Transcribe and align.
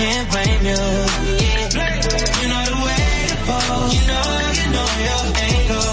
I 0.00 0.02
can't 0.02 0.30
blame 0.32 0.64
you. 0.64 0.80
You 2.40 2.48
know 2.48 2.64
the 2.64 2.76
way 2.88 3.04
to 3.28 3.36
pose. 3.44 3.92
You 3.92 4.00
know, 4.08 4.24
you 4.56 4.66
know 4.72 4.88
your 5.04 5.22
angle. 5.44 5.92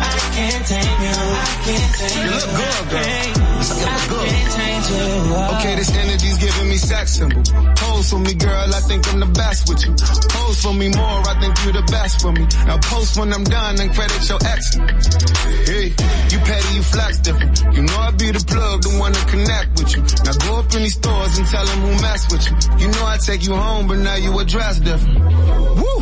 I 0.00 0.16
can't 0.32 0.64
tame 0.64 1.00
you. 1.04 1.12
I 1.12 1.52
can't 1.60 1.92
tame 2.00 2.16
You 2.16 2.24
you. 2.24 2.30
look 2.32 2.48
good, 2.56 2.82
girl. 2.88 3.36
I 3.84 4.00
can't 4.08 4.48
change 4.56 4.76
you. 4.76 4.79
Okay, 4.90 5.76
this 5.76 5.94
energy's 5.94 6.38
giving 6.38 6.68
me 6.68 6.76
sex. 6.76 7.12
symbol. 7.16 7.42
Pose 7.76 8.10
for 8.10 8.18
me, 8.18 8.34
girl, 8.34 8.74
I 8.74 8.80
think 8.88 9.06
I'm 9.12 9.20
the 9.20 9.26
best 9.26 9.68
with 9.68 9.84
you. 9.84 9.92
Pose 9.94 10.62
for 10.62 10.74
me 10.74 10.88
more, 10.88 11.20
I 11.28 11.34
think 11.40 11.54
you're 11.64 11.72
the 11.72 11.86
best 11.90 12.20
for 12.22 12.32
me. 12.32 12.46
Now 12.66 12.78
post 12.78 13.18
when 13.18 13.32
I'm 13.32 13.44
done 13.44 13.80
and 13.80 13.94
credit 13.94 14.28
your 14.28 14.40
ex. 14.44 14.74
Hey, 15.68 15.94
you 16.32 16.38
petty, 16.42 16.74
you 16.74 16.82
flex 16.82 17.18
different. 17.20 17.62
You 17.74 17.82
know 17.82 17.98
I 17.98 18.10
be 18.12 18.30
the 18.30 18.42
plug, 18.42 18.82
the 18.82 18.98
one 18.98 19.12
to 19.12 19.24
connect 19.26 19.78
with 19.78 19.90
you. 19.94 20.02
Now 20.24 20.34
go 20.48 20.58
up 20.58 20.74
in 20.74 20.82
these 20.82 20.94
stores 20.94 21.38
and 21.38 21.46
tell 21.46 21.66
them 21.66 21.80
who 21.80 21.92
mess 22.02 22.22
with 22.32 22.44
you. 22.48 22.54
You 22.80 22.88
know 22.90 23.04
I 23.06 23.16
take 23.18 23.44
you 23.46 23.54
home, 23.54 23.86
but 23.86 23.98
now 23.98 24.16
you 24.16 24.38
address 24.38 24.80
different. 24.80 25.18
Woo! 25.20 26.00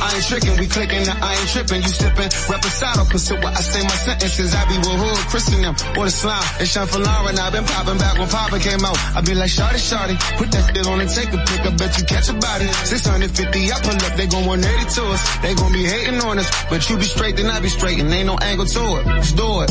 I 0.00 0.14
ain't 0.14 0.26
tricking, 0.26 0.56
we 0.58 0.66
clicking, 0.66 1.06
I 1.08 1.34
ain't 1.34 1.48
tripping. 1.48 1.82
You 1.82 1.88
sipping, 1.88 2.30
reposado, 2.50 3.08
consider 3.10 3.40
what 3.42 3.56
I 3.56 3.60
say 3.60 3.82
my 3.82 3.98
sentences. 4.06 4.54
I 4.54 4.62
be 4.68 4.78
with 4.78 4.98
hood, 4.98 5.18
Chris 5.30 5.48
and 5.54 5.64
them, 5.64 5.74
or 5.98 6.04
the 6.04 6.10
slime. 6.10 6.42
It's 6.60 6.70
Sean 6.72 6.86
Lauren, 7.02 7.38
I've 7.38 7.52
been 7.52 7.64
popping 7.64 7.98
back 7.98 8.17
when 8.18 8.28
Papa 8.28 8.58
came 8.58 8.84
out. 8.84 8.98
I 9.16 9.20
be 9.22 9.34
like, 9.34 9.50
shawty, 9.50 9.78
shawty, 9.78 10.16
put 10.36 10.50
that 10.50 10.74
shit 10.74 10.86
on 10.86 11.00
and 11.00 11.10
take 11.10 11.32
a 11.32 11.38
pic. 11.38 11.60
I 11.62 11.70
bet 11.70 11.98
you 11.98 12.04
catch 12.04 12.28
a 12.28 12.34
body. 12.34 12.66
650, 12.66 13.72
I 13.72 13.80
pull 13.80 13.94
up, 13.94 14.14
they 14.16 14.26
gon' 14.26 14.46
180 14.46 14.94
to 14.94 15.02
us. 15.14 15.22
They 15.38 15.54
gon' 15.54 15.72
be 15.72 15.84
hating 15.84 16.20
on 16.20 16.38
us, 16.38 16.50
but 16.68 16.88
you 16.90 16.96
be 16.96 17.04
straight, 17.04 17.36
then 17.36 17.46
I 17.46 17.60
be 17.60 17.68
straight, 17.68 17.98
and 17.98 18.12
ain't 18.12 18.26
no 18.26 18.36
angle 18.38 18.66
to 18.66 18.82
it. 18.98 19.06
Let's 19.06 19.32
do 19.32 19.62
it. 19.62 19.70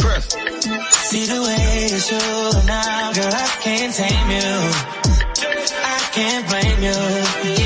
Breath. 0.00 0.32
See 1.10 1.26
the 1.26 1.40
way 1.42 1.88
that 1.92 2.04
you 2.10 2.66
now, 2.66 3.12
girl, 3.12 3.32
I 3.32 3.48
can't 3.62 3.94
tame 3.94 4.30
you. 4.30 5.04
I 5.84 6.08
can't 6.12 6.48
blame. 6.48 6.82
You 6.82 7.63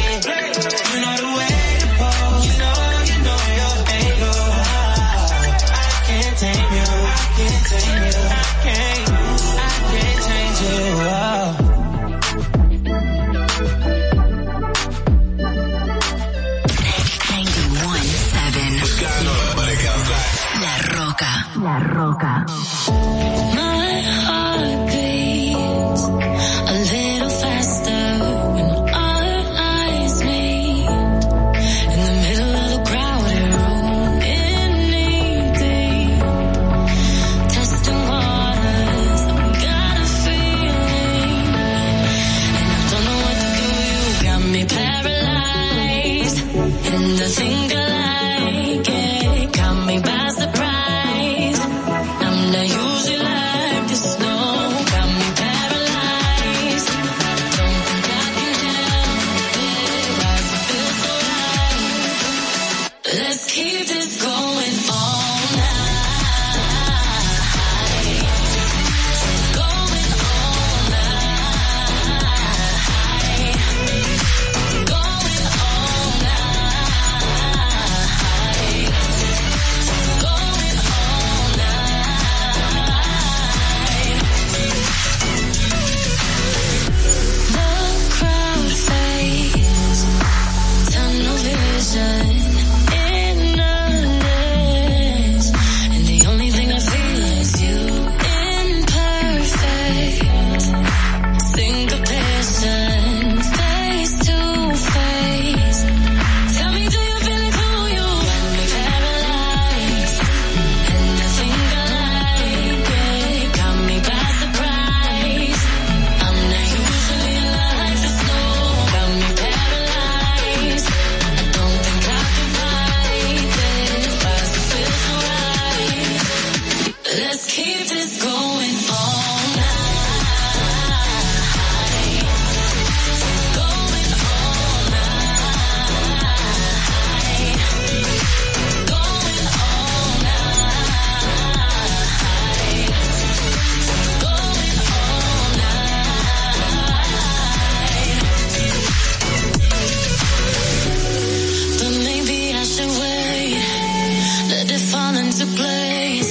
place. 155.58 156.30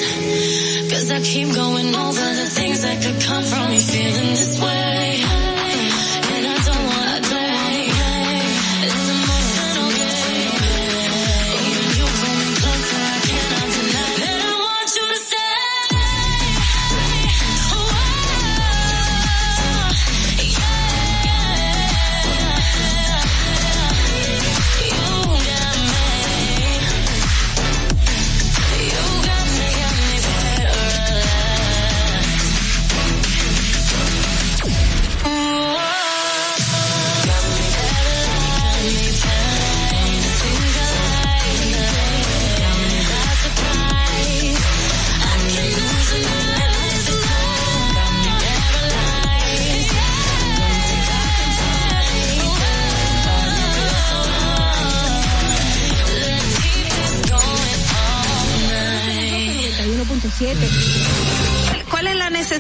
Cause 0.92 1.12
I 1.12 1.20
keep 1.22 1.54
going 1.54 1.94
over 1.94 2.28
the 2.42 2.50
things 2.58 2.82
that 2.82 2.98
could 3.04 3.22
come 3.22 3.44
from 3.44 3.70
me 3.70 3.80
feeling 3.80 4.30
this 4.36 4.62
way. 4.62 4.87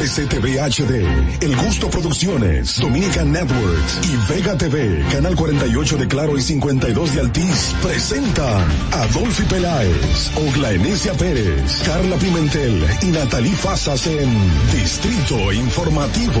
RCTV 0.00 0.58
HD, 0.58 1.04
El 1.42 1.54
Gusto 1.56 1.90
Producciones, 1.90 2.80
Dominican 2.80 3.32
Networks 3.32 4.00
y 4.08 4.32
Vega 4.32 4.56
TV, 4.56 5.04
Canal 5.12 5.36
48 5.36 5.96
de 5.98 6.08
Claro 6.08 6.38
y 6.38 6.40
52 6.40 7.14
de 7.14 7.20
Altiz, 7.20 7.74
presentan 7.82 8.64
Adolfi 8.92 9.42
Peláez, 9.42 10.30
Ogla 10.36 10.72
Enesia 10.72 11.12
Pérez, 11.12 11.82
Carla 11.84 12.16
Pimentel 12.16 12.82
y 13.02 13.06
Natalí 13.08 13.50
Fasas 13.50 14.06
en 14.06 14.30
Distrito 14.72 15.52
Informativo. 15.52 16.40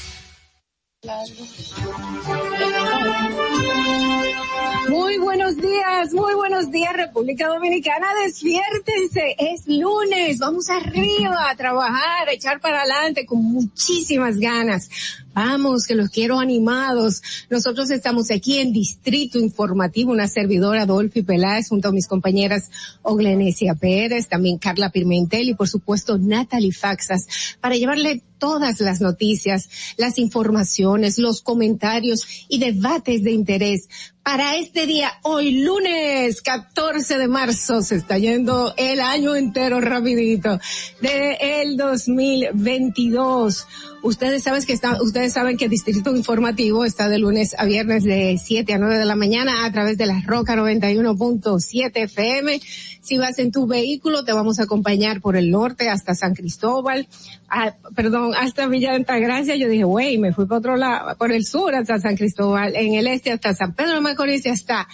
Muy 4.87 5.17
buenos 5.17 5.57
días, 5.57 6.13
muy 6.13 6.35
buenos 6.35 6.69
días 6.69 6.93
República 6.95 7.47
Dominicana, 7.47 8.05
despiértense, 8.23 9.35
es 9.39 9.67
lunes, 9.67 10.37
vamos 10.37 10.69
arriba 10.69 11.49
a 11.49 11.55
trabajar, 11.55 12.29
a 12.29 12.33
echar 12.33 12.61
para 12.61 12.81
adelante 12.81 13.25
con 13.25 13.43
muchísimas 13.43 14.37
ganas. 14.37 14.91
Vamos, 15.33 15.85
que 15.85 15.95
los 15.95 16.09
quiero 16.09 16.39
animados. 16.39 17.21
Nosotros 17.49 17.89
estamos 17.89 18.31
aquí 18.31 18.57
en 18.57 18.73
Distrito 18.73 19.39
Informativo, 19.39 20.11
una 20.11 20.27
servidora 20.27 20.83
Adolfi 20.83 21.21
Peláez 21.21 21.69
junto 21.69 21.87
a 21.87 21.91
mis 21.93 22.07
compañeras 22.07 22.69
Oglenesia 23.01 23.75
Pérez, 23.75 24.27
también 24.27 24.57
Carla 24.57 24.89
Pimentel 24.89 25.49
y 25.49 25.53
por 25.53 25.69
supuesto 25.69 26.17
Natalie 26.17 26.73
Faxas 26.73 27.27
para 27.61 27.75
llevarle 27.75 28.23
todas 28.41 28.81
las 28.81 28.99
noticias, 28.99 29.69
las 29.97 30.17
informaciones, 30.17 31.19
los 31.19 31.41
comentarios 31.41 32.45
y 32.49 32.59
debates 32.59 33.23
de 33.23 33.31
interés 33.31 33.87
para 34.23 34.55
este 34.55 34.85
día, 34.85 35.11
hoy 35.23 35.63
lunes 35.63 36.41
14 36.41 37.17
de 37.17 37.27
marzo, 37.27 37.81
se 37.81 37.95
está 37.95 38.17
yendo 38.17 38.73
el 38.77 38.99
año 38.99 39.35
entero 39.35 39.81
rapidito 39.81 40.59
de 41.01 41.61
el 41.61 41.75
2022. 41.75 43.67
Ustedes 44.03 44.43
saben 44.43 44.63
que 44.63 44.73
está, 44.73 45.01
ustedes 45.01 45.33
saben 45.33 45.57
que 45.57 45.69
Distrito 45.69 46.15
Informativo 46.15 46.85
está 46.85 47.09
de 47.09 47.19
lunes 47.19 47.55
a 47.57 47.65
viernes 47.65 48.03
de 48.03 48.39
7 48.43 48.73
a 48.73 48.77
9 48.77 48.99
de 48.99 49.05
la 49.05 49.15
mañana 49.15 49.65
a 49.65 49.71
través 49.71 49.97
de 49.97 50.05
la 50.05 50.21
Roca 50.25 50.55
91.7 50.55 51.91
FM. 51.93 52.61
Si 53.01 53.17
vas 53.17 53.39
en 53.39 53.51
tu 53.51 53.65
vehículo, 53.65 54.23
te 54.23 54.31
vamos 54.31 54.59
a 54.59 54.63
acompañar 54.63 55.21
por 55.21 55.35
el 55.35 55.49
norte 55.49 55.89
hasta 55.89 56.13
San 56.13 56.35
Cristóbal, 56.35 57.07
ah, 57.49 57.73
perdón, 57.95 58.33
hasta 58.35 58.67
Villa 58.67 58.91
de 58.91 58.97
Altagracia. 58.97 59.55
Yo 59.55 59.67
dije, 59.67 59.83
güey, 59.83 60.17
me 60.17 60.33
fui 60.33 60.45
por 60.45 60.59
otro 60.59 60.75
lado, 60.75 61.17
por 61.17 61.31
el 61.31 61.45
sur 61.45 61.73
hasta 61.73 61.99
San 61.99 62.15
Cristóbal, 62.15 62.75
en 62.75 62.93
el 62.93 63.07
este 63.07 63.31
hasta 63.31 63.55
San 63.55 63.73
Pedro 63.73 63.95
de 63.95 64.01
Macorís 64.01 64.45
y 64.45 64.49
hasta 64.49 64.87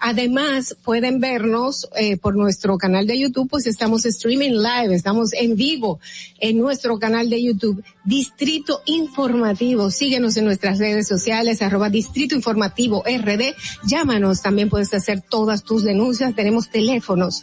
Además, 0.00 0.76
pueden 0.84 1.18
vernos 1.18 1.88
eh, 1.96 2.16
por 2.16 2.36
nuestro 2.36 2.78
canal 2.78 3.04
de 3.06 3.18
YouTube, 3.18 3.50
pues 3.50 3.66
estamos 3.66 4.06
streaming 4.06 4.52
live, 4.52 4.94
estamos 4.94 5.32
en 5.32 5.56
vivo 5.56 5.98
en 6.38 6.58
nuestro 6.58 7.00
canal 7.00 7.28
de 7.28 7.42
YouTube, 7.42 7.82
Distrito 8.04 8.80
Informativo. 8.86 9.90
Síguenos 9.90 10.36
en 10.36 10.44
nuestras 10.44 10.78
redes 10.78 11.08
sociales, 11.08 11.62
arroba 11.62 11.90
Distrito 11.90 12.36
Informativo 12.36 13.02
RD. 13.02 13.56
Llámanos, 13.86 14.40
también 14.40 14.68
puedes 14.68 14.94
hacer 14.94 15.20
todas 15.20 15.64
tus 15.64 15.82
denuncias. 15.82 16.36
Tenemos 16.36 16.70
teléfonos 16.70 17.42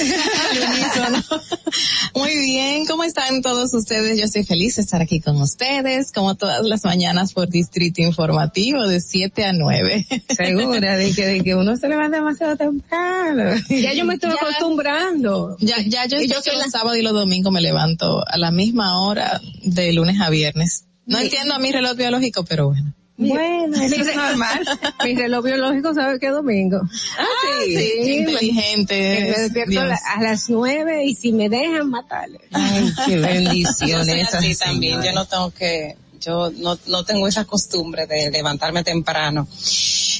Muy 2.15 2.35
bien, 2.35 2.85
¿cómo 2.87 3.03
están 3.03 3.41
todos 3.43 3.73
ustedes? 3.75 4.17
Yo 4.17 4.25
estoy 4.25 4.43
feliz 4.43 4.75
de 4.77 4.81
estar 4.81 5.01
aquí 5.01 5.21
con 5.21 5.39
ustedes, 5.41 6.11
como 6.11 6.35
todas 6.35 6.65
las 6.65 6.83
mañanas 6.83 7.31
por 7.33 7.47
Distrito 7.47 8.01
Informativo 8.01 8.87
de 8.87 8.99
7 9.01 9.45
a 9.45 9.53
9. 9.53 10.07
Segura 10.35 10.97
de 10.97 11.13
que, 11.13 11.27
de 11.27 11.43
que 11.43 11.55
uno 11.55 11.77
se 11.77 11.87
levanta 11.87 12.17
demasiado 12.17 12.57
temprano. 12.57 13.51
Ya 13.69 13.93
yo 13.93 14.03
me 14.05 14.15
estoy 14.15 14.31
Ya. 14.31 14.35
acostumbrando. 14.41 15.55
Ya, 15.59 15.75
ya 15.85 16.05
yo, 16.07 16.19
Y 16.19 16.27
yo 16.27 16.35
yo 16.35 16.41
soy 16.41 16.53
los 16.55 16.65
la- 16.65 16.71
sábados 16.71 16.97
y 16.97 17.03
los 17.03 17.13
domingos 17.13 17.53
me 17.53 17.61
levanto 17.61 18.23
a 18.27 18.37
la 18.37 18.49
misma 18.51 18.99
hora 18.99 19.39
de 19.63 19.93
lunes 19.93 20.19
a 20.21 20.29
viernes. 20.29 20.85
No 21.05 21.17
Sí. 21.19 21.25
entiendo 21.25 21.53
a 21.53 21.59
mi 21.59 21.71
reloj 21.71 21.95
biológico, 21.95 22.43
pero 22.45 22.67
bueno. 22.69 22.93
Bueno, 23.17 23.81
eso 23.81 23.95
es 23.95 24.13
normal. 24.13 24.59
Mi 25.05 25.15
reloj 25.15 25.45
biológico 25.45 25.93
sabe 25.93 26.19
que 26.19 26.25
es 26.27 26.33
domingo. 26.33 26.81
Ah, 27.17 27.25
sí. 27.65 27.73
qué 27.73 28.13
inteligente 28.19 28.93
Me, 28.99 29.19
me 29.21 29.29
es, 29.29 29.37
despierto 29.37 29.79
a 29.79 29.85
la- 29.85 29.99
a 30.17 30.21
las 30.21 30.49
nueve 30.49 31.05
y 31.05 31.15
si 31.15 31.31
me 31.31 31.47
dejan 31.47 31.89
matarle. 31.89 32.39
Ay, 32.51 32.91
qué 33.05 33.15
así 34.33 34.55
también, 34.57 35.01
yo 35.01 35.13
no 35.13 35.25
tengo 35.27 35.49
que, 35.51 35.95
yo 36.19 36.51
no, 36.57 36.77
no 36.87 37.05
tengo 37.05 37.25
esa 37.29 37.45
costumbre 37.45 38.05
de 38.05 38.29
levantarme 38.31 38.83
temprano. 38.83 39.47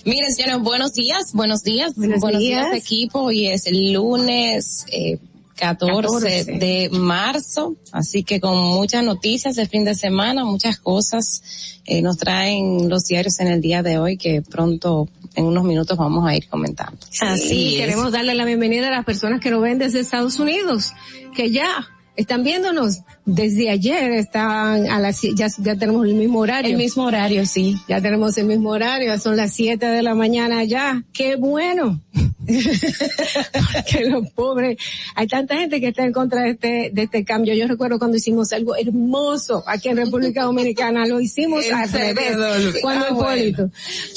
Miren, 0.06 0.34
señores, 0.34 0.60
buenos 0.60 0.94
días, 0.94 1.34
buenos 1.34 1.64
días, 1.64 1.96
Buenos 1.96 2.22
días. 2.22 2.40
días. 2.40 2.68
equipo. 2.76 3.24
Hoy 3.24 3.48
es 3.48 3.66
el 3.66 3.92
lunes 3.92 4.86
eh, 4.90 5.18
14, 5.56 6.02
14. 6.02 6.44
de 6.60 6.90
marzo, 6.92 7.76
así 7.92 8.24
que 8.24 8.40
con 8.40 8.58
muchas 8.58 9.04
noticias 9.04 9.56
de 9.56 9.68
fin 9.68 9.86
de 9.86 9.96
semana, 9.96 10.44
muchas 10.44 10.80
cosas 10.80 11.80
eh, 11.86 12.02
nos 12.02 12.18
traen 12.18 12.90
los 12.90 13.06
diarios 13.06 13.40
en 13.40 13.48
el 13.48 13.62
día 13.62 13.82
de 13.82 13.98
hoy 13.98 14.18
que 14.18 14.42
pronto, 14.42 15.08
en 15.36 15.46
unos 15.46 15.64
minutos, 15.64 15.98
vamos 15.98 16.28
a 16.28 16.36
ir 16.36 16.48
comentando. 16.48 16.98
Sí, 17.38 17.76
queremos 17.78 18.12
darle 18.12 18.36
la 18.36 18.46
bienvenida 18.46 18.88
a 18.88 18.92
las 18.92 19.06
personas 19.06 19.40
que 19.40 19.50
nos 19.50 19.62
ven 19.62 19.78
desde 19.78 20.00
Estados 20.00 20.40
Unidos, 20.40 20.94
que 21.36 21.52
ya 21.52 21.88
están 22.16 22.44
viéndonos 22.44 23.00
desde 23.26 23.70
ayer, 23.72 24.12
están 24.12 24.88
a 24.88 25.00
las, 25.00 25.22
ya, 25.36 25.48
ya 25.58 25.76
tenemos 25.76 26.06
el 26.06 26.14
mismo 26.14 26.40
horario. 26.40 26.72
El 26.72 26.78
mismo 26.78 27.04
horario, 27.04 27.46
sí. 27.46 27.76
Ya 27.88 28.00
tenemos 28.00 28.38
el 28.38 28.46
mismo 28.46 28.70
horario, 28.70 29.18
son 29.20 29.36
las 29.36 29.54
7 29.54 29.86
de 29.86 30.04
la 30.04 30.14
mañana 30.14 30.64
ya. 30.64 31.04
¡Qué 31.12 31.36
bueno! 31.36 32.02
que 33.90 34.06
los 34.06 34.30
pobres, 34.32 34.78
hay 35.16 35.26
tanta 35.28 35.58
gente 35.58 35.82
que 35.82 35.88
está 35.88 36.04
en 36.04 36.14
contra 36.14 36.44
de 36.44 36.52
este, 36.52 36.92
de 36.94 37.04
este 37.04 37.26
cambio. 37.26 37.56
Yo 37.56 37.68
recuerdo 37.68 37.98
cuando 37.98 38.18
hicimos 38.18 38.54
algo 38.54 38.76
hermoso 38.76 39.64
aquí 39.66 39.90
en 39.90 39.98
República 39.98 40.44
Dominicana, 40.44 41.08
lo 41.08 41.20
hicimos 41.20 41.66
¿En 41.66 41.74
al 41.74 41.92
revés. 41.92 42.36
Cuando 42.82 43.06
Ah, 43.06 43.10
Hipólito. 43.12 43.72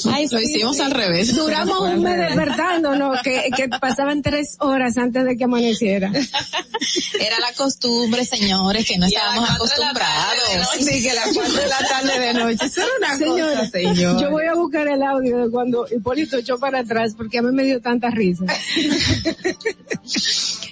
Ay, 0.05 0.27
lo 0.31 0.39
hicimos 0.39 0.79
al 0.79 0.91
revés. 0.91 1.35
Duramos 1.35 1.81
un 1.81 2.03
mes 2.03 2.17
despertándonos, 2.17 3.21
que, 3.23 3.49
que 3.55 3.67
pasaban 3.69 4.21
tres 4.21 4.57
horas 4.59 4.97
antes 4.97 5.25
de 5.25 5.35
que 5.35 5.43
amaneciera. 5.45 6.11
Era 7.19 7.39
la 7.39 7.53
costumbre, 7.55 8.25
señores, 8.25 8.85
que 8.85 8.98
no 8.99 9.05
estábamos 9.07 9.49
acostumbrados. 9.49 10.39
Sí, 10.79 11.03
que 11.03 11.13
las 11.13 11.29
cuatro 11.33 11.53
de 11.53 11.67
la 11.67 11.77
tarde 11.89 12.19
de 12.19 12.33
noche. 12.33 12.65
Eso 12.65 12.81
era 12.81 12.89
una 12.99 13.17
Señora, 13.17 13.59
cosa, 13.59 13.69
señor. 13.71 14.21
Yo 14.21 14.29
voy 14.31 14.45
a 14.45 14.53
buscar 14.53 14.87
el 14.87 15.01
audio 15.03 15.37
de 15.45 15.49
cuando 15.49 15.85
Hipólito 15.89 16.37
echó 16.37 16.57
para 16.59 16.79
atrás 16.79 17.13
porque 17.17 17.39
a 17.39 17.41
mí 17.41 17.51
me 17.51 17.63
dio 17.63 17.81
tanta 17.81 18.09
risa. 18.11 18.45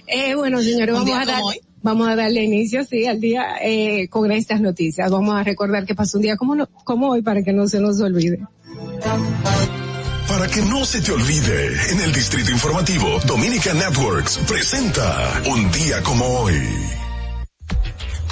eh, 0.07 0.35
bueno, 0.35 0.61
señores, 0.61 0.93
vamos 0.95 1.17
a 1.19 1.25
dar, 1.25 1.41
hoy. 1.43 1.59
vamos 1.81 2.07
a 2.07 2.15
darle 2.15 2.43
inicio, 2.43 2.83
sí, 2.85 3.05
al 3.05 3.19
día 3.19 3.55
eh, 3.61 4.07
con 4.09 4.31
estas 4.31 4.61
noticias. 4.61 5.09
Vamos 5.09 5.35
a 5.35 5.43
recordar 5.43 5.85
que 5.85 5.95
pasó 5.95 6.17
un 6.17 6.23
día 6.23 6.37
como, 6.37 6.55
no- 6.55 6.67
como 6.83 7.09
hoy 7.09 7.21
para 7.21 7.43
que 7.43 7.53
no 7.53 7.67
se 7.67 7.79
nos 7.79 7.99
olvide. 8.01 8.39
Para 10.27 10.47
que 10.47 10.61
no 10.61 10.85
se 10.85 11.01
te 11.01 11.11
olvide, 11.11 11.91
en 11.91 12.01
el 12.01 12.13
Distrito 12.13 12.51
Informativo, 12.51 13.19
Dominica 13.25 13.73
Networks 13.73 14.37
presenta 14.47 15.41
Un 15.49 15.71
día 15.71 16.01
como 16.03 16.25
hoy. 16.41 16.55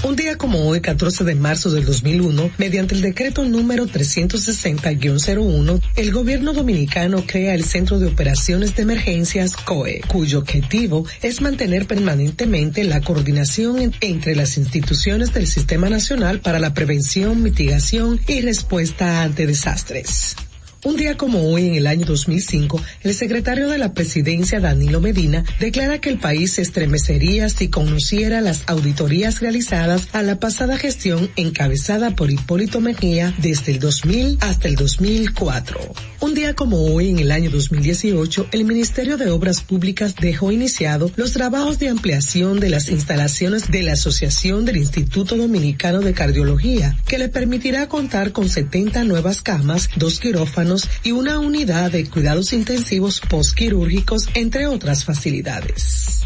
Un 0.04 0.16
día 0.16 0.38
como 0.38 0.68
hoy, 0.68 0.82
14 0.82 1.24
de 1.24 1.34
marzo 1.34 1.72
del 1.72 1.84
2001, 1.86 2.52
mediante 2.60 2.94
el 2.94 3.02
decreto 3.02 3.44
número 3.44 3.88
360-01, 3.88 5.82
el 5.96 6.12
gobierno 6.12 6.54
dominicano 6.54 7.24
crea 7.26 7.56
el 7.56 7.64
Centro 7.66 7.98
de 7.98 8.06
Operaciones 8.08 8.76
de 8.76 8.84
Emergencias 8.84 9.56
COE, 9.56 10.02
cuyo 10.08 10.40
objetivo 10.40 11.06
es 11.24 11.42
mantener 11.42 11.88
permanentemente 11.88 12.84
la 12.84 13.02
coordinación 13.02 13.80
en- 13.82 13.96
entre 14.02 14.36
las 14.36 14.58
instituciones 14.58 15.34
del 15.34 15.48
Sistema 15.48 15.90
Nacional 15.90 16.40
para 16.40 16.60
la 16.60 16.76
Prevención, 16.76 17.42
Mitigación 17.42 18.20
y 18.28 18.42
Respuesta 18.42 19.24
ante 19.24 19.48
Desastres. 19.48 20.36
Un 20.86 20.98
día 20.98 21.18
como 21.18 21.52
hoy, 21.52 21.68
en 21.68 21.74
el 21.74 21.88
año 21.88 22.06
2005, 22.06 22.80
el 23.02 23.16
secretario 23.16 23.70
de 23.70 23.80
la 23.80 23.96
presidencia, 23.96 24.60
Danilo 24.60 25.02
Medina, 25.02 25.44
declara 25.60 26.00
que 26.00 26.10
el 26.12 26.20
país 26.20 26.54
se 26.54 26.62
estremecería 26.62 27.50
si 27.50 27.70
conociera 27.70 28.40
las 28.40 28.62
auditorías 28.68 29.42
realizadas 29.42 30.10
a 30.14 30.22
la 30.22 30.40
pasada 30.40 30.78
gestión 30.78 31.32
encabezada 31.38 32.16
por 32.16 32.30
Hipólito 32.30 32.82
Mejía 32.82 33.34
desde 33.40 33.72
el 33.72 33.80
2000 33.80 34.38
hasta 34.42 34.68
el 34.68 34.76
2004. 34.76 35.80
Un 36.20 36.36
día 36.36 36.54
como 36.54 36.86
hoy, 36.86 37.10
en 37.10 37.18
el 37.18 37.32
año 37.32 37.50
2018, 37.50 38.50
el 38.52 38.64
Ministerio 38.64 39.18
de 39.18 39.32
Obras 39.32 39.62
Públicas 39.62 40.14
dejó 40.16 40.52
iniciado 40.52 41.10
los 41.16 41.32
trabajos 41.32 41.80
de 41.80 41.90
ampliación 41.90 42.60
de 42.60 42.70
las 42.70 42.90
instalaciones 42.90 43.72
de 43.72 43.82
la 43.82 43.94
Asociación 43.94 44.66
del 44.66 44.78
Instituto 44.78 45.36
Dominicano 45.36 46.02
de 46.02 46.14
Cardiología, 46.14 46.96
que 47.08 47.18
le 47.18 47.30
permitirá 47.30 47.90
contar 47.90 48.34
con 48.34 48.50
70 48.50 49.04
nuevas 49.04 49.42
camas, 49.42 49.90
dos 49.96 50.20
quirófanos 50.20 50.75
y 51.04 51.12
una 51.12 51.40
unidad 51.40 51.92
de 51.92 52.10
cuidados 52.10 52.54
intensivos 52.54 53.20
postquirúrgicos, 53.20 54.28
entre 54.34 54.68
otras 54.68 55.06
facilidades. 55.06 56.22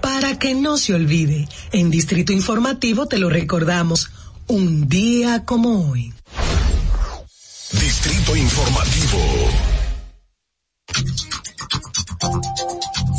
Para 0.00 0.38
que 0.38 0.54
no 0.54 0.76
se 0.78 0.94
olvide, 0.94 1.48
en 1.72 1.90
Distrito 1.90 2.32
Informativo 2.32 3.06
te 3.06 3.18
lo 3.18 3.28
recordamos, 3.28 4.10
un 4.46 4.88
día 4.88 5.44
como 5.44 5.90
hoy. 5.90 6.12
Distrito 7.72 8.34
Informativo. 8.34 9.18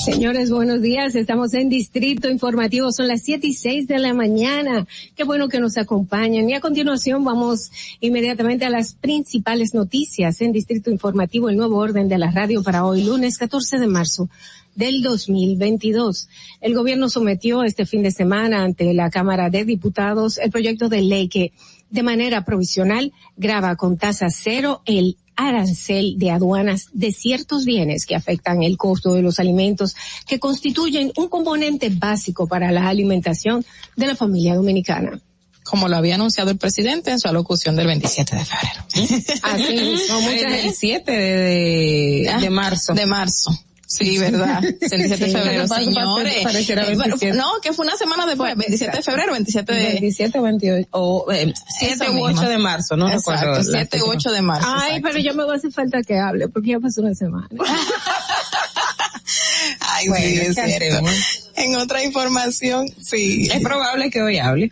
Señores, 0.03 0.49
buenos 0.49 0.81
días. 0.81 1.15
Estamos 1.15 1.53
en 1.53 1.69
Distrito 1.69 2.29
Informativo. 2.29 2.91
Son 2.91 3.07
las 3.07 3.21
7 3.21 3.45
y 3.45 3.53
6 3.53 3.87
de 3.87 3.99
la 3.99 4.13
mañana. 4.13 4.87
Qué 5.15 5.23
bueno 5.23 5.49
que 5.49 5.59
nos 5.59 5.77
acompañan. 5.77 6.49
Y 6.49 6.53
a 6.53 6.61
continuación 6.61 7.23
vamos 7.23 7.71
inmediatamente 7.99 8.65
a 8.65 8.69
las 8.69 8.95
principales 8.95 9.73
noticias 9.73 10.41
en 10.41 10.51
Distrito 10.51 10.89
Informativo, 10.89 11.49
el 11.49 11.57
nuevo 11.57 11.77
orden 11.77 12.09
de 12.09 12.17
la 12.17 12.31
radio 12.31 12.63
para 12.63 12.85
hoy, 12.85 13.03
lunes 13.03 13.37
14 13.37 13.77
de 13.77 13.87
marzo 13.87 14.29
del 14.75 15.03
2022. 15.03 16.29
El 16.61 16.73
gobierno 16.73 17.09
sometió 17.09 17.63
este 17.63 17.85
fin 17.85 18.01
de 18.01 18.11
semana 18.11 18.63
ante 18.63 18.93
la 18.93 19.09
Cámara 19.09 19.49
de 19.49 19.65
Diputados 19.65 20.37
el 20.37 20.51
proyecto 20.51 20.89
de 20.89 21.01
ley 21.01 21.27
que 21.27 21.51
de 21.89 22.03
manera 22.03 22.45
provisional 22.45 23.11
graba 23.35 23.75
con 23.75 23.97
tasa 23.97 24.29
cero 24.29 24.81
el 24.85 25.17
arancel 25.47 26.15
de 26.17 26.31
aduanas 26.31 26.87
de 26.93 27.11
ciertos 27.11 27.63
bienes 27.65 28.05
que 28.05 28.15
afectan 28.15 28.61
el 28.63 28.77
costo 28.77 29.13
de 29.13 29.21
los 29.21 29.39
alimentos 29.39 29.95
que 30.27 30.39
constituyen 30.39 31.11
un 31.17 31.29
componente 31.29 31.89
básico 31.89 32.47
para 32.47 32.71
la 32.71 32.87
alimentación 32.89 33.65
de 33.95 34.07
la 34.07 34.15
familia 34.15 34.55
dominicana. 34.55 35.19
Como 35.63 35.87
lo 35.87 35.97
había 35.97 36.15
anunciado 36.15 36.49
el 36.51 36.57
presidente 36.57 37.11
en 37.11 37.19
su 37.19 37.27
alocución 37.27 37.75
del 37.75 37.87
27 37.87 38.35
de 38.35 38.43
febrero. 38.45 38.83
Así 39.43 39.73
mismo, 39.75 40.21
mucha 40.21 40.47
El 40.47 40.53
gente- 40.61 40.75
7 40.75 41.11
de, 41.11 41.17
de, 42.23 42.29
Ah, 42.29 42.39
de 42.39 42.49
marzo. 42.49 42.93
De 42.93 43.05
marzo. 43.05 43.51
Sí, 43.91 44.19
verdad. 44.19 44.61
27 44.81 44.91
de 44.91 45.17
Sí, 45.17 45.31
febrero, 45.31 45.67
señores. 45.67 46.43
bueno, 46.95 47.17
27. 47.17 47.35
no, 47.35 47.53
que 47.59 47.73
fue 47.73 47.85
una 47.87 47.97
semana 47.97 48.27
después, 48.27 48.55
27 48.55 48.97
de 48.97 49.03
febrero, 49.03 49.31
27 49.31 49.73
de... 49.73 49.83
27 49.83 50.37
o 50.37 50.41
28, 50.43 50.87
o 50.91 51.31
eh, 51.31 51.51
7 51.79 51.93
Esa 51.95 52.11
u 52.11 52.13
misma. 52.13 52.41
8 52.41 52.49
de 52.49 52.57
marzo, 52.59 52.95
no 52.97 53.09
Exacto, 53.09 53.31
recuerdo. 53.47 53.71
la 53.71 53.79
7 53.79 53.97
u 53.97 53.99
fecha. 54.11 54.11
8 54.29 54.31
de 54.31 54.41
marzo. 54.43 54.67
Ay, 54.69 54.75
exacto. 54.97 55.07
pero 55.07 55.19
ya 55.19 55.33
me 55.33 55.43
va 55.43 55.53
a 55.53 55.55
hacer 55.55 55.71
falta 55.71 56.03
que 56.03 56.19
hable 56.19 56.47
porque 56.49 56.69
ya 56.69 56.79
pasó 56.79 57.01
una 57.01 57.15
semana. 57.15 57.47
Ay, 59.81 60.07
Bueno, 60.07 60.25
sí, 60.25 60.37
es 60.39 60.55
¿qué 60.55 60.67
cierto. 60.67 60.93
hacemos? 61.07 61.51
En 61.55 61.75
otra 61.75 62.03
información, 62.03 62.87
sí. 63.01 63.49
Es 63.51 63.61
probable 63.61 64.09
que 64.09 64.21
hoy 64.21 64.37
hable. 64.37 64.71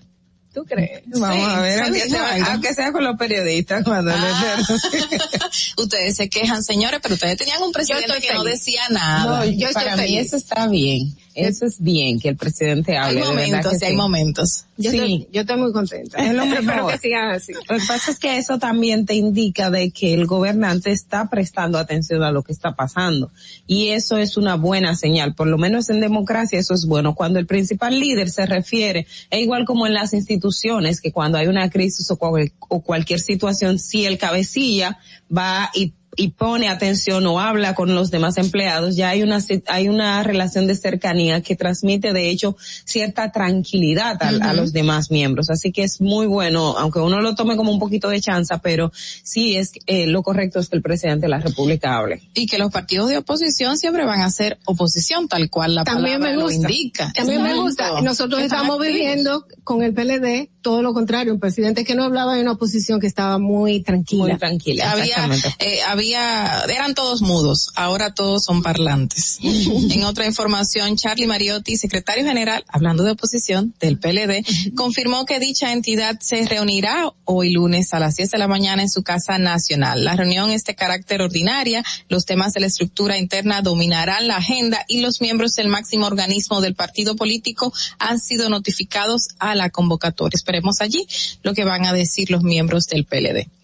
¿Tú 0.57 0.65
crees? 0.65 1.03
Vamos 1.05 1.35
Sí, 1.37 1.41
a 1.55 1.61
ver, 1.61 1.81
aunque 1.83 2.09
sea, 2.09 2.45
aunque 2.51 2.73
sea 2.73 2.91
con 2.91 3.03
los 3.03 3.15
periodistas 3.15 3.83
cuando 3.83 4.09
Ah. 4.11 4.57
ustedes 5.77 6.15
se 6.15 6.29
quejan, 6.29 6.63
señores, 6.63 6.99
pero 7.03 7.13
ustedes 7.13 7.37
tenían 7.37 7.61
un 7.61 7.71
presidente 7.71 8.19
que 8.19 8.33
no 8.33 8.43
decía 8.43 8.81
nada. 8.89 9.45
No, 9.45 9.45
yo 9.45 9.71
para 9.71 9.91
estoy 9.91 10.01
mí 10.07 10.13
feliz. 10.15 10.27
eso 10.27 10.37
está 10.37 10.67
bien. 10.67 11.15
Eso 11.37 11.65
es 11.65 11.79
bien 11.81 12.19
que 12.19 12.29
el 12.29 12.35
presidente 12.37 12.97
hay 12.97 13.17
hable. 13.17 13.21
de 13.21 13.27
verdad 13.27 13.33
momentos, 13.45 13.71
que 13.73 13.77
sí, 13.79 13.85
hay 13.85 13.91
sí. 13.91 13.97
momentos. 13.97 14.63
Yo, 14.77 14.91
Sí. 14.91 14.97
estoy, 14.97 15.27
yo 15.31 15.41
estoy 15.41 15.57
muy 15.57 15.71
contenta. 15.71 16.17
Es 16.17 16.33
lo 16.35 16.43
Espero 16.43 16.61
mejor. 16.63 16.91
que 16.93 16.97
sigan 16.99 17.29
así. 17.31 17.53
Lo 17.53 17.61
que 17.61 17.85
pasa 17.87 18.11
es 18.11 18.19
que 18.19 18.37
eso 18.37 18.59
también 18.59 19.05
te 19.05 19.15
indica 19.15 19.69
de 19.69 19.91
que 19.91 20.13
el 20.13 20.25
gobernante 20.25 20.91
está 20.91 21.29
prestando 21.29 21.77
atención 21.79 22.23
a 22.23 22.31
lo 22.31 22.43
que 22.43 22.51
está 22.53 22.75
pasando. 22.75 23.31
Y 23.65 23.89
eso 23.89 24.17
es 24.17 24.37
una 24.37 24.55
buena 24.55 24.95
señal. 24.95 25.33
Por 25.35 25.47
lo 25.47 25.57
menos 25.57 25.89
en 25.89 25.99
democracia 25.99 26.59
eso 26.59 26.73
es 26.73 26.85
bueno. 26.85 27.15
Cuando 27.15 27.39
el 27.39 27.45
principal 27.47 27.99
líder 27.99 28.29
se 28.29 28.45
refiere, 28.45 29.07
es 29.29 29.39
igual 29.41 29.65
como 29.65 29.87
en 29.87 29.93
las 29.93 30.13
instituciones, 30.13 31.01
que 31.01 31.11
cuando 31.11 31.37
hay 31.37 31.47
una 31.47 31.69
crisis 31.69 32.09
o, 32.11 32.17
cual- 32.17 32.51
o 32.69 32.81
cualquier 32.81 33.19
situación, 33.19 33.79
si 33.79 34.05
el 34.05 34.17
cabecilla 34.17 34.99
va 35.35 35.69
y 35.73 35.93
y 36.17 36.31
pone 36.31 36.67
atención 36.67 37.25
o 37.27 37.39
habla 37.39 37.75
con 37.75 37.95
los 37.95 38.11
demás 38.11 38.37
empleados, 38.37 38.95
ya 38.97 39.09
hay 39.09 39.21
una 39.23 39.39
hay 39.67 39.87
una 39.87 40.21
relación 40.23 40.67
de 40.67 40.75
cercanía 40.75 41.41
que 41.41 41.55
transmite 41.55 42.11
de 42.11 42.29
hecho 42.29 42.57
cierta 42.83 43.31
tranquilidad 43.31 44.17
a, 44.21 44.29
a 44.29 44.33
Ujú. 44.51 44.55
los 44.57 44.73
demás 44.73 45.11
miembros. 45.11 45.49
Así 45.49 45.71
que 45.71 45.83
es 45.83 46.01
muy 46.01 46.25
bueno, 46.27 46.75
aunque 46.77 46.99
uno 46.99 47.21
lo 47.21 47.35
tome 47.35 47.55
como 47.55 47.71
un 47.71 47.79
poquito 47.79 48.09
de 48.09 48.19
chanza, 48.19 48.57
pero 48.57 48.91
sí 49.23 49.55
es 49.57 49.71
eh, 49.85 50.07
lo 50.07 50.23
correcto 50.23 50.59
es 50.59 50.69
que 50.69 50.75
el 50.75 50.81
presidente 50.81 51.27
de 51.27 51.29
la 51.29 51.39
República 51.39 51.95
hable. 51.97 52.21
Y 52.33 52.47
que 52.47 52.57
los 52.57 52.71
partidos 52.71 53.09
de 53.09 53.17
oposición 53.19 53.77
siempre 53.77 54.03
van 54.05 54.21
a 54.21 54.29
ser 54.31 54.57
oposición, 54.65 55.27
tal 55.27 55.49
cual 55.49 55.75
la 55.75 55.83
También 55.83 56.19
palabra 56.19 56.35
me 56.37 56.43
gusta. 56.43 56.67
lo 56.67 56.73
indica. 56.73 57.13
También 57.15 57.43
me 57.43 57.53
gusta. 57.55 58.01
Nosotros 58.01 58.41
Están 58.41 58.61
estamos 58.61 58.77
activos. 58.79 58.95
viviendo 58.99 59.45
con 59.63 59.83
el 59.83 59.93
PLD 59.93 60.49
todo 60.61 60.81
lo 60.81 60.93
contrario, 60.93 61.33
un 61.33 61.39
presidente 61.39 61.85
que 61.85 61.95
no 61.95 62.03
hablaba 62.03 62.35
de 62.35 62.41
una 62.41 62.53
oposición 62.53 62.99
que 62.99 63.07
estaba 63.07 63.37
muy 63.37 63.81
tranquila. 63.83 64.23
Muy 64.25 64.37
tranquila, 64.37 64.91
había 64.91 65.05
exactamente. 65.05 65.53
eh, 65.59 65.79
había 65.87 66.06
había, 66.13 66.63
eran 66.69 66.93
todos 66.93 67.21
mudos, 67.21 67.71
ahora 67.75 68.13
todos 68.13 68.43
son 68.43 68.61
parlantes. 68.61 69.39
en 69.41 70.03
otra 70.03 70.25
información, 70.25 70.95
Charlie 70.95 71.27
Mariotti, 71.27 71.77
secretario 71.77 72.25
general, 72.25 72.63
hablando 72.67 73.03
de 73.03 73.11
oposición 73.11 73.73
del 73.79 73.99
PLD, 73.99 74.45
confirmó 74.75 75.25
que 75.25 75.39
dicha 75.39 75.73
entidad 75.73 76.19
se 76.19 76.45
reunirá 76.45 77.11
hoy 77.25 77.51
lunes 77.51 77.93
a 77.93 77.99
las 77.99 78.15
10 78.15 78.31
de 78.31 78.37
la 78.37 78.47
mañana 78.47 78.81
en 78.81 78.89
su 78.89 79.03
casa 79.03 79.37
nacional. 79.37 80.03
La 80.03 80.15
reunión 80.15 80.51
es 80.51 80.63
de 80.63 80.75
carácter 80.75 81.21
ordinaria, 81.21 81.83
los 82.09 82.25
temas 82.25 82.53
de 82.53 82.61
la 82.61 82.67
estructura 82.67 83.17
interna 83.17 83.61
dominarán 83.61 84.27
la 84.27 84.37
agenda 84.37 84.85
y 84.87 85.01
los 85.01 85.21
miembros 85.21 85.53
del 85.53 85.67
máximo 85.67 86.07
organismo 86.07 86.61
del 86.61 86.75
partido 86.75 87.15
político 87.15 87.73
han 87.99 88.19
sido 88.19 88.49
notificados 88.49 89.29
a 89.39 89.55
la 89.55 89.69
convocatoria. 89.69 90.35
Esperemos 90.35 90.81
allí 90.81 91.05
lo 91.43 91.53
que 91.53 91.65
van 91.65 91.85
a 91.85 91.93
decir 91.93 92.31
los 92.31 92.43
miembros 92.43 92.85
del 92.87 93.05
PLD. 93.05 93.56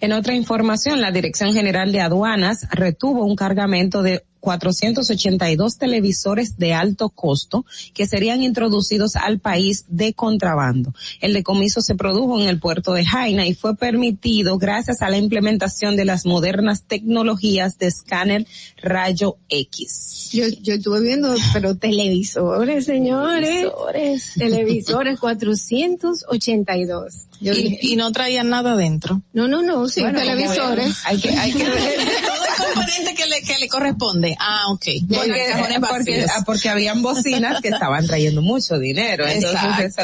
En 0.00 0.12
otra 0.12 0.34
información, 0.34 1.00
la 1.00 1.12
Dirección 1.12 1.52
General 1.52 1.92
de 1.92 2.00
Aduanas 2.00 2.66
retuvo 2.70 3.24
un 3.24 3.36
cargamento 3.36 4.02
de 4.02 4.24
482 4.40 5.78
televisores 5.78 6.58
de 6.58 6.74
alto 6.74 7.10
costo 7.10 7.64
que 7.94 8.06
serían 8.06 8.42
introducidos 8.42 9.16
al 9.16 9.38
país 9.38 9.84
de 9.88 10.14
contrabando. 10.14 10.94
El 11.20 11.34
decomiso 11.34 11.80
se 11.80 11.94
produjo 11.94 12.40
en 12.40 12.48
el 12.48 12.58
puerto 12.58 12.94
de 12.94 13.04
Jaina 13.04 13.46
y 13.46 13.54
fue 13.54 13.76
permitido 13.76 14.58
gracias 14.58 15.02
a 15.02 15.10
la 15.10 15.18
implementación 15.18 15.96
de 15.96 16.04
las 16.04 16.26
modernas 16.26 16.82
tecnologías 16.82 17.78
de 17.78 17.86
escáner 17.86 18.46
rayo 18.82 19.36
X. 19.48 20.30
Yo, 20.32 20.44
yo 20.62 20.74
estuve 20.74 21.00
viendo, 21.00 21.34
pero 21.52 21.76
televisores, 21.76 22.84
señores. 22.84 23.50
Televisores. 23.50 24.32
Televisores 24.36 25.20
482. 25.20 27.26
Yo 27.40 27.54
y, 27.54 27.62
dije, 27.62 27.78
y 27.80 27.96
no 27.96 28.12
traían 28.12 28.50
nada 28.50 28.76
dentro. 28.76 29.22
no, 29.32 29.48
no, 29.48 29.62
no, 29.62 29.88
sí, 29.88 30.02
Bueno, 30.02 30.18
televisores. 30.18 30.98
Hay 31.04 31.18
que, 31.18 31.30
hay 31.30 31.52
que 31.52 31.64
ver. 31.64 31.70
Todo 32.26 32.44
el 32.44 32.74
componente 32.74 33.14
que 33.14 33.26
le, 33.26 33.42
que 33.42 33.58
le 33.58 33.68
corresponde. 33.68 34.29
Ah, 34.38 34.64
ok. 34.70 34.84
Porque, 35.08 35.44
porque, 35.88 36.24
ah, 36.24 36.42
porque 36.44 36.68
habían 36.68 37.02
bocinas 37.02 37.60
que 37.60 37.68
estaban 37.68 38.06
trayendo 38.06 38.42
mucho 38.42 38.78
dinero. 38.78 39.26
Entonces 39.26 39.96
eso 39.96 40.02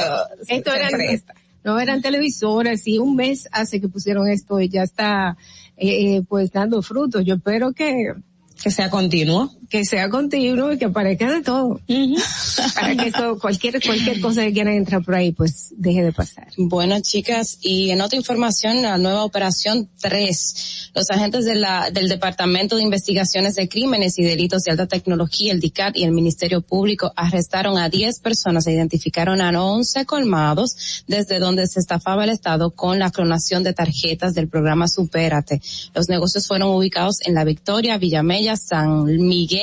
Esto 0.49 0.71
presta. 0.91 1.35
no 1.65 1.79
eran 1.81 2.03
televisores 2.03 2.87
y 2.87 2.99
un 2.99 3.17
mes 3.17 3.49
hace 3.53 3.81
que 3.81 3.89
pusieron 3.89 4.29
esto 4.29 4.61
y 4.61 4.69
ya 4.69 4.83
está, 4.83 5.37
eh, 5.77 6.17
eh, 6.17 6.23
pues 6.29 6.51
dando 6.53 6.83
frutos. 6.83 7.25
Yo 7.25 7.35
espero 7.35 7.73
que, 7.73 8.15
que 8.63 8.71
sea 8.71 8.91
continuo. 8.91 9.53
Que 9.69 9.85
sea 9.85 10.09
continuo 10.09 10.73
y 10.73 10.79
que 10.79 10.85
aparezca 10.85 11.31
de 11.31 11.43
todo. 11.43 11.81
Para 12.75 12.97
que 12.97 13.09
esto, 13.09 13.39
cualquier, 13.39 13.83
cualquier 13.83 14.21
cosa 14.21 14.43
que 14.43 14.53
quieran 14.53 14.75
entrar 14.75 15.03
por 15.03 15.15
ahí, 15.15 15.33
pues 15.33 15.75
deje 15.77 16.03
de 16.03 16.13
pasar. 16.13 16.49
Bueno, 16.57 17.01
chicas, 17.01 17.59
y 17.61 17.91
en 17.91 18.01
otra 18.01 18.17
información, 18.17 18.83
la 18.83 18.99
nueva 18.99 19.25
operación 19.25 19.89
3. 20.01 20.91
Los 20.95 21.11
agentes 21.11 21.45
de 21.45 21.57
la, 21.57 21.91
del 21.91 22.09
Departamento 22.09 22.77
de 22.77 22.83
Investigaciones 22.83 23.55
de 23.57 23.69
Crímenes 23.69 24.19
y 24.19 24.23
Delitos 24.23 24.63
de 24.63 24.73
Alta 24.73 24.87
Tecnología, 24.87 25.53
el 25.53 25.61
DICAT 25.61 25.97
y 25.97 26.05
el 26.05 26.13
Ministerio 26.13 26.61
Público 26.61 27.13
arrestaron 27.17 27.79
a 27.79 27.89
10 27.89 28.21
personas 28.21 28.67
e 28.67 28.73
identificaron 28.73 29.41
a 29.41 29.51
11 29.57 30.07
colmados 30.07 31.05
desde 31.07 31.39
donde 31.39 31.67
se 31.67 31.81
estafaba 31.81 32.25
el 32.25 32.31
Estado 32.31 32.71
con 32.71 32.99
la 32.99 33.11
clonación 33.11 33.63
de 33.63 33.73
tarjetas 33.73 34.35
del 34.35 34.49
programa 34.49 34.89
Supérate. 34.89 35.61
Los 35.95 36.09
negocios 36.09 36.47
fueron 36.47 36.69
ubicados 36.69 37.17
en 37.25 37.35
La 37.35 37.45
Victoria, 37.45 37.99
Villamella, 37.99 38.57
San 38.57 39.05
Miguel 39.05 39.56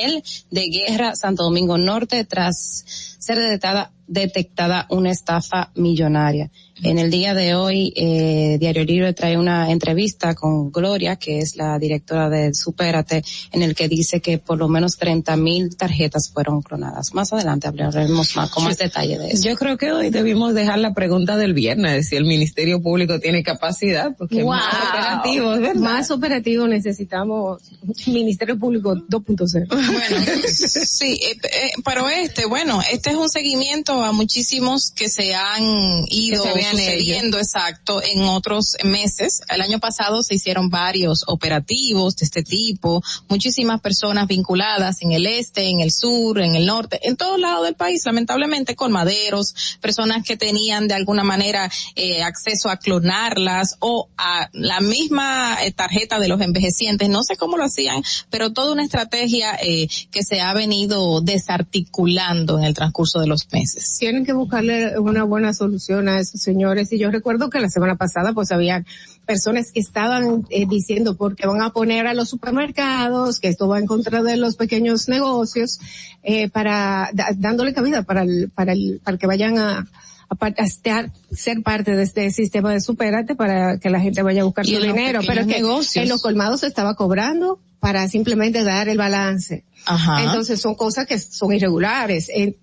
de 0.50 0.68
Guerra, 0.68 1.14
Santo 1.14 1.44
Domingo 1.44 1.78
Norte, 1.78 2.24
tras 2.24 2.84
ser 3.18 3.38
detectada, 3.38 3.92
detectada 4.06 4.86
una 4.90 5.10
estafa 5.10 5.70
millonaria. 5.74 6.50
En 6.84 6.98
el 6.98 7.10
día 7.10 7.32
de 7.32 7.54
hoy, 7.54 7.94
eh, 7.96 8.58
Diario 8.60 8.84
Libre 8.84 9.14
trae 9.14 9.38
una 9.38 9.70
entrevista 9.70 10.34
con 10.34 10.70
Gloria, 10.70 11.16
que 11.16 11.38
es 11.38 11.56
la 11.56 11.78
directora 11.78 12.28
de 12.28 12.52
Supérate, 12.52 13.24
en 13.52 13.62
el 13.62 13.74
que 13.74 13.88
dice 13.88 14.20
que 14.20 14.36
por 14.36 14.58
lo 14.58 14.68
menos 14.68 14.98
30 14.98 15.34
mil 15.36 15.76
tarjetas 15.76 16.30
fueron 16.30 16.60
clonadas. 16.60 17.14
Más 17.14 17.32
adelante 17.32 17.68
hablaremos 17.68 18.36
más 18.36 18.50
con 18.50 18.64
más 18.64 18.76
detalle 18.76 19.18
de 19.18 19.28
eso. 19.28 19.48
Yo 19.48 19.56
creo 19.56 19.78
que 19.78 19.92
hoy 19.92 20.10
debimos 20.10 20.52
dejar 20.52 20.78
la 20.78 20.92
pregunta 20.92 21.38
del 21.38 21.54
viernes, 21.54 22.08
si 22.08 22.16
el 22.16 22.26
Ministerio 22.26 22.82
Público 22.82 23.18
tiene 23.18 23.42
capacidad, 23.42 24.14
porque 24.18 24.42
Wow. 24.42 24.52
más 24.52 24.74
operativos, 24.90 25.60
¿verdad? 25.60 25.80
Más 25.80 26.10
operativo 26.10 26.68
necesitamos 26.68 27.62
Ministerio 28.06 28.58
Público 28.58 28.94
2.0. 28.94 29.68
Bueno, 29.68 30.26
sí, 30.48 31.18
eh, 31.22 31.38
eh, 31.44 31.70
pero 31.82 32.10
este, 32.10 32.44
bueno, 32.44 32.82
este 32.92 33.10
es 33.10 33.16
un 33.16 33.30
seguimiento 33.30 34.04
a 34.04 34.12
muchísimos 34.12 34.90
que 34.94 35.08
se 35.08 35.34
han 35.34 35.64
ido 36.08 36.42
Que 36.42 36.62
se 36.62 36.73
sucediendo, 36.76 37.38
exacto, 37.38 38.02
en 38.02 38.22
otros 38.22 38.76
meses. 38.84 39.40
El 39.48 39.60
año 39.60 39.78
pasado 39.78 40.22
se 40.22 40.34
hicieron 40.34 40.70
varios 40.70 41.24
operativos 41.26 42.16
de 42.16 42.24
este 42.24 42.42
tipo, 42.42 43.02
muchísimas 43.28 43.80
personas 43.80 44.26
vinculadas 44.26 45.02
en 45.02 45.12
el 45.12 45.26
este, 45.26 45.68
en 45.68 45.80
el 45.80 45.90
sur, 45.90 46.40
en 46.40 46.54
el 46.54 46.66
norte, 46.66 47.00
en 47.02 47.16
todos 47.16 47.38
lados 47.38 47.64
del 47.64 47.74
país, 47.74 48.02
lamentablemente, 48.04 48.74
con 48.74 48.92
maderos, 48.92 49.54
personas 49.80 50.24
que 50.24 50.36
tenían 50.36 50.88
de 50.88 50.94
alguna 50.94 51.24
manera 51.24 51.70
eh, 51.96 52.22
acceso 52.22 52.68
a 52.70 52.76
clonarlas 52.76 53.76
o 53.80 54.08
a 54.16 54.48
la 54.52 54.80
misma 54.80 55.58
eh, 55.62 55.72
tarjeta 55.72 56.18
de 56.18 56.28
los 56.28 56.40
envejecientes, 56.40 57.08
no 57.08 57.22
sé 57.22 57.36
cómo 57.36 57.56
lo 57.56 57.64
hacían, 57.64 58.02
pero 58.30 58.52
toda 58.52 58.72
una 58.72 58.84
estrategia 58.84 59.56
eh, 59.62 59.88
que 60.10 60.22
se 60.22 60.40
ha 60.40 60.52
venido 60.54 61.20
desarticulando 61.20 62.58
en 62.58 62.64
el 62.64 62.74
transcurso 62.74 63.20
de 63.20 63.26
los 63.26 63.52
meses. 63.52 63.96
Tienen 63.98 64.24
que 64.24 64.32
buscarle 64.32 64.98
una 64.98 65.24
buena 65.24 65.52
solución 65.52 66.08
a 66.08 66.20
esos 66.20 66.46
señores. 66.54 66.92
Y 66.92 66.98
yo 66.98 67.10
recuerdo 67.10 67.50
que 67.50 67.60
la 67.60 67.68
semana 67.68 67.96
pasada 67.96 68.32
pues 68.32 68.52
había 68.52 68.84
personas 69.26 69.72
que 69.72 69.80
estaban 69.80 70.44
eh, 70.50 70.66
diciendo 70.68 71.16
porque 71.16 71.46
van 71.46 71.62
a 71.62 71.70
poner 71.70 72.06
a 72.06 72.14
los 72.14 72.28
supermercados, 72.28 73.40
que 73.40 73.48
esto 73.48 73.68
va 73.68 73.78
en 73.78 73.86
contra 73.86 74.22
de 74.22 74.36
los 74.36 74.56
pequeños 74.56 75.08
negocios, 75.08 75.78
eh, 76.22 76.48
para, 76.48 77.10
da- 77.12 77.32
dándole 77.36 77.74
cabida 77.74 78.02
para 78.02 78.22
el, 78.22 78.50
para 78.54 78.72
el, 78.72 79.00
para 79.04 79.18
que 79.18 79.26
vayan 79.26 79.58
a, 79.58 79.86
a, 80.28 80.36
estar- 80.64 81.10
ser 81.32 81.62
parte 81.62 81.96
de 81.96 82.02
este 82.02 82.30
sistema 82.30 82.72
de 82.72 82.80
superate 82.80 83.34
para 83.34 83.78
que 83.78 83.90
la 83.90 84.00
gente 84.00 84.22
vaya 84.22 84.42
a 84.42 84.44
buscar 84.44 84.64
su 84.66 84.74
en 84.76 84.82
dinero. 84.82 85.20
Pero 85.26 85.40
es 85.42 85.46
que 85.46 85.54
negocios. 85.60 86.02
en 86.02 86.08
los 86.08 86.22
colmados 86.22 86.60
se 86.60 86.66
estaba 86.68 86.94
cobrando 86.94 87.58
para 87.80 88.08
simplemente 88.08 88.62
dar 88.62 88.88
el 88.88 88.96
balance. 88.98 89.64
Ajá. 89.86 90.22
Entonces 90.24 90.60
son 90.60 90.74
cosas 90.74 91.06
que 91.06 91.18
son 91.18 91.52
irregulares. 91.52 92.28
Eh, 92.30 92.56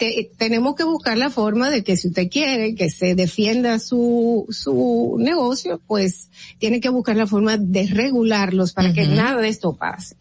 te- 0.00 0.30
tenemos 0.36 0.74
que 0.74 0.82
buscar 0.84 1.16
la 1.16 1.30
forma 1.30 1.70
de 1.70 1.84
que 1.84 1.96
si 1.96 2.08
usted 2.08 2.28
quiere 2.28 2.74
que 2.74 2.90
se 2.90 3.14
defienda 3.14 3.78
su, 3.78 4.46
su 4.50 5.16
negocio, 5.20 5.80
pues 5.86 6.30
tiene 6.58 6.80
que 6.80 6.88
buscar 6.88 7.14
la 7.16 7.28
forma 7.28 7.56
de 7.56 7.86
regularlos 7.86 8.72
para 8.72 8.92
que 8.92 9.06
nada 9.06 9.40
de 9.40 9.48
esto 9.48 9.76
pase. 9.76 10.16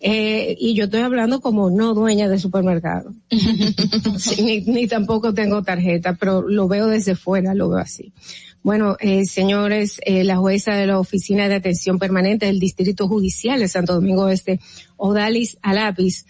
Eh, 0.00 0.56
y 0.58 0.74
yo 0.74 0.84
estoy 0.86 1.02
hablando 1.02 1.40
como 1.40 1.70
no 1.70 1.94
dueña 1.94 2.28
de 2.28 2.38
supermercado. 2.40 3.12
Sí, 4.18 4.42
ni, 4.42 4.60
ni 4.62 4.86
tampoco 4.88 5.32
tengo 5.34 5.62
tarjeta, 5.62 6.14
pero 6.18 6.42
lo 6.42 6.66
veo 6.68 6.86
desde 6.88 7.14
fuera, 7.14 7.54
lo 7.54 7.68
veo 7.68 7.78
así. 7.78 8.12
Bueno, 8.62 8.96
eh, 9.00 9.24
señores, 9.24 10.00
eh, 10.06 10.22
la 10.24 10.36
jueza 10.36 10.74
de 10.74 10.86
la 10.86 10.98
Oficina 11.00 11.48
de 11.48 11.56
Atención 11.56 11.98
Permanente 11.98 12.46
del 12.46 12.60
Distrito 12.60 13.08
Judicial 13.08 13.58
de 13.60 13.66
Santo 13.68 13.94
Domingo 13.94 14.28
Este, 14.28 14.60
Odalis 14.96 15.58
Alapis, 15.62 16.26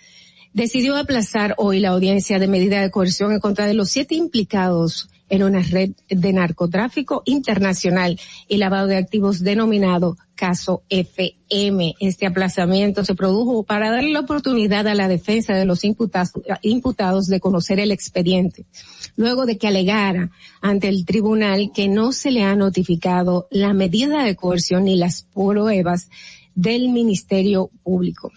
decidió 0.53 0.97
aplazar 0.97 1.55
hoy 1.59 1.81
la 1.81 1.91
audiencia 1.91 2.39
de 2.39 2.49
medida 2.49 2.81
de 2.81 2.91
coerción 2.91 3.33
en 3.33 3.41
contra 3.41 3.67
de 3.67 3.75
los 3.75 3.91
siete 3.91 4.15
implicados 4.15 5.09
en 5.33 5.43
una 5.43 5.63
red 5.63 5.93
de 6.11 6.33
narcotráfico 6.35 7.23
internacional 7.25 8.21
y 8.49 8.59
lavado 8.59 8.87
de 8.87 8.99
activos 8.99 9.41
denominado 9.41 10.19
caso 10.35 10.83
FM. 10.91 11.95
Este 12.01 12.27
aplazamiento 12.27 13.03
se 13.03 13.15
produjo 13.15 13.63
para 13.63 13.91
darle 13.91 14.13
la 14.13 14.21
oportunidad 14.21 14.87
a 14.89 14.95
la 14.95 15.09
defensa 15.09 15.55
de 15.55 15.65
los 15.65 15.85
imputados, 15.85 16.33
imputados 16.61 17.29
de 17.29 17.41
conocer 17.41 17.81
el 17.81 17.93
expediente, 17.93 18.67
luego 19.17 19.47
de 19.47 19.57
que 19.57 19.69
alegara 19.69 20.31
ante 20.61 20.89
el 20.89 21.07
tribunal 21.07 21.71
que 21.75 21.89
no 21.89 22.13
se 22.13 22.31
le 22.31 22.43
ha 22.43 22.55
notificado 22.55 23.49
la 23.51 23.73
medida 23.73 24.25
de 24.25 24.37
coerción 24.37 24.85
ni 24.85 24.97
las 24.97 25.23
pruebas 25.23 26.11
del 26.55 26.91
Ministerio 26.91 27.71
Público. 27.83 28.33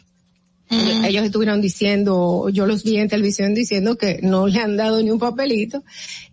Ellos 0.68 1.24
estuvieron 1.26 1.62
diciendo, 1.62 2.50
yo 2.50 2.66
los 2.66 2.84
vi 2.84 2.98
en 2.98 3.08
televisión 3.08 3.54
diciendo 3.54 3.98
que 3.98 4.20
no 4.24 4.48
le 4.48 4.60
han 4.60 4.76
dado 4.76 5.02
ni 5.02 5.12
un 5.12 5.20
papelito 5.20 5.84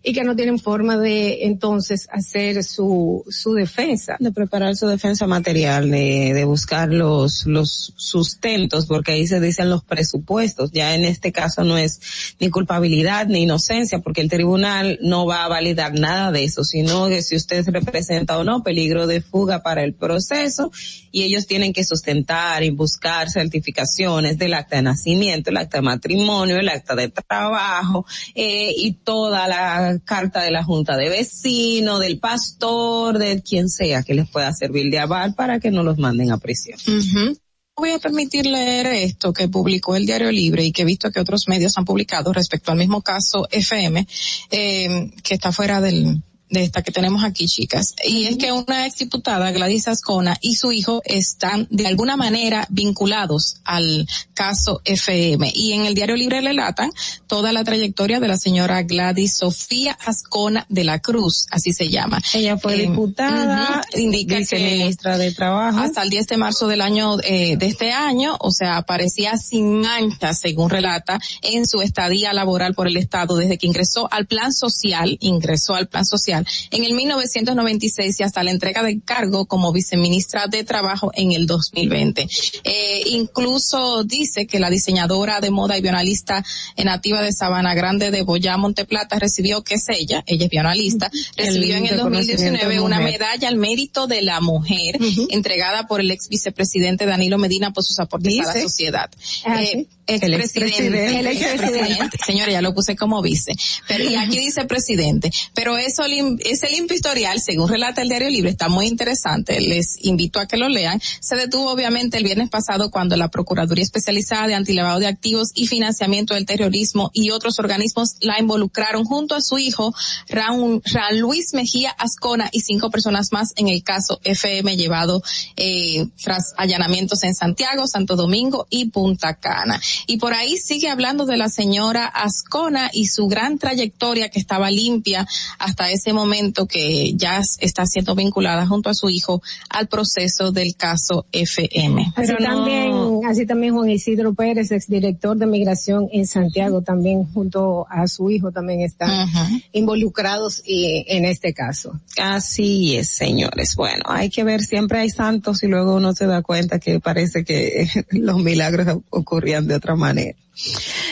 y 0.01 0.11
que 0.11 0.23
no 0.23 0.35
tienen 0.35 0.57
forma 0.57 0.97
de 0.97 1.45
entonces 1.45 2.07
hacer 2.11 2.63
su, 2.63 3.23
su 3.29 3.53
defensa. 3.53 4.17
de 4.19 4.31
preparar 4.31 4.75
su 4.75 4.87
defensa 4.87 5.27
material, 5.27 5.91
de, 5.91 6.33
de 6.33 6.45
buscar 6.45 6.89
los, 6.89 7.45
los 7.45 7.93
sustentos, 7.95 8.87
porque 8.87 9.11
ahí 9.11 9.27
se 9.27 9.39
dicen 9.39 9.69
los 9.69 9.83
presupuestos. 9.83 10.71
Ya 10.71 10.95
en 10.95 11.05
este 11.05 11.31
caso 11.31 11.63
no 11.63 11.77
es 11.77 12.01
ni 12.39 12.49
culpabilidad 12.49 13.27
ni 13.27 13.43
inocencia, 13.43 13.99
porque 13.99 14.21
el 14.21 14.29
tribunal 14.29 14.97
no 15.03 15.27
va 15.27 15.45
a 15.45 15.49
validar 15.49 15.93
nada 15.93 16.31
de 16.31 16.43
eso, 16.43 16.63
sino 16.63 17.07
que 17.07 17.21
si 17.21 17.35
usted 17.35 17.67
representa 17.67 18.39
o 18.39 18.43
no 18.43 18.63
peligro 18.63 19.05
de 19.05 19.21
fuga 19.21 19.61
para 19.61 19.83
el 19.83 19.93
proceso, 19.93 20.71
y 21.11 21.21
ellos 21.21 21.45
tienen 21.45 21.73
que 21.73 21.83
sustentar 21.83 22.63
y 22.63 22.71
buscar 22.71 23.29
certificaciones 23.29 24.22
del 24.31 24.53
acta 24.53 24.77
de 24.77 24.81
nacimiento, 24.81 25.49
el 25.49 25.57
acta 25.57 25.77
de 25.77 25.83
matrimonio, 25.83 26.57
el 26.57 26.69
acta 26.69 26.95
de 26.95 27.09
trabajo 27.09 28.05
eh, 28.33 28.73
y 28.75 28.93
toda 29.03 29.47
la 29.47 29.99
carta 30.05 30.41
de 30.41 30.51
la 30.51 30.63
junta 30.63 30.97
de 30.97 31.09
vecinos, 31.09 31.99
del 31.99 32.19
pastor, 32.19 33.17
de 33.17 33.41
quien 33.41 33.69
sea 33.69 34.03
que 34.03 34.13
les 34.13 34.29
pueda 34.29 34.51
servir 34.53 34.89
de 34.89 34.99
aval 34.99 35.35
para 35.35 35.59
que 35.59 35.71
no 35.71 35.83
los 35.83 35.97
manden 35.97 36.31
a 36.31 36.37
prisión. 36.37 36.79
Ujú. 36.87 37.37
Voy 37.75 37.89
a 37.89 37.99
permitir 37.99 38.45
leer 38.45 38.85
esto 38.87 39.33
que 39.33 39.47
publicó 39.47 39.95
el 39.95 40.05
Diario 40.05 40.31
Libre 40.31 40.63
y 40.63 40.71
que 40.71 40.83
he 40.83 40.85
visto 40.85 41.11
que 41.11 41.19
otros 41.19 41.47
medios 41.47 41.75
han 41.77 41.85
publicado 41.85 42.31
respecto 42.31 42.71
al 42.71 42.77
mismo 42.77 43.01
caso 43.01 43.47
FM, 43.49 44.07
eh, 44.51 45.11
que 45.23 45.33
está 45.33 45.51
fuera 45.51 45.81
del, 45.81 46.21
de 46.53 46.63
esta 46.63 46.81
que 46.83 46.91
tenemos 46.91 47.23
aquí, 47.23 47.47
chicas. 47.47 47.95
Y 48.07 48.27
es 48.27 48.37
que 48.37 48.51
una 48.51 48.85
exdiputada, 48.85 49.51
Gladys 49.51 49.87
Ascona, 49.87 50.37
y 50.39 50.55
su 50.55 50.71
hijo 50.71 51.01
están 51.03 51.67
de 51.71 51.87
alguna 51.87 52.15
manera 52.15 52.65
vinculados 52.69 53.57
al 53.65 54.07
caso 54.33 54.81
FM. 54.85 55.51
Y 55.53 55.73
en 55.73 55.85
el 55.85 55.95
Diario 55.95 56.15
Libre 56.15 56.41
relatan 56.41 56.91
toda 57.27 57.51
la 57.51 57.63
trayectoria 57.63 58.19
de 58.19 58.27
la 58.27 58.37
señora 58.37 58.83
Gladys 58.83 59.35
Sofía 59.37 59.97
Ascona 60.05 60.65
de 60.69 60.83
la 60.83 60.99
Cruz, 60.99 61.47
así 61.49 61.73
se 61.73 61.89
llama. 61.89 62.21
Ella 62.33 62.57
fue 62.57 62.75
Eh, 62.75 62.87
diputada, 62.87 63.81
indica 63.95 64.35
que 64.35 64.39
viceministra 64.41 65.17
de 65.17 65.31
Trabajo. 65.31 65.79
hasta 65.79 66.03
el 66.03 66.09
10 66.11 66.27
de 66.27 66.37
marzo 66.37 66.67
del 66.67 66.81
año 66.81 67.17
eh, 67.23 67.57
de 67.57 67.65
este 67.65 67.91
año, 67.91 68.37
o 68.39 68.51
sea, 68.51 68.77
aparecía 68.77 69.37
sin 69.37 69.81
mancha, 69.81 70.33
según 70.35 70.69
relata, 70.69 71.19
en 71.41 71.65
su 71.65 71.81
estadía 71.81 72.31
laboral 72.33 72.75
por 72.75 72.87
el 72.87 72.97
Estado 72.97 73.35
desde 73.37 73.57
que 73.57 73.65
ingresó 73.67 74.07
al 74.11 74.27
plan 74.27 74.53
social, 74.53 75.17
ingresó 75.19 75.73
al 75.73 75.87
plan 75.87 76.05
social 76.05 76.42
en 76.71 76.83
el 76.83 76.93
1996 76.93 78.19
y 78.19 78.23
hasta 78.23 78.43
la 78.43 78.51
entrega 78.51 78.83
de 78.83 78.99
cargo 79.01 79.45
como 79.45 79.71
viceministra 79.71 80.47
de 80.47 80.63
Trabajo 80.63 81.11
en 81.15 81.31
el 81.31 81.47
2020. 81.47 82.27
Eh, 82.63 83.01
incluso 83.07 84.03
dice 84.03 84.47
que 84.47 84.59
la 84.59 84.69
diseñadora 84.69 85.39
de 85.39 85.51
moda 85.51 85.77
y 85.77 85.81
bionalista 85.81 86.43
nativa 86.83 87.21
de 87.21 87.31
Sabana 87.31 87.73
Grande 87.73 88.11
de 88.11 88.21
Boyá, 88.23 88.57
Monteplata, 88.57 89.19
recibió, 89.19 89.63
que 89.63 89.75
es 89.75 89.85
ella, 89.89 90.23
ella 90.27 90.45
es 90.45 90.49
bionalista, 90.51 91.09
recibió 91.35 91.75
en 91.77 91.85
el 91.87 91.97
2019 91.97 92.79
una 92.79 92.99
medalla 92.99 93.47
al 93.47 93.55
mérito 93.57 94.07
de 94.07 94.21
la 94.21 94.39
mujer 94.41 94.97
entregada 95.29 95.87
por 95.87 96.01
el 96.01 96.11
ex 96.11 96.29
vicepresidente 96.29 97.05
Danilo 97.05 97.37
Medina 97.37 97.71
por 97.71 97.83
sus 97.83 97.99
aportes 97.99 98.39
a 98.39 98.53
la 98.53 98.61
sociedad. 98.61 99.09
Ah, 99.45 99.61
Eh, 99.63 99.85
expresidente, 100.07 100.25
El 100.25 100.33
expresidente. 100.41 101.19
el 101.19 101.27
expresidente. 101.27 102.17
Señora, 102.25 102.51
ya 102.51 102.61
lo 102.61 102.73
puse 102.73 102.95
como 102.95 103.21
vice. 103.21 103.53
Pero, 103.87 104.03
y 104.09 104.15
aquí 104.15 104.37
dice 104.37 104.65
presidente. 104.65 105.31
Pero 105.53 105.77
eso, 105.77 106.03
lim- 106.07 106.32
ese 106.43 106.69
limpio 106.69 106.95
historial, 106.95 107.39
según 107.39 107.69
relata 107.69 108.01
el 108.01 108.09
Diario 108.09 108.29
Libre, 108.29 108.51
está 108.51 108.69
muy 108.69 108.87
interesante. 108.87 109.59
Les 109.61 109.97
invito 110.01 110.39
a 110.39 110.47
que 110.47 110.57
lo 110.57 110.69
lean. 110.69 111.01
Se 111.19 111.35
detuvo 111.35 111.71
obviamente 111.71 112.17
el 112.17 112.23
viernes 112.23 112.49
pasado 112.49 112.91
cuando 112.91 113.15
la 113.15 113.29
Procuraduría 113.29 113.83
Especializada 113.83 114.47
de 114.47 114.55
Antilavado 114.55 114.99
de 114.99 115.07
Activos 115.07 115.49
y 115.53 115.67
Financiamiento 115.67 116.33
del 116.33 116.45
Terrorismo 116.45 117.11
y 117.13 117.31
otros 117.31 117.59
organismos 117.59 118.15
la 118.21 118.39
involucraron 118.39 119.05
junto 119.05 119.35
a 119.35 119.41
su 119.41 119.57
hijo, 119.57 119.93
Raúl, 120.27 120.81
Raúl 120.85 121.13
Luis 121.17 121.53
Mejía 121.53 121.91
Ascona 121.91 122.49
y 122.51 122.61
cinco 122.61 122.89
personas 122.89 123.31
más 123.31 123.53
en 123.55 123.67
el 123.67 123.83
caso 123.83 124.19
FM 124.23 124.75
llevado 124.77 125.21
eh, 125.55 126.05
tras 126.21 126.53
allanamientos 126.57 127.23
en 127.23 127.35
Santiago, 127.35 127.87
Santo 127.87 128.15
Domingo 128.15 128.67
y 128.69 128.89
Punta 128.89 129.35
Cana. 129.35 129.79
Y 130.07 130.17
por 130.17 130.33
ahí 130.33 130.57
sigue 130.57 130.89
hablando 130.89 131.25
de 131.25 131.37
la 131.37 131.49
señora 131.49 132.05
Ascona 132.05 132.89
y 132.93 133.07
su 133.07 133.27
gran 133.27 133.57
trayectoria 133.57 134.29
que 134.29 134.39
estaba 134.39 134.69
limpia 134.71 135.27
hasta 135.59 135.91
ese 135.91 136.12
momento 136.13 136.65
que 136.65 137.13
ya 137.15 137.41
está 137.59 137.85
siendo 137.85 138.15
vinculada 138.15 138.65
junto 138.67 138.89
a 138.89 138.93
su 138.93 139.09
hijo 139.09 139.41
al 139.69 139.87
proceso 139.87 140.51
del 140.51 140.75
caso 140.75 141.25
FM. 141.31 142.13
Así 142.15 142.33
también, 142.35 142.93
así 143.27 143.45
también 143.45 143.73
Juan 143.73 143.89
Isidro 143.89 144.33
Pérez, 144.33 144.71
exdirector 144.71 145.37
de 145.37 145.45
migración 145.45 146.07
en 146.11 146.25
Santiago, 146.27 146.81
también 146.81 147.25
junto 147.33 147.85
a 147.89 148.07
su 148.07 148.29
hijo 148.29 148.51
también 148.51 148.81
están 148.81 149.27
involucrados 149.71 150.61
y, 150.65 151.05
en 151.07 151.25
este 151.25 151.53
caso. 151.53 151.99
Así 152.17 152.95
es, 152.95 153.09
señores. 153.09 153.75
Bueno, 153.75 154.03
hay 154.07 154.29
que 154.29 154.43
ver, 154.43 154.61
siempre 154.61 154.99
hay 154.99 155.09
santos 155.09 155.63
y 155.63 155.67
luego 155.67 155.95
uno 155.95 156.13
se 156.13 156.27
da 156.27 156.41
cuenta 156.41 156.79
que 156.79 156.99
parece 156.99 157.43
que 157.43 157.87
los 158.11 158.37
milagros 158.37 158.99
ocurrían 159.09 159.67
de 159.67 159.75
otra 159.75 159.95
manera. 159.95 160.37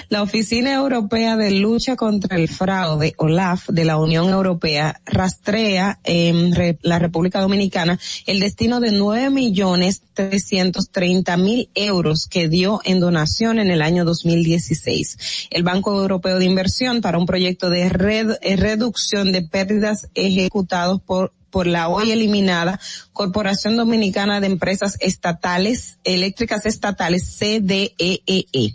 La 0.09 0.21
Oficina 0.21 0.73
Europea 0.73 1.35
de 1.35 1.51
Lucha 1.51 1.95
contra 1.95 2.37
el 2.37 2.47
Fraude, 2.47 3.15
OLAF, 3.17 3.69
de 3.69 3.85
la 3.85 3.97
Unión 3.97 4.29
Europea, 4.29 5.01
rastrea 5.05 5.99
en 6.03 6.53
la 6.81 6.99
República 6.99 7.41
Dominicana 7.41 7.99
el 8.27 8.39
destino 8.39 8.79
de 8.79 8.91
nueve 8.91 9.29
millones 9.29 10.03
trescientos 10.13 10.89
treinta 10.91 11.37
mil 11.37 11.69
euros 11.73 12.27
que 12.29 12.49
dio 12.49 12.81
en 12.83 12.99
donación 12.99 13.57
en 13.57 13.71
el 13.71 13.81
año 13.81 14.05
2016. 14.05 15.47
El 15.49 15.63
Banco 15.63 15.99
Europeo 15.99 16.37
de 16.37 16.45
Inversión 16.45 17.01
para 17.01 17.17
un 17.17 17.25
proyecto 17.25 17.69
de 17.69 17.83
eh, 17.83 18.55
reducción 18.57 19.31
de 19.31 19.41
pérdidas 19.41 20.09
ejecutados 20.13 21.01
por 21.01 21.33
por 21.51 21.67
la 21.67 21.89
hoy 21.89 22.11
eliminada 22.11 22.79
Corporación 23.13 23.75
Dominicana 23.75 24.39
de 24.39 24.47
Empresas 24.47 24.97
Estatales, 24.99 25.99
Eléctricas 26.03 26.65
Estatales, 26.65 27.37
CDEE. 27.37 28.73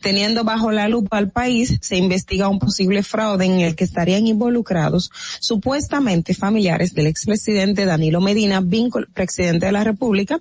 Teniendo 0.00 0.44
bajo 0.44 0.70
la 0.70 0.88
lupa 0.88 1.16
al 1.18 1.30
país, 1.30 1.78
se 1.80 1.96
investiga 1.96 2.48
un 2.48 2.58
posible 2.58 3.02
fraude 3.02 3.46
en 3.46 3.60
el 3.60 3.74
que 3.76 3.84
estarían 3.84 4.26
involucrados 4.26 5.10
supuestamente 5.40 6.34
familiares 6.34 6.94
del 6.94 7.06
expresidente 7.06 7.84
Danilo 7.84 8.20
Medina, 8.20 8.62
presidente 9.14 9.66
de 9.66 9.72
la 9.72 9.84
República, 9.84 10.40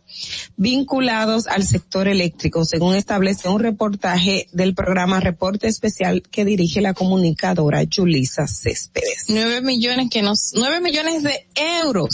vinculados 0.58 1.48
al 1.48 1.66
sector 1.66 2.08
eléctrico, 2.08 2.66
según 2.66 2.96
establece 2.96 3.48
un 3.48 3.60
reportaje 3.60 4.48
del 4.52 4.74
programa 4.74 5.20
Reporte 5.20 5.68
Especial 5.68 6.24
que 6.24 6.46
dirige 6.46 6.82
la 6.82 6.94
comunicadora 6.94 7.84
Julisa 7.90 8.48
Céspedes. 8.48 9.26
Nueve 9.28 9.62
millones 9.62 10.10
que 10.10 10.22
nos, 10.22 10.52
nueve 10.56 10.82
millones 10.82 11.24
de 11.24 11.48
euros. 11.56 11.75
Euros. 11.84 12.10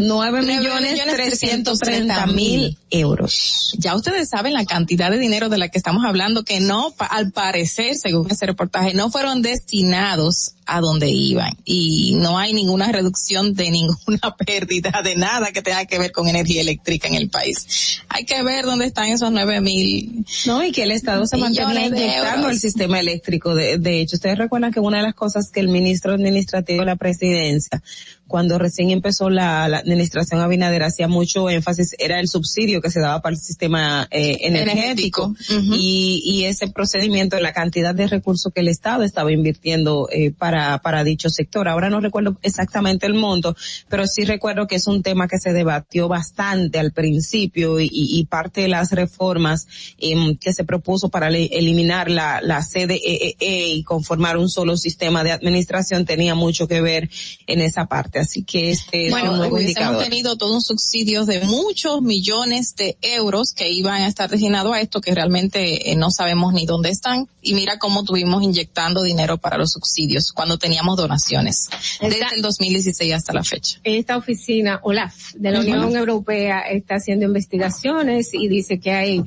Nueve 0.00 0.42
millones 0.42 1.04
trescientos 1.06 1.78
treinta 1.78 2.26
mil 2.26 2.76
euros. 2.90 3.74
Ya 3.78 3.94
ustedes 3.94 4.28
saben 4.28 4.52
la 4.52 4.64
cantidad 4.64 5.10
de 5.10 5.18
dinero 5.18 5.48
de 5.48 5.58
la 5.58 5.68
que 5.68 5.78
estamos 5.78 6.04
hablando 6.04 6.44
que 6.44 6.60
no, 6.60 6.94
al 6.98 7.32
parecer, 7.32 7.96
según 7.96 8.30
ese 8.30 8.46
reportaje, 8.46 8.94
no 8.94 9.10
fueron 9.10 9.42
destinados 9.42 10.54
a 10.68 10.80
donde 10.80 11.08
iban 11.08 11.56
y 11.64 12.14
no 12.16 12.38
hay 12.38 12.52
ninguna 12.52 12.92
reducción 12.92 13.54
de 13.54 13.70
ninguna 13.70 14.36
pérdida 14.46 15.00
de 15.02 15.16
nada 15.16 15.50
que 15.50 15.62
tenga 15.62 15.86
que 15.86 15.98
ver 15.98 16.12
con 16.12 16.28
energía 16.28 16.60
eléctrica 16.60 17.08
en 17.08 17.14
el 17.14 17.30
país. 17.30 18.02
Hay 18.08 18.24
que 18.24 18.42
ver 18.42 18.66
dónde 18.66 18.86
están 18.86 19.08
esos 19.08 19.32
nueve 19.32 19.60
mil. 19.60 20.26
No, 20.46 20.62
y 20.62 20.70
que 20.70 20.82
el 20.82 20.92
Estado 20.92 21.26
se 21.26 21.36
de 21.36 21.42
inyectando 21.42 22.50
el 22.50 22.60
sistema 22.60 23.00
eléctrico. 23.00 23.54
De, 23.54 23.78
de 23.78 24.00
hecho, 24.00 24.16
ustedes 24.16 24.36
recuerdan 24.36 24.72
que 24.72 24.80
una 24.80 24.98
de 24.98 25.04
las 25.04 25.14
cosas 25.14 25.50
que 25.50 25.60
el 25.60 25.68
ministro 25.68 26.12
administrativo 26.12 26.80
de 26.80 26.86
la 26.86 26.96
presidencia, 26.96 27.82
cuando 28.26 28.58
recién 28.58 28.90
empezó 28.90 29.30
la, 29.30 29.68
la 29.68 29.78
administración 29.78 30.40
Abinader, 30.40 30.82
hacía 30.82 31.08
mucho 31.08 31.48
énfasis, 31.48 31.94
era 31.98 32.20
el 32.20 32.28
subsidio 32.28 32.77
que 32.80 32.90
se 32.90 33.00
daba 33.00 33.20
para 33.22 33.34
el 33.34 33.40
sistema 33.40 34.06
eh, 34.10 34.38
energético. 34.42 35.34
Energético. 35.48 35.74
y, 35.76 36.22
y 36.24 36.44
ese 36.44 36.68
procedimiento, 36.68 37.38
la 37.40 37.52
cantidad 37.52 37.94
de 37.94 38.06
recursos 38.06 38.52
que 38.54 38.60
el 38.60 38.68
Estado 38.68 39.02
estaba 39.04 39.32
invirtiendo 39.32 40.08
eh, 40.10 40.30
para, 40.30 40.78
para 40.78 41.04
dicho 41.04 41.30
sector. 41.30 41.68
Ahora 41.68 41.90
no 41.90 42.00
recuerdo 42.00 42.36
exactamente 42.42 43.06
el 43.06 43.14
monto, 43.14 43.56
pero 43.88 44.06
sí 44.06 44.24
recuerdo 44.24 44.66
que 44.66 44.76
es 44.76 44.86
un 44.86 45.02
tema 45.02 45.28
que 45.28 45.38
se 45.38 45.52
debatió 45.52 46.08
bastante 46.08 46.78
al 46.78 46.92
principio 46.92 47.80
y, 47.80 47.88
y 47.92 48.24
parte 48.26 48.62
de 48.62 48.68
las 48.68 48.92
reformas 48.92 49.66
em, 49.98 50.36
que 50.36 50.52
se 50.52 50.64
propuso 50.64 51.08
para 51.08 51.28
eliminar 51.28 52.10
la, 52.10 52.40
la 52.42 52.62
CDEE 52.62 53.36
y 53.40 53.82
conformar 53.84 54.36
un 54.36 54.48
solo 54.48 54.76
sistema 54.76 55.24
de 55.24 55.32
administración 55.32 56.04
tenía 56.04 56.34
mucho 56.34 56.66
que 56.68 56.80
ver 56.80 57.08
en 57.46 57.60
esa 57.60 57.86
parte. 57.86 58.18
Así 58.18 58.42
que 58.42 58.70
este 58.70 59.06
es 59.08 59.12
un 59.12 59.20
Bueno, 59.20 59.36
nuevo 59.36 59.58
indicador. 59.60 60.02
tenido 60.04 60.36
todo 60.36 60.54
un 60.54 60.62
subsidio 60.62 61.24
de 61.24 61.40
muchos 61.44 62.02
millones 62.02 62.67
de 62.76 62.96
euros 63.02 63.52
que 63.54 63.68
iban 63.70 64.02
a 64.02 64.08
estar 64.08 64.28
destinados 64.30 64.74
a 64.74 64.80
esto 64.80 65.00
que 65.00 65.14
realmente 65.14 65.90
eh, 65.90 65.96
no 65.96 66.10
sabemos 66.10 66.52
ni 66.52 66.66
dónde 66.66 66.90
están. 66.90 67.28
Y 67.42 67.54
mira 67.54 67.78
cómo 67.78 68.04
tuvimos 68.04 68.42
inyectando 68.42 69.02
dinero 69.02 69.38
para 69.38 69.56
los 69.58 69.70
subsidios 69.72 70.32
cuando 70.32 70.58
teníamos 70.58 70.96
donaciones 70.96 71.68
desde 72.00 72.20
el 72.34 72.42
2016 72.42 73.14
hasta 73.14 73.32
la 73.32 73.44
fecha. 73.44 73.78
Esta 73.84 74.16
oficina, 74.16 74.80
OLAF, 74.82 75.34
de 75.34 75.50
la. 75.50 75.60
Unión 75.60 75.96
Europea, 75.96 76.60
está 76.60 76.96
haciendo 76.96 77.26
investigaciones 77.26 78.32
y 78.32 78.48
dice 78.48 78.78
que 78.80 78.92
hay, 78.92 79.22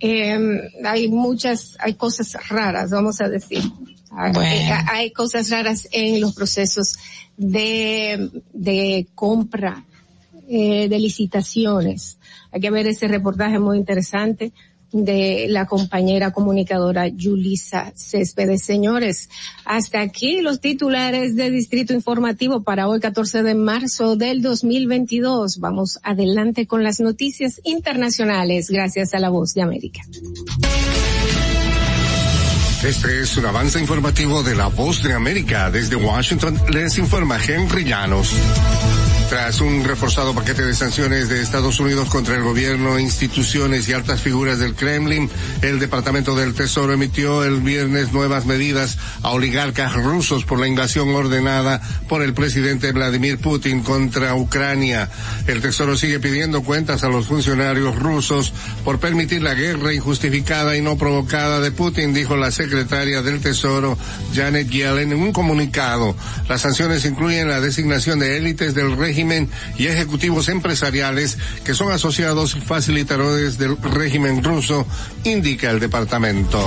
eh, 0.00 0.38
hay 0.84 1.08
muchas, 1.08 1.76
hay 1.80 1.94
cosas 1.94 2.32
raras, 2.48 2.90
vamos 2.90 3.20
a 3.20 3.28
decir. 3.28 3.62
Hay- 4.10 4.32
Bueno. 4.32 4.50
eh, 4.50 4.70
Hay 4.92 5.10
cosas 5.12 5.50
raras 5.50 5.88
en 5.92 6.20
los 6.20 6.34
procesos 6.34 6.96
de, 7.36 8.30
de 8.52 9.06
compra, 9.14 9.84
eh, 10.48 10.88
de 10.88 10.98
licitaciones. 10.98 12.15
Hay 12.56 12.60
que 12.62 12.70
ver 12.70 12.86
ese 12.86 13.06
reportaje 13.06 13.58
muy 13.58 13.76
interesante. 13.76 14.50
de 14.92 15.46
la 15.50 15.66
compañera 15.66 16.30
comunicadora 16.30 17.08
Yulisa 17.08 17.92
Céspedes. 17.96 18.62
Señores, 18.62 19.28
hasta 19.66 20.00
aquí 20.00 20.40
los 20.40 20.60
titulares 20.60 21.34
de 21.36 21.50
Distrito 21.50 21.92
Informativo 21.92 22.62
para 22.62 22.88
hoy 22.88 23.00
14 23.00 23.42
de 23.42 23.54
marzo 23.54 24.16
del 24.16 24.40
2022. 24.40 25.58
Vamos 25.58 25.98
adelante 26.02 26.66
con 26.66 26.82
las 26.82 27.00
noticias 27.00 27.60
internacionales 27.64 28.70
gracias 28.70 29.12
a 29.12 29.18
la 29.18 29.28
voz 29.28 29.52
de 29.52 29.62
América. 29.62 30.00
Este 32.84 33.20
es 33.20 33.36
un 33.36 33.44
avance 33.44 33.78
informativo 33.80 34.42
de 34.44 34.54
la 34.54 34.68
voz 34.68 35.02
de 35.02 35.12
América. 35.12 35.70
Desde 35.70 35.96
Washington 35.96 36.56
les 36.72 36.96
informa 36.96 37.38
Henry 37.44 37.84
Llanos. 37.84 38.32
Tras 39.28 39.60
un 39.60 39.82
reforzado 39.82 40.34
paquete 40.34 40.62
de 40.62 40.72
sanciones 40.72 41.28
de 41.28 41.42
Estados 41.42 41.80
Unidos 41.80 42.08
contra 42.08 42.36
el 42.36 42.44
gobierno, 42.44 42.96
instituciones 42.96 43.88
y 43.88 43.92
altas 43.92 44.20
figuras 44.20 44.60
del 44.60 44.76
Kremlin, 44.76 45.28
el 45.62 45.80
Departamento 45.80 46.36
del 46.36 46.54
Tesoro 46.54 46.92
emitió 46.92 47.42
el 47.42 47.60
viernes 47.60 48.12
nuevas 48.12 48.46
medidas 48.46 48.98
a 49.22 49.30
oligarcas 49.30 49.94
rusos 49.94 50.44
por 50.44 50.60
la 50.60 50.68
invasión 50.68 51.12
ordenada 51.12 51.80
por 52.08 52.22
el 52.22 52.34
presidente 52.34 52.92
Vladimir 52.92 53.38
Putin 53.38 53.82
contra 53.82 54.36
Ucrania. 54.36 55.10
El 55.48 55.60
Tesoro 55.60 55.96
sigue 55.96 56.20
pidiendo 56.20 56.62
cuentas 56.62 57.02
a 57.02 57.08
los 57.08 57.26
funcionarios 57.26 57.96
rusos 57.96 58.52
por 58.84 59.00
permitir 59.00 59.42
la 59.42 59.54
guerra 59.54 59.92
injustificada 59.92 60.76
y 60.76 60.82
no 60.82 60.96
provocada 60.96 61.58
de 61.60 61.72
Putin, 61.72 62.14
dijo 62.14 62.36
la 62.36 62.52
secretaria 62.52 63.22
del 63.22 63.40
Tesoro 63.40 63.98
Janet 64.32 64.68
Yellen 64.68 65.10
en 65.10 65.20
un 65.20 65.32
comunicado. 65.32 66.14
Las 66.48 66.60
sanciones 66.60 67.04
incluyen 67.04 67.48
la 67.48 67.60
designación 67.60 68.20
de 68.20 68.36
élites 68.36 68.72
del 68.72 68.96
régimen 68.96 69.15
y 69.78 69.86
ejecutivos 69.86 70.48
empresariales 70.48 71.38
que 71.64 71.74
son 71.74 71.92
asociados 71.92 72.54
y 72.56 72.60
facilitadores 72.60 73.58
del 73.58 73.76
régimen 73.80 74.44
ruso, 74.44 74.86
indica 75.24 75.70
el 75.70 75.80
departamento. 75.80 76.60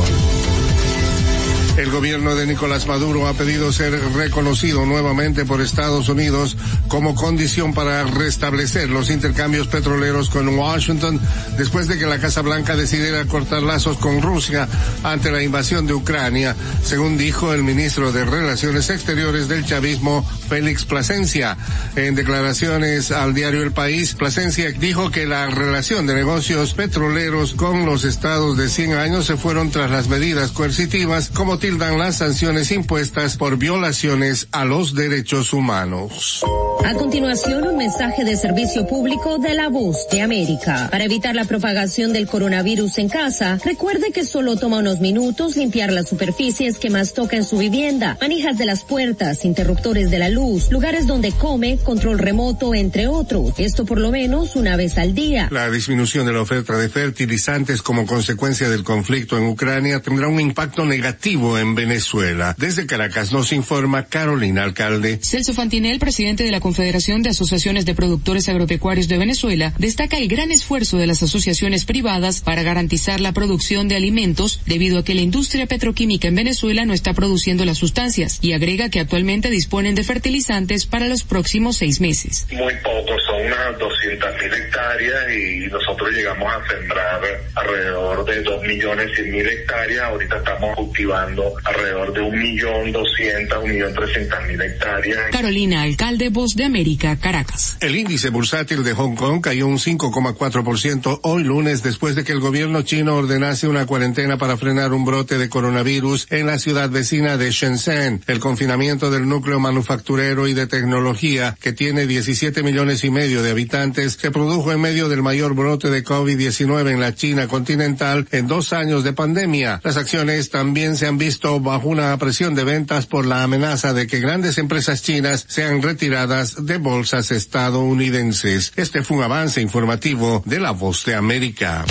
El 1.80 1.92
gobierno 1.92 2.36
de 2.36 2.46
Nicolás 2.46 2.88
Maduro 2.88 3.26
ha 3.26 3.34
pedido 3.34 3.72
ser 3.72 3.98
reconocido 4.14 4.86
nuevamente 4.86 5.46
por 5.46 5.62
Estados 5.62 6.10
Unidos 6.10 6.58
como 6.90 7.16
condición 7.16 7.74
para 7.74 8.04
restablecer 8.04 8.90
los 8.90 9.10
intercambios 9.10 9.68
petroleros 9.68 10.30
con 10.30 10.50
Washington 10.50 11.22
después 11.58 11.88
de 11.88 11.98
que 11.98 12.06
la 12.06 12.20
Casa 12.20 12.42
Blanca 12.42 12.76
decidiera 12.76 13.24
cortar 13.24 13.64
lazos 13.64 13.98
con 13.98 14.22
Rusia 14.22 14.68
ante 15.04 15.32
la 15.32 15.42
invasión 15.42 15.88
de 15.88 15.94
Ucrania, 15.94 16.54
según 16.84 17.18
dijo 17.18 17.54
el 17.54 17.64
ministro 17.64 18.12
de 18.12 18.26
Relaciones 18.26 18.90
Exteriores 18.90 19.48
del 19.48 19.66
chavismo, 19.66 20.30
Félix 20.50 20.84
Plasencia. 20.84 21.56
En 21.96 22.14
declaraciones 22.14 23.12
al 23.12 23.34
diario 23.34 23.64
El 23.64 23.72
País, 23.72 24.16
Plasencia 24.16 24.70
dijo 24.72 25.12
que 25.12 25.26
la 25.26 25.48
relación 25.48 26.08
de 26.08 26.16
negocios 26.16 26.74
petroleros 26.74 27.54
con 27.54 27.86
los 27.86 28.04
estados 28.04 28.58
de 28.58 28.68
100 28.68 28.94
años 28.96 29.28
se 29.28 29.38
fueron 29.38 29.72
tras 29.72 29.90
las 29.90 30.10
medidas 30.10 30.52
coercitivas 30.52 31.30
como 31.30 31.58
tildan 31.70 32.00
las 32.00 32.16
sanciones 32.16 32.72
impuestas 32.72 33.38
por 33.38 33.58
violaciones 33.58 34.48
a 34.52 34.66
los 34.66 34.96
derechos 34.96 35.54
humanos. 35.54 36.44
A 36.84 36.96
continuación, 36.96 37.68
un 37.68 37.78
mensaje 37.78 38.24
de 38.24 38.36
servicio 38.38 38.88
público 38.88 39.38
de 39.38 39.54
la 39.54 39.70
voz 39.70 40.08
de 40.12 40.22
América. 40.22 40.88
Para 40.90 41.04
evitar 41.04 41.36
la 41.36 41.46
propagación 41.46 42.12
del 42.12 42.26
coronavirus 42.26 42.98
en 42.98 43.10
casa, 43.10 43.60
recuerde 43.64 44.12
que 44.12 44.24
solo 44.24 44.56
toma 44.56 44.80
unos 44.80 45.00
minutos 45.00 45.58
limpiar 45.58 45.92
las 45.92 46.10
superficies 46.10 46.80
que 46.80 46.90
más 46.90 47.14
toca 47.14 47.36
en 47.38 47.44
su 47.44 47.60
vivienda, 47.60 48.18
manijas 48.20 48.58
de 48.58 48.66
las 48.66 48.84
puertas, 48.84 49.46
interruptores 49.46 50.10
de 50.10 50.18
la 50.18 50.30
luz, 50.30 50.72
lugares 50.72 51.06
donde 51.06 51.34
come, 51.34 51.78
control 51.78 52.18
remoto, 52.18 52.74
entre 52.74 53.08
otros. 53.08 53.54
Esto 53.60 53.86
por 53.86 54.00
lo 54.00 54.10
menos 54.10 54.56
una 54.56 54.76
vez 54.76 54.98
al 54.98 55.14
día. 55.14 55.50
La 55.52 55.70
disminución 55.70 56.26
de 56.26 56.34
la 56.34 56.42
oferta 56.42 56.78
de 56.78 56.90
fertilizantes 56.90 57.84
como 57.84 58.08
consecuencia 58.08 58.70
del 58.70 58.84
conflicto 58.84 59.38
en 59.38 59.46
Ucrania 59.46 60.02
tendrá 60.02 60.28
un 60.28 60.40
impacto 60.40 60.84
negativo 60.86 61.49
en 61.58 61.76
Venezuela. 61.76 62.56
Desde 62.58 62.86
Caracas 62.86 63.32
nos 63.32 63.52
informa 63.52 64.06
Carolina 64.06 64.64
Alcalde. 64.64 65.20
Celso 65.24 65.54
Fantinel, 65.54 66.00
presidente 66.00 66.44
de 66.44 66.52
la 66.52 66.60
Confederación 66.60 67.24
de 67.24 67.30
Asociaciones 67.30 67.86
de 67.86 67.96
Productores 67.96 68.50
Agropecuarios 68.50 69.08
de 69.08 69.18
Venezuela, 69.18 69.74
destaca 69.78 70.18
el 70.18 70.28
gran 70.28 70.52
esfuerzo 70.52 70.98
de 70.98 71.08
las 71.08 71.24
asociaciones 71.24 71.86
privadas 71.86 72.42
para 72.42 72.64
garantizar 72.64 73.20
la 73.20 73.32
producción 73.32 73.88
de 73.88 73.96
alimentos 73.96 74.62
debido 74.66 75.00
a 75.00 75.04
que 75.04 75.16
la 75.16 75.22
industria 75.22 75.66
petroquímica 75.66 76.28
en 76.28 76.36
Venezuela 76.36 76.86
no 76.86 76.94
está 76.94 77.14
produciendo 77.14 77.66
las 77.66 77.78
sustancias 77.78 78.40
y 78.42 78.54
agrega 78.54 78.90
que 78.90 79.00
actualmente 79.00 79.50
disponen 79.50 79.96
de 79.96 80.04
fertilizantes 80.04 80.86
para 80.86 81.08
los 81.08 81.24
próximos 81.24 81.78
seis 81.78 82.02
meses. 82.02 82.48
Muy 82.52 82.74
pocos, 82.84 83.22
son 83.26 83.46
unas 83.46 83.78
200 83.80 84.30
mil 84.42 84.54
hectáreas 84.54 85.32
y 85.32 85.68
nosotros 85.68 86.12
llegamos 86.12 86.52
a 86.52 86.68
sembrar 86.68 87.22
alrededor 87.56 88.26
de 88.26 88.42
2 88.44 88.64
millones 88.64 89.12
100 89.16 89.32
mil 89.32 89.48
hectáreas. 89.48 90.04
Ahorita 90.06 90.38
estamos 90.38 90.76
cultivando 90.76 91.39
alrededor 91.64 92.14
de 92.14 92.22
un 92.22 92.38
millón 92.38 92.92
doscientas, 92.92 93.60
un 93.64 93.70
millón 93.70 93.94
trescientas 93.94 94.48
mil 94.48 94.62
hectáreas. 94.62 95.32
Carolina, 95.32 95.82
alcalde 95.84 96.30
Voz 96.30 96.56
de 96.56 96.66
América, 96.66 97.18
Caracas. 97.18 97.78
El 97.82 97.96
índice 97.96 98.30
bursátil 98.30 98.84
de 98.84 98.94
Hong 98.94 99.16
Kong 99.16 99.42
cayó 99.42 99.68
un 99.68 99.78
5,4% 99.78 101.20
hoy 101.24 101.44
lunes 101.44 101.84
después 101.84 102.16
de 102.16 102.24
que 102.24 102.32
el 102.32 102.40
gobierno 102.40 102.82
chino 102.82 103.16
ordenase 103.16 103.68
una 103.68 103.86
cuarentena 103.86 104.38
para 104.38 104.58
frenar 104.58 104.94
un 104.94 105.06
brote 105.06 105.38
de 105.38 105.50
coronavirus 105.50 106.28
en 106.30 106.48
la 106.48 106.60
ciudad 106.60 106.90
vecina 106.90 107.38
de 107.38 107.52
Shenzhen. 107.52 108.24
El 108.28 108.40
confinamiento 108.40 109.12
del 109.12 109.28
núcleo 109.28 109.60
manufacturero 109.60 110.48
y 110.48 110.54
de 110.54 110.68
tecnología, 110.68 111.56
que 111.62 111.74
tiene 111.74 112.08
17 112.08 112.64
millones 112.64 113.04
y 113.04 113.10
medio 113.10 113.44
de 113.44 113.52
habitantes, 113.52 114.18
se 114.20 114.32
produjo 114.32 114.72
en 114.72 114.82
medio 114.82 115.10
del 115.10 115.22
mayor 115.22 115.54
brote 115.56 115.90
de 115.90 116.04
COVID-19 116.04 116.92
en 116.92 117.00
la 117.00 117.16
China 117.16 117.48
continental 117.48 118.28
en 118.32 118.48
dos 118.48 118.74
años 118.74 119.04
de 119.04 119.14
pandemia. 119.14 119.80
Las 119.84 119.98
acciones 119.98 120.50
también 120.50 120.98
se 120.98 121.08
han 121.08 121.18
visto 121.18 121.29
bajo 121.62 121.88
una 121.88 122.18
presión 122.18 122.56
de 122.56 122.64
ventas 122.64 123.06
por 123.06 123.26
la 123.26 123.44
amenaza 123.44 123.94
de 123.94 124.08
que 124.08 124.20
grandes 124.20 124.58
empresas 124.58 125.04
chinas 125.04 125.46
sean 125.48 125.82
retiradas 125.82 126.66
de 126.66 126.78
bolsas 126.78 127.32
estadounidenses. 127.32 128.74
Este 128.76 129.04
fue 129.04 129.18
un 129.18 129.24
avance 129.24 129.62
informativo 129.62 130.42
de 130.46 130.60
la 130.60 130.72
Voz 130.72 131.06
de 131.06 131.16
América. 131.16 131.86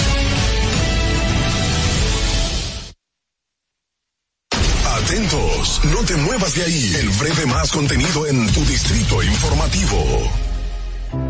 Atentos, 5.05 5.81
no 5.85 6.02
te 6.05 6.16
muevas 6.16 6.55
de 6.55 6.65
ahí. 6.65 6.94
El 7.01 7.09
breve 7.10 7.47
más 7.47 7.70
contenido 7.70 8.27
en 8.27 8.52
tu 8.52 8.65
distrito 8.65 9.23
informativo. 9.23 10.31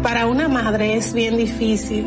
Para 0.03 0.27
una 0.27 0.49
madre 0.49 0.97
es 0.97 1.13
bien 1.13 1.37
difícil 1.37 2.07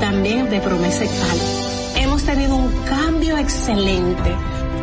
también 0.00 0.50
de 0.50 0.60
Promesa 0.60 1.04
Cal. 1.04 2.02
Hemos 2.02 2.22
tenido 2.24 2.56
un 2.56 2.70
cambio 2.84 3.36
excelente 3.38 4.34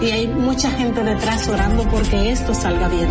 y 0.01 0.11
hay 0.11 0.27
mucha 0.27 0.71
gente 0.71 1.03
detrás 1.03 1.47
orando 1.47 1.83
porque 1.89 2.31
esto 2.31 2.53
salga 2.53 2.87
bien. 2.89 3.09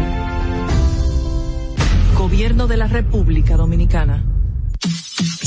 Gobierno 2.17 2.67
de 2.67 2.77
la 2.77 2.87
República 2.87 3.57
Dominicana. 3.57 4.32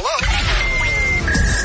Hello? 0.00 0.27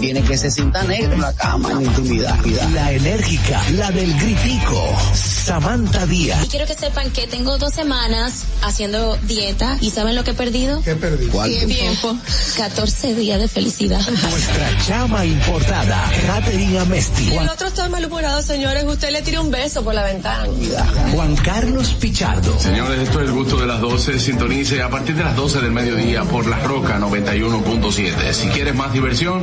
tiene 0.00 0.22
que 0.22 0.36
se 0.36 0.50
sienta 0.50 0.82
negro 0.84 1.12
en 1.14 1.20
la 1.20 1.32
cama 1.32 1.72
en 1.72 1.82
intimidad. 1.82 2.38
La 2.72 2.92
enérgica, 2.92 3.62
la 3.72 3.90
del 3.90 4.12
gritico. 4.18 4.96
Samantha 5.14 6.06
Díaz. 6.06 6.44
Y 6.44 6.48
quiero 6.48 6.66
que 6.66 6.74
sepan 6.74 7.10
que 7.10 7.26
tengo 7.26 7.58
dos 7.58 7.72
semanas 7.72 8.44
haciendo 8.62 9.16
dieta 9.22 9.78
y 9.80 9.90
¿saben 9.90 10.14
lo 10.14 10.24
que 10.24 10.32
he 10.32 10.34
perdido? 10.34 10.82
¿Qué 10.82 10.94
perdí? 10.94 11.28
Tiempo. 11.66 12.16
14 12.56 13.14
días 13.14 13.40
de 13.40 13.48
felicidad. 13.48 14.00
Nuestra 14.08 14.78
chama 14.86 15.24
importada, 15.24 16.10
Catherine 16.26 16.78
Amesti. 16.78 17.34
el 17.36 17.48
otro 17.48 17.68
está 17.68 17.88
malhumorado, 17.88 18.42
señores. 18.42 18.84
Usted 18.84 19.10
le 19.10 19.22
tira 19.22 19.40
un 19.40 19.50
beso 19.50 19.82
por 19.82 19.94
la 19.94 20.04
ventana. 20.04 20.48
Juan 21.12 21.36
Carlos 21.36 21.94
Pichardo. 21.94 22.58
Señores, 22.58 23.00
esto 23.00 23.20
es 23.20 23.28
el 23.28 23.34
gusto 23.34 23.56
de 23.56 23.66
las 23.66 23.80
12. 23.80 24.18
Sintonice 24.18 24.82
a 24.82 24.90
partir 24.90 25.16
de 25.16 25.24
las 25.24 25.36
12 25.36 25.60
del 25.60 25.72
mediodía 25.72 26.24
por 26.24 26.46
La 26.46 26.58
Roca 26.60 26.98
91.7. 26.98 28.32
Si 28.32 28.48
quieres 28.48 28.74
más 28.74 28.92
diversión, 28.92 29.42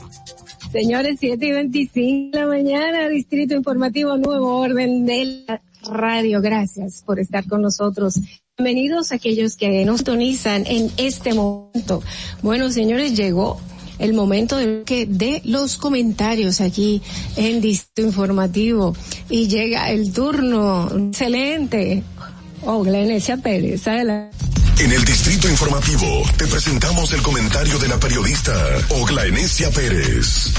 Señores, 0.71 1.17
7 1.19 1.45
y 1.45 1.51
25 1.51 2.31
de 2.31 2.39
la 2.39 2.47
mañana, 2.47 3.09
Distrito 3.09 3.53
Informativo 3.53 4.15
Nuevo 4.15 4.57
Orden 4.57 5.05
de 5.05 5.43
la 5.45 5.61
Radio. 5.83 6.39
Gracias 6.39 7.03
por 7.05 7.19
estar 7.19 7.45
con 7.45 7.61
nosotros. 7.61 8.17
Bienvenidos 8.57 9.11
a 9.11 9.15
aquellos 9.15 9.57
que 9.57 9.83
nos 9.83 10.05
tonizan 10.05 10.65
en 10.65 10.89
este 10.95 11.33
momento. 11.33 12.01
Bueno, 12.41 12.71
señores, 12.71 13.17
llegó 13.17 13.59
el 13.99 14.13
momento 14.13 14.55
de, 14.55 14.83
que 14.85 15.05
de 15.05 15.41
los 15.43 15.75
comentarios 15.75 16.61
aquí 16.61 17.01
en 17.35 17.59
Distrito 17.59 18.07
Informativo 18.07 18.95
y 19.29 19.49
llega 19.49 19.91
el 19.91 20.13
turno 20.13 20.89
excelente. 21.09 22.01
Oh, 22.65 22.81
Glenesia 22.81 23.35
Pérez, 23.35 23.85
adelante. 23.89 24.37
En 24.81 24.91
el 24.91 25.05
Distrito 25.05 25.47
Informativo 25.47 26.23
te 26.37 26.47
presentamos 26.47 27.13
el 27.13 27.21
comentario 27.21 27.77
de 27.77 27.87
la 27.87 27.99
periodista 27.99 28.51
Ogla 28.89 29.27
Enesia 29.27 29.69
Pérez. 29.69 30.51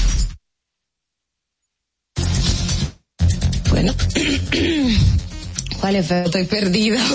Bueno, 3.69 3.93
¿cuál 5.81 5.97
es? 5.97 6.09
Estoy 6.09 6.45
perdida. 6.45 7.03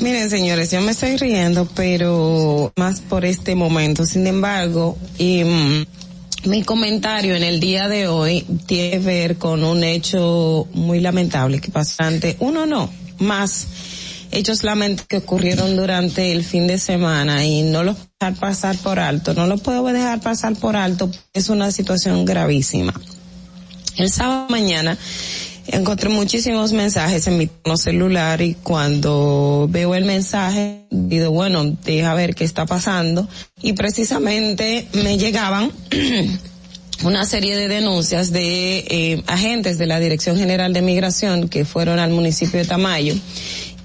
Miren, 0.00 0.28
señores, 0.28 0.70
yo 0.70 0.82
me 0.82 0.90
estoy 0.90 1.16
riendo, 1.16 1.66
pero 1.74 2.70
más 2.76 3.00
por 3.00 3.24
este 3.24 3.54
momento. 3.54 4.04
Sin 4.04 4.26
embargo, 4.26 4.98
mm, 5.18 6.50
mi 6.50 6.62
comentario 6.64 7.34
en 7.34 7.44
el 7.44 7.60
día 7.60 7.88
de 7.88 8.08
hoy 8.08 8.42
tiene 8.66 8.90
que 8.90 8.98
ver 8.98 9.38
con 9.38 9.64
un 9.64 9.82
hecho 9.84 10.68
muy 10.74 11.00
lamentable 11.00 11.62
que 11.62 11.70
pasante, 11.70 12.36
uno 12.40 12.66
no, 12.66 12.90
más 13.20 13.68
hechos 14.34 14.64
lamentables 14.64 15.06
que 15.06 15.18
ocurrieron 15.18 15.76
durante 15.76 16.32
el 16.32 16.44
fin 16.44 16.66
de 16.66 16.78
semana 16.78 17.44
y 17.44 17.62
no 17.62 17.84
los 17.84 17.96
dejar 18.20 18.34
pasar 18.34 18.76
por 18.78 18.98
alto, 18.98 19.34
no 19.34 19.46
lo 19.46 19.58
puedo 19.58 19.84
dejar 19.84 20.20
pasar 20.20 20.54
por 20.56 20.76
alto, 20.76 21.10
es 21.32 21.48
una 21.48 21.70
situación 21.70 22.24
gravísima. 22.24 22.92
El 23.96 24.10
sábado 24.10 24.46
mañana 24.48 24.98
encontré 25.66 26.08
muchísimos 26.08 26.72
mensajes 26.72 27.26
en 27.26 27.38
mi 27.38 27.48
celular 27.76 28.42
y 28.42 28.54
cuando 28.54 29.66
veo 29.70 29.94
el 29.94 30.04
mensaje 30.04 30.86
digo, 30.90 31.30
bueno, 31.30 31.64
deja 31.84 32.14
ver 32.14 32.34
qué 32.34 32.44
está 32.44 32.66
pasando 32.66 33.28
y 33.62 33.72
precisamente 33.72 34.88
me 34.92 35.16
llegaban 35.16 35.70
una 37.04 37.24
serie 37.24 37.56
de 37.56 37.68
denuncias 37.68 38.32
de 38.32 38.78
eh, 38.78 39.22
agentes 39.26 39.78
de 39.78 39.86
la 39.86 40.00
Dirección 40.00 40.36
General 40.36 40.72
de 40.72 40.82
Migración 40.82 41.48
que 41.48 41.64
fueron 41.64 41.98
al 41.98 42.10
municipio 42.10 42.58
de 42.58 42.66
Tamayo 42.66 43.14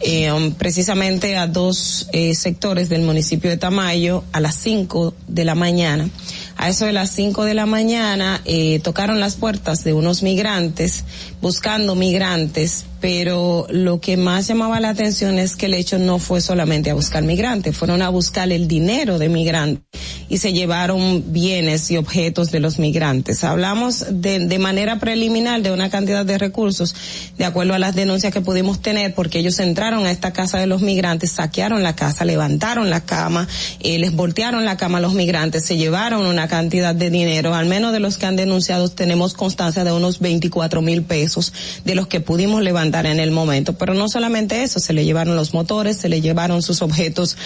eh, 0.02 0.54
precisamente 0.58 1.36
a 1.36 1.48
dos 1.48 2.10
eh, 2.14 2.34
sectores 2.34 2.90
del 2.90 3.02
municipio 3.02 3.50
de 3.50 3.58
Tamayo 3.58 4.24
a 4.32 4.40
las 4.40 4.56
5 4.56 5.14
de 5.28 5.46
la 5.46 5.56
mañana. 5.56 6.10
A 6.56 6.70
eso 6.70 6.86
de 6.86 6.94
las 6.94 7.12
5 7.12 7.46
de 7.46 7.54
la 7.54 7.66
mañana 7.66 8.42
eh, 8.46 8.80
tocaron 8.80 9.20
las 9.20 9.36
puertas 9.36 9.84
de 9.84 9.94
unos 9.94 10.24
migrantes 10.24 11.06
buscando 11.42 11.96
migrantes, 11.96 12.86
pero 13.00 13.66
lo 13.70 14.02
que 14.02 14.18
más 14.18 14.48
llamaba 14.48 14.80
la 14.80 14.90
atención 14.90 15.40
es 15.40 15.56
que 15.56 15.68
el 15.68 15.74
hecho 15.74 16.00
no 16.00 16.20
fue 16.20 16.42
solamente 16.42 16.90
a 16.90 16.96
buscar 16.96 17.24
migrantes, 17.24 17.76
fueron 17.76 18.02
a 18.02 18.10
buscar 18.10 18.52
el 18.52 18.68
dinero 18.68 19.20
de 19.20 19.30
migrantes 19.30 19.84
y 20.30 20.38
se 20.38 20.54
llevaron 20.54 21.34
bienes 21.34 21.90
y 21.92 21.98
objetos 21.98 22.52
de 22.52 22.60
los 22.60 22.78
migrantes. 22.80 23.44
Hablamos 23.44 24.06
de, 24.10 24.40
de 24.40 24.60
manera 24.60 25.00
preliminar 25.00 25.62
de 25.62 25.72
una 25.72 25.90
cantidad 25.90 26.26
de 26.26 26.38
recursos, 26.38 26.96
de 27.38 27.46
acuerdo 27.46 27.74
a 27.74 27.80
las 27.80 27.96
denuncias 27.96 28.32
que 28.32 28.42
pudimos 28.42 28.82
tener, 28.82 29.16
porque 29.16 29.40
ellos 29.40 29.60
entraron 29.60 30.06
a 30.06 30.12
esta 30.12 30.32
casa 30.32 30.60
de 30.60 30.68
los 30.68 30.82
migrantes, 30.82 31.32
saquearon 31.32 31.82
la 31.82 31.96
casa, 31.96 32.26
levantaron 32.26 32.90
la 32.92 33.02
cama, 33.02 33.48
eh, 33.80 33.98
les 33.98 34.14
voltearon 34.14 34.66
la 34.66 34.78
cama 34.78 35.00
a 35.00 35.02
los 35.02 35.16
migrantes, 35.16 35.66
se 35.66 35.78
llevaron 35.78 36.28
una 36.28 36.48
cantidad 36.48 36.94
de 36.94 37.10
dinero, 37.10 37.56
al 37.56 37.66
menos 37.66 37.92
de 37.92 38.00
los 38.00 38.18
que 38.18 38.28
han 38.28 38.36
denunciado 38.36 38.90
tenemos 38.90 39.34
constancia 39.34 39.84
de 39.84 39.92
unos 39.92 40.20
24 40.20 40.82
mil 40.82 41.02
pesos 41.04 41.54
de 41.86 41.96
los 41.96 42.08
que 42.08 42.20
pudimos 42.20 42.62
levantar 42.62 43.08
en 43.08 43.20
el 43.20 43.32
momento. 43.32 43.74
Pero 43.74 43.96
no 43.96 44.10
solamente 44.10 44.62
eso, 44.62 44.80
se 44.80 44.94
le 44.94 45.06
llevaron 45.06 45.36
los 45.36 45.54
motores, 45.54 45.98
se 45.98 46.10
le 46.10 46.22
llevaron 46.22 46.62
sus 46.62 46.82
objetos 46.82 47.38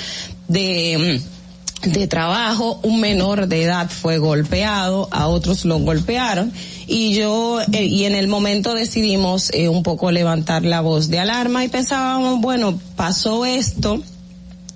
de 0.48 1.22
de 1.86 2.08
trabajo, 2.08 2.80
un 2.84 3.00
menor 3.02 3.48
de 3.48 3.64
edad 3.64 3.90
fue 3.90 4.18
golpeado, 4.18 5.08
a 5.12 5.28
otros 5.28 5.66
lo 5.66 5.80
golpearon 5.80 6.52
y 6.88 7.14
yo 7.14 7.60
eh, 7.72 7.86
y 7.86 8.06
en 8.06 8.16
el 8.16 8.28
momento 8.28 8.74
decidimos 8.74 9.52
eh, 9.54 9.68
un 9.68 9.84
poco 9.84 10.12
levantar 10.12 10.64
la 10.64 10.82
voz 10.82 11.10
de 11.10 11.20
alarma 11.20 11.66
y 11.66 11.68
pensábamos, 11.68 12.40
bueno, 12.40 12.80
pasó 12.96 13.46
esto, 13.46 14.02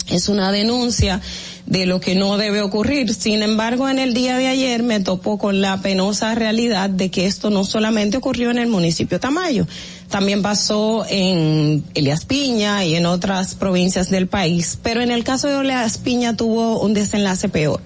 es 0.10 0.30
una 0.30 0.52
denuncia 0.52 1.22
de 1.66 1.86
lo 1.86 2.00
que 2.00 2.16
no 2.16 2.38
debe 2.38 2.62
ocurrir. 2.62 3.14
Sin 3.14 3.44
embargo, 3.44 3.90
en 3.90 4.00
el 4.00 4.14
día 4.14 4.38
de 4.38 4.48
ayer 4.48 4.84
me 4.84 5.00
topo 5.02 5.38
con 5.38 5.62
la 5.62 5.82
penosa 5.82 6.34
realidad 6.34 6.90
de 6.90 7.12
que 7.12 7.26
esto 7.26 7.50
no 7.50 7.66
solamente 7.66 8.18
ocurrió 8.18 8.52
en 8.52 8.58
el 8.58 8.68
municipio 8.68 9.20
Tamayo, 9.20 9.68
también 10.10 10.42
pasó 10.42 11.06
en 11.10 11.84
Elias 11.94 12.26
Piña 12.26 12.86
y 12.86 12.96
en 12.96 13.06
otras 13.06 13.56
provincias 13.56 14.10
del 14.10 14.28
país, 14.28 14.80
pero 14.82 15.02
en 15.02 15.12
el 15.12 15.24
caso 15.24 15.48
de 15.48 15.60
Elias 15.60 15.98
Piña 15.98 16.36
tuvo 16.36 16.80
un 16.80 16.94
desenlace 16.94 17.50
peor. 17.50 17.82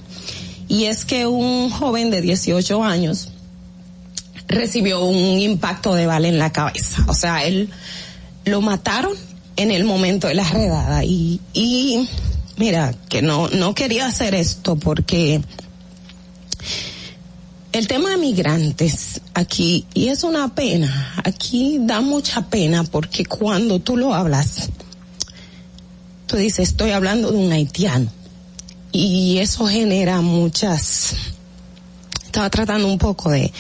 Y 0.68 0.85
es 0.85 1.03
que 1.03 1.26
un 1.26 1.69
joven 1.69 2.11
de 2.11 2.22
18 2.22 2.84
años 2.84 3.30
recibió 4.48 5.03
un 5.03 5.39
impacto 5.39 5.95
de 5.95 6.06
bala 6.06 6.27
en 6.27 6.38
la 6.38 6.52
cabeza. 6.52 7.03
O 7.07 7.14
sea, 7.14 7.43
él 7.43 7.69
lo 8.45 8.61
mataron 8.61 9.14
en 9.56 9.72
el 9.72 9.84
momento 9.84 10.27
de 10.27 10.35
la 10.35 10.48
redada 10.48 11.03
y, 11.03 11.41
y 11.53 12.07
mira, 12.57 12.93
que 13.10 13.22
no, 13.22 13.49
no 13.49 13.73
quería 13.73 14.06
hacer 14.06 14.35
esto 14.35 14.76
porque 14.76 15.41
el 17.72 17.88
tema 17.88 18.10
de 18.10 18.18
migrantes 18.18 19.22
aquí, 19.34 19.85
y 19.93 20.10
es 20.10 20.23
una 20.23 20.53
pena, 20.53 21.14
aquí 21.23 21.77
da 21.81 22.02
mucha 22.02 22.49
pena 22.49 22.84
porque 22.84 23.26
cuando 23.26 23.80
tú 23.80 23.95
lo 23.95 24.14
hablas, 24.14 24.69
tú 26.27 26.38
dices, 26.38 26.69
estoy 26.69 26.91
hablando 26.91 27.31
de 27.31 27.38
un 27.38 27.52
haitiano. 27.52 28.11
Y 28.91 29.38
eso 29.38 29.68
genera 29.68 30.19
muchas, 30.19 31.14
estaba 32.26 32.49
tratando 32.49 32.88
un 32.88 32.98
poco 32.98 33.31
de, 33.31 33.53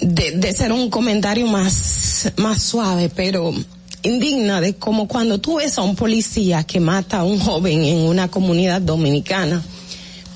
de, 0.00 0.52
ser 0.52 0.72
un 0.72 0.90
comentario 0.90 1.46
más, 1.46 2.32
más 2.36 2.60
suave, 2.60 3.08
pero 3.08 3.54
indigna 4.02 4.60
de 4.60 4.74
como 4.74 5.06
cuando 5.06 5.38
tú 5.38 5.58
ves 5.58 5.78
a 5.78 5.82
un 5.82 5.94
policía 5.94 6.64
que 6.64 6.80
mata 6.80 7.18
a 7.18 7.24
un 7.24 7.38
joven 7.38 7.84
en 7.84 7.98
una 7.98 8.28
comunidad 8.28 8.80
dominicana 8.80 9.62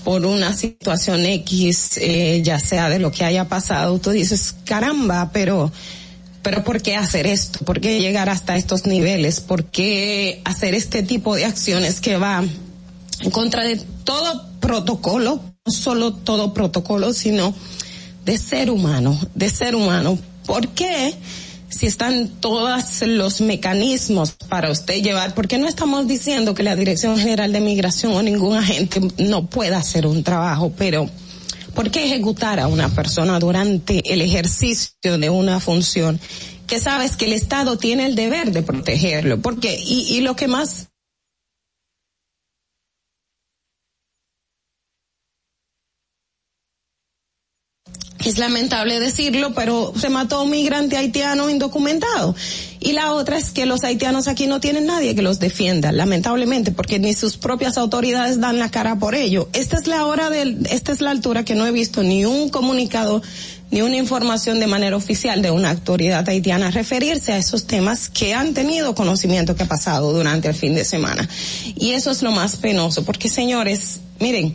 por 0.05 0.25
una 0.25 0.53
situación 0.55 1.25
X, 1.25 1.99
eh, 1.99 2.41
ya 2.43 2.59
sea 2.59 2.89
de 2.89 2.99
lo 2.99 3.11
que 3.11 3.25
haya 3.25 3.49
pasado, 3.49 3.99
tú 3.99 4.11
dices, 4.11 4.55
caramba, 4.65 5.31
pero, 5.33 5.71
pero 6.43 6.65
¿por 6.65 6.81
qué 6.81 6.97
hacer 6.97 7.27
esto? 7.27 7.65
¿Por 7.65 7.81
qué 7.81 8.01
llegar 8.01 8.29
hasta 8.29 8.57
estos 8.57 8.87
niveles? 8.87 9.41
¿Por 9.41 9.65
qué 9.65 10.41
hacer 10.45 10.75
este 10.75 11.03
tipo 11.03 11.37
de 11.37 11.45
acciones 11.45 12.01
que 12.01 12.17
va 12.17 12.43
en 13.21 13.31
contra 13.31 13.65
de 13.65 13.77
todo 14.05 14.47
protocolo, 14.61 15.41
no 15.65 15.73
solo 15.73 16.15
todo 16.15 16.55
protocolo, 16.55 17.13
sino 17.13 17.55
de 18.25 18.39
ser 18.39 18.71
humano, 18.71 19.19
de 19.35 19.51
ser 19.51 19.75
humano? 19.75 20.19
¿Por 20.47 20.69
qué? 20.69 21.15
Si 21.69 21.87
están 21.87 22.29
todos 22.41 23.03
los 23.03 23.41
mecanismos 23.41 24.33
para 24.49 24.71
usted 24.71 25.03
llevar, 25.03 25.35
porque 25.35 25.59
no 25.59 25.69
estamos 25.69 26.07
diciendo 26.07 26.55
que 26.55 26.63
la 26.63 26.77
Dirección 26.77 27.19
General 27.19 27.53
de 27.53 27.61
Migración 27.61 28.13
o 28.15 28.23
ningún 28.23 28.57
agente 28.57 29.01
no 29.19 29.47
pueda 29.47 29.79
hacer 29.79 30.07
un 30.07 30.25
trabajo, 30.25 30.73
pero 30.77 31.09
¿por 31.75 31.91
qué 31.91 32.07
ejecutar 32.07 32.59
a 32.61 32.69
una 32.69 32.89
persona 32.89 33.39
durante 33.39 34.13
el 34.13 34.23
ejercicio 34.23 35.19
de 35.19 35.31
una 35.31 35.61
función 35.61 36.19
que 36.67 36.81
sabes 36.81 37.17
que 37.17 37.27
el 37.27 37.33
Estado 37.33 37.79
tiene 37.79 38.07
el 38.07 38.15
deber 38.15 38.53
de 38.53 38.63
protegerlo? 38.63 39.41
Porque, 39.41 39.79
y, 39.79 40.17
y 40.17 40.21
lo 40.21 40.37
que 40.37 40.49
más 40.49 40.88
es 48.29 48.39
lamentable 48.39 49.01
decirlo, 49.01 49.55
pero 49.55 49.93
se 49.99 50.09
mató 50.09 50.43
un 50.43 50.51
migrante 50.51 50.97
haitiano 50.97 51.51
indocumentado. 51.51 52.35
Y 52.81 52.93
la 52.93 53.13
otra 53.13 53.39
es 53.39 53.51
que 53.51 53.67
los 53.67 53.83
haitianos 53.83 54.29
aquí 54.29 54.47
no 54.47 54.61
tienen 54.61 54.87
nadie 54.87 55.15
que 55.15 55.23
los 55.23 55.39
defienda, 55.41 55.91
lamentablemente, 55.91 56.71
porque 56.71 56.99
ni 56.99 57.15
sus 57.15 57.37
propias 57.37 57.77
autoridades 57.77 58.41
dan 58.41 58.59
la 58.59 58.71
cara 58.71 58.99
por 58.99 59.15
ello. 59.15 59.49
Esta 59.53 59.77
es 59.77 59.87
la 59.87 60.07
hora 60.07 60.31
del, 60.31 60.67
esta 60.71 60.93
es 60.93 61.01
la 61.01 61.11
altura 61.11 61.45
que 61.45 61.55
no 61.55 61.67
he 61.67 61.73
visto 61.73 62.03
ni 62.03 62.25
un 62.25 62.49
comunicado 62.51 63.23
ni 63.71 63.83
una 63.83 63.97
información 63.97 64.61
de 64.61 64.67
manera 64.67 64.97
oficial 64.97 65.43
de 65.43 65.51
una 65.51 65.71
autoridad 65.71 66.27
haitiana 66.29 66.71
referirse 66.71 67.33
a 67.33 67.39
esos 67.39 67.67
temas 67.67 68.09
que 68.09 68.33
han 68.33 68.55
tenido 68.55 68.95
conocimiento 68.95 69.57
que 69.57 69.65
ha 69.65 69.69
pasado 69.69 70.13
durante 70.13 70.49
el 70.49 70.55
fin 70.55 70.75
de 70.75 70.85
semana. 70.85 71.29
Y 71.77 71.91
eso 71.91 72.11
es 72.11 72.23
lo 72.23 72.31
más 72.31 72.57
penoso, 72.57 73.05
porque 73.05 73.29
señores, 73.29 74.01
miren, 74.21 74.55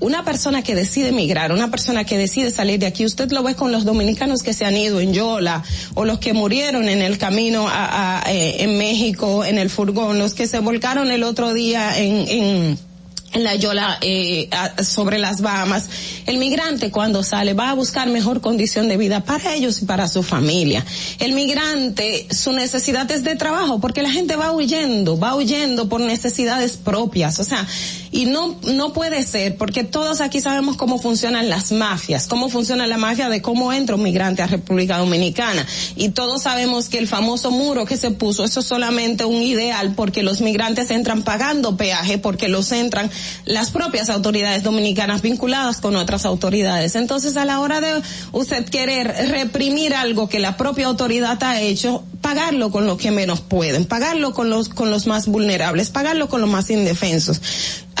una 0.00 0.24
persona 0.24 0.62
que 0.62 0.74
decide 0.74 1.08
emigrar, 1.08 1.52
una 1.52 1.70
persona 1.70 2.04
que 2.04 2.18
decide 2.18 2.50
salir 2.50 2.80
de 2.80 2.86
aquí, 2.86 3.04
usted 3.04 3.30
lo 3.30 3.42
ve 3.42 3.54
con 3.54 3.70
los 3.70 3.84
dominicanos 3.84 4.42
que 4.42 4.54
se 4.54 4.64
han 4.64 4.76
ido 4.76 5.00
en 5.00 5.12
Yola 5.12 5.62
o 5.94 6.04
los 6.04 6.18
que 6.18 6.32
murieron 6.32 6.88
en 6.88 7.02
el 7.02 7.18
camino 7.18 7.68
a, 7.68 8.20
a, 8.20 8.32
eh, 8.32 8.62
en 8.62 8.78
México 8.78 9.44
en 9.44 9.58
el 9.58 9.70
furgón, 9.70 10.18
los 10.18 10.34
que 10.34 10.46
se 10.46 10.58
volcaron 10.60 11.10
el 11.10 11.22
otro 11.22 11.52
día 11.52 11.98
en, 11.98 12.28
en 12.28 12.90
en 13.32 13.44
la 13.44 13.54
Yola 13.54 13.98
eh, 14.00 14.48
sobre 14.82 15.18
las 15.18 15.40
Bahamas, 15.40 15.88
el 16.26 16.38
migrante 16.38 16.90
cuando 16.90 17.22
sale 17.22 17.54
va 17.54 17.70
a 17.70 17.74
buscar 17.74 18.08
mejor 18.08 18.40
condición 18.40 18.88
de 18.88 18.96
vida 18.96 19.24
para 19.24 19.54
ellos 19.54 19.82
y 19.82 19.84
para 19.84 20.08
su 20.08 20.22
familia. 20.22 20.84
El 21.18 21.32
migrante, 21.32 22.26
su 22.30 22.52
necesidad 22.52 23.10
es 23.10 23.22
de 23.22 23.36
trabajo 23.36 23.80
porque 23.80 24.02
la 24.02 24.10
gente 24.10 24.36
va 24.36 24.52
huyendo, 24.52 25.18
va 25.18 25.36
huyendo 25.36 25.88
por 25.88 26.00
necesidades 26.00 26.76
propias. 26.76 27.38
O 27.38 27.44
sea, 27.44 27.66
y 28.12 28.26
no, 28.26 28.56
no 28.64 28.92
puede 28.92 29.22
ser 29.22 29.56
porque 29.56 29.84
todos 29.84 30.20
aquí 30.20 30.40
sabemos 30.40 30.76
cómo 30.76 30.98
funcionan 30.98 31.48
las 31.48 31.72
mafias, 31.72 32.26
cómo 32.26 32.48
funciona 32.48 32.86
la 32.86 32.96
mafia 32.96 33.28
de 33.28 33.40
cómo 33.40 33.72
entra 33.72 33.96
un 33.96 34.02
migrante 34.02 34.42
a 34.42 34.46
República 34.46 34.98
Dominicana. 34.98 35.64
Y 35.96 36.10
todos 36.10 36.42
sabemos 36.42 36.88
que 36.88 36.98
el 36.98 37.06
famoso 37.06 37.50
muro 37.50 37.86
que 37.86 37.96
se 37.96 38.10
puso, 38.10 38.44
eso 38.44 38.60
es 38.60 38.66
solamente 38.66 39.24
un 39.24 39.42
ideal 39.42 39.94
porque 39.94 40.22
los 40.22 40.40
migrantes 40.40 40.90
entran 40.90 41.22
pagando 41.22 41.76
peaje 41.76 42.18
porque 42.18 42.48
los 42.48 42.72
entran 42.72 43.10
las 43.44 43.70
propias 43.70 44.10
autoridades 44.10 44.62
dominicanas 44.62 45.22
vinculadas 45.22 45.80
con 45.80 45.96
otras 45.96 46.24
autoridades. 46.24 46.94
Entonces, 46.96 47.36
a 47.36 47.44
la 47.44 47.60
hora 47.60 47.80
de 47.80 48.02
usted 48.32 48.64
querer 48.68 49.28
reprimir 49.28 49.94
algo 49.94 50.28
que 50.28 50.40
la 50.40 50.56
propia 50.56 50.86
autoridad 50.86 51.42
ha 51.42 51.60
hecho, 51.60 52.04
pagarlo 52.20 52.70
con 52.70 52.86
lo 52.86 52.96
que 52.96 53.10
menos 53.10 53.40
pueden, 53.40 53.84
pagarlo 53.84 54.34
con 54.34 54.50
los, 54.50 54.68
con 54.68 54.90
los 54.90 55.06
más 55.06 55.26
vulnerables, 55.26 55.90
pagarlo 55.90 56.28
con 56.28 56.40
los 56.40 56.50
más 56.50 56.70
indefensos. 56.70 57.40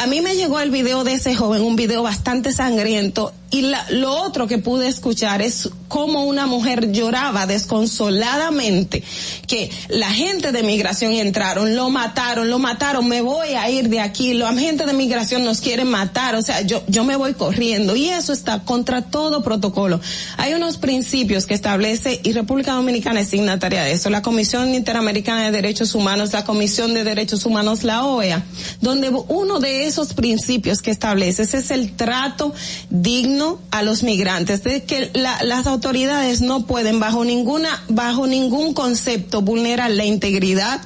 A 0.00 0.06
mí 0.06 0.22
me 0.22 0.34
llegó 0.34 0.58
el 0.60 0.70
video 0.70 1.04
de 1.04 1.12
ese 1.12 1.36
joven, 1.36 1.60
un 1.60 1.76
video 1.76 2.02
bastante 2.02 2.52
sangriento, 2.52 3.34
y 3.50 3.62
la, 3.62 3.84
lo 3.90 4.14
otro 4.22 4.46
que 4.46 4.58
pude 4.58 4.86
escuchar 4.86 5.42
es 5.42 5.68
cómo 5.88 6.24
una 6.24 6.46
mujer 6.46 6.92
lloraba 6.92 7.46
desconsoladamente 7.46 9.02
que 9.48 9.68
la 9.88 10.08
gente 10.10 10.52
de 10.52 10.62
migración 10.62 11.12
entraron, 11.14 11.74
lo 11.74 11.90
mataron, 11.90 12.48
lo 12.48 12.60
mataron, 12.60 13.08
me 13.08 13.22
voy 13.22 13.48
a 13.48 13.68
ir 13.68 13.88
de 13.88 13.98
aquí, 13.98 14.34
la 14.34 14.54
gente 14.54 14.86
de 14.86 14.92
migración 14.92 15.44
nos 15.44 15.60
quiere 15.60 15.84
matar, 15.84 16.36
o 16.36 16.42
sea, 16.42 16.60
yo, 16.60 16.84
yo 16.86 17.02
me 17.02 17.16
voy 17.16 17.34
corriendo 17.34 17.96
y 17.96 18.08
eso 18.08 18.32
está 18.32 18.60
contra 18.60 19.02
todo 19.02 19.42
protocolo. 19.42 20.00
Hay 20.36 20.54
unos 20.54 20.78
principios 20.78 21.46
que 21.46 21.54
establece 21.54 22.20
y 22.22 22.32
República 22.32 22.74
Dominicana 22.74 23.18
es 23.18 23.30
signataria 23.30 23.82
de 23.82 23.92
eso, 23.92 24.10
la 24.10 24.22
Comisión 24.22 24.72
Interamericana 24.72 25.46
de 25.46 25.50
Derechos 25.50 25.96
Humanos, 25.96 26.32
la 26.32 26.44
Comisión 26.44 26.94
de 26.94 27.02
Derechos 27.02 27.44
Humanos, 27.44 27.82
la 27.82 28.04
OEA, 28.04 28.44
donde 28.80 29.08
uno 29.08 29.58
de 29.58 29.86
esos 29.90 30.14
principios 30.14 30.82
que 30.82 30.90
establece 30.90 31.42
es 31.42 31.70
el 31.70 31.92
trato 31.92 32.54
digno 32.88 33.58
a 33.70 33.82
los 33.82 34.02
migrantes, 34.02 34.64
de 34.64 34.84
que 34.84 35.10
la, 35.14 35.42
las 35.44 35.66
autoridades 35.66 36.40
no 36.40 36.66
pueden 36.66 37.00
bajo 37.00 37.24
ninguna, 37.24 37.82
bajo 37.88 38.26
ningún 38.26 38.72
concepto 38.72 39.42
vulnerar 39.42 39.90
la 39.90 40.04
integridad 40.04 40.80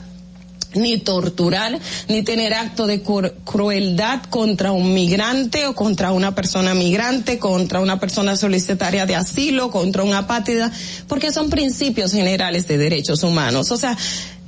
ni 0.74 0.98
torturar, 0.98 1.78
ni 2.08 2.22
tener 2.22 2.54
acto 2.54 2.86
de 2.86 3.02
crueldad 3.02 4.22
contra 4.24 4.72
un 4.72 4.92
migrante 4.92 5.66
o 5.66 5.74
contra 5.74 6.12
una 6.12 6.34
persona 6.34 6.74
migrante, 6.74 7.38
contra 7.38 7.80
una 7.80 8.00
persona 8.00 8.36
solicitaria 8.36 9.06
de 9.06 9.14
asilo, 9.14 9.70
contra 9.70 10.02
una 10.02 10.18
apátrida, 10.18 10.72
porque 11.08 11.32
son 11.32 11.50
principios 11.50 12.12
generales 12.12 12.66
de 12.66 12.78
derechos 12.78 13.22
humanos. 13.22 13.70
O 13.70 13.76
sea, 13.76 13.96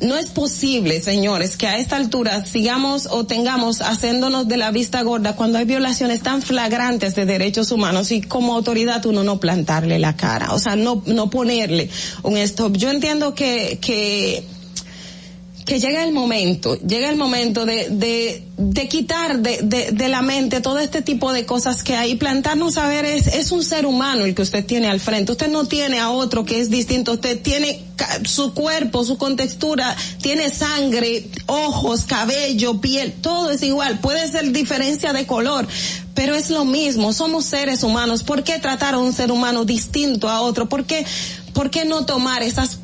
no 0.00 0.16
es 0.16 0.26
posible, 0.26 1.00
señores, 1.00 1.56
que 1.56 1.66
a 1.66 1.78
esta 1.78 1.96
altura 1.96 2.44
sigamos 2.44 3.06
o 3.10 3.24
tengamos 3.24 3.80
haciéndonos 3.80 4.46
de 4.46 4.58
la 4.58 4.70
vista 4.70 5.02
gorda 5.02 5.36
cuando 5.36 5.58
hay 5.58 5.64
violaciones 5.64 6.20
tan 6.22 6.42
flagrantes 6.42 7.14
de 7.14 7.24
derechos 7.24 7.72
humanos 7.72 8.10
y 8.10 8.20
como 8.20 8.54
autoridad 8.54 9.04
uno 9.06 9.24
no 9.24 9.40
plantarle 9.40 9.98
la 9.98 10.16
cara, 10.16 10.52
o 10.52 10.58
sea, 10.58 10.76
no, 10.76 11.02
no 11.06 11.30
ponerle 11.30 11.88
un 12.22 12.36
stop. 12.36 12.76
Yo 12.76 12.90
entiendo 12.90 13.34
que, 13.34 13.78
que 13.80 14.44
que 15.66 15.80
llega 15.80 16.04
el 16.04 16.12
momento, 16.12 16.76
llega 16.76 17.10
el 17.10 17.16
momento 17.16 17.66
de, 17.66 17.88
de, 17.90 18.44
de 18.56 18.88
quitar 18.88 19.40
de, 19.40 19.58
de, 19.62 19.90
de, 19.90 20.08
la 20.08 20.22
mente 20.22 20.60
todo 20.60 20.78
este 20.78 21.02
tipo 21.02 21.32
de 21.32 21.44
cosas 21.44 21.82
que 21.82 21.96
hay, 21.96 22.14
plantarnos 22.14 22.76
a 22.78 22.86
ver, 22.86 23.04
es, 23.04 23.26
es 23.26 23.50
un 23.50 23.64
ser 23.64 23.84
humano 23.84 24.24
el 24.24 24.36
que 24.36 24.42
usted 24.42 24.64
tiene 24.64 24.86
al 24.86 25.00
frente, 25.00 25.32
usted 25.32 25.48
no 25.48 25.66
tiene 25.66 25.98
a 25.98 26.10
otro 26.10 26.44
que 26.44 26.60
es 26.60 26.70
distinto, 26.70 27.14
usted 27.14 27.42
tiene 27.42 27.82
su 28.24 28.54
cuerpo, 28.54 29.04
su 29.04 29.18
contextura, 29.18 29.96
tiene 30.22 30.50
sangre, 30.50 31.26
ojos, 31.46 32.04
cabello, 32.04 32.80
piel, 32.80 33.14
todo 33.20 33.50
es 33.50 33.60
igual, 33.64 33.98
puede 33.98 34.30
ser 34.30 34.52
diferencia 34.52 35.12
de 35.12 35.26
color, 35.26 35.66
pero 36.14 36.36
es 36.36 36.48
lo 36.48 36.64
mismo, 36.64 37.12
somos 37.12 37.44
seres 37.44 37.82
humanos, 37.82 38.22
¿por 38.22 38.44
qué 38.44 38.60
tratar 38.60 38.94
a 38.94 38.98
un 38.98 39.12
ser 39.12 39.32
humano 39.32 39.64
distinto 39.64 40.28
a 40.28 40.42
otro? 40.42 40.68
¿Por 40.68 40.84
qué, 40.84 41.04
por 41.52 41.70
qué 41.70 41.84
no 41.84 42.06
tomar 42.06 42.44
esas 42.44 42.78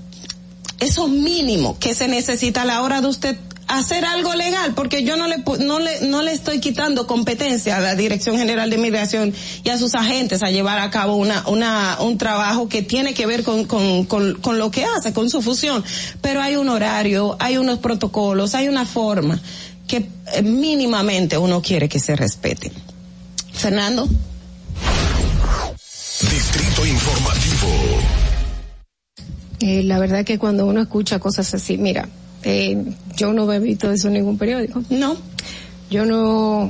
eso 0.83 1.09
mínimo 1.09 1.79
que 1.79 1.95
se 1.95 2.09
necesita 2.09 2.63
a 2.63 2.65
la 2.65 2.83
hora 2.83 3.01
de 3.01 3.09
usted 3.09 3.37
hacer 3.69 4.05
algo 4.05 4.35
legal, 4.35 4.75
porque 4.75 5.03
yo 5.03 5.17
no 5.17 5.27
le, 5.27 5.39
no 5.61 5.79
le, 5.79 6.03
no 6.03 6.23
le 6.23 6.33
estoy 6.33 6.61
quitando 6.61 7.07
competencia 7.07 7.79
a 7.79 7.81
la 7.81 7.95
Dirección 7.95 8.37
General 8.37 8.69
de 8.69 8.77
Migración 8.77 9.33
y 9.65 9.69
a 9.71 9.79
sus 9.79 9.95
agentes 9.95 10.43
a 10.43 10.51
llevar 10.51 10.79
a 10.79 10.91
cabo 10.91 11.17
una, 11.17 11.49
una, 11.49 11.97
un 12.01 12.19
trabajo 12.19 12.69
que 12.69 12.83
tiene 12.83 13.15
que 13.15 13.25
ver 13.27 13.45
con, 13.45 13.65
con, 13.65 14.05
con, 14.05 14.35
con 14.35 14.59
lo 14.59 14.71
que 14.71 14.85
hace, 14.85 15.13
con 15.13 15.31
su 15.31 15.41
fusión. 15.41 15.83
Pero 16.21 16.43
hay 16.43 16.57
un 16.57 16.69
horario, 16.69 17.37
hay 17.39 17.57
unos 17.57 17.79
protocolos, 17.79 18.55
hay 18.55 18.69
una 18.69 18.85
forma 18.85 19.41
que 19.87 20.09
eh, 20.33 20.43
mínimamente 20.43 21.39
uno 21.39 21.63
quiere 21.63 21.89
que 21.89 21.99
se 21.99 22.15
respete. 22.15 22.71
Fernando. 23.53 24.09
Distrito 26.21 26.87
Info 26.87 27.11
informativo. 27.11 28.22
Eh, 29.63 29.85
la 29.85 30.01
verdad 30.01 30.25
que 30.25 30.39
cuando 30.39 30.67
uno 30.67 30.81
escucha 30.81 31.21
cosas 31.21 31.55
así, 31.55 31.79
mira, 31.79 32.09
eh, 32.43 32.85
yo 33.17 33.33
no 33.33 33.51
he 33.53 33.61
visto 33.61 33.93
eso 33.93 34.09
en 34.09 34.15
ningún 34.15 34.37
periódico. 34.37 34.83
No. 34.91 35.17
Yo 35.89 36.05
no, 36.05 36.69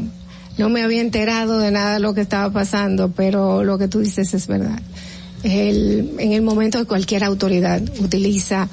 no 0.59 0.69
me 0.69 0.83
había 0.83 1.01
enterado 1.01 1.59
de 1.59 1.71
nada 1.71 1.95
de 1.95 2.01
lo 2.01 2.13
que 2.13 2.21
estaba 2.21 2.53
pasando, 2.53 3.11
pero 3.11 3.65
lo 3.65 3.79
que 3.79 3.89
tú 3.89 4.01
dices 4.01 4.35
es 4.35 4.47
verdad. 4.47 4.79
El, 5.43 6.17
en 6.19 6.33
el 6.33 6.43
momento 6.43 6.81
que 6.81 6.85
cualquier 6.85 7.25
autoridad 7.25 7.81
utiliza 7.99 8.69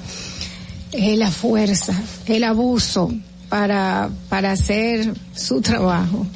eh, 0.92 1.16
la 1.16 1.30
fuerza, 1.30 1.94
el 2.26 2.44
abuso 2.44 3.10
para, 3.48 4.10
para 4.28 4.52
hacer 4.52 5.14
su 5.34 5.62
trabajo, 5.62 6.26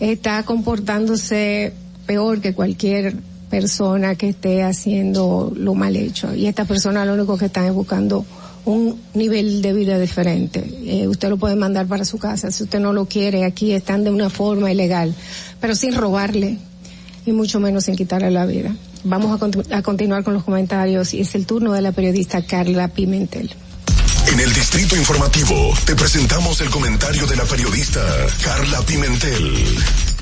está 0.00 0.42
comportándose 0.42 1.72
peor 2.04 2.40
que 2.40 2.52
cualquier 2.52 3.14
persona 3.50 4.14
que 4.16 4.30
esté 4.30 4.62
haciendo 4.62 5.52
lo 5.56 5.74
mal 5.74 5.96
hecho. 5.96 6.34
Y 6.34 6.46
esta 6.46 6.64
persona 6.64 7.04
lo 7.04 7.14
único 7.14 7.38
que 7.38 7.46
están 7.46 7.66
es 7.66 7.72
buscando 7.72 8.24
un 8.64 9.00
nivel 9.14 9.62
de 9.62 9.72
vida 9.72 9.98
diferente. 9.98 10.68
Eh, 10.84 11.06
usted 11.06 11.28
lo 11.28 11.36
puede 11.36 11.54
mandar 11.54 11.86
para 11.86 12.04
su 12.04 12.18
casa. 12.18 12.50
Si 12.50 12.64
usted 12.64 12.80
no 12.80 12.92
lo 12.92 13.06
quiere, 13.06 13.44
aquí 13.44 13.72
están 13.72 14.04
de 14.04 14.10
una 14.10 14.28
forma 14.28 14.70
ilegal, 14.70 15.14
pero 15.60 15.74
sin 15.74 15.94
robarle 15.94 16.58
y 17.24 17.32
mucho 17.32 17.60
menos 17.60 17.84
sin 17.84 17.96
quitarle 17.96 18.30
la 18.30 18.44
vida. 18.44 18.74
Vamos 19.04 19.40
a, 19.40 19.76
a 19.76 19.82
continuar 19.82 20.24
con 20.24 20.34
los 20.34 20.42
comentarios 20.42 21.14
y 21.14 21.20
es 21.20 21.34
el 21.36 21.46
turno 21.46 21.72
de 21.72 21.80
la 21.80 21.92
periodista 21.92 22.42
Carla 22.42 22.88
Pimentel. 22.88 23.50
En 24.32 24.40
el 24.40 24.52
Distrito 24.52 24.96
Informativo 24.96 25.72
te 25.84 25.94
presentamos 25.94 26.60
el 26.60 26.68
comentario 26.70 27.26
de 27.26 27.36
la 27.36 27.44
periodista 27.44 28.02
Carla 28.42 28.82
Pimentel. 28.82 30.15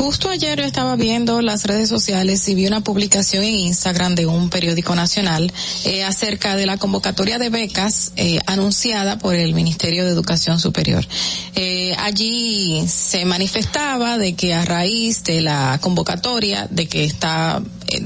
Justo 0.00 0.30
ayer 0.30 0.58
yo 0.58 0.64
estaba 0.64 0.96
viendo 0.96 1.42
las 1.42 1.64
redes 1.64 1.90
sociales 1.90 2.48
y 2.48 2.54
vi 2.54 2.66
una 2.66 2.80
publicación 2.80 3.44
en 3.44 3.52
Instagram 3.52 4.14
de 4.14 4.24
un 4.24 4.48
periódico 4.48 4.94
nacional 4.94 5.52
eh, 5.84 6.04
acerca 6.04 6.56
de 6.56 6.64
la 6.64 6.78
convocatoria 6.78 7.38
de 7.38 7.50
becas 7.50 8.12
eh, 8.16 8.38
anunciada 8.46 9.18
por 9.18 9.34
el 9.34 9.52
Ministerio 9.52 10.06
de 10.06 10.12
Educación 10.12 10.58
Superior. 10.58 11.06
Eh, 11.54 11.94
allí 11.98 12.82
se 12.88 13.26
manifestaba 13.26 14.16
de 14.16 14.32
que 14.32 14.54
a 14.54 14.64
raíz 14.64 15.22
de 15.24 15.42
la 15.42 15.78
convocatoria, 15.82 16.66
de 16.70 16.88
que 16.88 17.04
está 17.04 17.62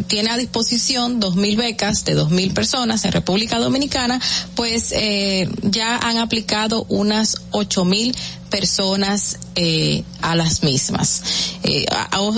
tiene 0.07 0.31
a 0.31 0.37
disposición 0.37 1.21
dos 1.21 1.37
mil 1.37 1.57
becas 1.57 2.05
de 2.05 2.15
dos 2.15 2.31
mil 2.31 2.53
personas 2.53 3.05
en 3.05 3.13
República 3.13 3.59
Dominicana, 3.59 4.21
pues 4.55 4.93
eh, 4.97 5.49
ya 5.63 5.99
han 5.99 6.19
aplicado 6.19 6.87
unas 6.89 7.37
ocho 7.51 7.85
mil 7.85 8.15
personas 8.55 9.37
eh, 9.57 10.05
a 10.23 10.37
las 10.37 10.63
mismas. 10.63 11.23
Eh, 11.65 11.87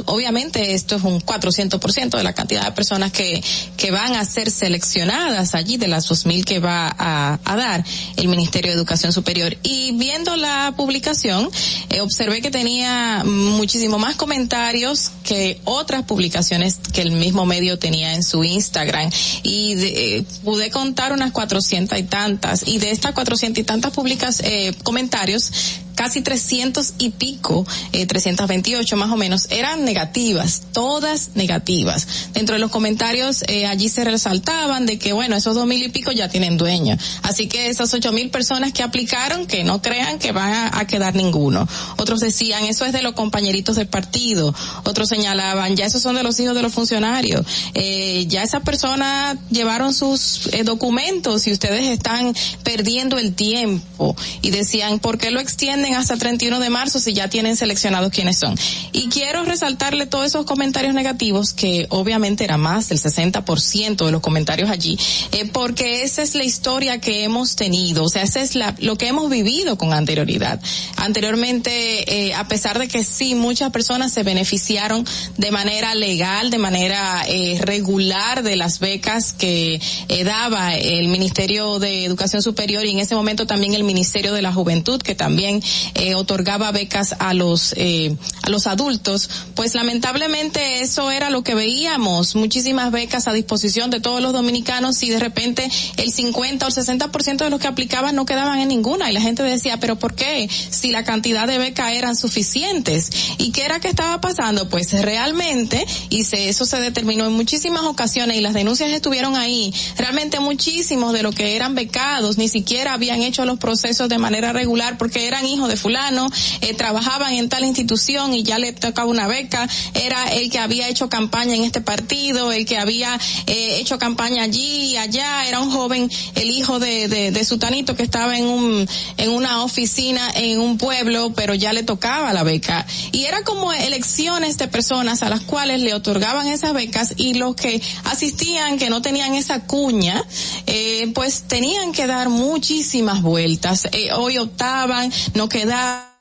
obviamente 0.07 0.73
esto 0.73 0.97
es 0.97 1.03
un 1.03 1.21
400% 1.21 2.17
de 2.17 2.25
la 2.25 2.33
cantidad 2.33 2.65
de 2.65 2.73
personas 2.73 3.13
que, 3.13 3.45
que 3.77 3.91
van 3.91 4.15
a 4.15 4.25
ser 4.25 4.51
seleccionadas 4.51 5.55
allí 5.55 5.77
de 5.77 5.89
las 5.89 6.11
2.000 6.11 6.45
que 6.45 6.59
va 6.59 6.89
a, 6.89 7.39
a, 7.45 7.57
dar 7.57 7.85
el 8.17 8.29
Ministerio 8.29 8.71
de 8.71 8.79
Educación 8.79 9.13
Superior. 9.13 9.59
Y 9.63 9.93
viendo 9.93 10.37
la 10.37 10.73
publicación, 10.75 11.51
eh, 11.91 12.01
observé 12.01 12.41
que 12.41 12.51
tenía 12.51 13.23
muchísimo 13.27 13.99
más 13.99 14.17
comentarios 14.17 15.11
que 15.23 15.61
otras 15.65 16.05
publicaciones 16.05 16.79
que 16.95 17.03
el 17.03 17.13
mismo 17.13 17.45
medio 17.45 17.79
tenía 17.79 18.15
en 18.15 18.23
su 18.23 18.43
Instagram. 18.43 19.11
Y 19.43 19.75
de, 19.75 20.17
eh, 20.17 20.25
pude 20.43 20.71
contar 20.71 21.13
unas 21.13 21.33
400 21.33 21.99
y 21.99 22.05
tantas. 22.05 22.67
Y 22.67 22.79
de 22.79 22.91
estas 22.91 23.13
400 23.13 23.61
y 23.61 23.65
tantas 23.65 23.93
publicas, 23.93 24.43
comentarios, 24.83 25.53
casi 25.97 26.21
300 26.21 26.95
y 26.99 27.11
pico, 27.11 27.67
eh, 27.93 28.07
328 28.07 28.97
más 28.97 29.11
o 29.11 29.17
menos, 29.17 29.49
eran 29.51 29.85
negativas, 29.85 30.63
todas 30.73 31.31
negativas. 31.35 32.07
Dentro 32.33 32.55
de 32.55 32.61
los 32.61 32.71
comentarios 32.71 33.43
eh, 33.49 33.67
allí 33.67 33.89
se 33.89 34.05
resaltaban 34.05 34.87
de 34.87 34.99
que, 34.99 35.13
bueno, 35.13 35.35
esos 35.35 35.57
dos 35.57 35.67
mil 35.67 35.83
y 35.83 35.89
pico 35.89 36.13
ya 36.13 36.29
tienen 36.29 36.57
dueño. 36.57 36.97
Así 37.23 37.49
que 37.49 37.69
esas 37.69 37.93
ocho 37.95 38.13
mil 38.13 38.31
personas 38.31 38.73
que 38.73 38.83
aplicaron, 38.83 39.47
que 39.47 39.65
no 39.65 39.83
crean 39.83 40.19
que 40.19 40.33
van 40.33 40.71
a, 40.73 40.87
quedar 40.87 41.17
ninguno. 41.17 41.67
Otros 41.97 42.21
decían, 42.21 42.65
eso 42.65 42.85
es 42.85 42.93
de 42.93 43.03
los 43.03 43.15
compañeritos 43.15 43.75
del 43.75 43.89
partido. 43.89 44.55
Otros 44.85 45.09
señalaban, 45.09 45.75
ya 45.75 45.87
esos 45.87 46.03
son 46.03 46.15
de 46.15 46.23
los 46.23 46.39
hijos 46.39 46.55
de 46.55 46.63
los 46.63 46.73
funcionarios. 46.73 47.45
Eh, 47.75 48.27
ya 48.29 48.43
esas 48.43 48.63
personas 48.63 49.39
llevaron 49.51 49.95
sus 49.95 50.49
eh, 50.53 50.63
documentos 50.63 51.47
y 51.47 51.53
ustedes 51.53 51.87
están 51.87 52.35
perdiendo 52.63 53.19
el 53.19 53.35
tiempo. 53.35 54.15
Y 54.43 54.51
decían, 54.51 54.99
¿por 55.01 55.19
qué 55.19 55.31
lo 55.31 55.41
extienden 55.41 55.86
hasta 55.95 56.17
31 56.17 56.61
de 56.61 56.71
marzo 56.71 56.99
si 56.99 57.13
ya 57.13 57.29
tienen 57.29 57.57
seleccionados 57.57 58.11
quiénes 58.11 58.39
son. 58.39 58.57
Y 58.93 59.09
quiero 59.09 59.45
resaltarle 59.45 60.07
todos 60.07 60.27
esos 60.27 60.47
comentarios 60.47 60.95
negativos, 60.95 61.53
que 61.53 61.87
obviamente 61.91 62.45
era 62.45 62.57
más 62.57 62.89
del 62.89 62.99
60% 62.99 64.05
de 64.05 64.13
los 64.13 64.21
comentarios 64.21 64.71
allí, 64.71 64.99
eh, 65.33 65.47
porque 65.53 66.03
esa 66.03 66.23
es 66.23 66.35
la 66.35 66.45
historia 66.45 67.01
que 67.01 67.25
hemos 67.25 67.57
tenido, 67.57 68.05
o 68.05 68.09
sea, 68.09 68.23
esa 68.23 68.41
es 68.41 68.55
la, 68.55 68.75
lo 68.79 68.97
que 68.97 69.09
hemos 69.09 69.31
vivido 69.31 69.79
con 69.79 69.93
anterioridad. 69.93 70.61
Anteriormente, 70.97 72.29
eh, 72.29 72.35
a 72.35 72.49
pesar 72.49 72.79
de 72.79 72.89
que 72.89 73.05
sí, 73.05 73.35
muchas 73.35 73.71
personas 73.71 74.13
se 74.13 74.23
beneficiaron 74.23 75.07
de 75.37 75.51
manera 75.51 75.95
legal, 75.95 76.51
de 76.51 76.59
manera 76.59 77.25
eh, 77.29 77.59
regular 77.61 78.43
de 78.43 78.57
las 78.57 78.79
becas 78.79 79.33
que 79.33 79.81
daba 80.25 80.75
el 80.75 81.09
Ministerio 81.09 81.79
de 81.79 82.05
Educación 82.05 82.43
Superior 82.43 82.85
y 82.85 82.91
en 82.91 82.99
ese 82.99 83.15
momento 83.15 83.47
también 83.47 83.75
el 83.75 83.85
Ministerio 83.85 84.33
de 84.33 84.43
la 84.43 84.53
Juventud, 84.53 85.01
que 85.01 85.15
también 85.15 85.63
eh, 85.95 86.15
otorgaba 86.15 86.73
becas 86.73 87.15
a 87.19 87.35
los 87.35 87.75
eh, 87.77 88.17
a 88.43 88.51
los 88.51 88.67
adultos, 88.67 89.29
pues 89.55 89.75
lamentablemente 89.75 90.81
eso 90.81 91.11
era 91.11 91.31
lo 91.31 91.43
que 91.43 91.55
veíamos, 91.55 92.37
muchísimas 92.37 92.91
becas 92.93 93.29
a 93.29 93.33
disposición 93.33 93.91
de 93.91 94.01
todos 94.01 94.21
los 94.21 94.33
dominicanos 94.33 95.03
y 95.03 95.11
de 95.11 95.19
repente 95.19 95.69
el 95.97 96.13
50 96.13 96.67
o 96.67 96.69
el 96.69 96.75
60% 96.75 97.37
de 97.39 97.51
los 97.51 97.61
que 97.61 97.67
aplicaban 97.67 98.15
no 98.15 98.27
quedaban 98.27 98.61
en 98.61 98.69
ninguna 98.69 99.11
y 99.11 99.15
la 99.15 99.21
gente 99.21 99.43
decía, 99.43 99.79
pero 99.79 99.97
¿por 99.97 100.15
qué? 100.15 100.49
Si 100.71 100.91
la 100.91 101.05
cantidad 101.05 101.47
de 101.47 101.59
becas 101.59 101.93
eran 101.93 102.17
suficientes. 102.17 103.11
¿Y 103.39 103.53
qué 103.53 103.65
era 103.65 103.81
que 103.81 103.89
estaba 103.89 104.21
pasando? 104.21 104.69
Pues 104.69 104.93
realmente, 105.03 105.85
y 106.11 106.25
se, 106.25 106.49
eso 106.49 106.67
se 106.67 106.81
determinó 106.81 107.27
en 107.27 107.33
muchísimas 107.33 107.83
ocasiones 107.83 108.37
y 108.37 108.41
las 108.41 108.55
denuncias 108.55 108.91
estuvieron 108.91 109.37
ahí, 109.37 109.73
realmente 109.97 110.41
muchísimos 110.41 111.13
de 111.13 111.23
los 111.23 111.35
que 111.35 111.57
eran 111.57 111.75
becados 111.75 112.39
ni 112.39 112.49
siquiera 112.49 112.95
habían 112.95 113.23
hecho 113.23 113.45
los 113.45 113.59
procesos 113.59 114.09
de 114.09 114.19
manera 114.19 114.53
regular 114.53 114.99
porque 114.99 115.27
eran 115.27 115.47
hijos 115.47 115.66
de 115.69 115.77
fulano, 115.77 116.29
eh, 116.61 116.75
trabajaban 116.75 117.35
en 117.35 117.49
tal 117.49 117.65
institución 117.65 118.35
y 118.35 118.43
ya 118.43 118.59
le 118.59 118.73
tocaba 118.73 119.11
una 119.11 119.27
beca, 119.27 119.69
era 119.95 120.25
el 120.29 120.51
que 120.51 120.59
había 120.59 120.89
hecho 120.89 121.09
campaña 121.09 121.55
en 121.55 121.65
este 121.65 121.81
partido, 121.81 122.53
el 122.53 122.67
que 122.67 122.79
había 122.79 123.19
eh, 123.47 123.79
hecho 123.81 123.99
campaña 123.99 124.45
allí 124.45 124.93
y 124.93 124.97
allá, 124.97 125.47
era 125.47 125.61
un 125.61 125.71
joven, 125.71 126.11
el 126.35 126.51
hijo 126.51 126.79
de, 126.79 127.09
de, 127.09 127.31
de 127.31 127.45
Sutanito 127.45 127.97
que 127.97 128.03
estaba 128.03 128.37
en 128.37 128.45
un, 128.45 128.89
en 129.17 129.31
una 129.31 129.63
oficina 129.63 130.31
en 130.35 130.61
un 130.61 130.79
pueblo, 130.79 131.33
pero 131.35 131.55
ya 131.55 131.73
le 131.73 131.83
tocaba 131.83 132.33
la 132.33 132.43
beca. 132.43 132.87
Y 133.13 133.25
era 133.25 133.43
como 133.43 133.73
elecciones 133.73 134.59
de 134.59 134.69
personas 134.69 135.23
a 135.23 135.29
las 135.29 135.41
cuales 135.41 135.81
le 135.81 135.95
otorgaban 135.95 136.49
esas 136.49 136.73
becas 136.73 137.15
y 137.17 137.35
los 137.35 137.57
que 137.57 137.81
asistían, 138.05 138.79
que 138.79 138.91
no 138.91 139.03
tenían 139.03 139.35
esa 139.35 139.67
cuña, 139.67 140.25
eh, 140.67 141.11
pues 141.15 141.45
tenían 141.47 141.93
que 141.93 142.07
dar 142.07 142.29
muchísimas 142.29 143.23
vueltas. 143.23 143.89
Eh, 143.93 144.13
hoy 144.13 144.39
optaban, 144.39 145.13
no 145.35 145.46
quedaban 145.49 146.16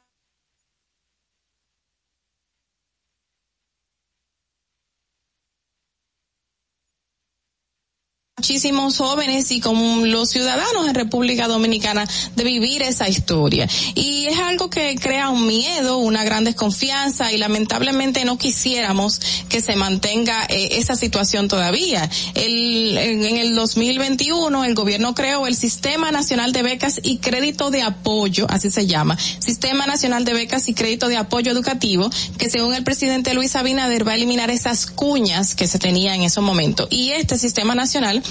muchísimos 8.46 8.98
jóvenes 8.98 9.52
y 9.52 9.60
como 9.60 10.06
los 10.06 10.30
ciudadanos 10.30 10.88
en 10.88 10.94
República 10.94 11.48
Dominicana 11.48 12.08
de 12.36 12.44
vivir 12.44 12.84
esa 12.84 13.10
historia. 13.10 13.68
Y 13.96 14.28
es 14.28 14.38
algo 14.38 14.70
que 14.70 14.96
crea 15.02 15.30
un 15.30 15.48
miedo, 15.48 15.98
una 15.98 16.24
gran 16.24 16.44
desconfianza 16.44 17.32
y 17.32 17.40
lamentablemente 17.40 18.24
no 18.24 18.38
quisiéramos 18.38 19.20
que 19.50 19.62
se 19.62 19.76
mantenga 19.76 20.46
eh, 20.48 20.78
esa 20.78 20.96
situación 20.96 21.48
todavía. 21.48 22.08
El, 22.36 22.96
en, 22.96 23.38
el 23.38 23.56
2021 23.56 24.64
el 24.64 24.76
gobierno 24.76 25.16
creó 25.16 25.48
el 25.48 25.56
Sistema 25.56 26.12
Nacional 26.12 26.52
de 26.52 26.62
Becas 26.62 27.00
y 27.02 27.18
Crédito 27.18 27.72
de 27.72 27.82
Apoyo, 27.82 28.46
así 28.52 28.70
se 28.70 28.86
llama, 28.86 29.18
Sistema 29.40 29.88
Nacional 29.88 30.24
de 30.24 30.36
Becas 30.36 30.70
y 30.70 30.76
Crédito 30.76 31.08
de 31.08 31.18
Apoyo 31.18 31.52
Educativo, 31.52 32.12
que 32.38 32.52
según 32.52 32.76
el 32.76 32.84
presidente 32.84 33.34
Luis 33.34 33.56
Abinader 33.56 34.08
va 34.08 34.12
a 34.12 34.16
eliminar 34.16 34.52
esas 34.52 34.86
cuñas 34.86 35.56
que 35.56 35.68
se 35.68 35.80
tenía 35.80 36.14
en 36.14 36.22
esos 36.22 36.44
momentos. 36.44 36.88
Y 36.92 37.10
este 37.10 37.40
sistema 37.40 37.74
nacional 37.74 38.22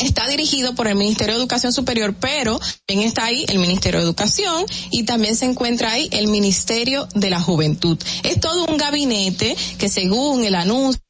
está 0.00 0.26
dirigido 0.28 0.74
por 0.74 0.88
el 0.88 0.94
Ministerio 0.94 1.34
de 1.34 1.40
Educación 1.40 1.72
Superior, 1.72 2.14
pero 2.18 2.58
también 2.86 3.08
está 3.08 3.24
ahí 3.24 3.44
el 3.48 3.58
Ministerio 3.58 4.00
de 4.00 4.06
Educación 4.06 4.64
y 4.90 5.04
también 5.04 5.36
se 5.36 5.46
encuentra 5.46 5.92
ahí 5.92 6.08
el 6.12 6.28
Ministerio 6.28 7.08
de 7.14 7.30
la 7.30 7.40
Juventud. 7.40 7.98
Es 8.22 8.40
todo 8.40 8.66
un 8.66 8.76
gabinete 8.76 9.56
que 9.78 9.88
según 9.88 10.44
el 10.44 10.54
anuncio 10.54 11.07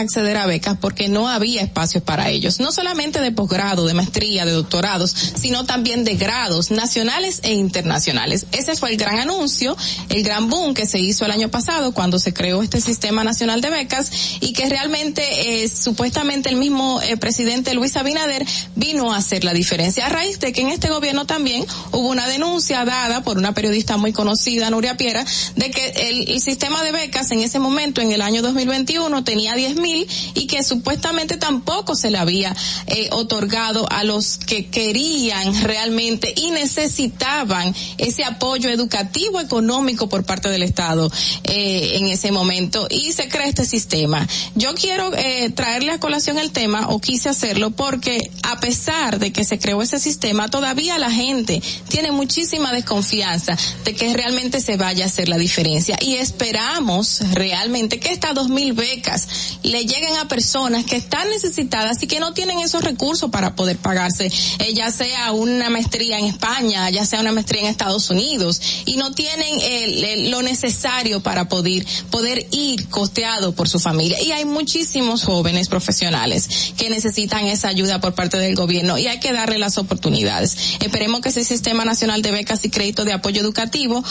acceder 0.00 0.36
a 0.36 0.46
becas 0.46 0.76
porque 0.80 1.08
no 1.08 1.28
había 1.28 1.62
espacios 1.62 2.02
para 2.02 2.28
ellos, 2.30 2.60
no 2.60 2.72
solamente 2.72 3.20
de 3.20 3.32
posgrado, 3.32 3.86
de 3.86 3.94
maestría, 3.94 4.44
de 4.44 4.52
doctorados, 4.52 5.10
sino 5.10 5.64
también 5.64 6.04
de 6.04 6.16
grados 6.16 6.70
nacionales 6.70 7.40
e 7.42 7.52
internacionales. 7.52 8.46
Ese 8.52 8.76
fue 8.76 8.90
el 8.90 8.96
gran 8.96 9.18
anuncio, 9.18 9.76
el 10.08 10.22
gran 10.22 10.48
boom 10.48 10.74
que 10.74 10.86
se 10.86 10.98
hizo 10.98 11.24
el 11.24 11.30
año 11.30 11.48
pasado 11.48 11.92
cuando 11.92 12.18
se 12.18 12.32
creó 12.32 12.62
este 12.62 12.80
sistema 12.80 13.24
nacional 13.24 13.60
de 13.60 13.70
becas 13.70 14.10
y 14.40 14.52
que 14.52 14.68
realmente 14.68 15.62
eh, 15.62 15.68
supuestamente 15.68 16.48
el 16.48 16.56
mismo 16.56 17.00
eh, 17.02 17.16
presidente 17.16 17.74
Luis 17.74 17.96
Abinader 17.96 18.44
vino 18.76 19.12
a 19.12 19.18
hacer 19.18 19.44
la 19.44 19.52
diferencia 19.52 20.06
a 20.06 20.08
raíz 20.08 20.40
de 20.40 20.52
que 20.52 20.62
en 20.62 20.68
este 20.68 20.88
gobierno 20.88 21.26
también 21.26 21.64
hubo 21.92 22.08
una 22.08 22.26
denuncia 22.28 22.84
dada 22.84 23.22
por 23.22 23.38
una 23.38 23.54
periodista 23.54 23.96
muy 23.96 24.12
conocida, 24.12 24.70
Nuria 24.70 24.96
Piera, 24.96 25.24
de 25.56 25.70
que 25.70 25.88
el, 26.08 26.30
el 26.30 26.40
sistema 26.40 26.82
de 26.82 26.92
becas 26.92 27.30
en 27.30 27.40
ese 27.40 27.58
momento, 27.58 28.00
en 28.00 28.12
el 28.12 28.22
año 28.22 28.42
2021, 28.42 29.24
tenía 29.24 29.54
10 29.54 29.76
mil 29.76 29.89
y 30.34 30.46
que 30.46 30.62
supuestamente 30.62 31.36
tampoco 31.36 31.94
se 31.94 32.10
le 32.10 32.18
había 32.18 32.54
eh, 32.86 33.08
otorgado 33.12 33.86
a 33.90 34.04
los 34.04 34.36
que 34.38 34.66
querían 34.66 35.62
realmente 35.62 36.32
y 36.36 36.50
necesitaban 36.50 37.74
ese 37.98 38.24
apoyo 38.24 38.70
educativo 38.70 39.40
económico 39.40 40.08
por 40.08 40.24
parte 40.24 40.48
del 40.48 40.62
Estado 40.62 41.10
eh, 41.44 41.92
en 41.96 42.06
ese 42.06 42.32
momento 42.32 42.86
y 42.90 43.12
se 43.12 43.28
crea 43.28 43.46
este 43.46 43.64
sistema. 43.64 44.26
Yo 44.54 44.74
quiero 44.74 45.14
eh, 45.14 45.50
traerle 45.50 45.92
a 45.92 46.00
colación 46.00 46.38
el 46.38 46.50
tema 46.50 46.88
o 46.88 47.00
quise 47.00 47.28
hacerlo 47.28 47.70
porque 47.70 48.30
a 48.42 48.60
pesar 48.60 49.18
de 49.18 49.32
que 49.32 49.44
se 49.44 49.58
creó 49.58 49.82
ese 49.82 49.98
sistema, 49.98 50.48
todavía 50.48 50.98
la 50.98 51.10
gente 51.10 51.62
tiene 51.88 52.12
muchísima 52.12 52.72
desconfianza 52.72 53.56
de 53.84 53.94
que 53.94 54.12
realmente 54.14 54.60
se 54.60 54.76
vaya 54.76 55.04
a 55.04 55.08
hacer 55.08 55.28
la 55.28 55.38
diferencia 55.38 55.96
y 56.00 56.16
esperamos 56.16 57.20
realmente 57.32 58.00
que 58.00 58.12
estas 58.12 58.34
dos 58.34 58.48
mil 58.48 58.72
becas 58.72 59.28
le 59.62 59.79
lleguen 59.86 60.16
a 60.16 60.28
personas 60.28 60.84
que 60.84 60.96
están 60.96 61.28
necesitadas 61.28 62.02
y 62.02 62.06
que 62.06 62.20
no 62.20 62.32
tienen 62.32 62.58
esos 62.58 62.82
recursos 62.82 63.30
para 63.30 63.54
poder 63.54 63.76
pagarse, 63.78 64.26
eh, 64.58 64.74
ya 64.74 64.90
sea 64.90 65.32
una 65.32 65.70
maestría 65.70 66.18
en 66.18 66.26
España, 66.26 66.88
ya 66.90 67.04
sea 67.06 67.20
una 67.20 67.32
maestría 67.32 67.62
en 67.62 67.68
Estados 67.68 68.10
Unidos 68.10 68.60
y 68.86 68.96
no 68.96 69.12
tienen 69.12 70.30
lo 70.30 70.42
necesario 70.42 71.20
para 71.20 71.48
poder 71.48 71.86
poder 72.10 72.46
ir 72.50 72.88
costeado 72.88 73.54
por 73.54 73.68
su 73.68 73.78
familia 73.78 74.20
y 74.20 74.32
hay 74.32 74.44
muchísimos 74.44 75.24
jóvenes 75.24 75.68
profesionales 75.68 76.72
que 76.76 76.90
necesitan 76.90 77.46
esa 77.46 77.68
ayuda 77.68 78.00
por 78.00 78.14
parte 78.14 78.38
del 78.38 78.54
gobierno 78.54 78.98
y 78.98 79.06
hay 79.06 79.20
que 79.20 79.32
darle 79.32 79.58
las 79.58 79.78
oportunidades. 79.78 80.56
Esperemos 80.80 81.20
que 81.20 81.28
ese 81.30 81.44
sistema 81.44 81.84
nacional 81.84 82.22
de 82.22 82.30
becas 82.30 82.64
y 82.64 82.70
crédito 82.70 83.04
de 83.04 83.12
apoyo 83.12 83.40
educativo 83.40 84.02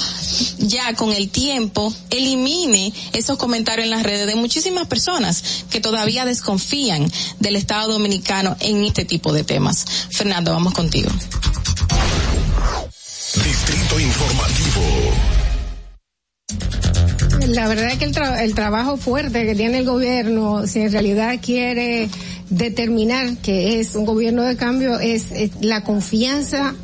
ya 0.58 0.94
con 0.96 1.14
el 1.14 1.30
tiempo 1.30 1.94
elimine 2.10 2.94
esos 3.14 3.38
comentarios 3.38 3.86
en 3.86 3.92
las 3.92 4.04
redes 4.04 4.28
de 4.28 4.36
muchísimas 4.36 4.88
personas 4.88 5.59
que 5.70 5.82
todavía 5.82 6.26
desconfían 6.26 7.10
del 7.40 7.56
Estado 7.56 7.94
dominicano 7.94 8.56
en 8.60 8.84
este 8.84 9.06
tipo 9.06 9.34
de 9.34 9.44
temas. 9.44 9.86
Fernando, 10.12 10.54
vamos 10.54 10.74
contigo. 10.74 11.10
Distrito 13.36 14.00
Informativo. 14.00 14.80
La 17.48 17.68
verdad 17.68 17.92
es 17.92 17.98
que 17.98 18.06
el, 18.06 18.12
tra 18.12 18.44
el 18.44 18.54
trabajo 18.54 18.98
fuerte 18.98 19.46
que 19.46 19.56
tiene 19.56 19.80
el 19.80 19.86
gobierno, 19.86 20.68
si 20.68 20.82
en 20.82 20.92
realidad 20.92 21.40
quiere 21.42 22.10
determinar 22.50 23.38
que 23.38 23.80
es 23.80 23.96
un 23.96 24.06
gobierno 24.06 24.44
de 24.44 24.56
cambio, 24.56 25.00
es, 25.00 25.32
es 25.32 25.52
la 25.62 25.84
confianza 25.84 26.76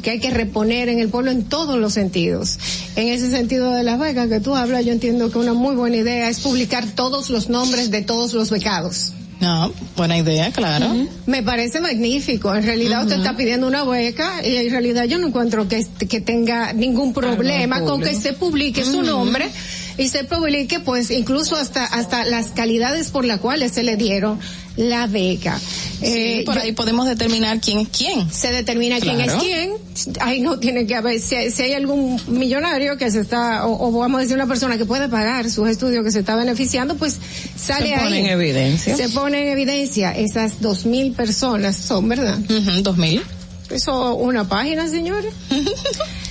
que 0.00 0.10
hay 0.10 0.20
que 0.20 0.30
reponer 0.30 0.88
en 0.88 0.98
el 0.98 1.08
pueblo 1.08 1.30
en 1.30 1.44
todos 1.44 1.78
los 1.78 1.94
sentidos. 1.94 2.58
En 2.96 3.08
ese 3.08 3.30
sentido 3.30 3.72
de 3.72 3.82
las 3.82 3.98
becas 3.98 4.28
que 4.28 4.40
tú 4.40 4.56
hablas, 4.56 4.84
yo 4.84 4.92
entiendo 4.92 5.30
que 5.30 5.38
una 5.38 5.54
muy 5.54 5.74
buena 5.76 5.96
idea 5.96 6.28
es 6.28 6.40
publicar 6.40 6.86
todos 6.94 7.30
los 7.30 7.48
nombres 7.48 7.90
de 7.90 8.02
todos 8.02 8.34
los 8.34 8.50
becados. 8.50 9.12
No, 9.40 9.72
buena 9.96 10.18
idea, 10.18 10.52
claro. 10.52 10.86
Uh 10.86 10.94
-huh. 10.94 11.08
Me 11.26 11.42
parece 11.42 11.80
magnífico. 11.80 12.54
En 12.54 12.62
realidad 12.62 12.98
uh 12.98 13.02
-huh. 13.02 13.04
usted 13.04 13.16
está 13.16 13.36
pidiendo 13.36 13.66
una 13.66 13.84
beca 13.84 14.46
y 14.46 14.56
en 14.56 14.70
realidad 14.70 15.04
yo 15.04 15.18
no 15.18 15.28
encuentro 15.28 15.66
que, 15.66 15.86
que 16.08 16.20
tenga 16.20 16.74
ningún 16.74 17.14
problema 17.14 17.76
ah, 17.76 17.80
no, 17.80 17.86
con 17.86 18.02
que 18.02 18.14
se 18.14 18.34
publique 18.34 18.82
uh 18.82 18.86
-huh. 18.86 18.90
su 18.90 19.02
nombre 19.02 19.48
y 19.96 20.08
se 20.08 20.24
publique 20.24 20.80
pues 20.80 21.10
incluso 21.10 21.56
hasta 21.56 21.84
hasta 21.84 22.24
las 22.24 22.48
calidades 22.48 23.10
por 23.10 23.24
las 23.24 23.40
cuales 23.40 23.72
se 23.72 23.82
le 23.82 23.96
dieron 23.96 24.38
la 24.80 25.06
beca. 25.06 25.58
Sí, 25.58 26.06
eh, 26.06 26.42
por 26.46 26.54
yo, 26.54 26.62
ahí 26.62 26.72
podemos 26.72 27.06
determinar 27.06 27.60
quién 27.60 27.78
es 27.78 27.88
quién. 27.88 28.30
Se 28.32 28.50
determina 28.50 28.98
claro. 28.98 29.18
quién 29.40 29.70
es 29.70 29.76
quién. 30.04 30.16
Ahí 30.20 30.40
no 30.40 30.58
tiene 30.58 30.86
que 30.86 30.94
haber, 30.94 31.20
si, 31.20 31.50
si 31.50 31.62
hay 31.62 31.74
algún 31.74 32.20
millonario 32.28 32.96
que 32.96 33.10
se 33.10 33.20
está, 33.20 33.66
o, 33.66 33.88
o, 33.88 33.98
vamos 33.98 34.18
a 34.18 34.22
decir 34.22 34.36
una 34.36 34.46
persona 34.46 34.78
que 34.78 34.86
puede 34.86 35.08
pagar 35.08 35.50
sus 35.50 35.68
estudios 35.68 36.02
que 36.02 36.10
se 36.10 36.20
está 36.20 36.36
beneficiando, 36.36 36.96
pues 36.96 37.18
sale 37.56 37.90
se 37.90 37.96
pone 37.96 38.16
ahí. 38.16 38.20
en 38.20 38.26
evidencia. 38.26 38.96
Se 38.96 39.08
pone 39.10 39.42
en 39.42 39.48
evidencia. 39.48 40.12
Esas 40.12 40.60
dos 40.60 40.86
mil 40.86 41.12
personas 41.12 41.76
son, 41.76 42.08
¿verdad? 42.08 42.38
Uh 42.38 42.52
-huh, 42.52 42.82
dos 42.82 42.96
mil. 42.96 43.22
Eso, 43.68 44.14
una 44.14 44.48
página, 44.48 44.88
señores. 44.88 45.32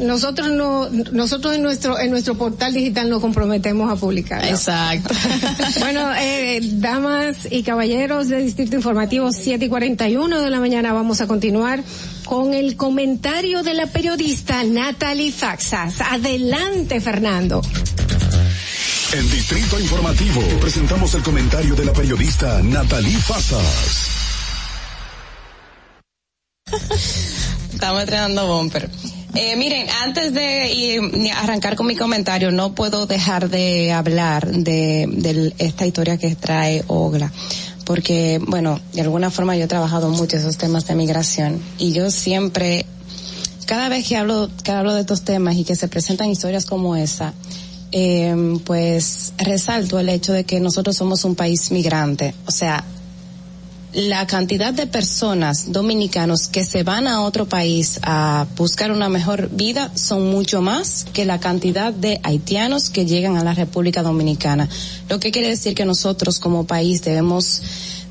nosotros 0.00 0.50
no 0.50 0.88
nosotros 0.90 1.54
en 1.54 1.62
nuestro 1.62 1.98
en 1.98 2.10
nuestro 2.10 2.36
portal 2.36 2.72
digital 2.72 3.10
nos 3.10 3.20
comprometemos 3.20 3.90
a 3.90 3.96
publicar 3.96 4.44
exacto. 4.44 5.12
Bueno 5.80 6.12
eh, 6.14 6.60
damas 6.62 7.36
y 7.50 7.62
caballeros 7.62 8.28
de 8.28 8.38
distrito 8.38 8.76
informativo 8.76 9.32
7 9.32 9.64
y 9.64 9.68
41 9.68 10.40
de 10.40 10.50
la 10.50 10.60
mañana 10.60 10.92
vamos 10.92 11.20
a 11.20 11.26
continuar 11.26 11.82
con 12.24 12.54
el 12.54 12.76
comentario 12.76 13.62
de 13.62 13.74
la 13.74 13.86
periodista 13.86 14.62
Natalie 14.64 15.32
Faxas. 15.32 16.00
Adelante 16.00 17.00
Fernando. 17.00 17.62
En 19.12 19.30
Distrito 19.30 19.78
Informativo 19.78 20.42
presentamos 20.60 21.14
el 21.14 21.22
comentario 21.22 21.74
de 21.76 21.84
la 21.84 21.92
periodista 21.92 22.60
Natalie 22.62 23.16
Faxas. 23.18 24.10
Estamos 27.72 28.02
estrenando 28.02 28.46
bumper. 28.46 28.90
Eh, 29.34 29.56
miren, 29.56 29.86
antes 30.02 30.32
de 30.32 31.30
arrancar 31.36 31.76
con 31.76 31.86
mi 31.86 31.96
comentario, 31.96 32.50
no 32.50 32.74
puedo 32.74 33.06
dejar 33.06 33.50
de 33.50 33.92
hablar 33.92 34.50
de, 34.50 35.06
de 35.10 35.52
esta 35.58 35.86
historia 35.86 36.16
que 36.16 36.34
trae 36.36 36.84
Ogla. 36.86 37.32
Porque, 37.84 38.40
bueno, 38.44 38.80
de 38.92 39.02
alguna 39.02 39.30
forma 39.30 39.56
yo 39.56 39.64
he 39.64 39.68
trabajado 39.68 40.08
mucho 40.10 40.36
esos 40.36 40.56
temas 40.56 40.86
de 40.86 40.94
migración. 40.94 41.62
Y 41.78 41.92
yo 41.92 42.10
siempre, 42.10 42.86
cada 43.66 43.88
vez 43.88 44.08
que 44.08 44.16
hablo, 44.16 44.50
que 44.64 44.72
hablo 44.72 44.94
de 44.94 45.02
estos 45.02 45.22
temas 45.22 45.56
y 45.56 45.64
que 45.64 45.76
se 45.76 45.86
presentan 45.86 46.30
historias 46.30 46.66
como 46.66 46.96
esa, 46.96 47.32
eh, 47.92 48.58
pues 48.64 49.32
resalto 49.38 49.98
el 50.00 50.08
hecho 50.08 50.32
de 50.32 50.44
que 50.44 50.60
nosotros 50.60 50.96
somos 50.96 51.24
un 51.24 51.34
país 51.34 51.70
migrante, 51.70 52.34
o 52.46 52.50
sea, 52.50 52.84
la 53.96 54.26
cantidad 54.26 54.74
de 54.74 54.86
personas 54.86 55.72
dominicanos 55.72 56.48
que 56.48 56.66
se 56.66 56.82
van 56.82 57.06
a 57.06 57.22
otro 57.22 57.46
país 57.46 57.98
a 58.02 58.46
buscar 58.54 58.92
una 58.92 59.08
mejor 59.08 59.48
vida 59.48 59.90
son 59.94 60.30
mucho 60.30 60.60
más 60.60 61.06
que 61.14 61.24
la 61.24 61.40
cantidad 61.40 61.94
de 61.94 62.20
haitianos 62.22 62.90
que 62.90 63.06
llegan 63.06 63.38
a 63.38 63.42
la 63.42 63.54
República 63.54 64.02
Dominicana. 64.02 64.68
Lo 65.08 65.18
que 65.18 65.32
quiere 65.32 65.48
decir 65.48 65.74
que 65.74 65.86
nosotros 65.86 66.40
como 66.40 66.66
país 66.66 67.02
debemos 67.04 67.62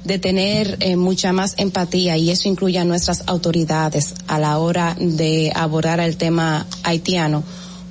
de 0.03 0.17
tener 0.17 0.77
eh, 0.79 0.95
mucha 0.95 1.33
más 1.33 1.53
empatía 1.57 2.17
y 2.17 2.31
eso 2.31 2.49
incluye 2.49 2.79
a 2.79 2.83
nuestras 2.83 3.21
autoridades 3.27 4.15
a 4.25 4.39
la 4.39 4.57
hora 4.57 4.95
de 4.99 5.51
abordar 5.53 5.99
el 5.99 6.17
tema 6.17 6.65
haitiano 6.81 7.43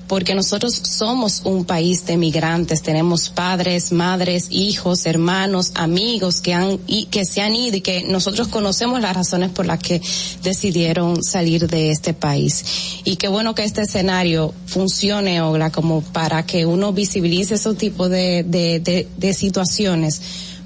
porque 0.06 0.34
nosotros 0.34 0.74
somos 0.74 1.42
un 1.44 1.64
país 1.64 2.04
de 2.06 2.16
migrantes, 2.16 2.82
tenemos 2.82 3.30
padres, 3.30 3.92
madres, 3.92 4.48
hijos, 4.50 5.06
hermanos, 5.06 5.72
amigos 5.74 6.40
que 6.40 6.54
han 6.54 6.78
y 6.86 7.06
que 7.06 7.24
se 7.24 7.40
han 7.40 7.54
ido 7.54 7.76
y 7.76 7.80
que 7.80 8.04
nosotros 8.04 8.48
conocemos 8.48 9.00
las 9.00 9.14
razones 9.14 9.50
por 9.50 9.66
las 9.66 9.78
que 9.78 10.00
decidieron 10.42 11.22
salir 11.22 11.68
de 11.68 11.90
este 11.90 12.14
país. 12.14 12.64
Y 13.04 13.16
qué 13.16 13.28
bueno 13.28 13.54
que 13.54 13.64
este 13.64 13.82
escenario 13.82 14.52
funcione, 14.66 15.40
Ogla, 15.40 15.70
como 15.70 16.02
para 16.02 16.44
que 16.44 16.66
uno 16.66 16.92
visibilice 16.92 17.54
esos 17.54 17.76
tipos 17.76 18.10
de, 18.10 18.44
de, 18.44 18.80
de, 18.80 19.08
de 19.16 19.34
situaciones 19.34 20.20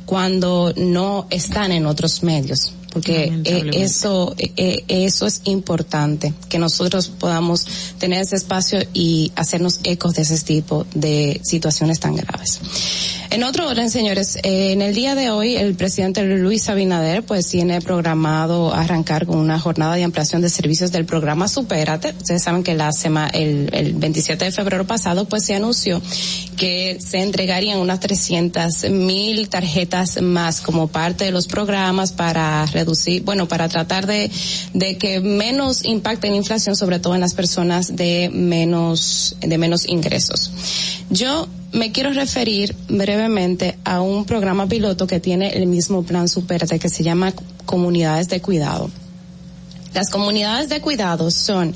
cuando 0.05 0.73
no 0.77 1.27
están 1.31 1.71
en 1.71 1.87
otros 1.87 2.23
medios 2.23 2.73
porque 2.93 3.43
eh, 3.45 3.71
eso 3.75 4.35
eh, 4.39 4.85
eso 4.89 5.27
es 5.27 5.43
importante 5.45 6.33
que 6.49 6.59
nosotros 6.59 7.09
podamos 7.09 7.67
tener 7.99 8.23
ese 8.23 8.37
espacio 8.37 8.81
y 8.95 9.33
hacernos 9.37 9.81
ecos 9.85 10.15
de 10.15 10.23
ese 10.23 10.39
tipo 10.41 10.87
de 10.95 11.41
situaciones 11.45 12.01
tan 12.01 12.17
graves. 12.17 12.61
En 13.31 13.45
otro 13.45 13.69
orden, 13.69 13.91
señores, 13.91 14.37
eh, 14.37 14.73
en 14.73 14.81
el 14.81 14.95
día 14.95 15.15
de 15.15 15.29
hoy 15.29 15.57
el 15.57 15.75
presidente 15.75 16.25
Luis 16.25 16.67
Abinader 16.71 17.23
pues 17.23 17.47
tiene 17.49 17.83
programado 17.83 18.73
arrancar 18.73 19.27
con 19.27 19.37
una 19.37 19.61
jornada 19.61 19.97
de 19.97 20.05
ampliación 20.05 20.41
de 20.41 20.49
servicios 20.49 20.93
del 20.93 21.05
programa 21.05 21.47
Supérate. 21.47 22.15
Ustedes 22.17 22.43
saben 22.43 22.63
que 22.63 22.75
la 22.75 22.91
sema, 22.91 23.27
el, 23.27 23.69
el 23.75 23.93
27 23.93 24.47
de 24.47 24.51
febrero 24.51 24.87
pasado 24.87 25.27
pues 25.27 25.45
se 25.45 25.55
anunció 25.55 26.01
que 26.57 26.97
se 27.01 27.19
entregarían 27.19 27.79
unas 27.81 28.01
300 28.01 28.89
mil 28.91 29.51
tarjetas 29.51 30.23
más 30.23 30.63
como 30.63 30.89
parte 30.89 31.27
de 31.27 31.31
los 31.31 31.47
programas 31.47 32.13
para 32.13 32.65
reducir, 32.65 33.25
bueno, 33.25 33.47
para 33.47 33.69
tratar 33.69 34.07
de, 34.07 34.31
de 34.73 34.97
que 34.97 35.21
menos 35.21 35.85
impacte 35.85 36.31
la 36.31 36.37
inflación, 36.37 36.77
sobre 36.77 36.99
todo 36.99 37.15
en 37.15 37.21
las 37.21 37.35
personas 37.35 37.95
de 37.95 38.31
menos, 38.33 39.37
de 39.41 39.59
menos 39.59 39.87
ingresos. 39.87 40.51
Yo 41.11 41.47
me 41.73 41.93
quiero 41.93 42.13
referir 42.13 42.75
brevemente 42.89 43.79
a 43.85 44.01
un 44.01 44.25
programa 44.25 44.67
piloto 44.67 45.07
que 45.07 45.21
tiene 45.21 45.51
el 45.51 45.67
mismo 45.67 46.03
plan 46.03 46.29
Superate 46.29 46.79
que 46.79 46.89
se 46.89 47.03
llama 47.03 47.33
Comunidades 47.67 48.29
de 48.29 48.41
Cuidado. 48.41 48.91
Las 49.95 50.11
comunidades 50.11 50.69
de 50.69 50.81
cuidado 50.81 51.31
son 51.31 51.75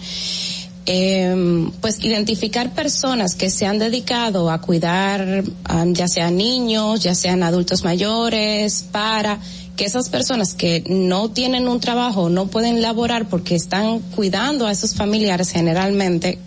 eh, 0.85 1.71
pues 1.81 2.03
identificar 2.05 2.73
personas 2.75 3.35
que 3.35 3.51
se 3.51 3.67
han 3.67 3.79
dedicado 3.79 4.51
a 4.51 4.61
cuidar 4.61 5.45
ya 5.87 6.09
sean 6.09 6.37
niños, 6.37 7.03
ya 7.03 7.15
sean 7.15 7.43
adultos 7.43 7.85
mayores, 7.85 8.85
para 8.91 9.39
que 9.77 9.85
esas 9.85 10.09
personas 10.09 10.55
que 10.55 10.85
no 10.89 11.31
tienen 11.31 11.69
un 11.69 11.81
trabajo, 11.81 12.29
no 12.29 12.47
pueden 12.49 12.83
laborar 12.83 13.29
porque 13.29 13.55
están 13.55 14.01
cuidando 14.01 14.67
a 14.67 14.73
esos 14.73 14.95
familiares 14.95 15.51
generalmente, 15.51 16.39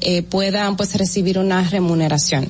eh, 0.00 0.22
puedan 0.22 0.76
pues 0.76 0.94
recibir 0.96 1.38
una 1.38 1.62
remuneración. 1.62 2.48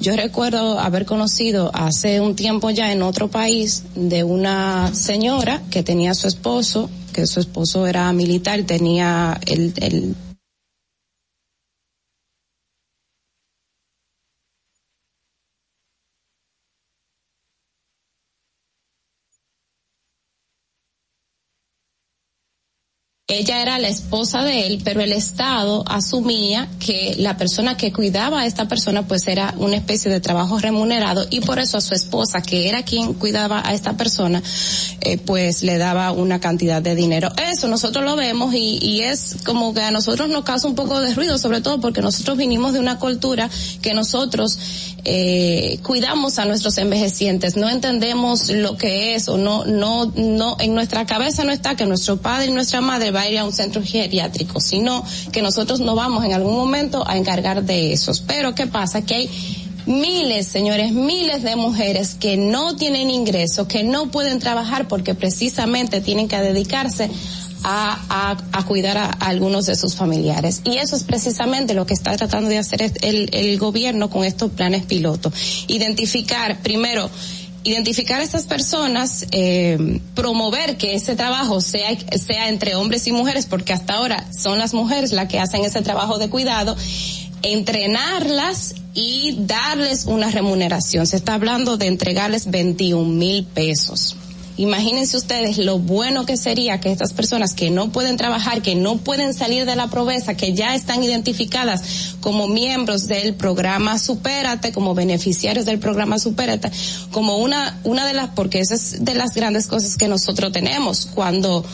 Yo 0.00 0.14
recuerdo 0.14 0.78
haber 0.78 1.06
conocido 1.06 1.70
hace 1.74 2.20
un 2.20 2.36
tiempo 2.36 2.70
ya 2.70 2.92
en 2.92 3.02
otro 3.02 3.28
país 3.28 3.84
de 3.94 4.24
una 4.24 4.94
señora 4.94 5.62
que 5.70 5.82
tenía 5.82 6.10
a 6.10 6.14
su 6.14 6.28
esposo, 6.28 6.90
que 7.14 7.26
su 7.26 7.40
esposo 7.40 7.86
era 7.86 8.12
militar, 8.12 8.62
tenía 8.64 9.40
el, 9.46 9.72
el 9.78 10.14
ella 23.28 23.60
era 23.60 23.80
la 23.80 23.88
esposa 23.88 24.44
de 24.44 24.68
él, 24.68 24.80
pero 24.84 25.00
el 25.00 25.10
Estado 25.10 25.82
asumía 25.88 26.68
que 26.78 27.16
la 27.18 27.36
persona 27.36 27.76
que 27.76 27.92
cuidaba 27.92 28.42
a 28.42 28.46
esta 28.46 28.68
persona 28.68 29.08
pues 29.08 29.26
era 29.26 29.52
una 29.58 29.74
especie 29.74 30.12
de 30.12 30.20
trabajo 30.20 30.60
remunerado 30.60 31.26
y 31.28 31.40
por 31.40 31.58
eso 31.58 31.76
a 31.76 31.80
su 31.80 31.92
esposa, 31.92 32.40
que 32.40 32.68
era 32.68 32.84
quien 32.84 33.14
cuidaba 33.14 33.68
a 33.68 33.74
esta 33.74 33.96
persona, 33.96 34.40
eh, 35.00 35.18
pues 35.18 35.64
le 35.64 35.76
daba 35.76 36.12
una 36.12 36.38
cantidad 36.38 36.80
de 36.80 36.94
dinero. 36.94 37.32
Eso 37.50 37.66
nosotros 37.66 38.04
lo 38.04 38.14
vemos 38.14 38.54
y, 38.54 38.78
y 38.80 39.00
es 39.00 39.38
como 39.44 39.74
que 39.74 39.80
a 39.80 39.90
nosotros 39.90 40.28
nos 40.28 40.44
causa 40.44 40.68
un 40.68 40.76
poco 40.76 41.00
de 41.00 41.12
ruido, 41.12 41.36
sobre 41.36 41.60
todo 41.60 41.80
porque 41.80 42.02
nosotros 42.02 42.36
vinimos 42.36 42.74
de 42.74 42.78
una 42.78 43.00
cultura 43.00 43.50
que 43.82 43.92
nosotros 43.92 44.56
eh, 45.02 45.80
cuidamos 45.82 46.38
a 46.38 46.44
nuestros 46.44 46.78
envejecientes, 46.78 47.56
no 47.56 47.68
entendemos 47.68 48.50
lo 48.50 48.76
que 48.76 49.16
es 49.16 49.28
o 49.28 49.36
no, 49.36 49.64
no, 49.64 50.06
no, 50.14 50.56
en 50.60 50.74
nuestra 50.74 51.06
cabeza 51.06 51.44
no 51.44 51.50
está 51.50 51.74
que 51.74 51.86
nuestro 51.86 52.18
padre 52.18 52.46
y 52.46 52.52
nuestra 52.52 52.80
madre 52.80 53.15
va 53.16 53.22
a 53.22 53.28
ir 53.28 53.38
a 53.38 53.44
un 53.44 53.52
centro 53.52 53.82
geriátrico, 53.82 54.60
sino 54.60 55.02
que 55.32 55.42
nosotros 55.42 55.80
no 55.80 55.94
vamos 55.94 56.24
en 56.24 56.34
algún 56.34 56.54
momento 56.54 57.02
a 57.08 57.16
encargar 57.16 57.64
de 57.64 57.92
esos. 57.92 58.20
Pero 58.20 58.54
¿qué 58.54 58.66
pasa? 58.66 59.02
Que 59.02 59.14
hay 59.14 59.30
miles, 59.86 60.48
señores, 60.48 60.92
miles 60.92 61.42
de 61.42 61.56
mujeres 61.56 62.16
que 62.18 62.36
no 62.36 62.76
tienen 62.76 63.10
ingresos, 63.10 63.66
que 63.66 63.84
no 63.84 64.10
pueden 64.10 64.38
trabajar 64.38 64.88
porque 64.88 65.14
precisamente 65.14 66.00
tienen 66.00 66.28
que 66.28 66.36
dedicarse 66.36 67.08
a, 67.68 68.36
a, 68.52 68.64
cuidar 68.64 68.98
a, 68.98 69.06
a, 69.06 69.10
algunos 69.26 69.66
de 69.66 69.76
sus 69.76 69.94
familiares. 69.94 70.60
Y 70.64 70.76
eso 70.76 70.94
es 70.94 71.04
precisamente 71.04 71.74
lo 71.74 71.86
que 71.86 71.94
está 71.94 72.16
tratando 72.16 72.48
de 72.48 72.58
hacer 72.58 72.92
el, 73.00 73.30
el 73.32 73.58
gobierno 73.58 74.10
con 74.10 74.24
estos 74.24 74.52
planes 74.52 74.84
piloto. 74.84 75.32
Identificar, 75.66 76.60
primero, 76.62 77.10
identificar 77.66 78.20
a 78.20 78.22
estas 78.22 78.46
personas, 78.46 79.26
eh, 79.32 80.00
promover 80.14 80.76
que 80.76 80.94
ese 80.94 81.16
trabajo 81.16 81.60
sea, 81.60 81.88
sea 82.16 82.48
entre 82.48 82.76
hombres 82.76 83.06
y 83.08 83.12
mujeres, 83.12 83.46
porque 83.46 83.72
hasta 83.72 83.94
ahora 83.94 84.24
son 84.32 84.58
las 84.58 84.72
mujeres 84.72 85.12
las 85.12 85.28
que 85.28 85.40
hacen 85.40 85.64
ese 85.64 85.82
trabajo 85.82 86.18
de 86.18 86.30
cuidado, 86.30 86.76
entrenarlas 87.42 88.76
y 88.94 89.36
darles 89.40 90.06
una 90.06 90.30
remuneración. 90.30 91.06
Se 91.06 91.16
está 91.16 91.34
hablando 91.34 91.76
de 91.76 91.86
entregarles 91.86 92.50
21 92.50 93.04
mil 93.04 93.44
pesos. 93.44 94.16
Imagínense 94.58 95.16
ustedes 95.16 95.58
lo 95.58 95.78
bueno 95.78 96.24
que 96.24 96.36
sería 96.36 96.80
que 96.80 96.90
estas 96.90 97.12
personas 97.12 97.52
que 97.52 97.70
no 97.70 97.92
pueden 97.92 98.16
trabajar, 98.16 98.62
que 98.62 98.74
no 98.74 98.96
pueden 98.96 99.34
salir 99.34 99.66
de 99.66 99.76
la 99.76 99.88
pobreza, 99.88 100.34
que 100.34 100.54
ya 100.54 100.74
están 100.74 101.02
identificadas 101.02 102.16
como 102.20 102.48
miembros 102.48 103.06
del 103.06 103.34
programa 103.34 103.98
Supérate, 103.98 104.72
como 104.72 104.94
beneficiarios 104.94 105.66
del 105.66 105.78
programa 105.78 106.18
Supérate, 106.18 106.70
como 107.10 107.38
una, 107.38 107.78
una 107.84 108.06
de 108.06 108.14
las, 108.14 108.30
porque 108.30 108.60
esa 108.60 108.74
es 108.74 109.04
de 109.04 109.14
las 109.14 109.34
grandes 109.34 109.66
cosas 109.66 109.96
que 109.96 110.08
nosotros 110.08 110.52
tenemos. 110.52 111.06
Cuando 111.06 111.64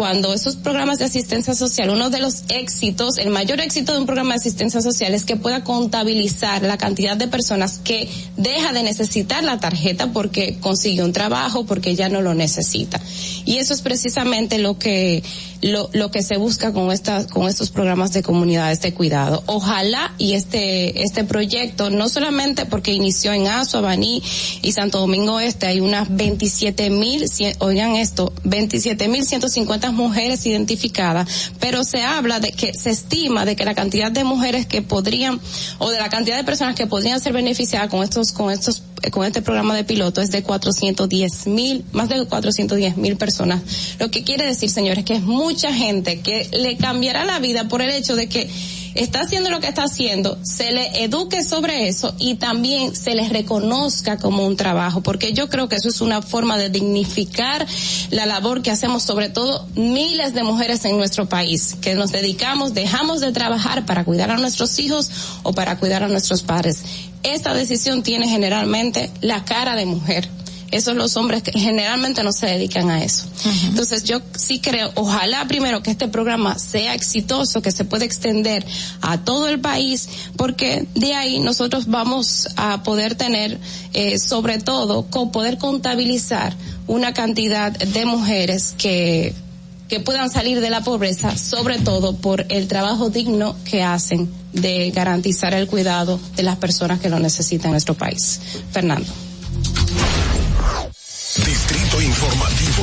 cuando 0.00 0.32
esos 0.32 0.56
programas 0.56 0.98
de 0.98 1.04
asistencia 1.04 1.54
social, 1.54 1.90
uno 1.90 2.08
de 2.08 2.20
los 2.20 2.44
éxitos, 2.48 3.18
el 3.18 3.28
mayor 3.28 3.60
éxito 3.60 3.92
de 3.92 3.98
un 3.98 4.06
programa 4.06 4.30
de 4.30 4.36
asistencia 4.36 4.80
social 4.80 5.12
es 5.12 5.26
que 5.26 5.36
pueda 5.36 5.62
contabilizar 5.62 6.62
la 6.62 6.78
cantidad 6.78 7.18
de 7.18 7.28
personas 7.28 7.80
que 7.84 8.08
deja 8.38 8.72
de 8.72 8.82
necesitar 8.82 9.44
la 9.44 9.60
tarjeta 9.60 10.10
porque 10.10 10.56
consigue 10.58 11.04
un 11.04 11.12
trabajo, 11.12 11.66
porque 11.66 11.96
ya 11.96 12.08
no 12.08 12.22
lo 12.22 12.32
necesita. 12.32 12.98
Y 13.44 13.58
eso 13.58 13.74
es 13.74 13.82
precisamente 13.82 14.58
lo 14.58 14.78
que 14.78 15.22
lo, 15.62 15.90
lo 15.92 16.10
que 16.10 16.22
se 16.22 16.36
busca 16.36 16.72
con 16.72 16.90
estas 16.90 17.26
con 17.26 17.48
estos 17.48 17.70
programas 17.70 18.12
de 18.12 18.22
comunidades 18.22 18.80
de 18.80 18.94
cuidado. 18.94 19.42
Ojalá 19.46 20.14
y 20.18 20.34
este 20.34 21.02
este 21.02 21.24
proyecto 21.24 21.90
no 21.90 22.08
solamente 22.08 22.66
porque 22.66 22.92
inició 22.92 23.32
en 23.32 23.46
Azo, 23.46 23.78
Abaní 23.78 24.22
y 24.62 24.72
Santo 24.72 25.00
Domingo 25.00 25.40
Este 25.40 25.66
hay 25.66 25.80
unas 25.80 26.14
27 26.14 26.90
mil, 26.90 27.24
oigan 27.58 27.96
esto, 27.96 28.32
27 28.44 29.08
mil 29.08 29.24
150 29.24 29.90
mujeres 29.92 30.46
identificadas, 30.46 31.52
pero 31.60 31.84
se 31.84 32.02
habla 32.02 32.40
de 32.40 32.52
que 32.52 32.72
se 32.74 32.90
estima 32.90 33.44
de 33.44 33.56
que 33.56 33.64
la 33.64 33.74
cantidad 33.74 34.10
de 34.10 34.24
mujeres 34.24 34.66
que 34.66 34.82
podrían 34.82 35.40
o 35.78 35.90
de 35.90 35.98
la 35.98 36.08
cantidad 36.08 36.36
de 36.36 36.44
personas 36.44 36.74
que 36.74 36.86
podrían 36.86 37.20
ser 37.20 37.32
beneficiadas 37.32 37.88
con 37.88 38.02
estos 38.02 38.32
con 38.32 38.50
estos 38.50 38.82
con 39.10 39.24
este 39.24 39.40
programa 39.40 39.74
de 39.74 39.84
piloto 39.84 40.20
es 40.20 40.30
de 40.30 40.42
410 40.42 41.46
mil, 41.46 41.84
más 41.92 42.08
de 42.08 42.24
410 42.26 42.98
mil 42.98 43.16
personas. 43.16 43.62
Lo 43.98 44.10
que 44.10 44.24
quiere 44.24 44.44
decir, 44.44 44.68
señores, 44.68 45.04
que 45.04 45.14
es 45.14 45.22
mucha 45.50 45.74
gente 45.74 46.20
que 46.20 46.48
le 46.52 46.76
cambiará 46.76 47.24
la 47.24 47.40
vida 47.40 47.66
por 47.66 47.82
el 47.82 47.90
hecho 47.90 48.14
de 48.14 48.28
que 48.28 48.48
está 48.94 49.22
haciendo 49.22 49.50
lo 49.50 49.58
que 49.58 49.66
está 49.66 49.82
haciendo, 49.82 50.38
se 50.42 50.70
le 50.70 51.02
eduque 51.02 51.42
sobre 51.42 51.88
eso 51.88 52.14
y 52.18 52.36
también 52.36 52.94
se 52.94 53.16
les 53.16 53.30
reconozca 53.30 54.16
como 54.16 54.46
un 54.46 54.56
trabajo, 54.56 55.00
porque 55.00 55.32
yo 55.32 55.48
creo 55.48 55.68
que 55.68 55.74
eso 55.74 55.88
es 55.88 56.00
una 56.00 56.22
forma 56.22 56.56
de 56.56 56.70
dignificar 56.70 57.66
la 58.10 58.26
labor 58.26 58.62
que 58.62 58.70
hacemos, 58.70 59.02
sobre 59.02 59.28
todo 59.28 59.66
miles 59.74 60.34
de 60.34 60.44
mujeres 60.44 60.84
en 60.84 60.96
nuestro 60.96 61.28
país, 61.28 61.76
que 61.80 61.94
nos 61.94 62.12
dedicamos, 62.12 62.72
dejamos 62.72 63.20
de 63.20 63.32
trabajar 63.32 63.84
para 63.86 64.04
cuidar 64.04 64.30
a 64.30 64.38
nuestros 64.38 64.78
hijos 64.78 65.10
o 65.42 65.52
para 65.52 65.78
cuidar 65.78 66.04
a 66.04 66.08
nuestros 66.08 66.42
padres. 66.42 66.84
Esta 67.24 67.54
decisión 67.54 68.04
tiene 68.04 68.28
generalmente 68.28 69.10
la 69.20 69.44
cara 69.44 69.74
de 69.74 69.86
mujer 69.86 70.28
esos 70.70 70.96
los 70.96 71.16
hombres 71.16 71.42
que 71.42 71.52
generalmente 71.52 72.22
no 72.22 72.32
se 72.32 72.46
dedican 72.46 72.90
a 72.90 73.02
eso. 73.02 73.26
Uh 73.44 73.48
-huh. 73.48 73.68
Entonces 73.68 74.04
yo 74.04 74.20
sí 74.36 74.60
creo, 74.60 74.90
ojalá 74.94 75.46
primero 75.46 75.82
que 75.82 75.90
este 75.90 76.08
programa 76.08 76.58
sea 76.58 76.94
exitoso, 76.94 77.62
que 77.62 77.72
se 77.72 77.84
pueda 77.84 78.04
extender 78.04 78.64
a 79.00 79.18
todo 79.18 79.48
el 79.48 79.60
país, 79.60 80.08
porque 80.36 80.86
de 80.94 81.14
ahí 81.14 81.40
nosotros 81.40 81.86
vamos 81.86 82.48
a 82.56 82.82
poder 82.82 83.14
tener, 83.14 83.58
eh, 83.92 84.18
sobre 84.18 84.58
todo, 84.58 85.06
con 85.06 85.32
poder 85.32 85.58
contabilizar 85.58 86.54
una 86.86 87.12
cantidad 87.12 87.72
de 87.72 88.04
mujeres 88.04 88.74
que 88.76 89.34
que 89.90 89.98
puedan 89.98 90.30
salir 90.30 90.60
de 90.60 90.70
la 90.70 90.82
pobreza, 90.82 91.36
sobre 91.36 91.78
todo 91.78 92.14
por 92.14 92.46
el 92.48 92.68
trabajo 92.68 93.10
digno 93.10 93.56
que 93.64 93.82
hacen 93.82 94.30
de 94.52 94.88
garantizar 94.92 95.52
el 95.52 95.66
cuidado 95.66 96.20
de 96.36 96.44
las 96.44 96.58
personas 96.58 97.00
que 97.00 97.08
lo 97.08 97.18
necesitan 97.18 97.66
en 97.66 97.72
nuestro 97.72 97.94
país. 97.94 98.40
Fernando. 98.70 99.12
Distrito 101.36 102.02
Informativo. 102.02 102.82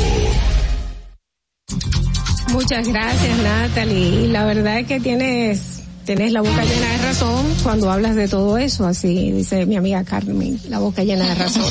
Muchas 2.54 2.88
gracias, 2.88 3.38
Natalie. 3.40 4.24
Y 4.24 4.28
la 4.28 4.46
verdad 4.46 4.80
es 4.80 4.88
que 4.88 5.02
tienes, 5.02 5.82
tienes 6.06 6.32
la 6.32 6.40
boca 6.40 6.64
llena 6.64 6.92
de 6.92 6.98
razón 7.00 7.46
cuando 7.62 7.92
hablas 7.92 8.16
de 8.16 8.30
todo 8.30 8.58
eso, 8.58 8.86
así 8.86 9.34
dice 9.34 9.66
mi 9.66 9.76
amiga 9.76 10.06
Carmen, 10.06 10.58
la 10.70 10.80
boca 10.80 11.04
llena 11.04 11.28
de 11.28 11.36
razón. 11.36 11.66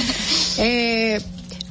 eh, 0.58 1.20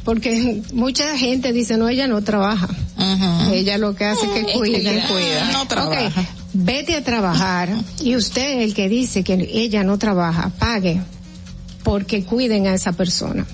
porque 0.03 0.61
mucha 0.71 1.17
gente 1.17 1.51
dice, 1.51 1.77
no, 1.77 1.89
ella 1.89 2.07
no 2.07 2.21
trabaja. 2.21 2.67
Uh 2.95 3.01
-huh. 3.01 3.53
Ella 3.53 3.79
lo 3.79 3.95
que 3.95 4.05
hace 4.05 4.27
es 4.27 4.45
que 4.45 4.53
cuida. 4.53 4.91
Es 4.91 5.05
que 5.05 5.13
cuida. 5.13 5.51
No 5.51 5.65
trabaja. 5.65 6.21
Okay. 6.21 6.27
Vete 6.53 6.95
a 6.95 7.03
trabajar 7.03 7.69
y 8.03 8.15
usted, 8.15 8.61
el 8.61 8.75
que 8.75 8.87
dice 8.87 9.23
que 9.23 9.33
ella 9.33 9.83
no 9.83 9.97
trabaja, 9.97 10.51
pague 10.59 11.01
porque 11.83 12.23
cuiden 12.23 12.67
a 12.67 12.75
esa 12.75 12.91
persona 12.91 13.47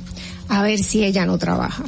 a 0.49 0.61
ver 0.61 0.83
si 0.83 1.03
ella 1.05 1.25
no 1.25 1.37
trabaja. 1.37 1.85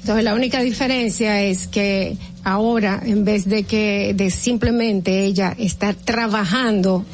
Entonces 0.00 0.24
la 0.24 0.34
única 0.34 0.60
diferencia 0.60 1.42
es 1.42 1.66
que 1.66 2.16
ahora 2.44 3.00
en 3.04 3.24
vez 3.24 3.48
de 3.48 3.64
que 3.64 4.12
de 4.14 4.30
simplemente 4.30 5.24
ella 5.24 5.54
está 5.58 5.94
trabajando 5.94 7.04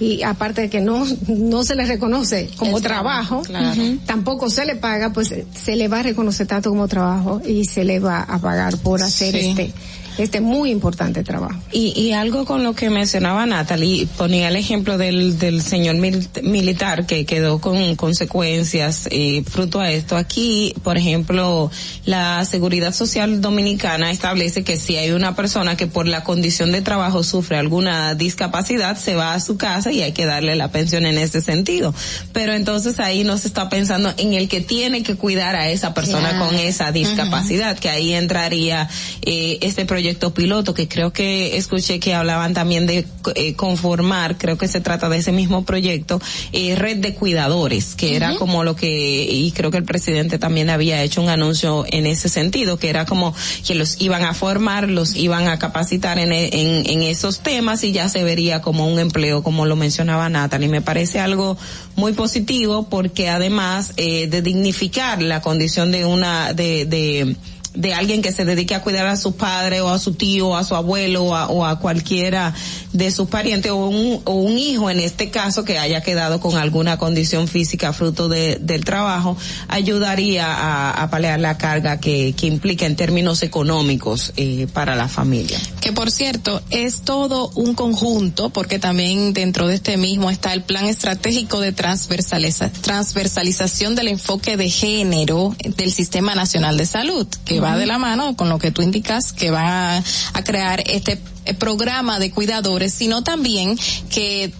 y 0.00 0.22
aparte 0.22 0.62
de 0.62 0.70
que 0.70 0.80
no 0.80 1.04
no 1.26 1.64
se 1.64 1.74
le 1.74 1.84
reconoce 1.84 2.48
como 2.56 2.80
trabajo, 2.80 3.42
claro. 3.42 3.82
tampoco 4.06 4.48
se 4.48 4.64
le 4.64 4.76
paga, 4.76 5.12
pues 5.12 5.34
se 5.54 5.76
le 5.76 5.88
va 5.88 6.00
a 6.00 6.02
reconocer 6.04 6.46
tanto 6.46 6.70
como 6.70 6.88
trabajo 6.88 7.42
y 7.44 7.64
se 7.64 7.84
le 7.84 7.98
va 7.98 8.20
a 8.20 8.38
pagar 8.38 8.78
por 8.78 9.02
hacer 9.02 9.34
sí. 9.34 9.48
este 9.48 9.72
este 10.18 10.40
muy 10.40 10.70
importante 10.70 11.22
trabajo. 11.24 11.58
Y, 11.72 11.98
y 11.98 12.12
algo 12.12 12.44
con 12.44 12.62
lo 12.64 12.74
que 12.74 12.90
mencionaba 12.90 13.46
Natalie, 13.46 14.06
ponía 14.16 14.48
el 14.48 14.56
ejemplo 14.56 14.98
del, 14.98 15.38
del 15.38 15.62
señor 15.62 15.96
mil- 15.96 16.28
militar 16.42 17.06
que 17.06 17.24
quedó 17.24 17.60
con 17.60 17.94
consecuencias 17.96 19.08
eh, 19.10 19.42
fruto 19.48 19.80
a 19.80 19.90
esto. 19.90 20.16
Aquí, 20.16 20.74
por 20.82 20.98
ejemplo, 20.98 21.70
la 22.04 22.44
Seguridad 22.44 22.92
Social 22.92 23.40
Dominicana 23.40 24.10
establece 24.10 24.64
que 24.64 24.76
si 24.76 24.96
hay 24.96 25.12
una 25.12 25.36
persona 25.36 25.76
que 25.76 25.86
por 25.86 26.06
la 26.06 26.24
condición 26.24 26.72
de 26.72 26.82
trabajo 26.82 27.22
sufre 27.22 27.56
alguna 27.56 28.14
discapacidad, 28.14 28.98
se 28.98 29.14
va 29.14 29.34
a 29.34 29.40
su 29.40 29.56
casa 29.56 29.92
y 29.92 30.02
hay 30.02 30.12
que 30.12 30.26
darle 30.26 30.56
la 30.56 30.70
pensión 30.72 31.06
en 31.06 31.16
ese 31.18 31.40
sentido. 31.40 31.94
Pero 32.32 32.54
entonces 32.54 32.98
ahí 33.00 33.24
no 33.24 33.38
se 33.38 33.48
está 33.48 33.68
pensando 33.68 34.12
en 34.16 34.32
el 34.34 34.48
que 34.48 34.60
tiene 34.60 35.02
que 35.02 35.14
cuidar 35.14 35.54
a 35.56 35.68
esa 35.70 35.94
persona 35.94 36.30
Claro. 36.30 36.46
con 36.46 36.54
esa 36.56 36.90
discapacidad, 36.90 37.78
que 37.78 37.88
ahí 37.88 38.12
entraría 38.14 38.88
eh, 39.22 39.58
este 39.62 39.84
proyecto 39.84 40.07
piloto, 40.14 40.74
que 40.74 40.88
creo 40.88 41.12
que 41.12 41.56
escuché 41.56 42.00
que 42.00 42.14
hablaban 42.14 42.54
también 42.54 42.86
de 42.86 43.06
eh, 43.34 43.54
conformar, 43.54 44.38
creo 44.38 44.56
que 44.58 44.68
se 44.68 44.80
trata 44.80 45.08
de 45.08 45.18
ese 45.18 45.32
mismo 45.32 45.64
proyecto, 45.64 46.20
eh, 46.52 46.74
red 46.76 46.98
de 46.98 47.14
cuidadores, 47.14 47.94
que 47.94 48.16
era 48.16 48.36
como 48.36 48.64
lo 48.64 48.76
que, 48.76 48.88
y 49.30 49.50
creo 49.52 49.70
que 49.70 49.78
el 49.78 49.84
presidente 49.84 50.38
también 50.38 50.70
había 50.70 51.02
hecho 51.02 51.22
un 51.22 51.28
anuncio 51.28 51.84
en 51.90 52.06
ese 52.06 52.28
sentido, 52.28 52.78
que 52.78 52.88
era 52.90 53.06
como 53.06 53.34
que 53.66 53.74
los 53.74 54.00
iban 54.00 54.24
a 54.24 54.34
formar, 54.34 54.88
los 54.88 55.14
iban 55.16 55.48
a 55.48 55.58
capacitar 55.58 56.18
en, 56.18 56.32
e- 56.32 56.50
en, 56.52 56.88
en 56.88 57.02
esos 57.02 57.40
temas 57.40 57.84
y 57.84 57.92
ya 57.92 58.08
se 58.08 58.24
vería 58.24 58.60
como 58.60 58.86
un 58.86 58.98
empleo, 58.98 59.42
como 59.42 59.66
lo 59.66 59.76
mencionaba 59.76 60.28
Natalie. 60.28 60.68
Me 60.68 60.80
parece 60.82 61.20
algo 61.20 61.56
muy 61.96 62.12
positivo 62.12 62.88
porque 62.88 63.28
además 63.28 63.92
eh, 63.96 64.26
de 64.28 64.42
dignificar 64.42 65.22
la 65.22 65.40
condición 65.40 65.90
de 65.92 66.04
una, 66.04 66.52
de, 66.52 66.84
de, 66.86 67.36
de 67.74 67.94
alguien 67.94 68.22
que 68.22 68.32
se 68.32 68.44
dedique 68.44 68.74
a 68.74 68.82
cuidar 68.82 69.06
a 69.06 69.16
su 69.16 69.36
padre 69.36 69.80
o 69.80 69.88
a 69.88 69.98
su 69.98 70.14
tío 70.14 70.48
o 70.48 70.56
a 70.56 70.64
su 70.64 70.74
abuelo 70.74 71.24
o 71.24 71.34
a, 71.34 71.48
o 71.48 71.64
a 71.64 71.78
cualquiera 71.78 72.54
de 72.92 73.10
sus 73.10 73.28
parientes 73.28 73.70
o 73.70 73.76
un, 73.76 74.20
o 74.24 74.32
un 74.34 74.58
hijo 74.58 74.90
en 74.90 75.00
este 75.00 75.30
caso 75.30 75.64
que 75.64 75.78
haya 75.78 76.02
quedado 76.02 76.40
con 76.40 76.56
alguna 76.56 76.96
condición 76.98 77.46
física 77.48 77.92
fruto 77.92 78.28
de, 78.28 78.58
del 78.60 78.84
trabajo 78.84 79.36
ayudaría 79.68 80.46
a, 80.46 81.02
a 81.02 81.10
paliar 81.10 81.38
la 81.40 81.58
carga 81.58 82.00
que, 82.00 82.34
que 82.36 82.46
implica 82.46 82.86
en 82.86 82.96
términos 82.96 83.42
económicos 83.42 84.32
eh, 84.36 84.66
para 84.72 84.96
la 84.96 85.08
familia. 85.08 85.58
Que 85.80 85.92
por 85.92 86.10
cierto, 86.10 86.62
es 86.70 87.02
todo 87.02 87.50
un 87.54 87.74
conjunto, 87.74 88.50
porque 88.50 88.78
también 88.78 89.32
dentro 89.32 89.66
de 89.68 89.74
este 89.76 89.96
mismo 89.96 90.30
está 90.30 90.52
el 90.52 90.62
plan 90.62 90.86
estratégico 90.86 91.60
de 91.60 91.74
transversaliza- 91.74 92.70
transversalización 92.80 93.94
del 93.94 94.08
enfoque 94.08 94.56
de 94.56 94.70
género 94.70 95.54
del 95.76 95.92
Sistema 95.92 96.34
Nacional 96.34 96.76
de 96.76 96.86
Salud, 96.86 97.26
que 97.44 97.60
va 97.60 97.67
de 97.76 97.86
la 97.86 97.98
mano 97.98 98.36
con 98.36 98.48
lo 98.48 98.58
que 98.58 98.70
tú 98.70 98.82
indicas, 98.82 99.32
que 99.32 99.50
va 99.50 99.96
a, 99.96 100.02
a 100.34 100.44
crear 100.44 100.82
este 100.86 101.18
eh, 101.44 101.54
programa 101.54 102.18
de 102.18 102.30
cuidadores, 102.30 102.92
sino 102.94 103.22
también 103.22 103.78
que 104.10 104.52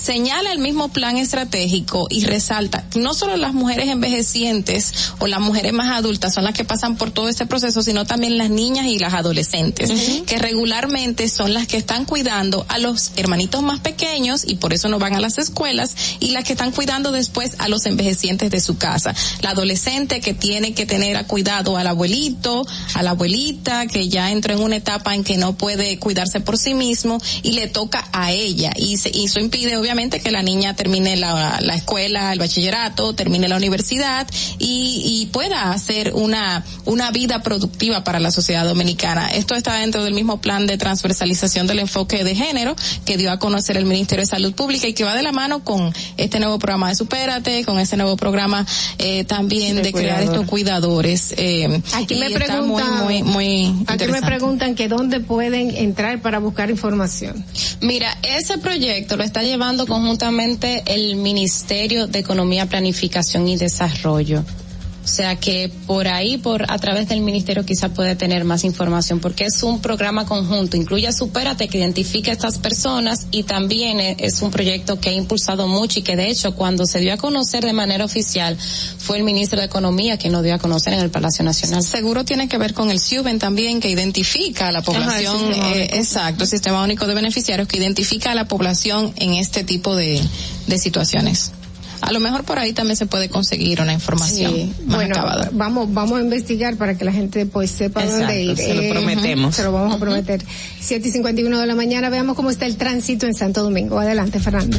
señala 0.00 0.52
el 0.52 0.58
mismo 0.58 0.88
plan 0.88 1.16
estratégico 1.16 2.06
y 2.10 2.24
resalta 2.24 2.84
no 2.96 3.14
solo 3.14 3.36
las 3.36 3.54
mujeres 3.54 3.88
envejecientes 3.88 4.92
o 5.18 5.26
las 5.26 5.40
mujeres 5.40 5.72
más 5.72 5.90
adultas 5.96 6.34
son 6.34 6.44
las 6.44 6.54
que 6.54 6.64
pasan 6.64 6.96
por 6.96 7.10
todo 7.10 7.28
este 7.28 7.46
proceso, 7.46 7.82
sino 7.82 8.04
también 8.04 8.38
las 8.38 8.50
niñas 8.50 8.86
y 8.86 8.98
las 8.98 9.14
adolescentes, 9.14 9.90
que 10.26 10.38
regularmente 10.38 11.28
son 11.28 11.54
las 11.54 11.66
que 11.66 11.76
están 11.76 12.04
cuidando 12.04 12.64
a 12.68 12.78
los 12.78 13.12
hermanitos 13.16 13.62
más 13.62 13.80
pequeños 13.80 14.42
y 14.46 14.56
por 14.56 14.72
eso 14.72 14.88
no 14.88 14.98
van 14.98 15.14
a 15.14 15.20
las 15.20 15.38
escuelas 15.38 15.94
y 16.20 16.30
las 16.30 16.44
que 16.44 16.52
están 16.52 16.72
cuidando 16.72 17.12
después 17.12 17.52
a 17.58 17.68
los 17.68 17.86
envejecientes 17.86 18.50
de 18.50 18.60
su 18.60 18.76
casa. 18.78 19.14
La 19.42 19.50
adolescente 19.50 20.20
que 20.20 20.34
tiene 20.34 20.74
que 20.74 20.86
tener 20.86 21.16
a 21.16 21.26
cuidado 21.26 21.76
al 21.76 21.86
abuelito, 21.86 22.66
a 22.94 23.02
la 23.02 23.10
abuelita 23.10 23.86
que 23.86 24.08
ya 24.08 24.30
entró 24.30 24.54
en 24.54 24.60
una 24.62 24.76
etapa 24.76 25.14
en 25.14 25.24
que 25.24 25.36
no 25.36 25.56
puede 25.56 25.98
cuidarse 25.98 26.40
por 26.40 26.58
sí 26.58 26.74
mismo 26.74 27.18
y 27.42 27.52
le 27.52 27.66
toca 27.68 28.08
a 28.12 28.32
ella 28.32 28.72
y, 28.76 28.96
se- 28.98 29.10
y 29.14 29.24
eso 29.26 29.40
impide 29.40 29.76
obviamente 29.86 30.20
que 30.20 30.32
la 30.32 30.42
niña 30.42 30.74
termine 30.74 31.14
la, 31.16 31.58
la 31.60 31.76
escuela, 31.76 32.32
el 32.32 32.40
bachillerato, 32.40 33.12
termine 33.14 33.46
la 33.46 33.56
universidad 33.56 34.26
y, 34.58 35.00
y 35.22 35.26
pueda 35.26 35.70
hacer 35.70 36.12
una, 36.14 36.64
una 36.86 37.12
vida 37.12 37.40
productiva 37.42 38.02
para 38.02 38.18
la 38.18 38.32
sociedad 38.32 38.64
dominicana. 38.64 39.28
Esto 39.28 39.54
está 39.54 39.74
dentro 39.76 40.02
del 40.02 40.12
mismo 40.12 40.40
plan 40.40 40.66
de 40.66 40.76
transversalización 40.76 41.68
del 41.68 41.78
enfoque 41.78 42.24
de 42.24 42.34
género 42.34 42.74
que 43.04 43.16
dio 43.16 43.30
a 43.30 43.38
conocer 43.38 43.76
el 43.76 43.84
Ministerio 43.84 44.22
de 44.24 44.26
Salud 44.26 44.54
Pública 44.54 44.88
y 44.88 44.92
que 44.92 45.04
va 45.04 45.14
de 45.14 45.22
la 45.22 45.30
mano 45.30 45.62
con 45.62 45.92
este 46.16 46.40
nuevo 46.40 46.58
programa 46.58 46.88
de 46.88 46.96
Supérate, 46.96 47.64
con 47.64 47.78
este 47.78 47.96
nuevo 47.96 48.16
programa 48.16 48.66
eh, 48.98 49.22
también 49.24 49.76
de, 49.76 49.82
De 49.82 49.92
crear 49.92 50.16
cuidador. 50.16 50.34
estos 50.34 50.48
cuidadores. 50.50 51.34
Eh, 51.36 51.80
Aquí 51.94 52.16
me 52.16 52.28
muy, 52.30 52.34
preguntan, 52.34 53.04
muy, 53.04 53.22
muy 53.22 53.74
aquí 53.86 54.06
me 54.08 54.20
preguntan 54.20 54.74
que 54.74 54.88
dónde 54.88 55.20
pueden 55.20 55.70
entrar 55.76 56.20
para 56.20 56.40
buscar 56.40 56.70
información. 56.70 57.44
Mira, 57.80 58.16
ese 58.22 58.58
proyecto 58.58 59.16
lo 59.16 59.22
está 59.22 59.42
llevando 59.42 59.75
conjuntamente 59.84 60.82
el 60.86 61.16
Ministerio 61.16 62.06
de 62.06 62.20
Economía, 62.20 62.64
Planificación 62.66 63.46
y 63.48 63.56
Desarrollo. 63.56 64.44
O 65.06 65.08
sea 65.08 65.36
que 65.36 65.70
por 65.86 66.08
ahí, 66.08 66.36
por 66.36 66.68
a 66.68 66.78
través 66.78 67.08
del 67.08 67.20
ministerio 67.20 67.64
quizá 67.64 67.90
puede 67.90 68.16
tener 68.16 68.44
más 68.44 68.64
información 68.64 69.20
porque 69.20 69.44
es 69.44 69.62
un 69.62 69.80
programa 69.80 70.26
conjunto, 70.26 70.76
incluye 70.76 71.06
a 71.06 71.12
Supérate 71.12 71.68
que 71.68 71.78
identifica 71.78 72.32
a 72.32 72.34
estas 72.34 72.58
personas 72.58 73.28
y 73.30 73.44
también 73.44 74.00
e- 74.00 74.16
es 74.18 74.42
un 74.42 74.50
proyecto 74.50 74.98
que 74.98 75.10
ha 75.10 75.12
impulsado 75.12 75.68
mucho 75.68 76.00
y 76.00 76.02
que 76.02 76.16
de 76.16 76.28
hecho 76.28 76.56
cuando 76.56 76.86
se 76.86 76.98
dio 76.98 77.12
a 77.14 77.18
conocer 77.18 77.64
de 77.64 77.72
manera 77.72 78.04
oficial 78.04 78.58
fue 78.58 79.18
el 79.18 79.22
ministro 79.22 79.60
de 79.60 79.66
Economía 79.66 80.16
quien 80.18 80.32
lo 80.32 80.42
dio 80.42 80.54
a 80.54 80.58
conocer 80.58 80.92
en 80.94 80.98
el 80.98 81.10
Palacio 81.10 81.44
Nacional. 81.44 81.84
Seguro 81.84 82.24
tiene 82.24 82.48
que 82.48 82.58
ver 82.58 82.74
con 82.74 82.90
el 82.90 82.98
SIUBEN 82.98 83.38
también, 83.38 83.78
que 83.78 83.88
identifica 83.88 84.66
a 84.66 84.72
la 84.72 84.82
población, 84.82 85.36
Ajá, 85.36 85.48
el 85.48 85.54
sistema 85.54 85.76
eh, 85.76 85.90
exacto, 85.92 86.42
el 86.42 86.50
sistema 86.50 86.82
único 86.82 87.06
de 87.06 87.14
beneficiarios, 87.14 87.68
que 87.68 87.78
identifica 87.78 88.32
a 88.32 88.34
la 88.34 88.48
población 88.48 89.12
en 89.14 89.34
este 89.34 89.62
tipo 89.62 89.94
de, 89.94 90.20
de 90.66 90.78
situaciones. 90.78 91.52
A 92.00 92.12
lo 92.12 92.20
mejor 92.20 92.44
por 92.44 92.58
ahí 92.58 92.72
también 92.72 92.96
se 92.96 93.06
puede 93.06 93.28
conseguir 93.28 93.80
una 93.80 93.92
información 93.92 94.52
Sí. 94.54 94.72
más 94.86 94.96
Bueno, 94.96 95.14
acabada. 95.16 95.50
vamos, 95.52 95.92
vamos 95.92 96.18
a 96.18 96.22
investigar 96.22 96.76
para 96.76 96.96
que 96.96 97.04
la 97.04 97.12
gente 97.12 97.46
pues 97.46 97.70
sepa 97.70 98.02
Exacto, 98.02 98.24
dónde 98.26 98.42
ir. 98.42 98.56
se 98.56 98.74
lo 98.74 98.90
prometemos. 98.90 99.54
Se 99.56 99.62
lo 99.62 99.72
vamos 99.72 99.94
a 99.94 99.98
prometer. 99.98 100.42
7 100.80 101.08
y 101.08 101.10
51 101.10 101.58
de 101.58 101.66
la 101.66 101.74
mañana, 101.74 102.08
veamos 102.10 102.36
cómo 102.36 102.50
está 102.50 102.66
el 102.66 102.76
tránsito 102.76 103.26
en 103.26 103.34
Santo 103.34 103.62
Domingo. 103.62 103.98
Adelante, 103.98 104.38
Fernando. 104.40 104.78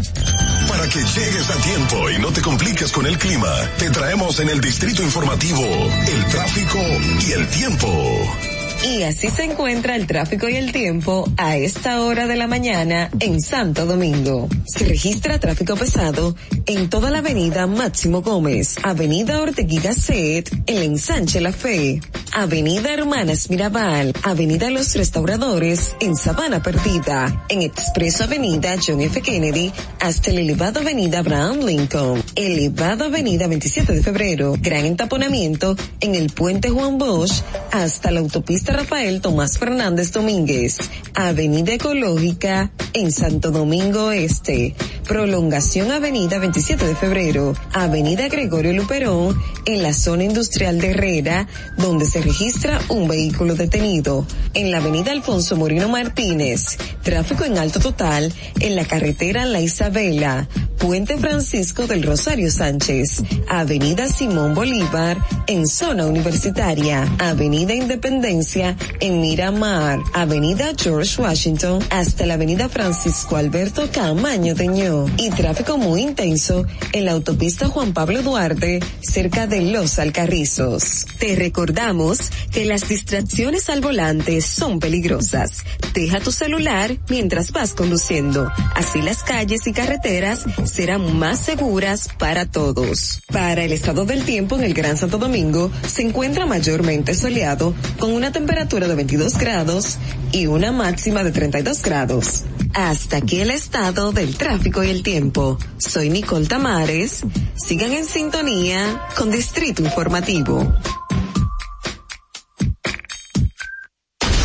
Para 0.68 0.88
que 0.90 1.00
llegues 1.00 1.50
a 1.50 1.56
tiempo 1.64 2.10
y 2.10 2.20
no 2.22 2.32
te 2.32 2.42
compliques 2.42 2.92
con 2.92 3.06
el 3.06 3.18
clima, 3.18 3.52
te 3.78 3.90
traemos 3.90 4.40
en 4.40 4.50
el 4.50 4.60
distrito 4.62 5.02
informativo 5.04 5.62
el 5.64 6.26
tráfico 6.32 6.80
y 7.28 7.32
el 7.32 7.48
tiempo. 7.48 8.57
Y 8.84 9.04
así 9.04 9.30
se 9.30 9.44
encuentra 9.44 9.96
el 9.96 10.08
tráfico 10.08 10.48
y 10.48 10.56
el 10.56 10.72
tiempo 10.72 11.30
a 11.38 11.58
esta 11.58 12.02
hora 12.02 12.28
de 12.28 12.36
la 12.36 12.48
mañana 12.48 13.10
en 13.20 13.42
Santo 13.42 13.86
Domingo. 13.86 14.48
Se 14.66 14.86
registra 14.86 15.40
tráfico 15.40 15.76
pesado 15.76 16.36
en 16.66 16.90
toda 16.90 17.10
la 17.10 17.20
avenida 17.20 17.68
Máximo 17.68 18.22
Gómez, 18.22 18.76
avenida 18.84 19.42
Ortegui 19.42 19.80
Gasset, 19.80 20.50
el 20.68 20.84
ensanche 20.84 21.42
La 21.42 21.52
Fe, 21.52 22.00
avenida 22.34 22.94
Hermanas 22.94 23.50
Mirabal, 23.50 24.14
avenida 24.24 24.70
Los 24.70 24.94
Restauradores 24.96 25.96
en 26.00 26.16
Sabana 26.16 26.62
Perdida, 26.62 27.46
en 27.50 27.64
Expreso 27.64 28.26
Avenida 28.26 28.76
John 28.86 29.02
F. 29.02 29.22
Kennedy 29.22 29.72
hasta 30.00 30.30
el 30.30 30.40
elevado 30.40 30.82
avenida 30.82 31.20
Abraham 31.20 31.66
Lincoln, 31.66 32.24
elevado 32.36 33.06
avenida 33.06 33.48
27 33.48 33.92
de 33.92 34.04
febrero, 34.04 34.54
gran 34.62 34.86
entaponamiento 34.86 35.76
en 36.00 36.16
el 36.16 36.30
puente 36.30 36.70
Juan 36.70 36.98
Bosch 36.98 37.42
hasta 37.72 38.12
la 38.12 38.20
autopista 38.20 38.67
Rafael 38.74 39.22
Tomás 39.22 39.58
Fernández 39.58 40.12
Domínguez, 40.12 40.78
avenida 41.14 41.74
Ecológica 41.74 42.72
en 42.94 43.12
Santo 43.12 43.52
Domingo 43.52 44.12
Este, 44.12 44.76
prolongación 45.08 45.92
avenida 45.92 46.40
27 46.40 46.86
de 46.86 46.96
febrero, 46.96 47.54
avenida 47.74 48.28
Gregorio 48.28 48.74
Luperón 48.74 49.40
en 49.66 49.84
la 49.84 49.94
zona 49.94 50.24
industrial 50.24 50.80
de 50.80 50.92
Herrera, 50.92 51.48
donde 51.78 52.06
se 52.06 52.22
registra 52.22 52.80
un 52.90 53.08
vehículo 53.08 53.56
detenido, 53.56 54.26
en 54.54 54.72
la 54.72 54.78
avenida 54.78 55.12
Alfonso 55.12 55.56
Moreno 55.56 55.88
Martínez, 55.90 56.78
tráfico 57.04 57.46
en 57.46 57.58
alto 57.58 57.80
total 57.80 58.34
en 58.60 58.76
la 58.76 58.86
carretera 58.86 59.46
La 59.46 59.62
Isabela, 59.62 60.48
Puente 60.78 61.18
Francisco 61.18 61.88
del 61.88 62.04
Rosario 62.04 62.52
Sánchez, 62.52 63.24
Avenida 63.48 64.08
Simón 64.08 64.54
Bolívar 64.54 65.18
en 65.48 65.68
zona 65.68 66.06
universitaria, 66.06 67.04
Avenida 67.20 67.74
Independencia 67.74 68.57
en 68.58 69.22
Miramar, 69.22 70.00
Avenida 70.14 70.72
George 70.76 71.22
Washington 71.22 71.80
hasta 71.92 72.26
la 72.26 72.34
Avenida 72.34 72.70
Francisco 72.70 73.36
Alberto 73.36 73.88
Camaño 73.92 74.56
Teñó 74.56 75.06
y 75.18 75.30
tráfico 75.30 75.78
muy 75.78 76.02
intenso 76.02 76.66
en 76.92 77.06
la 77.06 77.12
autopista 77.12 77.68
Juan 77.68 77.94
Pablo 77.94 78.24
Duarte 78.24 78.80
cerca 79.00 79.46
de 79.46 79.62
Los 79.62 80.00
Alcarrizos. 80.00 81.06
Te 81.20 81.36
recordamos 81.36 82.18
que 82.52 82.66
las 82.66 82.90
distracciones 82.90 83.70
al 83.70 83.82
volante 83.82 84.42
son 84.42 84.80
peligrosas. 84.80 85.64
Deja 85.94 86.20
tu 86.20 86.32
celular 86.32 86.98
mientras 87.10 87.52
vas 87.52 87.74
conduciendo. 87.74 88.52
Así 88.76 89.02
las 89.02 89.22
calles 89.22 89.68
y 89.68 89.74
carreteras 89.74 90.46
serán 90.66 91.18
más 91.20 91.40
seguras 91.40 92.10
para 92.18 92.50
todos. 92.50 93.22
Para 93.32 93.64
el 93.64 93.72
estado 93.72 94.06
del 94.06 94.24
tiempo 94.24 94.56
en 94.56 94.64
el 94.64 94.74
Gran 94.74 94.98
Santo 94.98 95.20
Domingo, 95.20 95.70
se 95.88 96.02
encuentra 96.02 96.48
mayormente 96.48 97.14
soleado 97.14 97.76
con 98.00 98.14
una 98.14 98.32
temperatura 98.32 98.47
de 98.48 98.96
22 98.96 99.38
grados 99.38 99.98
y 100.32 100.48
una 100.48 100.72
máxima 100.72 101.24
de 101.24 101.32
32 101.32 101.82
grados. 101.82 102.44
Hasta 102.74 103.18
aquí 103.18 103.42
el 103.42 103.52
estado 103.52 104.12
del 104.12 104.36
tráfico 104.36 104.84
y 104.84 104.90
el 104.90 105.04
tiempo. 105.04 105.58
Soy 105.78 106.10
Nicole 106.10 106.48
Tamares. 106.48 107.22
Sigan 107.56 107.92
en 107.94 108.06
sintonía 108.06 109.02
con 109.16 109.32
Distrito 109.32 109.84
Informativo. 109.84 110.74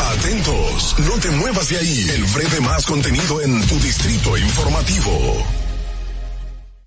Atentos, 0.00 0.96
no 0.98 1.18
te 1.20 1.30
muevas 1.30 1.68
de 1.68 1.78
ahí. 1.78 2.10
El 2.14 2.24
breve 2.24 2.60
más 2.60 2.86
contenido 2.86 3.40
en 3.40 3.66
tu 3.66 3.78
Distrito 3.80 4.36
Informativo. 4.36 5.61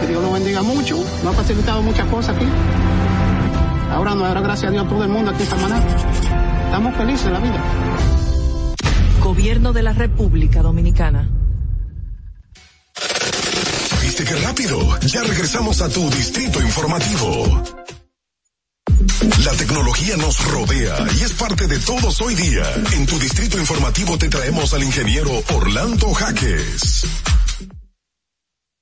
que 0.00 0.06
Dios 0.06 0.22
lo 0.22 0.32
bendiga 0.32 0.62
mucho, 0.62 0.96
nos 1.22 1.34
ha 1.34 1.36
facilitado 1.42 1.82
muchas 1.82 2.06
cosas 2.08 2.36
aquí. 2.36 2.46
Ahora 3.90 4.14
nos 4.14 4.28
dará 4.28 4.40
gracias 4.40 4.68
a 4.68 4.72
Dios 4.72 4.88
todo 4.88 5.04
el 5.04 5.10
mundo 5.10 5.30
aquí 5.30 5.42
esta 5.42 5.56
mañana. 5.56 5.86
Estamos 6.66 6.96
felices 6.96 7.26
en 7.26 7.32
la 7.32 7.38
vida. 7.40 7.62
Gobierno 9.20 9.72
de 9.72 9.82
la 9.82 9.92
República 9.92 10.62
Dominicana. 10.62 11.28
¿Viste 14.02 14.24
qué 14.24 14.34
rápido? 14.36 14.98
Ya 15.00 15.22
regresamos 15.22 15.80
a 15.80 15.88
tu 15.88 16.08
distrito 16.10 16.60
informativo. 16.60 17.62
La 19.44 19.52
tecnología 19.52 20.16
nos 20.16 20.44
rodea 20.50 21.06
y 21.18 21.22
es 21.22 21.32
parte 21.32 21.66
de 21.66 21.78
todos 21.78 22.20
hoy 22.20 22.34
día. 22.34 22.62
En 22.92 23.06
tu 23.06 23.18
distrito 23.18 23.58
informativo 23.58 24.18
te 24.18 24.28
traemos 24.28 24.72
al 24.74 24.82
ingeniero 24.82 25.30
Orlando 25.52 26.12
Jaques. 26.12 27.04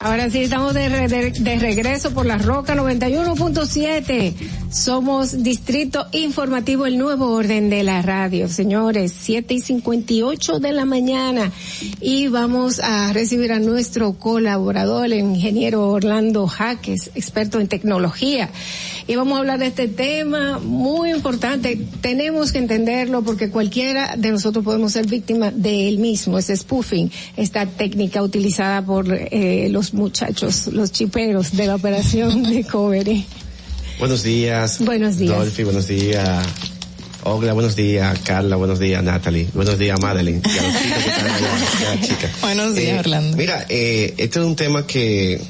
Ahora 0.04 0.28
sí, 0.30 0.40
estamos 0.42 0.74
de, 0.74 0.88
de- 0.88 1.58
regreso 1.60 2.10
por 2.10 2.26
la 2.26 2.36
Roca 2.36 2.74
91.7. 2.74 4.34
Somos 4.68 5.44
Distrito 5.44 6.06
Informativo, 6.10 6.86
el 6.86 6.98
nuevo 6.98 7.30
orden 7.32 7.70
de 7.70 7.84
la 7.84 8.02
radio. 8.02 8.48
Señores, 8.48 9.14
7 9.16 9.54
y 9.54 9.60
58 9.60 10.58
de 10.58 10.72
la 10.72 10.84
mañana. 10.86 11.52
Y 12.00 12.26
vamos 12.26 12.80
a 12.80 13.12
recibir 13.12 13.52
a 13.52 13.60
nuestro 13.60 14.14
colaborador, 14.14 15.04
el 15.06 15.20
ingeniero 15.20 15.88
Orlando 15.88 16.48
Jaques, 16.48 17.12
experto 17.14 17.60
en 17.60 17.68
tecnología. 17.68 18.50
Y 19.06 19.14
vamos 19.16 19.36
a 19.36 19.40
hablar 19.40 19.58
de 19.60 19.66
este 19.66 19.86
tema 19.88 20.58
muy 20.58 21.10
importante. 21.10 21.78
Tenemos 22.00 22.50
que 22.50 22.58
entenderlo 22.58 23.22
porque 23.22 23.50
cualquiera 23.50 24.16
de 24.16 24.30
nosotros 24.32 24.64
podemos 24.64 24.92
ser 24.92 25.06
víctima 25.06 25.50
de 25.52 25.88
él 25.88 25.98
mismo, 25.98 26.38
ese 26.38 26.56
spoofing, 26.56 27.10
esta 27.36 27.66
técnica 27.66 28.22
utilizada 28.22 28.82
por 28.84 29.06
eh, 29.12 29.68
los 29.70 29.91
muchachos, 29.92 30.68
los 30.68 30.92
chiperos 30.92 31.52
de 31.56 31.66
la 31.66 31.74
operación 31.76 32.44
Recovery. 32.44 33.24
Buenos 33.98 34.22
días. 34.22 34.78
Buenos 34.84 35.16
días. 35.18 35.36
Dolphy, 35.36 35.62
buenos 35.64 35.86
días. 35.86 36.46
Ogla, 37.24 37.52
buenos 37.52 37.76
días. 37.76 38.18
Carla, 38.24 38.56
buenos 38.56 38.78
días. 38.80 39.02
Natalie, 39.02 39.48
buenos 39.54 39.78
días. 39.78 40.00
Madeline. 40.00 40.42
Y 40.44 40.58
a 40.58 40.62
los 40.62 40.82
chicos 40.82 41.02
que 41.04 41.10
están 41.10 41.30
allá, 41.30 42.00
chicas. 42.00 42.30
Buenos 42.40 42.74
días, 42.74 42.96
Eh, 42.96 42.98
Orlando. 42.98 43.36
Mira, 43.36 43.64
eh, 43.68 44.14
este 44.18 44.38
es 44.40 44.44
un 44.44 44.56
tema 44.56 44.86
que, 44.86 45.40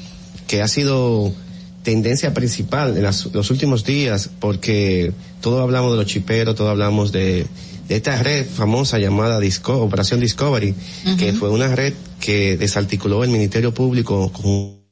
que 0.47 0.61
ha 0.61 0.67
sido 0.67 1.33
tendencia 1.81 2.33
principal 2.33 2.95
en 2.95 3.03
las- 3.03 3.25
los 3.33 3.49
últimos 3.49 3.83
días 3.83 4.29
porque 4.39 5.11
todos 5.41 5.61
hablamos 5.61 5.91
de 5.93 5.97
los 5.97 6.05
chiperos, 6.05 6.55
todos 6.55 6.69
hablamos 6.69 7.11
de, 7.11 7.21
de 7.43 7.47
esta 7.95 8.21
red 8.21 8.45
famosa 8.45 8.99
llamada 8.99 9.39
Disco, 9.39 9.81
Operación 9.81 10.19
Discovery, 10.19 10.75
que 11.17 11.33
fue 11.33 11.49
una 11.49 11.75
red 11.75 11.93
que 12.19 12.57
desarticuló 12.57 13.23
el 13.23 13.29
Ministerio 13.29 13.73
Público 13.73 14.31
con 14.31 14.83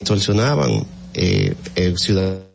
extorsionaban 0.00 0.86
eh, 1.14 1.54
eh, 1.76 1.94
ciudadanos 1.96 2.53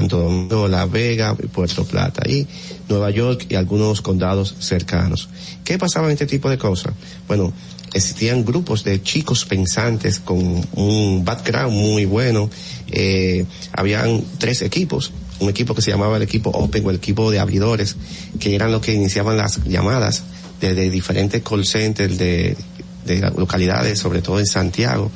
Santo 0.00 0.18
Domingo, 0.18 0.66
La 0.66 0.86
Vega, 0.86 1.34
Puerto 1.34 1.84
Plata 1.84 2.22
y 2.26 2.46
Nueva 2.88 3.10
York 3.10 3.44
y 3.50 3.54
algunos 3.54 4.00
condados 4.00 4.54
cercanos. 4.58 5.28
¿Qué 5.62 5.76
pasaba 5.76 6.06
en 6.06 6.14
este 6.14 6.24
tipo 6.26 6.48
de 6.48 6.56
cosas? 6.56 6.94
Bueno, 7.28 7.52
existían 7.92 8.42
grupos 8.46 8.82
de 8.82 9.02
chicos 9.02 9.44
pensantes 9.44 10.18
con 10.18 10.38
un 10.74 11.22
background 11.22 11.72
muy 11.76 12.06
bueno. 12.06 12.48
Eh, 12.90 13.44
habían 13.72 14.24
tres 14.38 14.62
equipos. 14.62 15.12
Un 15.38 15.50
equipo 15.50 15.74
que 15.74 15.82
se 15.82 15.90
llamaba 15.90 16.16
el 16.16 16.22
equipo 16.22 16.48
Open 16.48 16.86
o 16.86 16.90
el 16.90 16.96
equipo 16.96 17.30
de 17.30 17.38
abridores, 17.38 17.96
que 18.38 18.54
eran 18.54 18.72
los 18.72 18.80
que 18.80 18.94
iniciaban 18.94 19.36
las 19.36 19.62
llamadas 19.64 20.22
desde 20.62 20.88
diferentes 20.88 21.42
call 21.42 21.66
centers 21.66 22.16
de, 22.16 22.56
de 23.04 23.20
localidades, 23.36 23.98
sobre 23.98 24.22
todo 24.22 24.38
en 24.40 24.46
Santiago. 24.46 25.10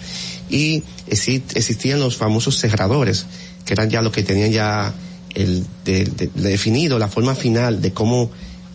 Y 0.50 0.82
exi- 1.08 1.42
existían 1.54 2.00
los 2.00 2.16
famosos 2.16 2.58
cerradores, 2.58 3.24
que 3.64 3.72
eran 3.74 3.90
ya 3.90 4.02
los 4.02 4.12
que 4.12 4.22
tenían 4.22 4.50
ya 4.52 4.92
el 5.34 5.64
de- 5.84 6.04
de- 6.04 6.30
definido 6.34 6.98
la 6.98 7.08
forma 7.08 7.34
final 7.34 7.80
de 7.82 7.92
cómo 7.92 8.30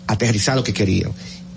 aterrizar 0.07 0.55
lo 0.55 0.63
que 0.63 0.73
querían. 0.73 1.11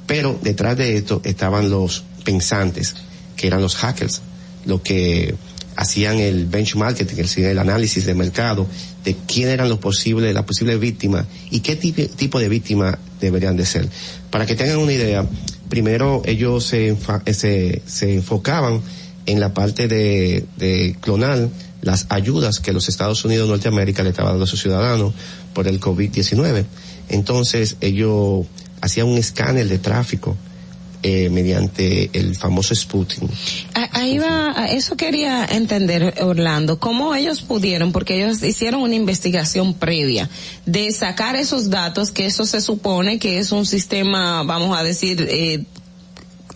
Pero 0.07 0.39
detrás 0.43 0.77
de 0.77 0.97
esto 0.97 1.21
estaban 1.25 1.71
los 1.71 2.05
pensantes, 2.25 2.95
que 3.37 3.47
eran 3.47 3.61
los 3.63 3.75
hackers, 3.77 4.21
los 4.67 4.81
que 4.83 5.35
hacían 5.75 6.19
el 6.19 6.47
benchmarking, 6.47 7.07
el 7.45 7.59
análisis 7.59 8.05
de 8.05 8.15
mercado 8.15 8.67
de 9.05 9.17
quién 9.27 9.49
eran 9.49 9.69
los 9.69 9.79
posibles, 9.79 10.35
las 10.35 10.45
posibles 10.45 10.79
víctimas 10.79 11.27
y 11.51 11.61
qué 11.61 11.77
tipo, 11.77 12.03
tipo 12.15 12.39
de 12.39 12.49
víctimas 12.49 12.99
deberían 13.21 13.57
de 13.57 13.65
ser. 13.67 13.89
Para 14.31 14.45
que 14.47 14.55
tengan 14.55 14.77
una 14.79 14.93
idea, 14.93 15.27
primero 15.69 16.23
ellos 16.27 16.65
se, 16.67 16.95
se, 17.33 17.83
se 17.87 18.15
enfocaban 18.15 18.83
en 19.25 19.41
la 19.41 19.55
parte 19.55 19.89
de, 19.89 20.45
de 20.59 20.95
clonar 21.01 21.49
las 21.83 22.07
ayudas 22.09 22.61
que 22.61 22.73
los 22.73 22.89
Estados 22.89 23.25
Unidos 23.25 23.47
de 23.47 23.53
Norteamérica 23.53 24.03
le 24.03 24.11
estaban 24.11 24.33
dando 24.33 24.45
a 24.45 24.49
sus 24.49 24.61
ciudadanos 24.61 25.13
por 25.53 25.69
el 25.69 25.81
COVID-19. 25.81 26.65
Entonces 27.09 27.77
ellos 27.81 28.47
hacían 28.81 29.09
un 29.09 29.19
escáner 29.19 29.69
de 29.69 29.79
tráfico 29.79 30.37
eh, 31.05 31.29
mediante 31.31 32.11
el 32.13 32.37
famoso 32.37 32.77
Sputnik. 32.77 33.29
Ah, 33.75 33.89
Ahí 33.91 34.19
va, 34.19 34.67
eso 34.71 34.97
quería 34.97 35.45
entender, 35.45 36.15
Orlando, 36.21 36.79
cómo 36.79 37.13
ellos 37.17 37.41
pudieron, 37.43 37.91
porque 37.91 38.23
ellos 38.23 38.41
hicieron 38.41 38.83
una 38.83 38.95
investigación 38.95 39.75
previa 39.75 40.31
de 40.65 40.93
sacar 40.93 41.35
esos 41.35 41.71
datos, 41.71 42.13
que 42.13 42.27
eso 42.27 42.47
se 42.47 42.61
supone 42.61 43.19
que 43.19 43.39
es 43.39 43.51
un 43.51 43.67
sistema, 43.67 44.45
vamos 44.45 44.79
a 44.79 44.85
decir, 44.85 45.27
eh, 45.29 45.65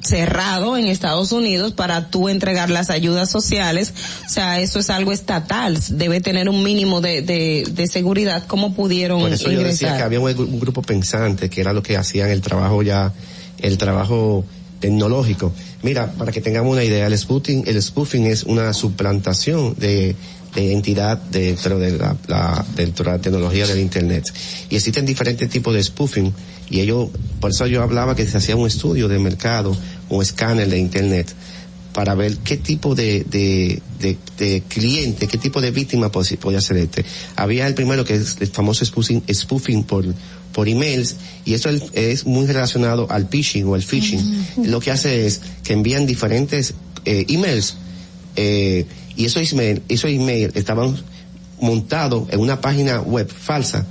cerrado 0.06 0.76
en 0.76 0.86
Estados 0.86 1.32
Unidos 1.32 1.72
para 1.72 2.08
tú 2.10 2.28
entregar 2.28 2.70
las 2.70 2.88
ayudas 2.90 3.30
sociales. 3.30 3.92
O 4.26 4.28
sea, 4.28 4.60
eso 4.60 4.78
es 4.78 4.88
algo 4.90 5.12
estatal, 5.12 5.78
debe 5.90 6.20
tener 6.20 6.48
un 6.48 6.62
mínimo 6.62 7.00
de, 7.00 7.22
de, 7.22 7.66
de 7.70 7.86
seguridad. 7.86 8.46
¿Cómo 8.46 8.74
pudieron 8.74 9.20
Por 9.20 9.32
eso 9.32 9.50
yo 9.50 9.58
decía 9.62 9.88
ingresar? 9.88 9.96
que 9.98 10.02
había 10.04 10.20
un 10.20 10.60
grupo 10.60 10.82
pensante 10.82 11.50
que 11.50 11.60
era 11.60 11.72
lo 11.72 11.82
que 11.82 11.96
hacían 11.96 12.30
el 12.30 12.40
trabajo 12.40 12.82
ya, 12.82 13.12
el 13.60 13.76
trabajo 13.78 14.44
tecnológico. 14.80 15.52
Mira, 15.82 16.12
para 16.12 16.32
que 16.32 16.40
tengamos 16.40 16.72
una 16.72 16.84
idea, 16.84 17.06
el 17.06 17.16
spoofing, 17.18 17.64
el 17.66 17.80
spoofing 17.82 18.26
es 18.26 18.44
una 18.44 18.72
suplantación 18.72 19.74
de, 19.78 20.14
de 20.54 20.72
entidad 20.72 21.18
dentro 21.18 21.78
de 21.78 21.92
la, 21.96 22.16
la- 22.26 22.64
dentro 22.74 23.04
de 23.04 23.10
la 23.12 23.18
tecnología 23.22 23.66
del 23.66 23.80
internet. 23.80 24.24
Y 24.68 24.76
existen 24.76 25.06
diferentes 25.06 25.48
tipos 25.48 25.72
de 25.74 25.82
spoofing 25.82 26.32
y 26.68 26.80
ellos, 26.80 27.08
por 27.40 27.50
eso 27.52 27.66
yo 27.66 27.82
hablaba 27.82 28.14
que 28.16 28.26
se 28.26 28.36
hacía 28.36 28.56
un 28.56 28.66
estudio 28.66 29.06
de 29.08 29.18
mercado, 29.18 29.76
un 30.08 30.22
escáner 30.22 30.68
de 30.68 30.78
internet 30.78 31.32
para 31.92 32.14
ver 32.14 32.36
qué 32.38 32.58
tipo 32.58 32.94
de, 32.94 33.24
de, 33.24 33.80
de, 34.00 34.18
de 34.36 34.62
cliente, 34.68 35.26
qué 35.26 35.38
tipo 35.38 35.62
de 35.62 35.70
víctima 35.70 36.10
podía 36.10 36.60
ser 36.60 36.76
este. 36.76 37.06
Había 37.36 37.66
el 37.66 37.74
primero 37.74 38.04
que 38.04 38.16
es 38.16 38.36
el 38.40 38.48
famoso 38.48 38.84
spoofing, 38.84 39.22
spoofing 39.32 39.84
por, 39.84 40.04
por 40.52 40.68
emails 40.68 41.16
y 41.46 41.54
eso 41.54 41.70
es, 41.70 42.26
muy 42.26 42.46
relacionado 42.46 43.06
al 43.10 43.28
phishing 43.28 43.66
o 43.66 43.76
el 43.76 43.82
phishing. 43.82 44.46
Lo 44.64 44.78
que 44.80 44.90
hace 44.90 45.26
es 45.26 45.40
que 45.64 45.72
envían 45.72 46.06
diferentes 46.06 46.74
eh, 47.06 47.24
emails 47.28 47.76
eh, 48.36 48.84
y 49.16 49.24
esos 49.24 49.50
emails, 49.50 49.80
esos 49.88 50.10
emails 50.10 50.54
estaban 50.54 50.96
montados 51.60 52.28
en 52.30 52.40
una 52.40 52.60
página 52.60 53.00
web 53.00 53.30
falsa 53.30 53.86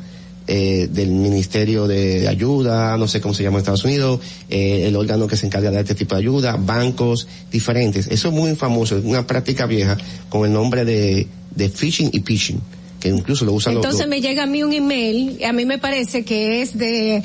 eh, 0.47 0.87
del 0.91 1.09
Ministerio 1.09 1.87
de 1.87 2.27
Ayuda, 2.27 2.97
no 2.97 3.07
sé 3.07 3.19
cómo 3.21 3.33
se 3.33 3.43
llama 3.43 3.57
en 3.57 3.61
Estados 3.61 3.83
Unidos, 3.83 4.19
eh, 4.49 4.85
el 4.87 4.95
órgano 4.95 5.27
que 5.27 5.37
se 5.37 5.45
encarga 5.47 5.71
de 5.71 5.79
este 5.81 5.95
tipo 5.95 6.15
de 6.15 6.21
ayuda, 6.21 6.55
bancos 6.55 7.27
diferentes. 7.51 8.07
Eso 8.07 8.27
es 8.29 8.33
muy 8.33 8.55
famoso, 8.55 8.97
es 8.97 9.03
una 9.05 9.25
práctica 9.25 9.65
vieja 9.65 9.97
con 10.29 10.45
el 10.45 10.53
nombre 10.53 10.85
de, 10.85 11.27
de 11.55 11.69
phishing 11.69 12.09
y 12.13 12.19
phishing, 12.19 12.61
que 12.99 13.09
incluso 13.09 13.43
lo 13.45 13.53
usan 13.53 13.73
los- 13.75 13.83
Entonces 13.83 14.07
los, 14.07 14.09
me 14.09 14.21
llega 14.21 14.43
a 14.43 14.47
mí 14.47 14.61
un 14.63 14.73
email, 14.73 15.43
a 15.43 15.51
mí 15.53 15.65
me 15.65 15.77
parece 15.79 16.23
que 16.23 16.61
es 16.61 16.77
de 16.77 17.23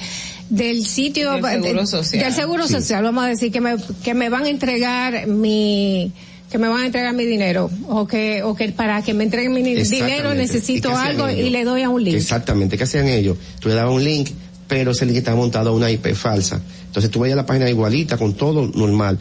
del 0.49 0.85
sitio 0.85 1.31
Del 1.35 1.43
Seguro 1.63 1.81
de- 1.81 1.87
Social. 1.87 2.25
del 2.25 2.33
seguro 2.35 2.67
Sí. 2.67 2.73
social, 2.75 3.05
vamos 3.05 3.23
a 3.25 3.29
decir 3.29 3.53
que 3.53 3.61
me 3.61 3.77
que 4.03 4.15
me 4.15 4.29
van 4.31 4.45
a 4.45 4.49
entregar 4.49 5.29
mi 5.29 6.11
que 6.51 6.59
me 6.59 6.69
van 6.69 6.81
a 6.83 6.87
entregar 6.87 7.15
mi 7.15 7.25
dinero 7.25 7.71
o 7.89 8.07
que 8.07 8.43
o 8.43 8.55
que 8.57 8.71
para 8.73 9.03
que 9.03 9.15
me 9.15 9.25
entreguen 9.25 9.53
mi 9.53 9.63
dinero 9.63 10.35
necesito 10.35 10.89
¿Y 10.89 10.93
qué 10.93 10.97
hacían 10.99 11.21
algo 11.21 11.31
y 11.31 11.51
le 11.51 11.65
doy 11.65 11.83
a 11.83 11.89
un 11.91 12.03
link. 12.03 12.17
Exactamente, 12.17 12.77
¿qué 12.77 12.85
hacían 12.85 13.09
ellos? 13.09 13.37
Tú 13.61 13.69
le 13.69 13.75
dabas 13.75 13.95
un 13.95 14.03
link, 14.05 14.31
pero 14.67 14.91
ese 14.91 15.07
link 15.07 15.19
estaba 15.19 15.37
montado 15.37 15.71
a 15.71 15.73
una 15.73 15.91
IP 15.91 16.15
falsa. 16.15 16.61
Entonces 16.87 17.11
tú 17.11 17.21
veías 17.21 17.37
la 17.37 17.47
página 17.47 17.71
igualita, 17.71 18.17
con 18.17 18.35
todo 18.35 18.69
normal. 18.75 19.19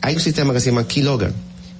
Hay 0.00 0.14
un 0.14 0.20
sistema 0.20 0.52
que 0.54 0.60
se 0.60 0.70
llama 0.70 0.86
Keylogger, 0.88 1.32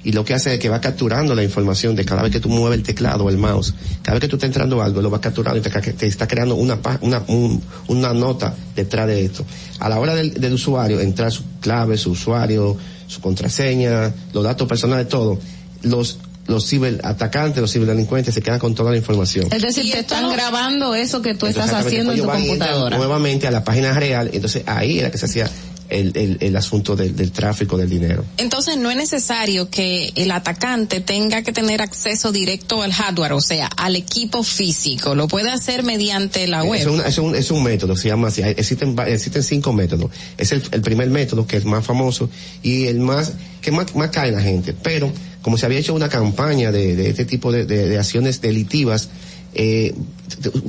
y 0.02 0.12
lo 0.12 0.22
que 0.22 0.34
hace 0.34 0.52
es 0.52 0.60
que 0.60 0.68
va 0.68 0.82
capturando 0.82 1.34
la 1.34 1.42
información 1.42 1.96
de 1.96 2.04
cada 2.04 2.22
vez 2.22 2.30
que 2.30 2.38
tú 2.40 2.50
mueves 2.50 2.78
el 2.78 2.84
teclado 2.84 3.24
o 3.24 3.30
el 3.30 3.38
mouse. 3.38 3.72
Cada 4.02 4.16
vez 4.16 4.20
que 4.20 4.28
tú 4.28 4.36
estás 4.36 4.48
entrando 4.48 4.82
algo, 4.82 5.00
lo 5.00 5.10
va 5.10 5.18
capturando 5.18 5.58
y 5.58 5.62
te, 5.62 5.70
te 5.94 6.06
está 6.06 6.28
creando 6.28 6.56
una, 6.56 6.78
una, 7.00 7.22
un- 7.28 7.62
una 7.88 8.12
nota 8.12 8.54
detrás 8.76 9.06
de 9.06 9.24
esto. 9.24 9.46
A 9.80 9.88
la 9.88 9.98
hora 9.98 10.14
del, 10.14 10.34
del 10.34 10.52
usuario, 10.52 11.00
entrar 11.00 11.32
su 11.32 11.42
clave, 11.60 11.96
su 11.96 12.10
usuario, 12.10 12.76
su 13.14 13.20
contraseña, 13.20 14.12
los 14.32 14.44
datos 14.44 14.68
personales, 14.68 15.08
todo, 15.08 15.38
los 15.82 16.18
los 16.46 16.68
ciberatacantes, 16.68 17.60
los 17.60 17.72
ciberdelincuentes 17.72 18.34
se 18.34 18.42
quedan 18.42 18.58
con 18.58 18.74
toda 18.74 18.90
la 18.90 18.96
información. 18.96 19.48
Es 19.50 19.62
decir, 19.62 19.90
te 19.90 20.00
están 20.00 20.30
grabando 20.30 20.94
eso 20.94 21.22
que 21.22 21.34
tú 21.34 21.46
estás 21.46 21.72
haciendo 21.72 22.12
en 22.12 22.20
tu 22.20 22.26
computadora. 22.26 22.96
Nuevamente 22.98 23.46
a 23.46 23.50
la 23.50 23.64
página 23.64 23.98
real, 23.98 24.30
entonces 24.32 24.62
ahí 24.66 24.98
era 24.98 25.10
que 25.10 25.18
se 25.18 25.26
hacía 25.26 25.50
el, 25.94 26.16
el, 26.16 26.36
el 26.40 26.56
asunto 26.56 26.96
del, 26.96 27.14
del 27.16 27.30
tráfico 27.32 27.76
del 27.76 27.88
dinero. 27.88 28.24
Entonces 28.36 28.76
no 28.76 28.90
es 28.90 28.96
necesario 28.96 29.70
que 29.70 30.12
el 30.16 30.30
atacante 30.30 31.00
tenga 31.00 31.42
que 31.42 31.52
tener 31.52 31.80
acceso 31.82 32.32
directo 32.32 32.82
al 32.82 32.92
hardware, 32.92 33.32
o 33.32 33.40
sea, 33.40 33.66
al 33.76 33.96
equipo 33.96 34.42
físico. 34.42 35.14
Lo 35.14 35.28
puede 35.28 35.50
hacer 35.50 35.82
mediante 35.82 36.46
la 36.46 36.64
web. 36.64 36.80
Es 36.80 36.86
un, 36.86 37.00
es, 37.00 37.18
un, 37.18 37.34
es 37.36 37.50
un 37.50 37.62
método, 37.62 37.96
se 37.96 38.08
llama 38.08 38.28
así. 38.28 38.42
Existen, 38.42 38.96
existen 39.06 39.42
cinco 39.42 39.72
métodos. 39.72 40.10
Es 40.36 40.52
el, 40.52 40.62
el 40.72 40.80
primer 40.82 41.08
método 41.10 41.46
que 41.46 41.56
es 41.56 41.64
más 41.64 41.84
famoso 41.84 42.28
y 42.62 42.86
el 42.86 43.00
más, 43.00 43.32
que 43.60 43.70
más, 43.70 43.94
más 43.94 44.10
cae 44.10 44.28
en 44.28 44.34
la 44.34 44.42
gente. 44.42 44.74
Pero, 44.82 45.12
como 45.42 45.58
se 45.58 45.66
había 45.66 45.78
hecho 45.78 45.94
una 45.94 46.08
campaña 46.08 46.72
de, 46.72 46.96
de 46.96 47.10
este 47.10 47.24
tipo 47.24 47.52
de, 47.52 47.66
de- 47.66 47.88
de 47.88 47.98
acciones 47.98 48.40
delitivas, 48.40 49.08
eh, 49.54 49.94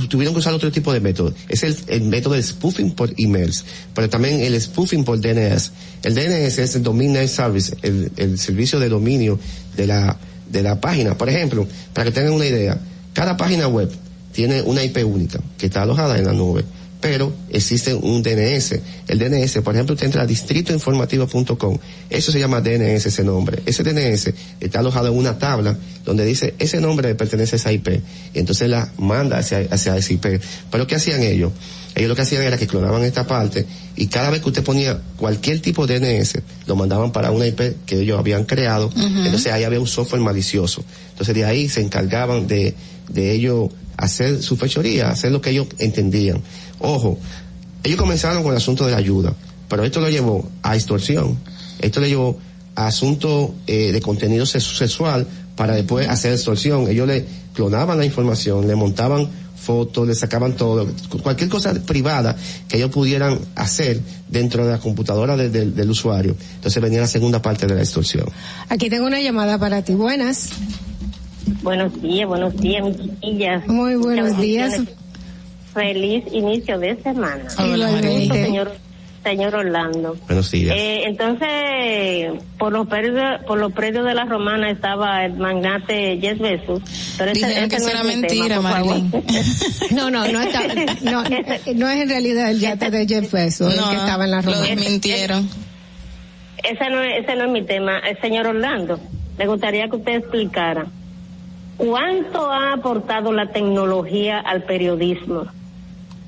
tuvieron 0.10 0.34
que 0.34 0.40
usar 0.40 0.54
otro 0.54 0.72
tipo 0.72 0.94
de 0.94 1.00
método. 1.00 1.34
Es 1.50 1.64
el, 1.64 1.76
el 1.88 2.02
método 2.04 2.36
de 2.36 2.44
spoofing 2.44 2.92
por 2.92 3.14
emails, 3.18 3.66
pero 3.94 4.10
también 4.10 4.42
el 4.42 4.60
spoofing 4.60 5.04
por 5.04 5.20
DNS. 5.20 5.72
El 6.04 6.16
DNS 6.16 6.60
es 6.60 6.76
el 6.76 6.84
Domain 6.84 7.14
Name 7.14 7.28
Service, 7.28 7.76
el, 7.82 8.12
el 8.18 8.38
servicio 8.40 8.80
de 8.80 8.90
dominio 8.90 9.40
de 9.76 9.88
la, 9.88 10.18
de 10.52 10.64
la 10.64 10.80
página. 10.80 11.18
Por 11.18 11.30
ejemplo, 11.30 11.68
para 11.94 12.06
que 12.06 12.12
tengan 12.12 12.34
una 12.34 12.46
idea, 12.46 12.80
cada 13.14 13.38
página 13.38 13.68
web 13.68 13.92
tiene 14.32 14.62
una 14.62 14.84
IP 14.84 15.06
única 15.06 15.40
que 15.58 15.68
está 15.68 15.84
alojada 15.84 16.18
en 16.18 16.26
la 16.26 16.34
nube, 16.34 16.64
pero 17.02 17.34
existe 17.50 17.94
un 17.94 18.24
DNS. 18.24 18.80
El 19.08 19.20
DNS, 19.20 19.62
por 19.62 19.76
ejemplo, 19.76 19.94
usted 19.94 20.08
entra 20.08 20.24
a 20.24 20.26
distritoinformativo.com, 20.26 21.78
eso 22.10 22.32
se 22.32 22.40
llama 22.40 22.62
DNS 22.62 23.06
ese 23.06 23.24
nombre. 23.24 23.62
Ese 23.66 23.84
DNS 23.84 24.34
está 24.60 24.80
alojado 24.80 25.08
en 25.08 25.18
una 25.18 25.38
tabla 25.38 25.78
donde 26.04 26.26
dice 26.26 26.54
ese 26.60 26.80
nombre 26.80 27.10
le 27.10 27.16
pertenece 27.16 27.56
a 27.56 27.58
esa 27.58 27.72
IP, 27.72 28.02
y 28.34 28.40
entonces 28.40 28.70
la 28.70 28.92
manda 28.98 29.38
hacia, 29.38 29.60
hacia 29.70 29.98
esa 29.98 30.14
IP. 30.14 30.42
Pero 30.72 30.88
¿qué 30.88 30.96
hacían 30.96 31.22
ellos? 31.24 31.52
Ellos 31.96 32.10
lo 32.10 32.16
que 32.16 32.24
hacían 32.24 32.44
era 32.44 32.58
que 32.58 32.68
clonaban 32.68 33.04
esta 33.04 33.26
parte 33.26 33.66
y 33.96 34.08
cada 34.08 34.30
vez 34.30 34.42
que 34.42 34.50
usted 34.50 34.64
ponía 34.64 35.00
cualquier 35.16 35.62
tipo 35.62 35.88
de 35.88 36.00
DNS, 36.00 36.40
lo 36.68 36.76
mandaban 36.76 37.14
para 37.14 37.32
una 37.32 37.48
IP 37.48 37.86
que 37.86 38.02
ellos 38.02 38.20
habían 38.20 38.44
creado. 38.44 38.92
Entonces 38.96 39.52
ahí 39.54 39.64
había 39.64 39.80
un 39.80 39.88
software 39.88 40.22
malicioso. 40.22 40.84
Entonces 41.12 41.34
de 41.34 41.46
ahí 41.46 41.70
se 41.70 41.82
encargaban 41.82 42.48
de, 42.48 42.76
de 43.08 43.32
ellos 43.32 43.70
hacer 43.98 44.42
su 44.42 44.58
fechoría, 44.58 45.10
hacer 45.10 45.32
lo 45.32 45.42
que 45.42 45.52
ellos 45.52 45.68
entendían. 45.80 46.42
Ojo, 46.80 47.18
ellos 47.84 48.00
comenzaron 48.00 48.44
con 48.44 48.52
el 48.52 48.58
asunto 48.58 48.86
de 48.86 48.92
la 48.92 48.98
ayuda, 48.98 49.34
pero 49.70 49.84
esto 49.84 50.00
lo 50.02 50.10
llevó 50.10 50.48
a 50.64 50.76
extorsión. 50.76 51.38
Esto 51.80 52.00
le 52.00 52.10
llevó 52.10 52.38
a 52.76 52.88
asunto 52.88 53.54
eh, 53.68 53.92
de 53.92 54.02
contenido 54.02 54.46
sex- 54.46 54.78
sexual 54.78 55.26
para 55.56 55.76
después 55.76 56.08
hacer 56.10 56.34
extorsión. 56.34 56.88
Ellos 56.90 57.08
le 57.08 57.26
clonaban 57.54 57.98
la 57.98 58.06
información, 58.06 58.68
le 58.68 58.76
montaban 58.76 59.30
fotos, 59.56 60.08
le 60.08 60.14
sacaban 60.14 60.54
todo, 60.56 60.88
cualquier 61.24 61.50
cosa 61.50 61.74
privada 61.74 62.36
que 62.68 62.78
ellos 62.78 62.92
pudieran 62.92 63.40
hacer 63.56 64.00
dentro 64.30 64.66
de 64.66 64.74
la 64.74 64.78
computadora 64.80 65.36
de- 65.38 65.50
de- 65.50 65.72
del 65.72 65.90
usuario. 65.90 66.36
Entonces 66.56 66.82
venía 66.84 67.00
la 67.02 67.08
segunda 67.08 67.42
parte 67.42 67.66
de 67.66 67.74
la 67.76 67.82
extorsión. 67.82 68.28
Aquí 68.70 68.90
tengo 68.90 69.08
una 69.08 69.22
llamada 69.22 69.58
para 69.58 69.82
ti. 69.82 69.94
Buenas. 69.94 70.50
Buenos 71.64 72.00
días, 72.02 72.28
buenos 72.28 72.56
días, 72.58 72.84
mis 72.86 72.98
chiquillas. 72.98 73.68
Muy 73.68 73.96
buenos 73.96 74.38
días. 74.40 74.82
Feliz 75.76 76.24
inicio 76.32 76.80
de 76.80 76.96
semana. 77.04 77.44
Igualmente. 77.60 78.46
Señor, 78.46 78.72
señor 79.24 79.56
Orlando. 79.56 80.16
Buenos 80.26 80.50
días. 80.50 80.74
Eh, 80.78 81.04
entonces, 81.06 82.42
por 82.58 82.72
los 82.72 82.88
predios, 82.88 83.42
por 83.46 83.60
los 83.60 83.74
predios 83.74 84.06
de 84.06 84.14
la 84.14 84.24
Romana 84.24 84.70
estaba 84.72 85.26
el 85.26 85.34
magnate 85.34 86.18
Jeff 86.22 86.40
Bezos. 86.40 86.82
Pero 87.18 87.32
ese- 87.32 87.46
Dijeron 87.46 87.66
ese 87.66 87.76
que 87.78 87.84
no 87.84 87.90
era 87.90 88.04
mentira, 88.04 88.56
tema. 88.56 88.84
No, 89.92 90.10
no, 90.10 90.26
no 90.32 90.40
está, 90.42 90.62
no, 91.04 91.24
no 91.76 91.90
es 91.90 92.02
en 92.02 92.10
realidad 92.10 92.52
el 92.52 92.60
yate 92.62 92.90
de 92.90 93.06
Jeff 93.06 93.32
Bezos, 93.32 93.74
el 93.74 93.80
No, 93.80 93.90
que 93.90 93.96
estaba 93.98 94.24
en 94.24 94.32
la 94.32 94.42
lo 94.42 94.52
Roma. 94.54 94.66
desmintieron. 94.66 95.50
Ese 96.64 96.90
no, 96.90 97.02
es, 97.02 97.24
ese 97.24 97.36
no 97.36 97.46
es 97.46 97.52
mi 97.52 97.64
tema. 97.64 98.00
El 98.00 98.20
señor 98.22 98.48
Orlando, 98.48 98.98
me 99.38 99.46
gustaría 99.46 99.88
que 99.90 99.98
usted 99.98 100.14
explicara 100.16 100.86
cuánto 101.78 102.50
ha 102.50 102.72
aportado 102.74 103.34
la 103.34 103.48
tecnología 103.52 104.40
al 104.40 104.64
periodismo. 104.64 105.46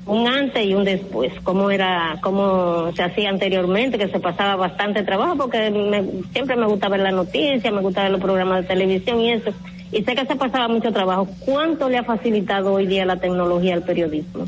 Un 0.08 0.26
antes 0.26 0.64
y 0.66 0.74
un 0.74 0.84
después. 0.84 1.32
Cómo 1.44 1.70
era, 1.70 2.16
cómo 2.22 2.90
se 2.96 3.02
hacía 3.02 3.28
anteriormente, 3.28 3.98
que 3.98 4.08
se 4.08 4.18
pasaba 4.18 4.56
bastante 4.56 5.02
trabajo, 5.02 5.36
porque 5.36 5.70
me- 5.70 6.22
siempre 6.32 6.56
me 6.56 6.66
gusta 6.66 6.88
ver 6.88 7.00
la 7.00 7.10
noticia, 7.12 7.70
me 7.70 7.82
gusta 7.82 8.02
ver 8.04 8.12
los 8.12 8.20
programas 8.20 8.62
de 8.62 8.68
televisión 8.68 9.20
y 9.20 9.32
eso. 9.32 9.50
Y 9.92 10.02
sé 10.04 10.14
que 10.14 10.24
se 10.26 10.34
pasaba 10.36 10.66
mucho 10.68 10.92
trabajo. 10.92 11.28
¿Cuánto 11.44 11.88
le 11.90 11.98
ha 11.98 12.04
facilitado 12.04 12.72
hoy 12.72 12.86
día 12.86 13.04
la 13.04 13.16
tecnología 13.16 13.74
al 13.74 13.82
periodismo? 13.82 14.46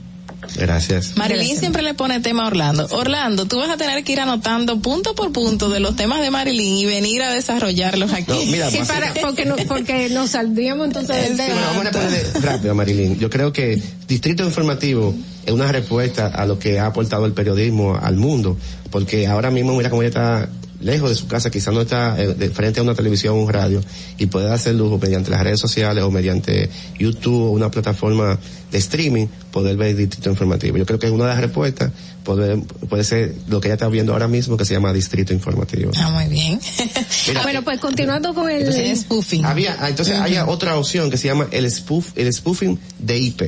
Gracias. 0.56 1.16
Marilyn 1.16 1.56
siempre 1.58 1.82
le 1.82 1.94
pone 1.94 2.20
tema 2.20 2.44
a 2.44 2.46
Orlando. 2.48 2.86
Orlando, 2.92 3.46
tú 3.46 3.58
vas 3.58 3.70
a 3.70 3.76
tener 3.76 4.02
que 4.04 4.12
ir 4.12 4.20
anotando 4.20 4.80
punto 4.80 5.14
por 5.14 5.32
punto 5.32 5.68
de 5.68 5.80
los 5.80 5.96
temas 5.96 6.20
de 6.22 6.30
Marilyn 6.30 6.76
y 6.78 6.86
venir 6.86 7.22
a 7.22 7.32
desarrollarlos 7.32 8.12
aquí. 8.12 8.24
No, 8.32 8.44
mira, 8.46 8.70
Sí, 8.70 8.78
para, 8.86 9.12
porque, 9.20 9.44
no, 9.44 9.56
porque 9.68 10.08
nos 10.10 10.30
saldríamos 10.30 10.86
entonces 10.88 11.16
del 11.16 11.30
Sí, 11.32 11.36
tema. 11.36 11.54
bueno, 11.54 11.66
vamos 11.66 11.86
a 11.86 11.90
responder 12.10 12.42
rápido, 12.42 12.74
Marilyn. 12.74 13.18
Yo 13.18 13.30
creo 13.30 13.52
que 13.52 13.80
Distrito 14.08 14.44
Informativo 14.44 15.14
es 15.46 15.52
una 15.52 15.70
respuesta 15.70 16.26
a 16.28 16.46
lo 16.46 16.58
que 16.58 16.78
ha 16.78 16.86
aportado 16.86 17.26
el 17.26 17.32
periodismo 17.32 17.96
al 18.00 18.16
mundo, 18.16 18.56
porque 18.90 19.26
ahora 19.26 19.50
mismo, 19.50 19.76
mira 19.76 19.88
cómo 19.90 20.02
ella 20.02 20.08
está 20.08 20.48
lejos 20.80 21.10
de 21.10 21.16
su 21.16 21.26
casa, 21.26 21.50
quizás 21.50 21.72
no 21.72 21.82
está 21.82 22.20
eh, 22.20 22.34
de 22.34 22.50
frente 22.50 22.80
a 22.80 22.82
una 22.82 22.94
televisión 22.94 23.34
o 23.34 23.42
un 23.42 23.52
radio, 23.52 23.80
y 24.18 24.26
puede 24.26 24.50
hacer 24.50 24.74
lujo 24.74 24.98
mediante 24.98 25.30
las 25.30 25.42
redes 25.42 25.60
sociales 25.60 26.02
o 26.04 26.10
mediante 26.10 26.68
YouTube 26.98 27.42
o 27.42 27.50
una 27.50 27.70
plataforma 27.70 28.38
de 28.70 28.78
streaming, 28.78 29.26
poder 29.50 29.76
ver 29.76 29.96
Distrito 29.96 30.30
Informativo. 30.30 30.78
Yo 30.78 30.86
creo 30.86 30.98
que 30.98 31.06
es 31.06 31.12
una 31.12 31.24
de 31.24 31.30
las 31.30 31.40
respuestas, 31.40 31.92
poder, 32.24 32.60
puede 32.88 33.04
ser 33.04 33.34
lo 33.48 33.60
que 33.60 33.68
ella 33.68 33.74
está 33.74 33.88
viendo 33.88 34.12
ahora 34.12 34.28
mismo, 34.28 34.56
que 34.56 34.64
se 34.64 34.74
llama 34.74 34.92
Distrito 34.92 35.32
Informativo. 35.32 35.90
Ah, 35.96 36.10
muy 36.10 36.26
bien. 36.26 36.60
bueno, 37.42 37.62
pues 37.62 37.78
continuando 37.80 38.32
con 38.34 38.48
el... 38.50 38.62
Entonces, 38.62 39.06
Había, 39.44 39.76
ah, 39.80 39.88
entonces 39.88 40.18
hay 40.18 40.38
otra 40.38 40.76
opción 40.76 41.10
que 41.10 41.16
se 41.16 41.28
llama 41.28 41.48
el 41.50 41.70
spoof, 41.70 42.12
el 42.16 42.32
spoofing 42.32 42.78
de 42.98 43.18
IP. 43.18 43.42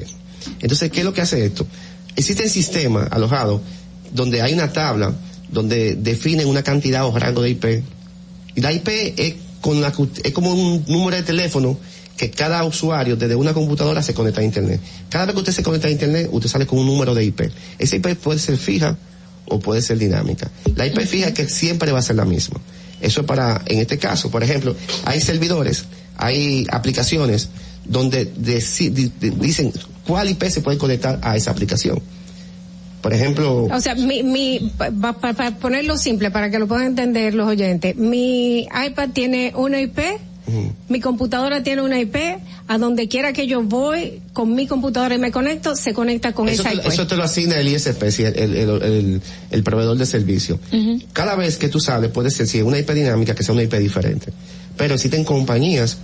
Entonces, 0.61 0.91
¿qué 0.91 1.01
es 1.01 1.05
lo 1.05 1.13
que 1.13 1.21
hace 1.21 1.45
esto? 1.45 1.67
Existe 2.17 2.43
el 2.43 2.51
sistema 2.51 3.05
alojado 3.05 3.63
donde 4.13 4.43
hay 4.43 4.53
una 4.53 4.73
tabla 4.73 5.15
donde 5.53 5.95
definen 5.95 6.49
una 6.49 6.63
cantidad 6.63 7.07
o 7.07 7.17
rango 7.17 7.43
de 7.43 7.51
IP. 7.51 7.65
Y 8.55 8.61
la 8.61 8.73
IP 8.73 8.89
es 9.17 9.35
con 9.61 9.81
la 9.81 9.93
es 10.25 10.33
como 10.33 10.53
un 10.53 10.85
número 10.89 11.17
de 11.17 11.23
teléfono 11.23 11.79
que 12.17 12.31
cada 12.31 12.65
usuario 12.65 13.17
desde 13.17 13.35
una 13.35 13.55
computadora 13.55 14.03
se 14.03 14.15
conecta 14.15 14.41
a 14.41 14.45
internet. 14.45 14.81
Cada 15.09 15.27
vez 15.27 15.35
que 15.35 15.41
usted 15.41 15.53
se 15.53 15.63
conecta 15.63 15.89
a 15.89 15.91
internet, 15.91 16.29
usted 16.33 16.49
sale 16.49 16.67
con 16.67 16.79
un 16.79 16.87
número 16.87 17.15
de 17.15 17.25
IP. 17.25 17.43
Esa 17.79 17.97
IP 17.97 18.17
puede 18.17 18.39
ser 18.39 18.57
fija 18.57 18.97
o 19.47 19.61
puede 19.61 19.83
ser 19.83 19.99
dinámica. 19.99 20.51
La 20.77 20.87
IP 20.87 21.01
fija 21.01 21.29
es 21.29 21.35
que 21.35 21.49
siempre 21.49 21.93
va 21.93 22.01
a 22.01 22.03
ser 22.03 22.17
la 22.17 22.25
misma. 22.25 22.61
Eso 23.01 23.21
es 23.21 23.27
para, 23.27 23.63
en 23.67 23.79
este 23.79 23.99
caso, 23.99 24.31
por 24.31 24.43
ejemplo, 24.43 24.77
hay 25.05 25.21
servidores, 25.21 25.85
hay 26.17 26.67
aplicaciones 26.71 27.49
donde 27.85 28.31
dicen 28.37 29.73
cuál 30.07 30.31
IP 30.31 30.45
se 30.45 30.61
puede 30.61 30.79
conectar 30.79 31.19
a 31.23 31.37
esa 31.37 31.51
aplicación. 31.51 32.01
Por 33.03 33.13
ejemplo, 33.13 33.65
O 33.65 33.81
sea, 33.81 33.95
mi, 33.97 34.23
mi, 34.23 34.73
para 34.79 35.51
ponerlo 35.59 35.99
simple, 35.99 36.31
para 36.31 36.51
que 36.51 36.59
lo 36.59 36.69
puedan 36.69 36.87
entender 36.87 37.35
los 37.35 37.49
oyentes, 37.49 37.97
mi 37.97 38.61
iPad 38.63 39.11
tiene 39.13 39.53
una 39.57 39.81
IP, 39.81 39.99
mi 40.89 41.01
computadora 41.01 41.63
tiene 41.63 41.83
una 41.83 41.99
IP, 42.01 42.17
a 42.69 42.79
donde 42.79 43.09
quiera 43.09 43.33
que 43.33 43.47
yo 43.49 43.63
voy 43.63 44.21
con 44.33 44.55
mi 44.55 44.67
computadora 44.67 45.15
y 45.15 45.19
me 45.19 45.31
conecto, 45.33 45.75
se 45.77 45.93
conecta 45.95 46.33
con 46.33 46.49
eso 46.49 46.63
esa 46.63 46.71
te, 46.71 46.77
IP. 46.77 46.87
eso 46.87 47.07
te 47.07 47.17
lo 47.17 47.25
asigna 47.25 47.57
el 47.59 47.69
ISP, 47.69 48.03
el, 48.03 48.55
el, 48.57 49.21
el- 49.51 49.63
proveedor 49.65 49.97
de 49.99 50.07
servicio. 50.07 50.59
Cada 51.13 51.35
vez 51.35 51.57
que 51.57 51.69
tú 51.69 51.81
sales, 51.81 52.11
puede 52.11 52.31
ser 52.31 52.47
si 52.47 52.59
es 52.59 52.65
una 52.65 52.79
IP 52.79 52.91
dinámica, 52.93 53.35
que 53.35 53.43
sea 53.43 53.53
una 53.55 53.63
IP 53.65 53.75
diferente. 53.75 54.33
Pero 54.77 54.95
existen 54.95 55.25
compañías, 55.25 55.99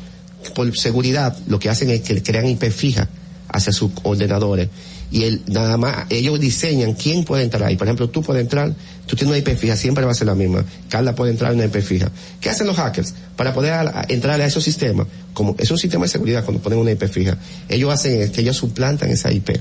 por 0.54 0.76
seguridad, 0.76 1.36
lo 1.46 1.58
que 1.58 1.68
hacen 1.68 1.90
es 1.90 2.00
que 2.02 2.22
crean 2.22 2.46
IP 2.48 2.64
fija 2.70 3.08
hacia 3.48 3.72
sus 3.72 3.90
ordenadores. 4.02 4.68
Y 5.10 5.24
el, 5.24 5.42
nada 5.46 5.76
más, 5.78 6.06
ellos 6.10 6.38
diseñan 6.38 6.92
quién 6.94 7.24
puede 7.24 7.42
entrar 7.42 7.62
ahí. 7.64 7.76
Por 7.76 7.86
ejemplo, 7.86 8.10
tú 8.10 8.22
puedes 8.22 8.42
entrar, 8.42 8.74
tú 9.06 9.16
tienes 9.16 9.28
una 9.30 9.38
IP 9.38 9.56
fija, 9.58 9.74
siempre 9.76 10.04
va 10.04 10.10
a 10.12 10.14
ser 10.14 10.26
la 10.26 10.34
misma. 10.34 10.64
Carla 10.90 11.14
puede 11.14 11.30
entrar 11.30 11.52
en 11.52 11.58
una 11.58 11.66
IP 11.66 11.80
fija. 11.82 12.10
¿Qué 12.40 12.50
hacen 12.50 12.66
los 12.66 12.76
hackers? 12.76 13.14
Para 13.36 13.54
poder 13.54 13.72
a- 13.72 14.00
a 14.00 14.06
entrar 14.08 14.38
a 14.40 14.44
esos 14.44 14.62
sistemas, 14.62 15.06
como 15.32 15.54
es 15.58 15.70
un 15.70 15.78
sistema 15.78 16.04
de 16.04 16.10
seguridad 16.10 16.44
cuando 16.44 16.62
ponen 16.62 16.78
una 16.78 16.90
IP 16.90 17.08
fija, 17.08 17.38
ellos 17.68 17.92
hacen 17.92 18.20
es 18.20 18.30
que 18.30 18.42
ellos 18.42 18.56
suplantan 18.56 19.10
esa 19.10 19.32
IP. 19.32 19.58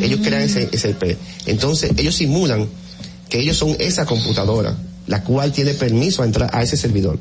Ellos 0.00 0.20
crean 0.22 0.42
ese, 0.42 0.68
esa 0.72 0.88
IP. 0.88 1.16
Entonces, 1.46 1.90
ellos 1.96 2.14
simulan 2.14 2.68
que 3.28 3.40
ellos 3.40 3.56
son 3.56 3.76
esa 3.80 4.06
computadora, 4.06 4.76
la 5.08 5.22
cual 5.24 5.52
tiene 5.52 5.74
permiso 5.74 6.22
a 6.22 6.24
entrar 6.24 6.48
a 6.54 6.62
ese 6.62 6.76
servidor. 6.76 7.18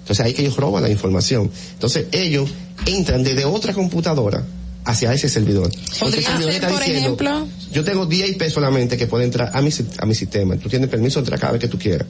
Entonces 0.00 0.24
ahí 0.26 0.32
que 0.32 0.42
ellos 0.42 0.56
roban 0.56 0.82
la 0.82 0.88
información. 0.90 1.50
Entonces 1.74 2.06
ellos 2.10 2.50
entran 2.86 3.22
desde 3.22 3.44
otra 3.44 3.74
computadora 3.74 4.42
hacia 4.84 5.12
ese 5.12 5.28
servidor. 5.28 5.70
¿Podría 5.98 6.22
servidor 6.26 6.52
ser, 6.52 6.62
está 6.64 6.68
por 6.74 6.82
ejemplo? 6.82 7.48
Yo 7.72 7.84
tengo 7.84 8.06
10 8.06 8.30
IP 8.30 8.48
solamente 8.50 8.96
que 8.96 9.06
puede 9.06 9.24
entrar 9.24 9.50
a 9.54 9.62
mi, 9.62 9.70
a 9.98 10.06
mi 10.06 10.14
sistema. 10.14 10.56
Tú 10.56 10.68
tienes 10.68 10.88
permiso 10.88 11.20
de 11.20 11.24
entrar 11.24 11.38
cada 11.38 11.52
vez 11.52 11.60
que 11.60 11.68
tú 11.68 11.78
quieras. 11.78 12.08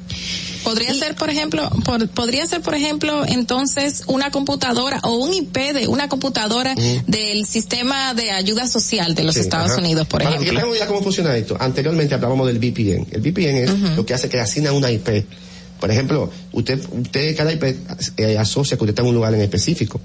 Podría 0.64 0.94
ser, 0.94 1.14
por 1.16 1.28
ejemplo, 1.30 1.68
por- 1.84 2.08
podría 2.08 2.46
ser, 2.46 2.60
por 2.62 2.74
ejemplo, 2.74 3.24
entonces 3.26 4.04
una 4.06 4.30
computadora 4.30 5.00
o 5.02 5.16
un 5.16 5.34
IP 5.34 5.56
de 5.74 5.86
una 5.88 6.08
computadora 6.08 6.74
del 7.06 7.44
sistema 7.46 8.14
de 8.14 8.30
ayuda 8.30 8.66
social 8.68 9.14
de 9.14 9.24
los 9.24 9.34
Sí, 9.34 9.40
Estados 9.40 9.72
ajá. 9.72 9.80
Unidos, 9.80 10.06
por 10.06 10.22
Para 10.22 10.38
que 10.38 10.44
ejemplo. 10.48 10.74
ya 10.74 10.86
cómo 10.86 11.02
funciona 11.02 11.36
esto. 11.36 11.56
Anteriormente 11.58 12.14
hablábamos 12.14 12.46
del 12.46 12.58
VPN. 12.58 13.06
El 13.10 13.20
VPN 13.20 13.56
es 13.64 13.70
lo 13.96 14.06
que 14.06 14.14
hace 14.14 14.28
que 14.28 14.38
asigna 14.40 14.72
una 14.72 14.90
IP. 14.90 15.24
Por 15.80 15.90
ejemplo, 15.90 16.30
usted, 16.52 16.78
usted 16.90 17.34
cada 17.36 17.52
IP 17.52 17.64
eh, 18.18 18.36
asocia 18.38 18.76
que 18.76 18.84
usted 18.84 18.90
está 18.90 19.02
en 19.02 19.08
un 19.08 19.14
lugar 19.14 19.34
en 19.34 19.40
específico. 19.40 20.00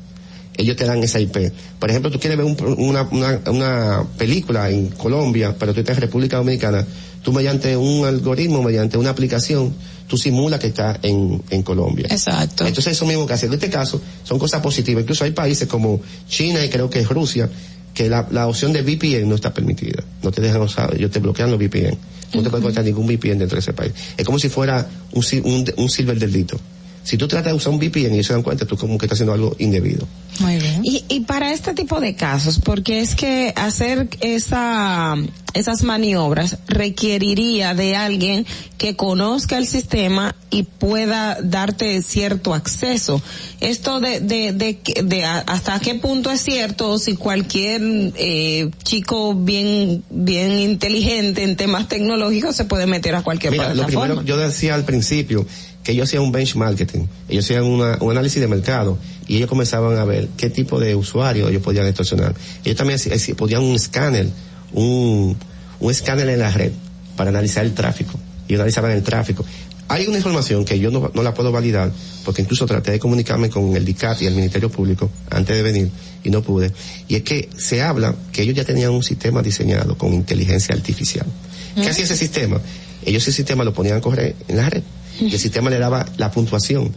Ellos 0.57 0.75
te 0.75 0.85
dan 0.85 1.03
esa 1.03 1.19
IP. 1.19 1.51
Por 1.79 1.89
ejemplo, 1.89 2.11
tú 2.11 2.19
quieres 2.19 2.37
ver 2.37 2.45
un 2.45 2.55
una, 2.77 3.03
una, 3.11 3.41
una 3.47 4.03
película 4.17 4.69
en 4.69 4.89
Colombia, 4.89 5.55
pero 5.57 5.73
tú 5.73 5.81
estás 5.81 5.97
en 5.97 6.01
República 6.01 6.37
Dominicana. 6.37 6.85
Tú 7.21 7.33
mediante 7.33 7.75
un 7.75 8.05
algoritmo, 8.05 8.61
mediante 8.61 8.97
una 8.97 9.09
aplicación, 9.09 9.73
tú 10.07 10.17
simulas 10.17 10.59
que 10.59 10.67
está 10.67 10.99
en, 11.01 11.41
en 11.49 11.63
Colombia. 11.63 12.07
Exacto. 12.09 12.65
Entonces 12.65 12.93
eso 12.93 13.05
mismo 13.05 13.25
que 13.25 13.33
hace. 13.33 13.47
En 13.47 13.53
este 13.53 13.69
caso 13.69 13.99
son 14.23 14.37
cosas 14.37 14.61
positivas. 14.61 15.01
Incluso 15.01 15.23
hay 15.23 15.31
países 15.31 15.67
como 15.67 16.01
China 16.29 16.63
y 16.63 16.69
creo 16.69 16.89
que 16.89 16.99
es 16.99 17.09
Rusia 17.09 17.49
que 17.95 18.09
la, 18.09 18.27
la 18.29 18.47
opción 18.47 18.73
de 18.73 18.83
VPN 18.83 19.27
no 19.27 19.35
está 19.35 19.53
permitida. 19.53 20.03
No 20.21 20.31
te 20.31 20.41
dejan 20.41 20.61
usar, 20.61 20.93
ellos 20.93 21.09
te 21.09 21.19
bloquean 21.19 21.49
los 21.49 21.59
VPN. 21.59 21.97
No 22.33 22.43
te 22.43 22.49
puedes 22.49 22.61
conectar 22.61 22.83
ningún 22.83 23.07
VPN 23.07 23.39
dentro 23.39 23.55
de 23.55 23.61
ese 23.61 23.73
país. 23.73 23.93
Es 24.17 24.25
como 24.25 24.37
si 24.37 24.49
fuera 24.49 24.87
un, 25.13 25.23
un, 25.43 25.65
un 25.77 25.89
silver 25.89 26.19
delito. 26.19 26.59
Si 27.05 27.17
tú 27.17 27.27
tratas 27.27 27.51
de 27.53 27.57
usar 27.57 27.71
un 27.71 27.79
VPN 27.79 28.11
y 28.11 28.15
ellos 28.15 28.27
se 28.27 28.33
dan 28.33 28.41
cuenta, 28.43 28.65
tú 28.65 28.75
como 28.77 28.97
que 28.97 29.05
estás 29.05 29.15
haciendo 29.17 29.31
algo 29.33 29.55
indebido. 29.59 30.07
Muy 30.39 30.57
bien. 30.57 30.81
Y, 30.83 31.05
y 31.07 31.21
para 31.21 31.53
este 31.53 31.73
tipo 31.73 32.01
de 32.01 32.15
casos, 32.15 32.59
porque 32.59 32.99
es 32.99 33.15
que 33.15 33.53
hacer 33.55 34.09
esa, 34.19 35.15
esas 35.53 35.83
maniobras 35.83 36.57
requeriría 36.67 37.73
de 37.73 37.95
alguien 37.95 38.45
que 38.77 38.95
conozca 38.95 39.57
el 39.57 39.67
sistema 39.67 40.35
y 40.49 40.63
pueda 40.63 41.37
darte 41.41 42.01
cierto 42.01 42.53
acceso. 42.53 43.21
Esto 43.61 43.99
de, 43.99 44.19
de, 44.19 44.51
de, 44.51 44.79
que- 44.79 45.03
de 45.03 45.23
a- 45.23 45.39
hasta 45.39 45.79
qué 45.79 45.95
punto 45.95 46.31
es 46.31 46.41
cierto 46.41 46.97
si 46.97 47.15
cualquier 47.15 47.81
eh, 48.15 48.71
chico 48.83 49.33
bien, 49.35 50.03
bien 50.09 50.59
inteligente 50.59 51.43
en 51.43 51.55
temas 51.55 51.87
tecnológicos 51.87 52.55
se 52.55 52.65
puede 52.65 52.87
meter 52.87 53.15
a 53.15 53.21
cualquier 53.21 53.51
Mira, 53.53 53.69
lo 53.69 53.83
plataforma. 53.85 54.05
primero 54.21 54.27
yo 54.27 54.37
decía 54.37 54.75
al 54.75 54.83
principio 54.85 55.45
que 55.85 55.93
ellos 55.93 56.09
hacían 56.09 56.23
un 56.23 56.31
benchmarking, 56.33 57.07
ellos 57.29 57.45
hacían 57.45 57.63
una- 57.63 57.97
un 58.01 58.11
análisis 58.11 58.41
de 58.41 58.47
mercado 58.47 58.97
y 59.27 59.37
ellos 59.37 59.47
comenzaban 59.47 59.97
a 59.97 60.03
ver 60.03 60.27
qué 60.35 60.49
tipo 60.49 60.79
de 60.79 60.95
usuarios 60.95 61.49
ellos 61.49 61.61
podían 61.61 61.85
extorsionar. 61.85 62.35
Ellos 62.65 62.75
también 62.77 62.99
podían 63.37 63.63
un 63.63 63.75
escáner, 63.75 64.27
un, 64.73 65.37
un 65.79 65.91
escáner 65.91 66.27
en 66.29 66.39
la 66.39 66.51
red 66.51 66.71
para 67.15 67.29
analizar 67.29 67.63
el 67.65 67.73
tráfico. 67.73 68.19
Y 68.47 68.55
analizaban 68.55 68.91
el 68.91 69.03
tráfico. 69.03 69.45
Hay 69.87 70.07
una 70.07 70.17
información 70.17 70.65
que 70.65 70.79
yo 70.79 70.89
no, 70.91 71.11
no 71.13 71.21
la 71.23 71.33
puedo 71.35 71.51
validar, 71.51 71.91
porque 72.23 72.41
incluso 72.41 72.65
traté 72.65 72.91
de 72.91 72.99
comunicarme 72.99 73.49
con 73.51 73.75
el 73.75 73.85
DICAT 73.85 74.21
y 74.23 74.25
el 74.25 74.33
Ministerio 74.35 74.69
Público 74.71 75.11
antes 75.29 75.55
de 75.55 75.61
venir 75.61 75.89
y 76.23 76.29
no 76.31 76.41
pude. 76.41 76.71
Y 77.07 77.15
es 77.15 77.21
que 77.21 77.49
se 77.57 77.83
habla 77.83 78.15
que 78.31 78.41
ellos 78.41 78.55
ya 78.55 78.63
tenían 78.65 78.89
un 78.91 79.03
sistema 79.03 79.43
diseñado 79.43 79.95
con 79.97 80.13
inteligencia 80.13 80.73
artificial. 80.73 81.27
¿Qué 81.75 81.87
hacía 81.89 82.05
ese 82.05 82.17
sistema? 82.17 82.59
Ellos 83.05 83.21
ese 83.21 83.31
sistema 83.31 83.63
lo 83.63 83.73
ponían 83.73 83.97
a 83.97 84.01
correr 84.01 84.35
en 84.47 84.57
la 84.57 84.69
red 84.69 84.81
y 85.19 85.33
el 85.33 85.39
sistema 85.39 85.69
le 85.69 85.79
daba 85.79 86.05
la 86.17 86.31
puntuación 86.31 86.91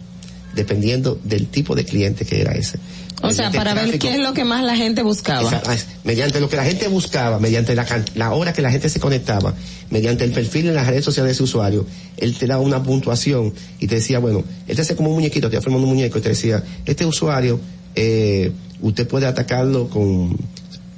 dependiendo 0.55 1.21
del 1.25 1.47
tipo 1.47 1.75
de 1.75 1.85
cliente 1.85 2.25
que 2.25 2.41
era 2.41 2.53
ese. 2.53 2.79
o 3.23 3.31
sea, 3.31 3.51
para 3.53 3.75
ver 3.75 3.99
qué 3.99 4.15
es 4.15 4.19
lo 4.21 4.33
que 4.33 4.45
más 4.45 4.65
la 4.65 4.77
gente 4.77 5.03
buscaba. 5.03 5.51
Es- 5.73 5.87
mediante 6.05 6.41
lo 6.41 6.49
que 6.49 6.57
la 6.57 6.65
gente 6.65 6.89
buscaba, 6.89 7.39
mediante 7.39 7.75
la, 7.75 7.87
la 8.15 8.33
hora 8.33 8.53
que 8.53 8.63
la 8.63 8.71
gente 8.71 8.89
se 8.89 8.99
conectaba, 8.99 9.55
mediante 9.91 10.25
el 10.25 10.33
perfil 10.33 10.69
en 10.69 10.75
las 10.75 10.87
redes 10.87 11.05
sociales 11.05 11.29
de 11.31 11.33
ese 11.35 11.43
usuario, 11.43 11.87
él 12.17 12.37
te 12.37 12.47
daba 12.47 12.63
una 12.63 12.83
puntuación 12.83 13.53
y 13.79 13.87
te 13.87 13.97
decía, 13.97 14.19
bueno, 14.19 14.43
él 14.67 14.75
te 14.77 14.83
hace 14.83 14.97
como 14.97 15.11
un 15.11 15.17
muñequito, 15.17 15.49
te 15.51 15.57
iba 15.57 15.63
formando 15.63 15.87
un 15.87 15.95
muñeco 15.95 16.19
y 16.19 16.23
te 16.23 16.31
decía, 16.31 16.63
este 16.87 17.05
usuario, 17.05 17.61
eh, 17.95 18.51
usted 18.81 19.07
puede 19.07 19.27
atacarlo 19.27 19.89
con 19.89 20.37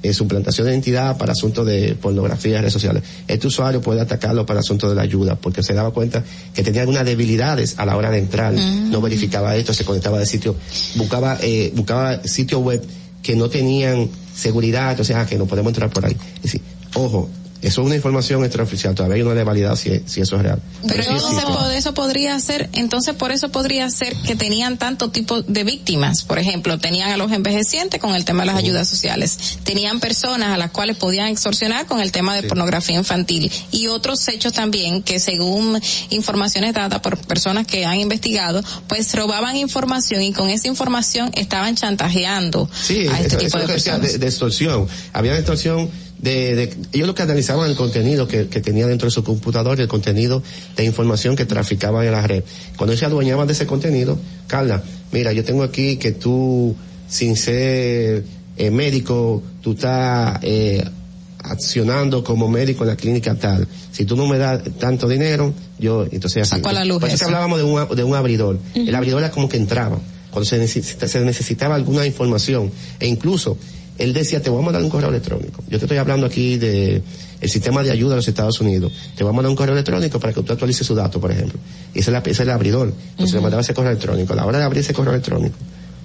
eh, 0.03 0.13
suplantación 0.13 0.67
de 0.67 0.73
identidad 0.73 1.19
para 1.19 1.33
asuntos 1.33 1.67
de 1.67 1.95
pornografía 1.95 2.57
en 2.57 2.63
redes 2.63 2.73
sociales. 2.73 3.03
Este 3.29 3.47
usuario 3.47 3.81
puede 3.81 4.01
atacarlo 4.01 4.47
para 4.47 4.61
asuntos 4.61 4.91
de 4.91 4.97
la 4.97 5.03
ayuda, 5.03 5.37
porque 5.37 5.63
se 5.63 5.75
daba 5.75 5.91
cuenta 5.91 6.25
que 6.55 6.63
tenía 6.63 6.83
algunas 6.83 7.05
debilidades 7.05 7.75
a 7.79 7.87
la 7.87 7.97
hora 7.97 8.11
de 8.11 8.19
entrar, 8.19 8.53
no 8.55 9.01
verificaba 9.01 9.57
esto, 9.57 9.75
se 9.75 9.85
conectaba 9.85 10.19
de 10.19 10.27
sitio, 10.27 10.57
buscaba, 10.97 11.39
eh, 11.43 11.73
buscaba 11.75 12.23
sitios 12.25 12.63
web 12.63 12.83
que 13.23 13.37
no 13.37 13.51
tenían 13.51 14.09
seguridad, 14.35 14.99
o 14.99 15.05
sea, 15.05 15.27
que 15.27 15.37
no 15.37 15.47
podemos 15.47 15.71
entrar 15.71 15.91
por 15.91 16.07
ahí. 16.07 16.17
Es 16.37 16.43
decir, 16.43 16.63
ojo, 16.95 17.29
eso 17.63 17.81
es 17.83 17.87
una 17.87 17.95
información 17.97 18.45
extraoficial, 18.45 18.95
todavía 18.95 19.23
no 19.25 19.35
le 19.35 19.41
he 19.43 19.45
validado 19.45 19.77
si, 19.77 20.03
si 20.07 20.21
eso 20.21 20.37
es 20.37 20.43
real. 20.43 20.61
Pero 20.87 21.03
sí 21.05 21.11
po- 21.45 21.67
eso 21.71 21.95
podría 21.95 22.39
ser, 22.41 22.69
entonces 22.73 23.15
por 23.15 23.33
eso 23.33 23.51
podría 23.51 23.89
ser 23.91 24.15
que 24.17 24.35
tenían 24.37 24.79
tanto 24.79 25.11
tipo 25.11 25.43
de 25.43 25.65
víctimas. 25.65 26.23
Por 26.25 26.39
ejemplo, 26.39 26.79
tenían 26.79 27.11
a 27.11 27.17
los 27.17 27.31
envejecientes 27.33 28.01
con 28.01 28.15
el 28.15 28.25
tema 28.25 28.43
de 28.43 28.47
las 28.47 28.57
ayudas 28.57 28.89
sociales. 28.89 29.39
Tenían 29.65 30.01
personas 30.01 30.49
a 30.55 30.57
las 30.57 30.71
cuales 30.71 30.97
podían 30.97 31.29
extorsionar 31.29 31.87
con 31.87 32.01
el 32.01 32.13
tema 32.13 32.35
de 32.35 32.43
pornografía 32.45 32.97
infantil. 32.97 33.51
Y 33.73 33.87
otros 33.89 34.27
hechos 34.29 34.53
también 34.53 35.03
que 35.03 35.19
según 35.21 35.81
informaciones 36.11 36.75
dadas 36.75 37.01
por 37.01 37.19
personas 37.19 37.67
que 37.67 37.85
han 37.85 38.01
investigado, 38.01 38.63
pues 38.89 39.15
robaban 39.15 39.57
información 39.57 40.23
y 40.23 40.33
con 40.33 40.49
esa 40.51 40.69
información 40.69 41.31
estaban 41.35 41.75
chantajeando 41.77 42.69
Sí, 42.73 43.07
a 43.09 43.21
este 43.21 43.27
eso, 43.29 43.39
tipo 43.39 43.59
eso 43.59 43.59
de 43.59 43.67
personas. 43.73 44.13
de, 44.13 44.19
de 44.19 44.27
extorsión. 44.27 44.87
Había 45.13 45.37
extorsión 45.37 45.91
de, 46.23 46.55
de, 46.55 46.77
ellos 46.93 47.07
lo 47.07 47.15
que 47.15 47.23
analizaban 47.23 47.71
el 47.71 47.77
contenido 47.77 48.29
que, 48.29 48.49
que 48.49 48.61
tenía 48.61 48.87
dentro 48.87 49.07
de 49.07 49.11
su 49.11 49.25
computador 49.25 49.79
y 49.79 49.83
el 49.83 49.89
contenido 49.89 50.43
de 50.77 50.85
información 50.85 51.35
que 51.37 51.47
traficaban 51.47 52.05
en 52.07 52.13
la 52.13 52.27
red. 52.27 52.45
Cuando 52.77 52.93
ellos 52.93 53.01
se 53.01 53.07
adueñaban 53.07 53.47
de 53.47 53.55
ese 53.55 53.67
contenido, 53.67 54.19
Carla, 54.47 54.83
mira, 55.13 55.33
yo 55.33 55.45
tengo 55.45 55.63
aquí 55.63 55.97
que 55.97 56.13
tú, 56.13 56.77
sin 57.09 57.37
ser 57.37 58.25
eh, 58.57 58.71
médico, 58.71 59.43
tú 59.63 59.73
estás 59.73 60.39
eh, 60.43 60.85
accionando 61.43 62.23
como 62.23 62.49
médico 62.49 62.85
en 62.85 62.89
la 62.89 62.97
clínica 62.97 63.35
tal. 63.35 63.67
Si 63.93 64.05
tú 64.05 64.17
no 64.17 64.27
me 64.27 64.39
das 64.39 64.63
tanto 64.79 65.09
dinero, 65.09 65.55
yo, 65.79 66.05
entonces 66.11 66.53
así. 66.53 66.63
La 66.63 66.85
luz 66.85 67.01
Por 67.01 67.09
eso 67.09 67.25
hablábamos 67.25 67.59
de 67.59 67.65
un, 67.65 67.97
de 67.97 68.05
un 68.05 68.15
abridor. 68.15 68.59
El 68.75 68.95
abridor 68.95 69.21
era 69.23 69.31
como 69.31 69.49
que 69.49 69.57
entraba. 69.57 69.99
Cuando 70.31 70.49
se 70.49 70.59
necesita- 70.59 71.09
se 71.09 71.21
necesitaba 71.21 71.75
alguna 71.75 72.07
información. 72.07 72.71
E 73.01 73.09
incluso, 73.09 73.59
él 74.01 74.13
decía, 74.13 74.43
te 74.43 74.51
voy 74.51 74.61
a 74.61 74.65
mandar 74.65 74.83
un 74.83 74.91
correo 74.91 75.11
electrónico. 75.11 75.63
Yo 75.69 75.79
te 75.79 75.85
estoy 75.85 75.99
hablando 75.99 76.27
aquí 76.27 76.57
de 76.57 77.03
el 77.41 77.49
sistema 77.51 77.83
de 77.83 77.91
ayuda 77.91 78.11
de 78.11 78.17
los 78.17 78.29
Estados 78.29 78.61
Unidos. 78.61 78.93
Te 79.17 79.23
voy 79.25 79.31
a 79.33 79.37
mandar 79.37 79.51
un 79.51 79.57
correo 79.57 79.75
electrónico 79.75 80.19
para 80.21 80.33
que 80.33 80.43
tú 80.43 80.53
actualices 80.53 80.87
su 80.87 80.95
dato, 80.95 81.21
por 81.21 81.31
ejemplo. 81.31 81.59
Y 81.95 82.01
ese 82.01 82.11
es, 82.11 82.13
la- 82.13 82.19
ese 82.21 82.31
es 82.31 82.41
el 82.41 82.51
abridor. 82.51 82.93
Entonces 83.11 83.35
le 83.35 83.41
mandaba 83.41 83.61
ese 83.63 83.73
correo 83.75 83.91
electrónico. 83.93 84.33
A 84.33 84.37
la 84.37 84.47
hora 84.47 84.59
de 84.59 84.65
abrir 84.65 84.81
ese 84.81 84.93
correo 84.93 85.13
electrónico, 85.15 85.57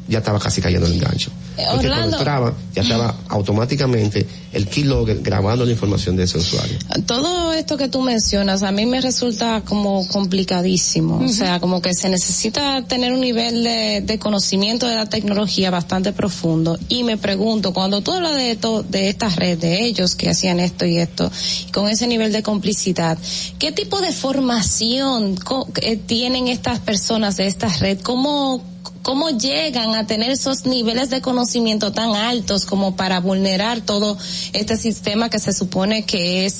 ya 0.07 0.19
estaba 0.19 0.39
casi 0.39 0.61
cayendo 0.61 0.87
el 0.87 0.93
engancho. 0.93 1.29
Eh, 1.57 1.63
Porque 1.71 1.87
cuando 1.87 1.87
Orlando. 1.87 2.17
entraba, 2.17 2.53
ya 2.73 2.81
estaba 2.81 3.15
automáticamente 3.29 4.25
el 4.53 4.67
keylogger 4.67 5.21
grabando 5.21 5.65
la 5.65 5.71
información 5.71 6.15
de 6.15 6.23
ese 6.23 6.37
usuario. 6.37 6.77
Todo 7.05 7.53
esto 7.53 7.77
que 7.77 7.87
tú 7.87 8.01
mencionas 8.01 8.63
a 8.63 8.71
mí 8.71 8.85
me 8.85 8.99
resulta 9.01 9.61
como 9.61 10.07
complicadísimo, 10.09 11.19
o 11.23 11.27
sea, 11.29 11.59
como 11.59 11.81
que 11.81 11.93
se 11.93 12.09
necesita 12.09 12.83
tener 12.83 13.13
un 13.13 13.21
nivel 13.21 13.63
de, 13.63 14.01
de 14.05 14.19
conocimiento 14.19 14.85
de 14.87 14.95
la 14.95 15.07
tecnología 15.07 15.71
bastante 15.71 16.13
profundo 16.13 16.77
y 16.89 17.03
me 17.03 17.17
pregunto, 17.17 17.73
cuando 17.73 18.01
tú 18.01 18.11
hablas 18.13 18.35
de 18.35 18.51
esto, 18.51 18.83
de 18.83 19.09
esta 19.09 19.29
red, 19.29 19.57
de 19.57 19.85
ellos 19.85 20.15
que 20.15 20.29
hacían 20.29 20.59
esto 20.59 20.85
y 20.85 20.97
esto, 20.97 21.31
con 21.73 21.87
ese 21.89 22.05
nivel 22.07 22.31
de 22.31 22.43
complicidad, 22.43 23.17
¿qué 23.59 23.71
tipo 23.71 24.01
de 24.01 24.11
formación 24.11 25.35
co- 25.37 25.67
eh, 25.81 25.97
tienen 25.97 26.47
estas 26.47 26.79
personas 26.79 27.37
de 27.37 27.47
esta 27.47 27.67
red? 27.69 27.99
¿Cómo, 28.01 28.61
cómo 29.05 29.29
llegan 29.29 29.93
a 29.93 30.07
tener 30.07 30.31
esos 30.31 30.65
niveles 30.65 31.11
de 31.11 31.21
conocimiento 31.21 31.91
tan 31.91 32.15
altos 32.15 32.65
como 32.65 32.95
para 32.95 33.19
vulnerar 33.19 33.81
todo 33.81 34.17
este 34.51 34.77
sistema 34.77 35.29
que 35.29 35.37
se 35.37 35.53
supone 35.53 36.07
que 36.07 36.47
es 36.47 36.53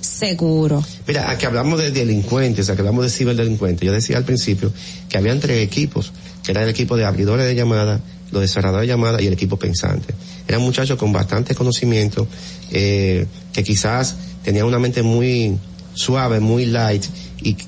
seguro. 0.00 0.82
Mira, 1.06 1.30
aquí 1.30 1.44
hablamos 1.44 1.78
de 1.78 1.90
delincuentes, 1.90 2.70
aquí 2.70 2.80
hablamos 2.80 3.04
de 3.04 3.10
ciberdelincuentes. 3.10 3.84
Yo 3.86 3.92
decía 3.92 4.16
al 4.16 4.24
principio 4.24 4.72
que 5.10 5.18
habían 5.18 5.40
tres 5.40 5.62
equipos, 5.62 6.10
que 6.42 6.52
era 6.52 6.62
el 6.62 6.70
equipo 6.70 6.96
de 6.96 7.04
abridores 7.04 7.44
de 7.44 7.54
llamadas, 7.54 8.00
los 8.30 8.40
de 8.40 8.48
cerradores 8.48 8.88
de 8.88 8.94
llamadas 8.94 9.20
y 9.20 9.26
el 9.26 9.34
equipo 9.34 9.58
pensante. 9.58 10.14
Eran 10.48 10.62
muchachos 10.62 10.98
con 10.98 11.12
bastante 11.12 11.54
conocimiento, 11.54 12.26
eh, 12.70 13.26
que 13.52 13.62
quizás 13.62 14.14
tenían 14.42 14.64
una 14.64 14.78
mente 14.78 15.02
muy 15.02 15.58
suave, 15.92 16.40
muy 16.40 16.64
light, 16.64 17.04
y 17.42 17.58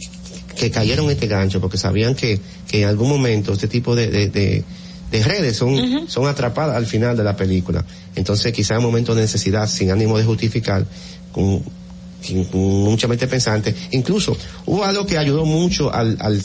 que 0.56 0.70
cayeron 0.70 1.06
en 1.06 1.12
este 1.12 1.26
gancho 1.26 1.60
porque 1.60 1.76
sabían 1.76 2.14
que, 2.14 2.40
que 2.72 2.82
en 2.82 2.88
algún 2.88 3.10
momento 3.10 3.52
este 3.52 3.68
tipo 3.68 3.94
de, 3.94 4.08
de, 4.08 4.28
de, 4.30 4.64
de 5.10 5.22
redes 5.22 5.58
son, 5.58 6.08
son 6.08 6.26
atrapadas 6.26 6.74
al 6.74 6.86
final 6.86 7.14
de 7.16 7.22
la 7.22 7.36
película. 7.36 7.84
Entonces 8.16 8.50
quizás 8.52 8.78
en 8.78 8.82
momentos 8.82 9.14
de 9.14 9.22
necesidad, 9.22 9.68
sin 9.68 9.90
ánimo 9.90 10.16
de 10.16 10.24
justificar, 10.24 10.86
con, 11.30 11.62
mucha 12.54 13.08
mente 13.08 13.26
pensante, 13.26 13.74
incluso 13.90 14.36
hubo 14.64 14.84
algo 14.84 15.04
que 15.04 15.18
ayudó 15.18 15.44
mucho 15.44 15.92
al, 15.92 16.16
al, 16.20 16.40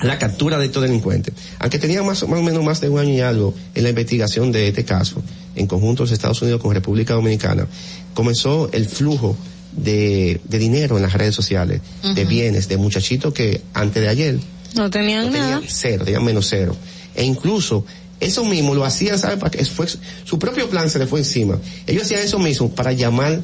la 0.00 0.18
captura 0.18 0.58
de 0.58 0.66
estos 0.66 0.82
delincuentes. 0.82 1.34
Aunque 1.60 1.78
tenían 1.78 2.04
más, 2.04 2.26
más 2.26 2.40
o 2.40 2.42
menos 2.42 2.64
más 2.64 2.80
de 2.80 2.88
un 2.88 2.98
año 2.98 3.12
y 3.12 3.20
algo 3.20 3.54
en 3.74 3.84
la 3.84 3.90
investigación 3.90 4.50
de 4.50 4.68
este 4.68 4.84
caso, 4.84 5.22
en 5.54 5.68
conjunto 5.68 6.02
los 6.02 6.10
Estados 6.10 6.42
Unidos 6.42 6.60
con 6.60 6.74
República 6.74 7.14
Dominicana, 7.14 7.68
comenzó 8.12 8.70
el 8.72 8.86
flujo 8.86 9.36
de, 9.76 10.40
de 10.44 10.58
dinero 10.58 10.96
en 10.96 11.02
las 11.02 11.12
redes 11.12 11.34
sociales, 11.34 11.80
de 12.14 12.24
bienes, 12.24 12.66
de 12.66 12.76
muchachitos 12.76 13.32
que 13.32 13.60
antes 13.72 14.02
de 14.02 14.08
ayer 14.08 14.38
No 14.74 14.90
tenían 14.90 15.26
no 15.26 15.38
nada. 15.38 15.60
cero, 15.68 16.04
tenían 16.04 16.24
menos 16.24 16.46
cero. 16.48 16.74
E 17.14 17.24
incluso 17.24 17.84
eso 18.20 18.44
mismo 18.44 18.74
lo 18.74 18.84
hacían, 18.84 19.18
¿sabes? 19.18 19.38
Para 19.38 19.50
que 19.50 19.64
fue, 19.64 19.86
su 20.24 20.38
propio 20.38 20.68
plan 20.70 20.88
se 20.88 20.98
le 20.98 21.06
fue 21.06 21.20
encima. 21.20 21.58
Ellos 21.86 22.04
hacían 22.04 22.20
eso 22.20 22.38
mismo 22.38 22.70
para 22.70 22.92
llamar 22.92 23.40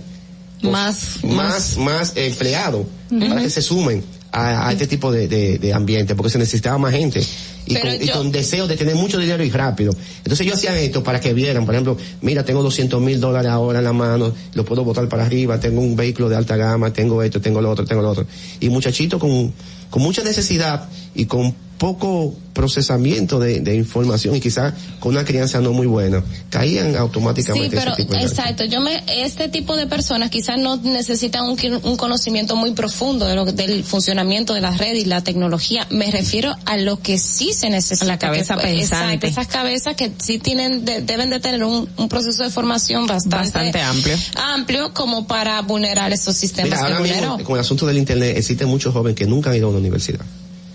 más, 0.62 1.22
más, 1.24 1.76
más 1.76 2.12
empleados 2.16 2.86
Ujú. 3.10 3.28
para 3.28 3.42
que 3.42 3.50
se 3.50 3.62
sumen 3.62 4.02
a, 4.32 4.68
a 4.68 4.72
este 4.72 4.86
tipo 4.86 5.10
de, 5.12 5.28
de- 5.28 5.58
de 5.58 5.72
ambiente, 5.72 6.14
porque 6.14 6.30
se 6.30 6.38
necesitaba 6.38 6.78
más 6.78 6.92
gente 6.92 7.24
y, 7.68 7.76
con, 7.76 8.02
y 8.02 8.06
yo- 8.06 8.14
con 8.14 8.32
deseo 8.32 8.66
de 8.66 8.76
tener 8.76 8.94
mucho 8.96 9.18
dinero 9.18 9.44
y 9.44 9.50
rápido. 9.50 9.92
Entonces 10.18 10.40
ellos 10.46 10.56
hacían 10.56 10.76
esto 10.76 11.02
para 11.02 11.20
que 11.20 11.32
vieran, 11.34 11.64
por 11.64 11.74
ejemplo, 11.74 11.96
mira, 12.22 12.44
tengo 12.44 12.62
200 12.62 13.00
mil 13.00 13.20
dólares 13.20 13.50
ahora 13.50 13.78
en 13.78 13.84
la 13.84 13.92
mano, 13.92 14.32
lo 14.54 14.64
puedo 14.64 14.84
botar 14.84 15.08
para 15.08 15.24
arriba, 15.24 15.60
tengo 15.60 15.80
un 15.80 15.96
vehículo 15.96 16.28
de 16.28 16.36
alta 16.36 16.56
gama, 16.56 16.92
tengo 16.92 17.22
esto, 17.22 17.40
tengo 17.40 17.60
lo 17.60 17.70
otro, 17.70 17.84
tengo 17.84 18.02
lo 18.02 18.10
otro. 18.10 18.26
Y 18.60 18.68
muchachitos 18.68 19.20
con, 19.20 19.52
con 19.90 20.02
mucha 20.02 20.22
necesidad 20.24 20.88
y 21.14 21.26
con 21.26 21.54
poco 21.78 22.34
procesamiento 22.54 23.38
de, 23.38 23.60
de 23.60 23.76
información 23.76 24.34
y 24.34 24.40
quizás 24.40 24.74
con 24.98 25.12
una 25.12 25.24
crianza 25.24 25.60
no 25.60 25.72
muy 25.72 25.86
buena, 25.86 26.24
caían 26.50 26.90
Sí, 26.90 26.96
automáticamente 26.96 27.76
en 27.76 27.82
pero 27.82 27.92
ese 27.92 28.02
tipo 28.02 28.14
de 28.14 28.22
exacto. 28.22 28.64
Yo 28.64 28.80
me, 28.80 29.00
este 29.22 29.48
tipo 29.48 29.76
de 29.76 29.86
personas 29.86 30.28
quizás 30.30 30.58
no 30.58 30.76
necesitan 30.76 31.44
un, 31.44 31.96
conocimiento 31.96 32.56
muy 32.56 32.72
profundo 32.72 33.26
de 33.26 33.36
lo, 33.36 33.44
del 33.44 33.84
funcionamiento 33.84 34.54
de 34.54 34.60
las 34.60 34.78
redes 34.78 35.02
y 35.02 35.04
la 35.04 35.22
tecnología. 35.22 35.86
Me 35.90 36.10
refiero 36.10 36.56
a 36.66 36.76
lo 36.78 37.00
que 37.00 37.16
sí 37.18 37.52
se 37.58 37.70
necesita. 37.70 38.06
La 38.06 38.18
cabeza 38.18 38.56
que- 38.56 38.62
pensante. 38.62 39.26
Exacto, 39.26 39.26
esas 39.26 39.46
cabezas 39.48 39.94
que 39.96 40.10
sí 40.22 40.38
tienen, 40.38 40.84
de- 40.84 41.02
deben 41.02 41.30
de 41.30 41.40
tener 41.40 41.62
un, 41.64 41.88
un 41.96 42.08
proceso 42.08 42.42
de 42.42 42.50
formación 42.50 43.06
bastante, 43.06 43.36
Bastante 43.36 43.80
amplio. 43.82 44.16
amplio 44.36 44.94
como 44.94 45.26
para 45.26 45.60
vulnerar 45.62 46.12
esos 46.12 46.36
sistemas 46.36 46.70
Mira, 46.70 46.78
que 46.78 46.92
ahora 46.94 47.00
mismo, 47.00 47.44
con 47.44 47.56
el 47.56 47.60
asunto 47.60 47.86
del 47.86 47.98
internet, 47.98 48.36
existen 48.36 48.68
muchos 48.68 48.92
jóvenes 48.92 49.16
que 49.16 49.26
nunca 49.26 49.50
han 49.50 49.56
ido 49.56 49.66
a 49.66 49.70
una 49.70 49.78
universidad. 49.78 50.20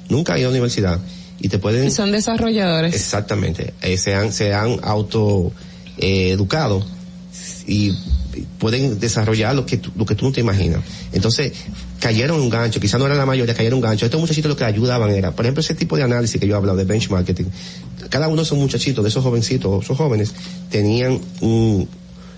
Nunca 0.10 0.34
han 0.34 0.40
ido 0.40 0.48
a 0.48 0.52
una 0.52 0.58
universidad. 0.60 1.00
Y 1.40 1.50
te 1.50 1.58
pueden... 1.60 1.88
Y 1.88 1.92
son 1.92 2.12
desarrolladores. 2.12 2.94
Exactamente. 2.96 3.74
Eh, 3.82 3.98
se 3.98 4.14
han, 4.16 4.32
se 4.32 4.54
han 4.54 4.80
auto 4.84 5.52
eh, 5.98 6.30
educado 6.32 6.86
y 7.68 7.94
pueden 8.60 9.00
desarrollar 9.00 9.56
lo 9.56 9.66
que, 9.66 9.78
tú- 9.78 9.92
lo 9.96 10.06
que 10.06 10.16
tú 10.16 10.26
no 10.26 10.32
te 10.32 10.42
imaginas. 10.42 10.82
Entonces, 11.12 11.54
cayeron 12.00 12.40
un 12.42 12.50
gancho, 12.50 12.80
quizás 12.80 13.00
no 13.00 13.06
era 13.06 13.16
la 13.16 13.26
mayoría, 13.26 13.54
cayeron 13.54 13.78
un 13.78 13.84
gancho. 13.84 14.06
Estos 14.06 14.20
muchachitos 14.20 14.50
lo 14.50 14.56
que 14.58 14.66
ayudaban 14.66 15.12
era, 15.12 15.32
por 15.32 15.46
ejemplo, 15.46 15.62
ese 15.62 15.76
tipo 15.76 15.96
de 15.98 16.04
análisis 16.04 16.40
que 16.40 16.48
yo 16.48 16.54
he 16.54 16.58
hablado 16.58 16.78
de 16.78 16.86
benchmarking. 16.86 17.48
Cada 18.10 18.28
uno 18.28 18.38
de 18.38 18.44
esos 18.44 18.58
muchachitos, 18.58 19.04
de 19.04 19.10
esos 19.10 19.24
jovencitos, 19.24 19.84
esos 19.84 19.98
jóvenes, 19.98 20.34
tenían 20.70 21.20
un, 21.42 21.88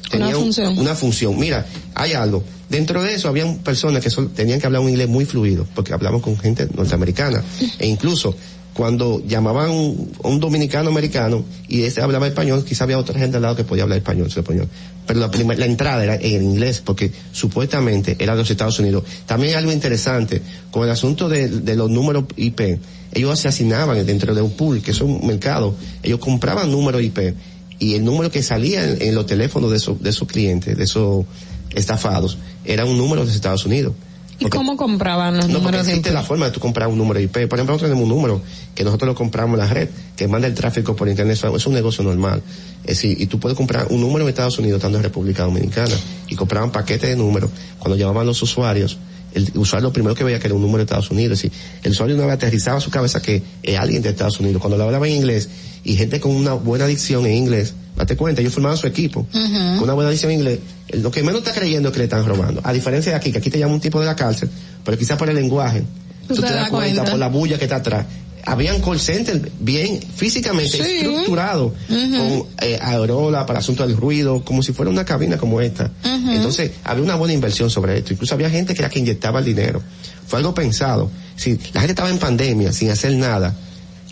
tenían 0.10 0.34
función. 0.34 0.78
una 0.78 0.96
función. 0.96 1.40
Mira, 1.40 1.66
hay 1.94 2.14
algo. 2.14 2.44
Dentro 2.70 3.02
de 3.04 3.14
eso 3.14 3.28
habían 3.28 3.58
personas 3.60 4.04
que 4.04 4.10
tenían 4.36 4.60
que 4.60 4.66
hablar 4.66 4.82
un 4.82 4.90
inglés 4.90 5.08
muy 5.08 5.26
fluido, 5.26 5.68
porque 5.76 5.94
hablamos 5.94 6.22
con 6.22 6.38
gente 6.38 6.68
norteamericana. 6.76 7.44
E 7.80 7.88
incluso 7.88 8.36
cuando 8.76 9.24
llamaban 9.26 9.70
a 9.70 10.28
un 10.28 10.40
dominicano 10.42 10.90
americano 10.90 11.46
y 11.70 11.84
ese 11.84 12.02
hablaba 12.02 12.28
español, 12.28 12.66
quizá 12.66 12.84
había 12.84 13.00
otra 13.00 13.18
gente 13.18 13.38
al 13.38 13.44
lado 13.44 13.56
que 13.56 13.64
podía 13.64 13.84
hablar 13.84 14.00
español, 14.00 14.28
español. 14.28 14.68
Pero 15.08 15.22
la, 15.22 15.32
primer- 15.32 15.58
la 15.58 15.66
entrada 15.66 16.04
era 16.04 16.16
en 16.16 16.44
inglés, 16.44 16.82
porque 16.84 17.10
supuestamente 17.32 18.18
era 18.20 18.34
de 18.34 18.40
los 18.40 18.52
Estados 18.52 18.78
Unidos. 18.80 19.06
También 19.26 19.56
algo 19.56 19.72
interesante, 19.72 20.42
con 20.72 20.84
el 20.84 20.90
asunto 20.90 21.30
de, 21.30 21.76
los 21.76 21.90
números 21.90 22.26
IP, 22.36 22.80
ellos 23.14 23.40
se 23.40 23.48
asignaban 23.48 24.06
dentro 24.06 24.36
de 24.36 24.42
un 24.42 24.52
pool, 24.52 24.82
que 24.82 24.92
es 24.92 25.00
un 25.00 25.26
mercado, 25.26 25.74
ellos 26.04 26.20
compraban 26.20 26.70
números 26.70 27.02
IP 27.02 27.34
y 27.80 27.94
el 27.94 28.04
número 28.04 28.30
que 28.30 28.44
salía 28.44 28.84
en, 28.84 29.16
los 29.16 29.26
teléfonos 29.26 29.72
de 29.72 29.78
esos, 29.78 30.04
de 30.04 30.10
esos 30.10 30.28
clientes, 30.28 30.76
de 30.78 30.84
esos 30.84 31.26
estafados, 31.74 32.38
era 32.66 32.84
un 32.84 32.98
número 32.98 33.22
de 33.22 33.28
los 33.28 33.36
Estados 33.36 33.66
Unidos. 33.66 33.94
¿Y 34.40 34.46
cómo 34.48 34.76
compraban 34.76 35.38
los 35.38 35.48
No, 35.48 35.54
porque 35.54 35.64
números 35.64 35.86
de 35.86 35.92
existe 35.94 36.12
la 36.12 36.24
forma 36.24 36.46
de 36.46 36.52
tú 36.52 36.60
comprar 36.60 36.88
un 36.88 36.98
número 36.98 37.20
IP. 37.20 37.32
Por 37.32 37.58
ejemplo, 37.58 37.74
nosotros 37.74 37.90
tenemos 37.90 38.04
un 38.04 38.10
número 38.10 38.42
que 38.74 38.84
nosotros 38.84 39.08
lo 39.08 39.16
compramos 39.16 39.60
en 39.60 39.66
la 39.66 39.74
red, 39.74 39.90
que 40.16 40.28
manda 40.28 40.48
el 40.48 40.54
tráfico 40.54 40.96
por 40.96 41.08
internet. 41.08 41.38
Eso 41.38 41.56
Es 41.56 41.66
un 41.66 41.74
negocio 41.74 42.04
normal. 42.04 42.42
Es 42.84 42.98
decir, 42.98 43.20
y 43.20 43.28
tú 43.28 43.40
puedes 43.40 43.58
comprar 43.58 43.88
un 43.90 44.02
número 44.02 44.24
en 44.24 44.30
Estados 44.30 44.60
Unidos 44.60 44.78
estando 44.78 44.98
en 44.98 45.04
República 45.04 45.44
Dominicana. 45.44 45.96
Y 46.28 46.36
compraban 46.36 46.72
paquetes 46.72 47.10
de 47.10 47.16
números. 47.16 47.50
Cuando 47.80 47.96
llamaban 47.96 48.28
los 48.28 48.42
usuarios, 48.42 48.98
el 49.34 49.52
usuario 49.56 49.90
lo 49.90 49.94
primero 49.94 50.16
que 50.16 50.24
veía 50.24 50.40
que 50.40 50.48
era 50.48 50.56
un 50.56 50.62
número 50.62 50.80
de 50.80 50.84
Estados 50.84 51.12
Unidos. 51.12 51.40
Es 51.40 51.52
decir, 51.52 51.60
el 51.84 51.92
usuario 51.92 52.18
no 52.18 52.30
aterrizaba 52.30 52.78
a 52.78 52.82
su 52.82 52.90
cabeza 52.90 53.22
que 53.22 53.44
es 53.64 53.78
alguien 53.78 54.02
de 54.02 54.10
Estados 54.10 54.40
Unidos. 54.40 54.62
Cuando 54.62 54.78
le 54.78 54.84
hablaba 54.84 55.08
en 55.08 55.14
inglés, 55.14 55.50
y 55.84 55.96
gente 55.96 56.20
con 56.20 56.36
una 56.36 56.54
buena 56.54 56.88
dicción 56.88 57.26
en 57.26 57.34
inglés, 57.34 57.74
date 57.96 58.16
cuenta, 58.18 58.42
ellos 58.42 58.54
formaban 58.54 58.78
su 58.78 58.88
equipo 58.88 59.28
con 59.32 59.84
una 59.84 59.94
buena 59.94 60.10
dicción 60.12 60.32
en 60.32 60.40
inglés, 60.40 60.60
el- 60.90 61.02
lo 61.02 61.12
que 61.12 61.24
menos 61.24 61.40
está 61.42 61.54
creyendo 61.54 61.90
es 61.90 61.94
que 61.94 62.00
le 62.00 62.06
están 62.06 62.26
robando. 62.26 62.62
A 62.64 62.74
diferencia 62.74 63.12
de 63.12 63.18
aquí, 63.18 63.32
que 63.32 63.38
aquí 63.40 63.50
te 63.50 63.60
llama 63.60 63.74
un 63.74 63.82
tipo 63.82 64.00
de 64.00 64.06
la 64.06 64.16
cárcel, 64.16 64.50
pero 64.84 64.98
quizás 64.98 65.18
por 65.18 65.30
el 65.30 65.36
lenguaje, 65.36 65.84
tú, 66.28 66.36
te 66.36 66.42
das 66.42 66.70
cuenta, 66.70 67.04
por 67.06 67.18
la 67.20 67.28
bulla 67.28 67.58
que 67.58 67.66
está 67.66 67.78
atrás. 67.78 68.06
Habían 68.48 68.80
call 68.80 69.00
centers 69.00 69.42
bien 69.60 70.00
físicamente 70.16 70.78
Sí. 70.78 70.98
estructurados, 70.98 71.74
con 71.88 72.44
eh, 72.62 72.78
aerola 72.80 73.44
para 73.48 73.58
asunto 73.58 73.88
del 73.88 73.98
ruido, 73.98 74.44
como 74.46 74.62
si 74.62 74.72
fuera 74.72 74.92
una 74.92 75.04
cabina 75.04 75.36
como 75.38 75.62
esta. 75.62 75.90
Entonces, 76.04 76.72
había 76.84 77.04
una 77.04 77.16
buena 77.16 77.34
inversión 77.34 77.72
sobre 77.72 77.98
esto. 77.98 78.14
Incluso 78.14 78.36
había 78.36 78.50
gente 78.52 78.76
que 78.76 78.82
era 78.84 78.90
que 78.90 79.00
inyectaba 79.00 79.40
el 79.40 79.46
dinero. 79.46 79.82
Fue 80.28 80.38
algo 80.38 80.54
pensado. 80.54 81.10
Si 81.36 81.54
la 81.74 81.82
gente 81.82 81.94
estaba 81.94 82.10
en 82.12 82.20
pandemia, 82.20 82.72
sin 82.72 82.92
hacer 82.92 83.14
nada, 83.16 83.56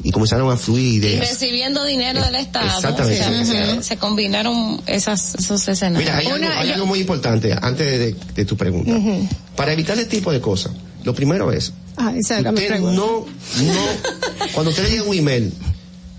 y 0.01 0.11
comenzaron 0.11 0.51
a 0.51 0.57
fluir 0.57 0.85
Y 0.85 0.95
ideas. 1.07 1.29
recibiendo 1.29 1.83
dinero 1.85 2.21
del 2.23 2.35
Estado. 2.35 2.65
Exactamente. 2.77 3.21
o 3.21 3.45
sea, 3.45 3.65
Ujú. 3.73 3.81
se, 3.81 3.83
se 3.83 3.97
combinaron 3.97 4.81
esas, 4.87 5.35
esos 5.35 5.67
escenarios. 5.67 6.09
Mira, 6.11 6.17
hay, 6.17 6.27
algo, 6.27 6.47
hay 6.59 6.71
algo 6.71 6.85
muy 6.87 6.99
importante 6.99 7.53
antes 7.61 7.99
de, 7.99 8.15
de 8.33 8.45
tu 8.45 8.57
pregunta. 8.57 8.91
Para 9.55 9.73
evitar 9.73 9.95
ese 9.97 10.07
tipo 10.07 10.31
de 10.31 10.41
cosas, 10.41 10.71
lo 11.03 11.13
primero 11.13 11.51
es, 11.51 11.73
Ah, 11.95 12.11
esa 12.17 12.39
era 12.39 12.51
mi 12.51 12.57
usted 12.59 12.79
no, 12.79 12.91
no, 12.91 13.25
cuando 14.53 14.71
usted 14.71 14.83
le 14.83 14.89
llega 14.89 15.03
un 15.03 15.15
email 15.15 15.53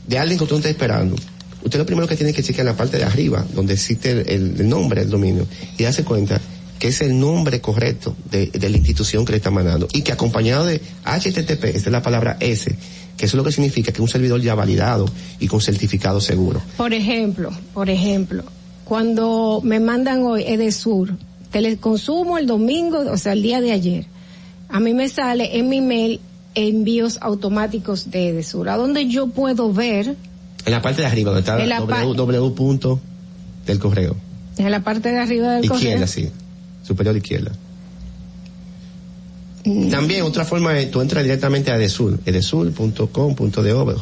de 0.06 0.18
alguien 0.18 0.38
que 0.38 0.44
usted 0.44 0.54
no 0.54 0.58
está 0.58 0.70
esperando, 0.70 1.16
usted 1.64 1.78
lo 1.80 1.84
primero 1.86 2.06
que 2.06 2.14
tiene 2.14 2.32
que 2.32 2.44
chequear 2.44 2.60
en 2.66 2.72
la 2.72 2.76
parte 2.76 2.96
de 2.98 3.02
arriba, 3.04 3.44
donde 3.54 3.74
existe 3.74 4.12
el, 4.12 4.18
el- 4.28 4.60
el 4.60 4.68
nombre 4.68 5.00
del 5.00 5.10
dominio, 5.10 5.48
y 5.76 5.82
darse 5.82 6.04
cuenta 6.04 6.40
que 6.78 6.88
es 6.88 7.00
el 7.00 7.18
nombre 7.18 7.60
correcto 7.60 8.14
de, 8.30 8.46
de 8.48 8.68
la 8.68 8.76
institución 8.76 9.24
que 9.24 9.32
le 9.32 9.38
está 9.38 9.50
mandando, 9.50 9.88
y 9.92 10.02
que 10.02 10.12
acompañado 10.12 10.64
de 10.64 10.80
HTTP, 11.04 11.64
esta 11.64 11.88
es 11.88 11.92
la 11.92 12.02
palabra 12.02 12.36
S, 12.38 12.72
que 13.16 13.26
eso 13.26 13.36
es 13.36 13.38
lo 13.38 13.44
que 13.44 13.52
significa 13.52 13.92
que 13.92 13.96
es 13.98 14.00
un 14.00 14.08
servidor 14.08 14.40
ya 14.40 14.54
validado 14.54 15.06
y 15.40 15.46
con 15.46 15.60
certificado 15.60 16.20
seguro. 16.20 16.60
Por 16.76 16.92
ejemplo, 16.92 17.50
por 17.72 17.88
ejemplo, 17.90 18.44
cuando 18.84 19.60
me 19.62 19.80
mandan 19.80 20.22
hoy 20.22 20.42
Edesur, 20.46 21.16
teleconsumo 21.50 22.38
el 22.38 22.46
domingo, 22.46 22.98
o 23.10 23.16
sea, 23.16 23.32
el 23.32 23.42
día 23.42 23.60
de 23.60 23.72
ayer, 23.72 24.06
a 24.68 24.80
mí 24.80 24.92
me 24.94 25.08
sale 25.08 25.56
en 25.58 25.68
mi 25.68 25.80
mail 25.80 26.20
envíos 26.56 27.18
automáticos 27.20 28.10
de 28.10 28.28
Edesur, 28.28 28.68
a 28.68 28.76
donde 28.76 29.06
yo 29.08 29.28
puedo 29.28 29.72
ver 29.72 30.16
En 30.66 30.72
la 30.72 30.82
parte 30.82 31.02
de 31.02 31.06
arriba, 31.08 31.32
donde 31.32 31.40
está 31.40 31.80
www 31.80 32.54
punto 32.54 33.00
del 33.66 33.78
correo. 33.78 34.16
en 34.58 34.70
la 34.70 34.80
parte 34.84 35.10
de 35.10 35.18
arriba 35.18 35.54
del 35.54 35.64
Izquierda, 35.64 36.06
correo. 36.06 36.06
sí. 36.06 36.30
Superior 36.82 37.16
izquierda. 37.16 37.50
Mm. 39.64 39.90
También 39.90 40.22
otra 40.22 40.44
forma 40.44 40.74
tú 40.90 41.00
entras 41.00 41.24
directamente 41.24 41.70
a 41.70 41.76
Edesur, 41.76 42.18
edesur.com.do. 42.24 43.94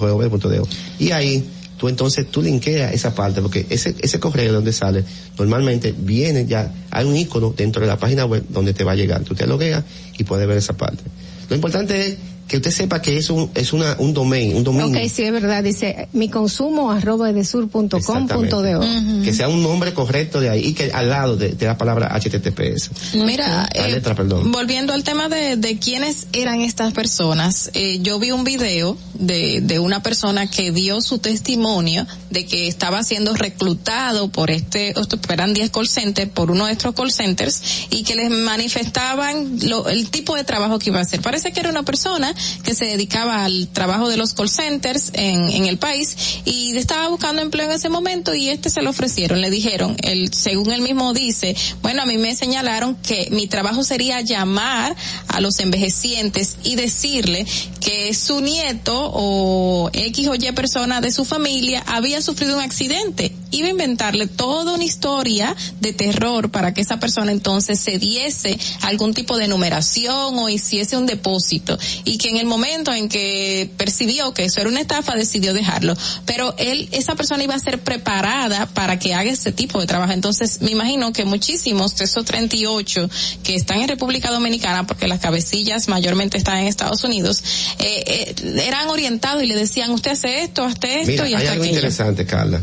Y 0.99 1.11
ahí, 1.13 1.45
tú 1.77 1.89
entonces, 1.89 2.27
tú 2.31 2.43
linkeas 2.43 2.93
esa 2.93 3.15
parte, 3.15 3.41
porque 3.41 3.67
ese, 3.71 3.95
ese 4.01 4.19
correo 4.19 4.47
de 4.47 4.53
donde 4.53 4.73
sale, 4.73 5.05
normalmente 5.39 5.95
viene 5.97 6.47
ya, 6.47 6.73
hay 6.91 7.07
un 7.07 7.17
icono 7.17 7.55
dentro 7.57 7.83
de 7.83 7.89
la 7.89 7.99
página 7.99 8.25
web 8.25 8.45
donde 8.49 8.75
te 8.75 8.85
va 8.85 8.93
a 8.93 8.97
llegar. 8.97 9.23
Tú 9.23 9.35
te 9.35 9.47
logueas 9.47 9.85
y 10.19 10.25
puedes 10.25 10.47
ver 10.49 10.59
esa 10.59 10.77
parte. 10.77 11.03
Lo 11.49 11.57
importante 11.57 12.07
es 12.07 12.17
que 12.53 12.59
usted 12.59 12.71
sepa 12.71 13.01
que 13.01 13.17
es 13.17 13.31
un, 13.31 13.51
es 13.55 13.73
una, 13.73 13.97
un 13.99 14.13
domain, 14.13 14.55
un 14.55 14.63
dominio. 14.63 14.87
Ok, 15.01 15.09
sí, 15.11 15.23
es 15.23 15.33
verdad, 15.33 15.65
dice 15.65 16.07
mi 16.13 16.29
consumo 16.29 16.91
arroba 16.93 17.31
edesur.com.do. 17.31 17.97
Exactamente. 17.97 19.25
Que 19.25 19.33
sea 19.33 19.49
un 19.49 19.63
nombre 19.63 19.95
correcto 19.95 20.39
de 20.39 20.51
ahí 20.51 20.67
y 20.67 20.73
que 20.75 20.91
al 20.93 21.09
lado 21.09 21.37
de, 21.39 21.49
de 21.51 21.67
la 21.67 21.79
palabra 21.79 22.15
HTTPS. 22.21 23.15
Mira, 23.15 23.69
La 23.75 23.87
eh, 23.87 23.91
letra, 23.93 24.15
perdón. 24.15 24.53
volviendo 24.53 24.93
al 24.93 25.03
tema 25.03 25.31
de, 25.31 25.57
de 25.57 25.79
quiénes 25.79 26.27
eran 26.35 26.61
estas 26.61 26.93
personas, 26.93 27.71
eh, 27.73 28.01
yo 28.03 28.19
vi 28.19 28.33
un 28.33 28.45
video 28.45 28.99
de, 29.15 29.63
de 29.63 29.79
una 29.79 30.03
persona 30.03 30.47
que 30.51 30.73
dio 30.73 31.01
su 31.01 31.19
testimonio 31.19 32.07
de 32.31 32.45
que 32.45 32.69
estaba 32.69 33.03
siendo 33.03 33.35
reclutado 33.35 34.29
por 34.29 34.51
este, 34.51 34.95
eran 35.31 35.55
10 35.55 35.71
call 35.71 35.89
centers, 35.89 36.31
por 36.31 36.51
uno 36.51 36.67
de 36.67 36.73
estos 36.73 36.95
call 36.95 37.11
centers, 37.11 37.63
y 37.89 38.03
que 38.03 38.15
les 38.15 38.31
manifestaban 38.31 39.59
lo- 39.63 39.89
el 39.89 40.11
tipo 40.11 40.37
de 40.37 40.45
trabajo 40.45 40.79
que 40.79 40.91
iba 40.91 40.99
a 40.99 41.03
hacer. 41.03 41.21
Parece 41.23 41.53
que 41.53 41.61
era 41.61 41.71
una 41.71 41.83
persona 41.85 42.35
que 42.63 42.75
se 42.75 42.87
dedicaba 42.87 43.45
al 43.45 43.69
trabajo 43.69 44.09
de 44.09 44.17
los 44.17 44.35
call 44.35 44.49
centers 44.49 45.11
en, 45.15 45.49
en 45.51 45.67
el 45.67 45.79
país 45.79 46.17
y 46.45 46.77
estaba 46.77 47.09
buscando 47.09 47.43
empleo 47.43 47.67
en 47.67 47.73
ese 47.73 47.89
momento 47.89 48.35
y 48.35 48.49
este 48.49 48.71
se 48.71 48.83
lo 48.83 48.91
ofrecieron. 48.91 49.41
Le 49.41 49.51
dijeron, 49.51 49.97
el, 50.03 50.33
según 50.33 50.73
él 50.73 50.81
mismo 50.83 51.13
dice, 51.13 51.57
bueno, 51.83 52.03
a 52.03 52.07
mí 52.07 52.19
me 52.19 52.35
señalaron 52.35 52.97
que 52.97 53.29
mi 53.31 53.47
trabajo 53.47 53.85
sería 53.85 54.21
llamar 54.21 54.95
a 55.29 55.41
los 55.41 55.59
envejecientes 55.61 56.57
y 56.65 56.77
decirle 56.77 57.47
que 57.81 58.15
su 58.15 58.41
nieto 58.41 59.11
o 59.13 59.91
X 59.93 60.29
o 60.29 60.35
Y 60.35 60.53
persona 60.53 61.01
de 61.01 61.13
su 61.13 61.25
familia 61.25 61.83
había 61.87 62.21
sufrido 62.23 62.57
un 62.57 62.63
accidente. 62.63 63.33
Iba 63.53 63.69
a 63.69 63.71
inventarle 63.71 64.27
toda 64.27 64.73
una 64.75 64.85
historia 64.85 65.55
de 65.81 65.93
terror 65.93 66.51
para 66.51 66.75
que 66.75 66.81
esa 66.81 66.99
persona 66.99 67.33
entonces 67.33 67.79
se 67.79 67.99
diese 67.99 68.59
algún 68.81 69.15
tipo 69.15 69.37
de 69.37 69.47
numeración 69.47 70.39
o 70.39 70.49
hiciese 70.49 70.97
un 70.97 71.07
depósito 71.07 71.79
y 72.05 72.19
que 72.19 72.31
en 72.31 72.39
el 72.39 72.47
momento 72.47 72.93
en 72.93 73.09
que 73.09 73.71
percibió 73.77 74.35
que 74.35 74.45
eso 74.45 74.61
era 74.61 74.69
una 74.69 74.81
estafa 74.81 75.15
decidió 75.15 75.55
dejarlo. 75.55 75.95
Pero 76.27 76.55
él, 76.59 76.89
esa 76.93 77.15
persona 77.15 77.45
iba 77.45 77.55
a 77.55 77.59
ser 77.59 77.81
preparada 77.81 78.67
para 78.67 78.99
que 78.99 79.15
haga 79.15 79.31
ese 79.31 79.53
tipo 79.53 79.81
de 79.81 79.87
trabajo. 79.87 80.13
Entonces 80.13 80.61
me 80.63 80.71
imagino 80.71 81.13
que 81.13 81.25
muchísimos 81.25 81.97
de 81.97 82.05
esos 82.05 82.25
38 82.25 83.09
que 83.45 83.55
están 83.55 83.81
en 83.81 83.89
República 83.89 84.31
Dominicana, 84.31 84.87
porque 84.87 85.07
las 85.07 85.21
cabecillas 85.21 85.89
mayormente 85.89 86.39
están 86.39 86.59
en 86.59 86.67
Estados 86.67 87.05
Unidos, 87.05 87.43
eh, 87.79 88.05
eh, 88.07 88.63
eran 88.65 88.89
orientados 88.89 89.43
y 89.43 89.47
le 89.47 89.57
decían 89.57 89.91
usted 89.91 90.13
hace 90.13 90.43
esto, 90.43 90.65
hace 90.65 91.01
esto 91.01 91.25
Mira, 91.25 91.29
y 91.29 91.35
hay 91.35 91.35
hasta 91.35 91.53
algo 91.53 91.65
aquello. 91.65 91.77
interesante, 91.77 92.27
Carla. 92.27 92.61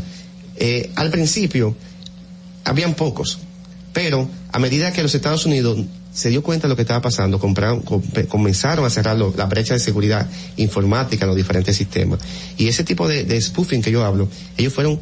Eh, 0.60 0.90
al 0.94 1.10
principio, 1.10 1.74
habían 2.64 2.94
pocos, 2.94 3.38
pero 3.92 4.28
a 4.52 4.58
medida 4.58 4.92
que 4.92 5.02
los 5.02 5.14
Estados 5.14 5.46
Unidos 5.46 5.78
se 6.12 6.28
dio 6.28 6.42
cuenta 6.42 6.66
de 6.66 6.70
lo 6.70 6.76
que 6.76 6.82
estaba 6.82 7.00
pasando, 7.00 7.38
compraron, 7.38 7.80
com- 7.80 8.02
comenzaron 8.28 8.84
a 8.84 8.90
cerrar 8.90 9.16
lo- 9.16 9.32
la 9.36 9.46
brecha 9.46 9.74
de 9.74 9.80
seguridad 9.80 10.28
informática 10.58 11.24
en 11.24 11.28
los 11.28 11.36
diferentes 11.36 11.76
sistemas. 11.76 12.20
Y 12.58 12.68
ese 12.68 12.84
tipo 12.84 13.08
de, 13.08 13.24
de 13.24 13.40
spoofing 13.40 13.80
que 13.80 13.90
yo 13.90 14.04
hablo, 14.04 14.28
ellos 14.56 14.72
fueron 14.72 15.00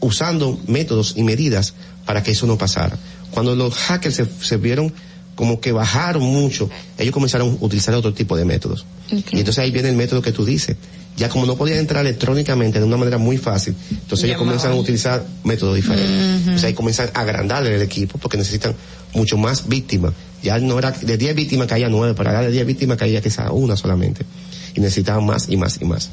usando 0.00 0.58
métodos 0.66 1.14
y 1.16 1.22
medidas 1.22 1.74
para 2.04 2.22
que 2.22 2.32
eso 2.32 2.46
no 2.46 2.56
pasara. 2.58 2.98
Cuando 3.30 3.54
los 3.54 3.74
hackers 3.74 4.14
se, 4.16 4.26
se 4.40 4.56
vieron 4.56 4.92
como 5.34 5.60
que 5.60 5.70
bajaron 5.72 6.22
mucho, 6.24 6.68
ellos 6.98 7.12
comenzaron 7.14 7.58
a 7.60 7.64
utilizar 7.64 7.94
otro 7.94 8.12
tipo 8.12 8.36
de 8.36 8.44
métodos. 8.44 8.84
Y 9.10 9.38
entonces 9.38 9.58
ahí 9.58 9.70
viene 9.70 9.88
el 9.90 9.96
método 9.96 10.22
que 10.22 10.32
tú 10.32 10.44
dices. 10.44 10.76
Ya 11.18 11.28
como 11.28 11.46
no 11.46 11.56
podían 11.56 11.78
entrar 11.78 12.06
electrónicamente 12.06 12.78
de 12.78 12.84
una 12.84 12.96
manera 12.96 13.18
muy 13.18 13.38
fácil, 13.38 13.74
entonces 13.90 14.26
ellos 14.26 14.38
comienzan 14.38 14.72
a 14.72 14.74
utilizar 14.76 15.24
métodos 15.44 15.74
diferentes. 15.74 16.42
Ujú. 16.42 16.54
O 16.54 16.58
sea, 16.58 16.68
ahí 16.68 16.74
comienzan 16.74 17.10
a 17.12 17.20
agrandar 17.20 17.66
el 17.66 17.82
equipo 17.82 18.18
porque 18.18 18.36
necesitan 18.36 18.74
mucho 19.14 19.36
más 19.36 19.68
víctimas. 19.68 20.12
Ya 20.42 20.58
no 20.60 20.78
era 20.78 20.92
de 20.92 21.16
10 21.18 21.34
víctimas 21.34 21.66
caía 21.66 21.88
9, 21.88 22.14
pero 22.16 22.30
ahora 22.30 22.42
de 22.42 22.52
10 22.52 22.66
víctimas 22.66 22.96
caía 22.96 23.20
quizá 23.20 23.50
una 23.50 23.76
solamente. 23.76 24.24
Y 24.74 24.80
necesitaban 24.80 25.26
más 25.26 25.48
y 25.48 25.56
más 25.56 25.78
y 25.80 25.84
más. 25.84 26.08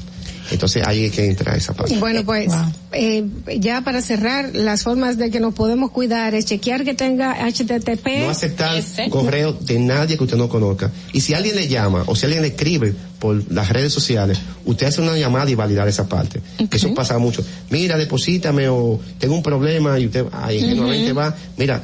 Entonces 0.50 0.86
ahí 0.86 1.04
es 1.06 1.12
que 1.12 1.26
entra 1.26 1.56
esa 1.56 1.74
parte. 1.74 1.96
Bueno, 1.98 2.24
pues 2.24 2.52
eh, 2.92 3.24
ya 3.58 3.82
para 3.82 4.02
cerrar, 4.02 4.50
las 4.54 4.82
formas 4.82 5.18
de 5.18 5.30
que 5.30 5.40
nos 5.40 5.54
podemos 5.54 5.90
cuidar 5.90 6.34
es 6.34 6.46
chequear 6.46 6.84
que 6.84 6.94
tenga 6.94 7.46
HTTP. 7.46 8.06
no 8.20 8.30
aceptar 8.30 8.82
correo 9.10 9.52
de 9.52 9.78
nadie 9.78 10.16
que 10.16 10.24
usted 10.24 10.36
no 10.36 10.48
conozca. 10.48 10.90
Y 11.12 11.20
si 11.20 11.34
alguien 11.34 11.56
le 11.56 11.68
llama 11.68 12.04
o 12.06 12.14
si 12.14 12.26
alguien 12.26 12.42
le 12.42 12.48
escribe 12.48 12.94
por 13.18 13.50
las 13.52 13.70
redes 13.70 13.92
sociales, 13.92 14.38
usted 14.64 14.86
hace 14.86 15.00
una 15.00 15.16
llamada 15.16 15.50
y 15.50 15.54
validar 15.54 15.88
esa 15.88 16.08
parte. 16.08 16.40
Que 16.68 16.76
eso 16.76 16.92
pasa 16.94 17.18
mucho. 17.18 17.44
Mira, 17.70 17.96
deposítame 17.96 18.68
o 18.68 19.00
tengo 19.18 19.34
un 19.34 19.42
problema 19.42 19.98
y 19.98 20.06
usted, 20.06 20.26
ay, 20.32 20.58
ingenuamente 20.58 21.12
Ujú. 21.12 21.18
va. 21.18 21.34
Mira, 21.56 21.82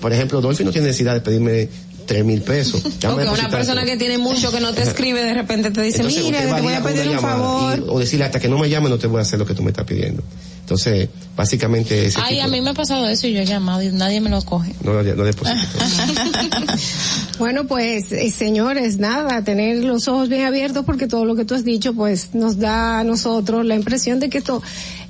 por 0.00 0.12
ejemplo, 0.12 0.40
Dolphy 0.40 0.64
no 0.64 0.70
tiene 0.70 0.88
necesidad 0.88 1.14
de 1.14 1.20
pedirme 1.20 1.68
tres 2.06 2.24
mil 2.24 2.42
pesos. 2.42 2.84
O 2.84 2.88
Llame 3.00 3.22
que 3.22 3.28
a 3.28 3.32
una 3.32 3.48
persona 3.48 3.84
que 3.84 3.96
tiene 3.96 4.18
mucho 4.18 4.50
que 4.52 4.60
no 4.60 4.72
te 4.72 4.82
escribe 4.88 5.22
de 5.22 5.34
repente 5.34 5.70
te 5.70 5.82
dice, 5.82 5.98
Entonces, 5.98 6.24
mira, 6.24 6.56
te 6.56 6.62
voy 6.62 6.72
a 6.74 6.82
pedir 6.82 7.08
un 7.08 7.14
llamada 7.16 7.36
favor. 7.36 7.78
y- 7.78 7.82
o 7.88 7.98
decirle 7.98 8.24
hasta 8.24 8.40
que 8.40 8.48
no 8.48 8.58
me 8.58 8.68
llame 8.68 8.88
no 8.88 8.98
te 8.98 9.06
voy 9.06 9.18
a 9.18 9.22
hacer 9.22 9.38
lo 9.38 9.46
que 9.46 9.54
tú 9.54 9.62
me 9.62 9.70
estás 9.70 9.84
pidiendo. 9.86 10.22
Entonces, 10.60 11.10
básicamente 11.36 12.06
ese 12.06 12.18
Ay, 12.22 12.36
tipo 12.36 12.46
a 12.46 12.48
mí 12.48 12.60
me 12.62 12.70
ha 12.70 12.74
pasado 12.74 13.06
eso 13.06 13.26
y 13.26 13.34
yo 13.34 13.40
he 13.40 13.44
llamado 13.44 13.82
y 13.82 13.90
nadie 13.92 14.20
me 14.22 14.30
lo 14.30 14.40
coge. 14.42 14.72
no, 14.82 14.94
no 15.02 15.24
deposito. 15.24 15.58
Bueno, 17.38 17.66
pues 17.66 18.12
eh, 18.12 18.30
señores, 18.30 18.98
nada, 18.98 19.42
tener 19.42 19.84
los 19.84 20.06
ojos 20.08 20.28
bien 20.28 20.44
abiertos 20.46 20.84
porque 20.84 21.06
todo 21.08 21.24
lo 21.24 21.34
que 21.34 21.44
tú 21.44 21.54
has 21.54 21.64
dicho 21.64 21.92
pues 21.92 22.30
nos 22.34 22.58
da 22.58 23.00
a 23.00 23.04
nosotros 23.04 23.66
la 23.66 23.74
impresión 23.74 24.20
de 24.20 24.28
que 24.30 24.38
esto 24.38 24.62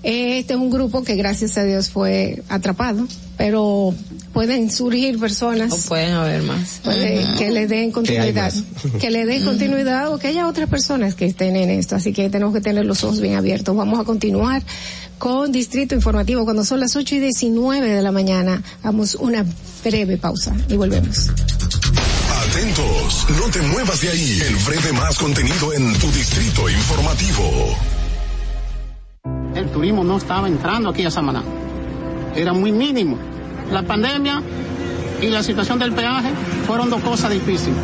este 0.05 0.55
es 0.55 0.61
un 0.61 0.71
grupo 0.71 1.03
que 1.03 1.15
gracias 1.17 1.57
a 1.57 1.65
Dios 1.65 1.91
fue 1.91 2.43
atrapado, 2.49 3.07
pero 3.39 3.95
pueden 4.35 4.71
surgir 4.71 5.19
personas 5.19 5.73
O 5.73 5.79
pueden 5.89 6.13
haber 6.13 6.43
más. 6.43 6.81
puede 6.85 7.25
que 7.39 7.51
le 7.51 7.67
den 7.67 7.91
continuidad, 7.91 8.53
que 9.01 9.11
le 9.11 9.25
den 9.25 9.45
continuidad 9.45 10.13
o 10.13 10.19
que 10.19 10.29
haya 10.29 10.47
otras 10.47 10.69
personas 10.69 11.15
que 11.15 11.25
estén 11.25 11.57
en 11.57 11.71
esto, 11.71 11.97
así 11.97 12.13
que 12.13 12.29
tenemos 12.29 12.53
que 12.53 12.61
tener 12.61 12.85
los 12.85 13.03
ojos 13.05 13.21
bien 13.21 13.37
abiertos. 13.37 13.75
Vamos 13.75 13.99
a 13.99 14.05
continuar 14.05 14.63
con 15.19 15.53
Distrito 15.53 15.95
Informativo 15.95 16.45
cuando 16.45 16.65
son 16.65 16.81
las 16.81 16.97
8 16.97 17.15
y 17.15 17.19
19 17.21 17.89
de 17.89 18.03
la 18.03 18.13
mañana. 18.13 18.63
Vamos 18.83 19.15
una 19.15 19.47
breve 19.83 20.19
pausa 20.19 20.55
y 20.69 20.77
volvemos. 20.77 21.31
Atentos, 22.51 23.27
no 23.41 23.51
te 23.51 23.63
muevas 23.63 24.01
de 24.03 24.09
ahí. 24.11 24.43
El 24.47 24.57
breve 24.57 24.93
más 24.93 25.17
contenido 25.17 25.73
en 25.73 25.93
tu 25.99 26.11
distrito 26.11 26.69
informativo. 26.69 27.75
El 29.55 29.71
turismo 29.71 30.05
no 30.05 30.17
estaba 30.17 30.49
entrando 30.49 30.91
aquí 30.91 31.05
a 31.05 31.11
Samaná. 31.11 31.43
Era 32.35 32.53
muy 32.53 32.73
mínimo. 32.73 33.17
La 33.71 33.83
pandemia 33.83 34.43
y 35.21 35.29
la 35.29 35.43
situación 35.43 35.79
del 35.79 35.93
peaje 35.93 36.31
fueron 36.67 36.91
dos 36.91 37.03
cosas 37.03 37.31
difíciles. 37.31 37.79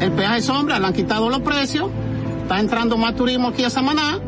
El 0.00 0.12
peaje 0.12 0.42
sombra, 0.42 0.78
le 0.78 0.86
han 0.86 0.92
quitado 0.92 1.28
los 1.28 1.40
precios, 1.40 1.90
está 2.42 2.60
entrando 2.60 2.96
más 2.96 3.14
turismo 3.14 3.48
aquí 3.48 3.64
a 3.64 3.70
Samaná, 3.70 4.18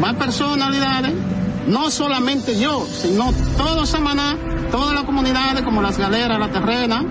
más 0.00 0.14
personalidades, 0.14 1.12
no 1.68 1.90
solamente 1.90 2.58
yo, 2.58 2.86
sino 2.86 3.32
todo 3.56 3.84
Samaná, 3.86 4.36
todas 4.70 4.94
las 4.94 5.04
comunidades 5.04 5.62
como 5.62 5.82
las 5.82 5.98
galeras, 5.98 6.38
la 6.38 6.48
terrena, 6.48 7.04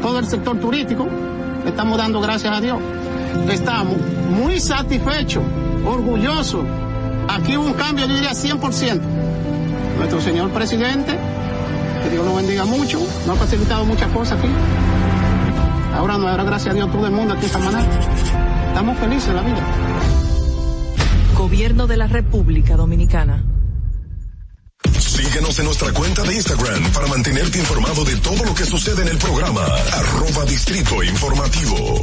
todo 0.00 0.18
el 0.20 0.26
sector 0.26 0.58
turístico, 0.60 1.06
estamos 1.66 1.98
dando 1.98 2.20
gracias 2.20 2.56
a 2.56 2.60
Dios. 2.60 2.78
Estamos 3.50 3.96
muy 4.30 4.60
satisfechos, 4.60 5.42
orgullosos. 5.84 6.64
Aquí 7.28 7.56
hubo 7.56 7.66
un 7.66 7.74
cambio, 7.74 8.06
yo 8.06 8.14
diría 8.14 8.32
100%. 8.32 9.00
Nuestro 9.98 10.20
señor 10.20 10.50
presidente, 10.50 11.18
que 12.02 12.10
Dios 12.10 12.24
lo 12.24 12.34
bendiga 12.34 12.64
mucho, 12.64 13.00
nos 13.26 13.36
ha 13.36 13.40
facilitado 13.40 13.84
muchas 13.84 14.10
cosas 14.12 14.38
aquí. 14.38 14.48
Ahora 15.94 16.16
no, 16.16 16.28
ahora 16.28 16.44
gracias 16.44 16.72
a 16.72 16.74
Dios 16.74 16.90
todo 16.90 17.06
el 17.06 17.12
mundo 17.12 17.34
aquí 17.34 17.46
en 17.46 17.52
Samaná. 17.52 17.84
Estamos 18.68 18.98
felices 18.98 19.28
en 19.28 19.36
la 19.36 19.42
vida. 19.42 19.60
Gobierno 21.36 21.86
de 21.86 21.96
la 21.96 22.06
República 22.06 22.76
Dominicana. 22.76 23.44
Síguenos 24.98 25.58
en 25.58 25.64
nuestra 25.66 25.92
cuenta 25.92 26.22
de 26.22 26.34
Instagram 26.34 26.92
para 26.92 27.08
mantenerte 27.08 27.58
informado 27.58 28.04
de 28.04 28.16
todo 28.16 28.44
lo 28.44 28.54
que 28.54 28.64
sucede 28.64 29.02
en 29.02 29.08
el 29.08 29.18
programa. 29.18 29.64
Arroba 29.64 30.44
Distrito 30.44 31.02
Informativo. 31.02 32.02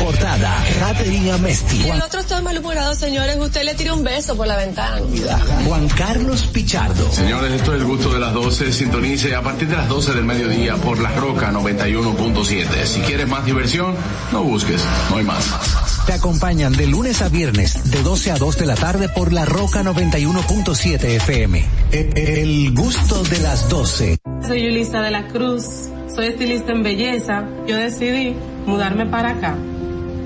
importada, 0.00 0.64
Catherine 0.80 1.30
Amesti. 1.32 1.82
Y 1.86 1.88
el 1.90 2.02
otro 2.02 2.20
está 2.20 2.40
malhumorado, 2.42 2.94
señores. 2.94 3.36
Usted 3.38 3.62
le 3.64 3.74
tira 3.74 3.94
un 3.94 4.02
beso 4.02 4.36
por 4.36 4.46
la 4.46 4.56
ventana. 4.56 4.98
Juan 5.66 5.88
Carlos 5.88 6.46
Pichardo. 6.52 7.10
Señores, 7.12 7.52
esto 7.52 7.74
es 7.74 7.80
el 7.80 7.86
gusto 7.86 8.12
de 8.12 8.20
las 8.20 8.32
12. 8.34 8.72
Sintonice 8.72 9.34
a 9.34 9.42
partir 9.42 9.68
de 9.68 9.76
las 9.76 9.88
12 9.88 10.12
del 10.14 10.24
mediodía 10.24 10.76
por 10.76 10.98
La 11.00 11.10
Roca 11.12 11.52
91.7. 11.52 12.84
Si 12.86 13.00
quieres 13.00 13.28
más 13.28 13.44
diversión, 13.44 13.94
no 14.32 14.42
busques, 14.42 14.82
no 15.10 15.16
hay 15.16 15.24
más. 15.24 15.44
Te 16.06 16.12
acompañan 16.12 16.72
de 16.72 16.86
lunes 16.86 17.22
a 17.22 17.28
viernes, 17.28 17.90
de 17.90 18.02
12 18.02 18.32
a 18.32 18.36
2 18.36 18.58
de 18.58 18.66
la 18.66 18.74
tarde 18.74 19.08
por 19.08 19.32
La 19.32 19.44
Roca 19.44 19.82
91.7 19.82 21.04
FM. 21.16 21.64
E- 21.92 22.10
El 22.42 22.74
gusto 22.74 23.22
de 23.24 23.38
las 23.38 23.68
12. 23.68 24.18
Soy 24.46 24.62
Yulisa 24.64 25.00
de 25.00 25.10
la 25.10 25.26
Cruz, 25.28 25.64
soy 26.14 26.26
estilista 26.26 26.72
en 26.72 26.82
belleza. 26.82 27.44
Yo 27.66 27.76
decidí 27.76 28.36
mudarme 28.66 29.06
para 29.06 29.30
acá, 29.30 29.56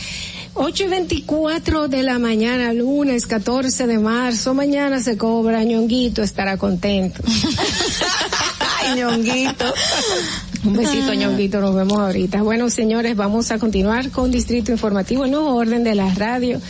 8 0.56 0.84
y 0.84 0.88
24 0.88 1.88
de 1.88 2.04
la 2.04 2.20
mañana, 2.20 2.74
lunes 2.74 3.26
14 3.26 3.88
de 3.88 3.98
marzo. 3.98 4.54
Mañana 4.54 5.00
se 5.00 5.18
cobra, 5.18 5.64
ñonguito 5.64 6.22
estará 6.22 6.58
contento. 6.58 7.24
Ay, 8.80 9.00
ñonguito. 9.00 9.74
Un 10.64 10.74
besito, 10.74 11.14
ñonguito, 11.16 11.60
nos 11.60 11.74
vemos 11.74 11.98
ahorita. 11.98 12.44
Bueno, 12.44 12.70
señores, 12.70 13.16
vamos 13.16 13.50
a 13.50 13.58
continuar 13.58 14.12
con 14.12 14.30
Distrito 14.30 14.72
Informativo, 14.72 15.26
el 15.26 15.32
nuevo 15.32 15.56
orden 15.56 15.84
de 15.84 15.96
la 15.96 16.14
radio. 16.14 16.62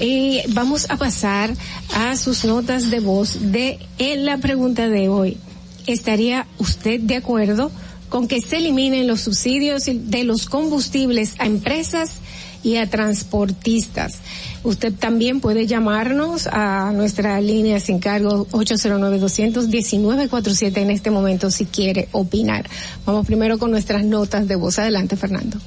Y 0.00 0.40
vamos 0.50 0.88
a 0.88 0.96
pasar 0.96 1.52
a 1.92 2.16
sus 2.16 2.44
notas 2.44 2.90
de 2.90 3.00
voz 3.00 3.52
de 3.52 3.80
en 3.98 4.24
la 4.24 4.38
pregunta 4.38 4.88
de 4.88 5.08
hoy. 5.08 5.38
¿Estaría 5.86 6.46
usted 6.58 7.00
de 7.00 7.16
acuerdo 7.16 7.72
con 8.08 8.28
que 8.28 8.40
se 8.40 8.58
eliminen 8.58 9.08
los 9.08 9.22
subsidios 9.22 9.82
de 9.86 10.22
los 10.22 10.46
combustibles 10.46 11.34
a 11.38 11.46
empresas 11.46 12.20
y 12.64 12.76
a 12.78 12.88
transportistas. 12.90 14.18
Usted 14.64 14.92
también 14.94 15.40
puede 15.40 15.66
llamarnos 15.66 16.48
a 16.50 16.90
nuestra 16.92 17.40
línea 17.40 17.78
sin 17.78 17.98
cargo 18.00 18.46
809-219-47 18.48 20.78
en 20.78 20.90
este 20.90 21.10
momento 21.10 21.50
si 21.50 21.66
quiere 21.66 22.08
opinar. 22.12 22.66
Vamos 23.06 23.26
primero 23.26 23.58
con 23.58 23.70
nuestras 23.70 24.04
notas 24.04 24.48
de 24.48 24.56
voz. 24.56 24.78
Adelante, 24.78 25.16
Fernando. 25.16 25.58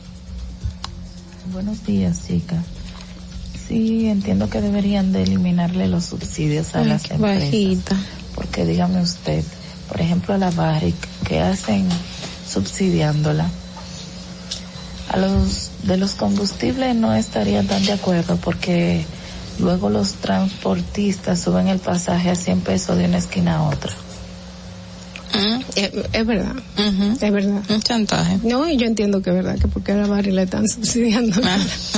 Buenos 1.54 1.86
días, 1.86 2.28
chicas. 2.28 2.64
Sí, 3.68 4.08
entiendo 4.08 4.50
que 4.50 4.62
deberían 4.62 5.12
de 5.12 5.24
eliminarle 5.24 5.88
los 5.88 6.06
subsidios 6.06 6.74
a 6.76 6.80
Ay, 6.80 6.88
las 6.88 7.12
empresas. 7.12 7.44
bajita. 7.44 7.98
Porque 8.34 8.66
dígame 8.66 9.02
usted, 9.02 9.44
por 9.88 10.02
ejemplo, 10.02 10.34
a 10.34 10.38
la 10.38 10.50
Barrick, 10.52 10.96
¿qué 11.28 11.40
hacen 11.42 11.88
subsidiándola? 12.50 13.50
A 15.10 15.18
los 15.18 15.72
de 15.84 15.98
los 15.98 16.14
combustibles 16.14 16.96
no 16.96 17.14
estaría 17.16 17.64
tan 17.64 17.86
de 17.86 17.94
acuerdo 17.94 18.38
porque 18.38 19.06
luego 19.60 19.90
los 19.90 20.14
transportistas 20.14 21.40
suben 21.40 21.68
el 21.68 21.80
pasaje 21.80 22.30
a 22.30 22.36
100 22.36 22.62
pesos 22.62 22.98
de 22.98 23.06
una 23.06 23.18
esquina 23.18 23.58
a 23.58 23.64
otra. 23.64 23.94
Es, 25.76 25.92
es 26.14 26.26
verdad, 26.26 26.56
es 27.22 27.32
verdad. 27.32 27.62
Un 27.70 27.82
chantaje. 27.82 28.40
No, 28.44 28.68
y 28.68 28.78
yo 28.78 28.88
entiendo 28.88 29.22
que 29.22 29.30
es 29.30 29.36
verdad, 29.36 29.58
que 29.60 29.68
porque 29.68 29.92
a 29.92 29.98
la 29.98 30.08
barri 30.08 30.32
le 30.32 30.44
están 30.44 30.68
subsidiando. 30.68 31.40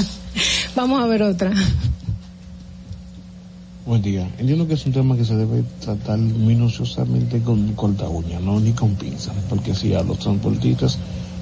Vamos 0.76 1.02
a 1.02 1.08
ver 1.08 1.24
otra. 1.24 1.52
Buen 3.86 4.02
día. 4.02 4.30
Entiendo 4.38 4.68
que 4.68 4.74
es 4.74 4.86
un 4.86 4.92
tema 4.92 5.16
que 5.16 5.26
se 5.26 5.36
debe 5.36 5.64
tratar 5.80 6.20
minuciosamente 6.20 7.42
con 7.42 7.74
corta 7.74 8.08
uña, 8.08 8.40
no 8.40 8.60
ni 8.60 8.74
con 8.74 8.96
pinzas, 8.96 9.34
porque 9.50 9.74
si 9.74 9.94
a 9.94 10.04
los 10.04 10.20
transportistas 10.20 11.00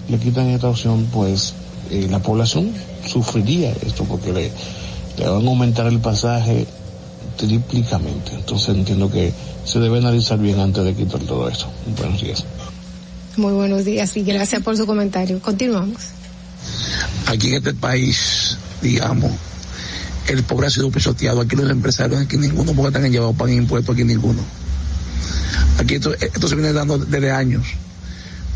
le 0.09 0.17
quitan 0.17 0.47
esta 0.47 0.69
opción, 0.69 1.07
pues 1.11 1.53
eh, 1.91 2.07
la 2.09 2.19
población 2.19 2.71
sufriría 3.05 3.71
esto, 3.85 4.03
porque 4.03 4.33
le, 4.33 4.51
le 5.17 5.27
van 5.27 5.45
a 5.45 5.49
aumentar 5.49 5.87
el 5.87 5.99
pasaje 5.99 6.65
triplicamente. 7.37 8.33
Entonces 8.33 8.69
entiendo 8.69 9.09
que 9.11 9.33
se 9.63 9.79
debe 9.79 9.99
analizar 9.99 10.39
bien 10.39 10.59
antes 10.59 10.83
de 10.83 10.93
quitar 10.93 11.21
todo 11.21 11.47
esto. 11.49 11.67
Buenos 11.97 12.21
días. 12.21 12.43
Muy 13.35 13.53
buenos 13.53 13.85
días 13.85 14.15
y 14.17 14.23
gracias 14.23 14.63
por 14.63 14.75
su 14.75 14.85
comentario. 14.85 15.39
Continuamos. 15.39 16.01
aquí 17.27 17.49
en 17.49 17.55
este 17.55 17.73
país, 17.73 18.57
digamos, 18.81 19.31
el 20.27 20.43
pobre 20.43 20.67
ha 20.67 20.69
sido 20.69 20.89
pisoteado. 20.89 21.41
Aquí 21.41 21.55
los 21.55 21.69
empresarios, 21.69 22.19
aquí 22.19 22.37
ninguno, 22.37 22.73
porque 22.73 22.87
están 22.87 23.11
llevados 23.11 23.35
pagan 23.35 23.55
impuestos, 23.55 23.93
aquí 23.93 24.03
ninguno. 24.03 24.39
Aquí 25.79 25.95
esto, 25.95 26.13
esto 26.15 26.47
se 26.47 26.55
viene 26.55 26.73
dando 26.73 26.97
desde 26.97 27.31
años. 27.31 27.67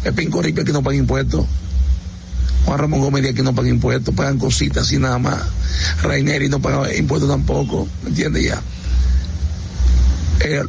Pepín 0.03 0.31
Corripio 0.31 0.63
aquí 0.63 0.71
no 0.71 0.81
paga 0.83 0.95
impuestos. 0.95 1.45
Juan 2.65 2.79
Ramón 2.79 3.01
Gómez 3.01 3.29
aquí 3.29 3.41
no 3.41 3.53
paga 3.55 3.69
impuestos, 3.69 4.13
pagan 4.13 4.37
cositas 4.37 4.83
así 4.85 4.97
nada 4.97 5.17
más. 5.17 5.41
Raineri 6.01 6.49
no 6.49 6.61
paga 6.61 6.93
impuestos 6.95 7.29
tampoco, 7.29 7.87
¿me 8.03 8.09
entiendes 8.09 8.43
ya? 8.45 8.61
Eh, 10.43 10.63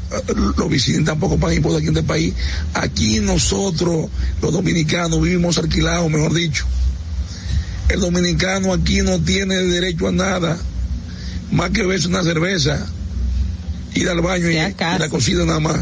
los 0.56 0.68
vecinos 0.68 1.04
tampoco 1.04 1.38
pagan 1.38 1.56
impuestos 1.56 1.80
aquí 1.80 1.88
en 1.88 1.96
este 1.96 2.06
país. 2.06 2.34
Aquí 2.74 3.20
nosotros, 3.20 4.08
los 4.40 4.52
dominicanos, 4.52 5.20
vivimos 5.22 5.58
alquilados, 5.58 6.10
mejor 6.10 6.34
dicho. 6.34 6.66
El 7.88 8.00
dominicano 8.00 8.72
aquí 8.72 9.02
no 9.02 9.20
tiene 9.20 9.56
derecho 9.56 10.08
a 10.08 10.12
nada, 10.12 10.58
más 11.50 11.70
que 11.70 11.82
beberse 11.82 12.08
una 12.08 12.22
cerveza, 12.22 12.86
ir 13.94 14.08
al 14.08 14.20
baño 14.20 14.50
y, 14.50 14.56
y 14.56 14.98
la 14.98 15.08
cocina 15.10 15.44
nada 15.44 15.60
más. 15.60 15.80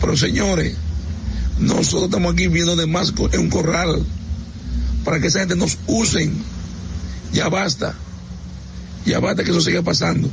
Pero 0.00 0.16
señores, 0.16 0.74
nosotros 1.58 2.04
estamos 2.04 2.32
aquí 2.32 2.48
viendo 2.48 2.76
de 2.76 2.86
más 2.86 3.12
en 3.32 3.40
un 3.40 3.50
corral 3.50 4.04
para 5.04 5.20
que 5.20 5.28
esa 5.28 5.40
gente 5.40 5.56
nos 5.56 5.78
usen. 5.86 6.32
Ya 7.32 7.48
basta. 7.48 7.94
Ya 9.04 9.20
basta 9.20 9.44
que 9.44 9.50
eso 9.50 9.60
siga 9.60 9.82
pasando. 9.82 10.28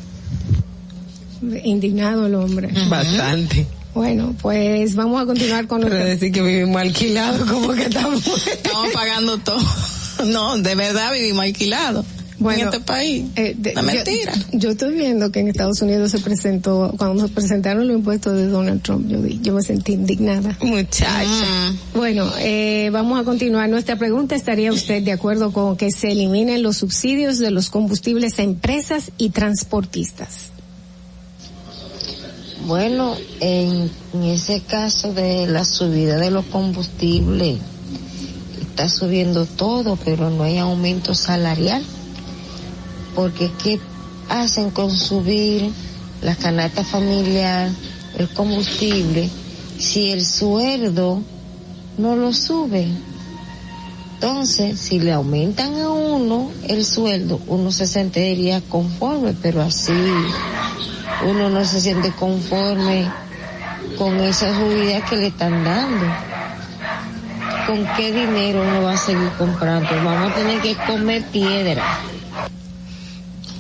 Indignado 1.64 2.28
el 2.28 2.36
hombre. 2.36 2.70
Bastante. 2.90 3.68
Bueno, 3.94 4.36
pues 4.42 4.96
vamos 4.96 5.22
a 5.22 5.26
continuar 5.26 5.68
con 5.68 5.82
nuestra... 5.82 6.04
decir 6.04 6.32
que 6.32 6.42
vivimos 6.42 6.82
alquilados, 6.82 7.50
como 7.50 7.72
que 7.74 7.84
estamos... 7.84 8.26
Estamos 8.48 8.92
pagando 8.94 9.38
todo. 9.38 9.60
No, 10.26 10.58
de 10.58 10.76
verdad 10.76 11.12
vivimos 11.12 11.44
alquilados. 11.44 12.06
Bueno, 12.38 12.62
en 12.64 12.66
este 12.68 12.80
país. 12.82 13.26
Eh, 13.36 13.56
de- 13.58 13.72
Una 13.72 13.82
yo- 13.82 13.88
mentira. 14.04 14.34
Yo, 14.52 14.70
estoy 14.72 14.94
viendo 14.94 15.32
que 15.32 15.40
en 15.40 15.48
Estados 15.48 15.82
Unidos 15.82 16.12
se 16.12 16.20
presentó, 16.20 16.94
cuando 16.98 17.26
se 17.28 17.34
presentaron 17.34 17.88
los 17.88 17.96
impuestos 17.98 18.36
de 18.36 18.48
Donald 18.48 18.82
Trump, 18.82 19.08
yo, 19.08 19.22
vi- 19.22 19.40
yo 19.42 19.54
me 19.54 19.62
sentí 19.62 19.94
indignada. 19.94 20.58
Muchacha. 20.62 21.26
Bueno, 21.94 22.30
eh, 22.40 22.90
vamos 22.92 23.20
a 23.20 23.24
continuar. 23.24 23.70
Nuestra 23.70 23.98
pregunta, 23.98 24.36
¿estaría 24.36 24.72
usted 24.74 25.02
de 25.04 25.14
acuerdo 25.14 25.54
con 25.54 25.78
que 25.78 25.92
se 25.92 26.12
eliminen 26.12 26.62
los 26.62 26.78
subsidios 26.78 27.40
de 27.40 27.52
los 27.52 27.70
combustibles 27.70 28.38
a 28.40 28.44
empresas 28.44 29.12
y 29.18 29.30
transportistas? 29.30 30.50
Bueno, 32.68 33.16
en, 33.42 33.90
en 34.14 34.24
ese 34.24 34.62
caso 34.62 35.14
de 35.14 35.46
la 35.48 35.64
subida 35.66 36.18
de 36.18 36.32
los 36.32 36.46
combustibles, 36.46 37.60
está 38.62 38.90
subiendo 38.90 39.46
todo, 39.46 39.98
pero 40.04 40.30
no 40.32 40.44
hay 40.44 40.58
aumento 40.58 41.14
salarial. 41.14 41.84
Porque 43.16 43.52
¿qué 43.64 43.80
hacen 44.30 44.72
con 44.72 44.92
subir 44.92 45.72
la 46.22 46.36
canasta 46.36 46.84
familiar, 46.84 47.72
el 48.18 48.30
combustible, 48.30 49.30
si 49.80 50.12
el 50.12 50.26
sueldo 50.26 51.22
no 51.98 52.16
lo 52.16 52.34
sube? 52.34 52.88
Entonces, 54.16 54.80
si 54.80 55.00
le 55.00 55.12
aumentan 55.12 55.76
a 55.80 55.90
uno 55.90 56.50
el 56.68 56.86
sueldo, 56.86 57.40
uno 57.48 57.72
se 57.72 57.86
sentiría 57.86 58.62
conforme, 58.62 59.34
pero 59.34 59.62
así 59.62 59.94
uno 61.28 61.50
no 61.50 61.66
se 61.66 61.82
siente 61.82 62.12
conforme 62.12 63.10
con 63.98 64.20
esa 64.20 64.56
subida 64.56 65.04
que 65.06 65.18
le 65.18 65.28
están 65.28 65.64
dando. 65.64 66.06
¿Con 67.68 67.86
qué 67.98 68.12
dinero 68.12 68.62
uno 68.62 68.84
va 68.84 68.94
a 68.94 68.98
seguir 68.98 69.30
comprando? 69.38 69.90
Vamos 70.04 70.32
a 70.32 70.36
tener 70.36 70.62
que 70.62 70.76
comer 70.76 71.24
piedra. 71.26 71.84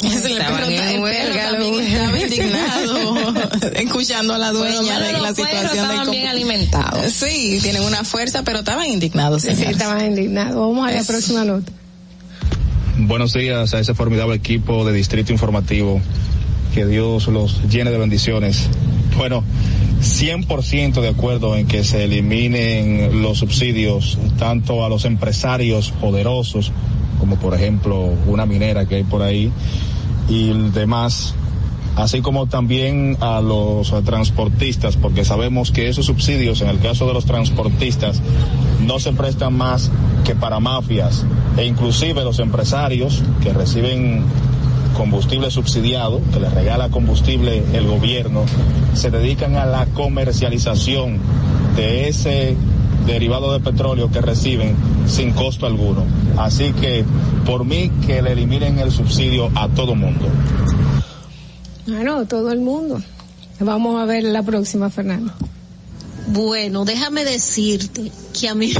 Estaban 0.08 0.56
perro, 0.58 0.70
en 0.72 0.88
el 0.90 1.00
huelga, 1.02 1.50
estaba 1.52 2.20
indignado 2.20 3.16
escuchando 3.76 4.34
a 4.34 4.38
la 4.38 4.52
dueña 4.52 4.82
Bueno, 4.82 5.00
de 5.06 5.14
la 5.14 5.30
situación 5.30 5.68
del 5.68 5.76
estaban 5.78 6.12
bien 6.12 6.28
alimentados. 6.28 7.12
Sí, 7.14 7.60
tienen 7.62 7.84
una 7.84 8.04
fuerza, 8.04 8.44
pero 8.44 8.60
estaban 8.60 8.86
indignados. 8.92 9.42
Sí, 9.42 9.50
señores. 9.50 9.72
estaban 9.72 10.06
indignados. 10.06 10.56
Vamos 10.56 10.88
a 10.88 10.92
la 10.92 11.00
Es- 11.00 11.08
próxima 11.08 11.44
nota. 11.44 11.72
Buenos 12.98 13.34
días 13.34 13.74
a 13.74 13.80
ese 13.80 13.94
formidable 13.94 14.36
equipo 14.36 14.86
de 14.86 14.94
Distrito 14.94 15.32
Informativo. 15.34 16.02
Que 16.74 16.86
Dios 16.86 17.28
los 17.28 17.62
llene 17.70 17.92
de 17.92 17.98
bendiciones. 17.98 18.68
Bueno, 19.18 19.44
100% 20.02 21.02
de 21.02 21.08
acuerdo 21.10 21.56
en 21.56 21.68
que 21.68 21.84
se 21.84 22.04
eliminen 22.04 23.22
los 23.22 23.38
subsidios 23.40 24.18
tanto 24.38 24.84
a 24.86 24.90
los 24.90 25.06
empresarios 25.06 25.92
poderosos, 26.02 26.72
como 27.20 27.38
por 27.38 27.54
ejemplo 27.54 28.14
una 28.28 28.46
minera 28.46 28.86
que 28.88 28.96
hay 28.96 29.04
por 29.04 29.22
ahí, 29.22 29.52
y 30.28 30.54
demás, 30.72 31.34
así 31.96 32.22
como 32.22 32.48
también 32.48 33.18
a 33.22 33.42
los 33.42 33.94
transportistas, 34.04 34.98
porque 34.98 35.26
sabemos 35.26 35.72
que 35.72 35.90
esos 35.90 36.06
subsidios, 36.06 36.62
en 36.62 36.70
el 36.70 36.80
caso 36.80 37.08
de 37.08 37.14
los 37.14 37.26
transportistas, 37.26 38.22
no 38.86 39.00
se 39.00 39.14
prestan 39.14 39.56
más 39.56 39.92
que 40.24 40.36
para 40.36 40.60
mafias 40.60 41.26
e 41.58 41.66
inclusive 41.66 42.24
los 42.24 42.40
empresarios 42.40 43.24
que 43.42 43.54
reciben 43.54 44.24
combustible 44.96 45.52
subsidiado, 45.52 46.22
que 46.34 46.40
les 46.40 46.54
regala 46.54 46.90
combustible 46.90 47.64
el 47.74 47.86
gobierno, 47.86 48.44
se 48.94 49.12
dedican 49.12 49.56
a 49.56 49.66
la 49.66 49.86
comercialización 49.88 51.20
de 51.76 52.08
ese 52.08 52.56
derivado 53.06 53.54
de 53.54 53.60
petróleo 53.60 54.12
que 54.12 54.22
reciben 54.22 54.76
sin 55.08 55.32
costo 55.32 55.66
alguno. 55.66 56.06
Así 56.38 56.74
que 56.74 57.06
por 57.46 57.66
mí 57.66 57.92
que 58.06 58.22
le 58.22 58.32
eliminen 58.32 58.80
el 58.80 58.92
subsidio 58.92 59.52
a 59.56 59.70
todo 59.70 59.96
mundo. 59.96 60.28
Bueno, 61.88 62.26
todo 62.26 62.52
el 62.52 62.62
mundo. 62.62 63.02
Vamos 63.60 64.02
a 64.02 64.06
ver 64.06 64.24
la 64.24 64.44
próxima, 64.44 64.90
Fernando. 64.90 65.34
Bueno, 66.28 66.86
déjame 66.86 67.24
decirte 67.24 68.12
que 68.38 68.50
a 68.50 68.56
mí, 68.56 68.74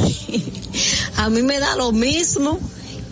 a 1.18 1.30
mí 1.30 1.44
me 1.44 1.60
da 1.60 1.76
lo 1.76 1.92
mismo 1.92 2.60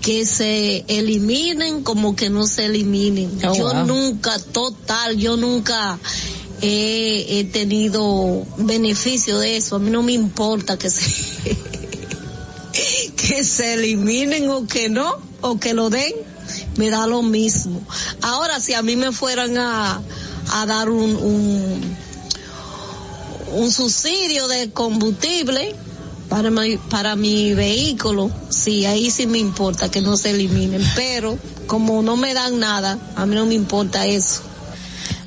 que 0.02 0.26
se 0.26 0.84
eliminen 0.88 1.84
como 1.84 2.16
que 2.16 2.30
no 2.30 2.46
se 2.46 2.66
eliminen. 2.66 3.32
Oh, 3.48 3.56
yo 3.56 3.74
wow. 3.74 3.86
nunca, 3.86 4.38
total, 4.40 5.18
yo 5.18 5.38
nunca 5.38 5.98
he, 6.64 7.40
he 7.40 7.44
tenido 7.44 8.46
beneficio 8.58 9.38
de 9.38 9.58
eso. 9.58 9.76
A 9.76 9.80
mí 9.80 9.92
no 9.92 10.02
me 10.02 10.14
importa 10.14 10.78
que 10.78 10.90
se, 10.90 11.58
que 13.18 13.44
se 13.44 13.74
eliminen 13.74 14.50
o 14.50 14.66
que 14.66 14.88
no, 14.88 15.14
o 15.42 15.60
que 15.60 15.74
lo 15.74 15.90
den, 15.90 16.14
me 16.78 16.90
da 16.90 17.06
lo 17.06 17.22
mismo. 17.22 17.82
Ahora, 18.22 18.62
si 18.62 18.74
a 18.74 18.82
mí 18.82 18.96
me 18.96 19.12
fueran 19.12 19.58
a, 19.58 20.02
a 20.52 20.66
dar 20.66 20.90
un, 20.90 21.16
un, 21.18 21.98
un 23.56 23.72
subsidio 23.72 24.48
de 24.48 24.72
combustible 24.72 25.76
para 26.30 26.50
mi, 26.50 26.78
para 26.78 27.18
mi 27.18 27.54
vehículo, 27.54 28.32
sí, 28.50 28.86
ahí 28.86 29.12
sí 29.12 29.28
me 29.28 29.38
importa 29.38 29.92
que 29.92 30.00
no 30.02 30.16
se 30.16 30.32
eliminen, 30.32 30.82
pero 30.96 31.38
como 31.68 32.02
no 32.02 32.16
me 32.16 32.34
dan 32.34 32.58
nada, 32.60 32.98
a 33.18 33.26
mí 33.26 33.36
no 33.36 33.46
me 33.46 33.54
importa 33.54 34.08
eso. 34.08 34.53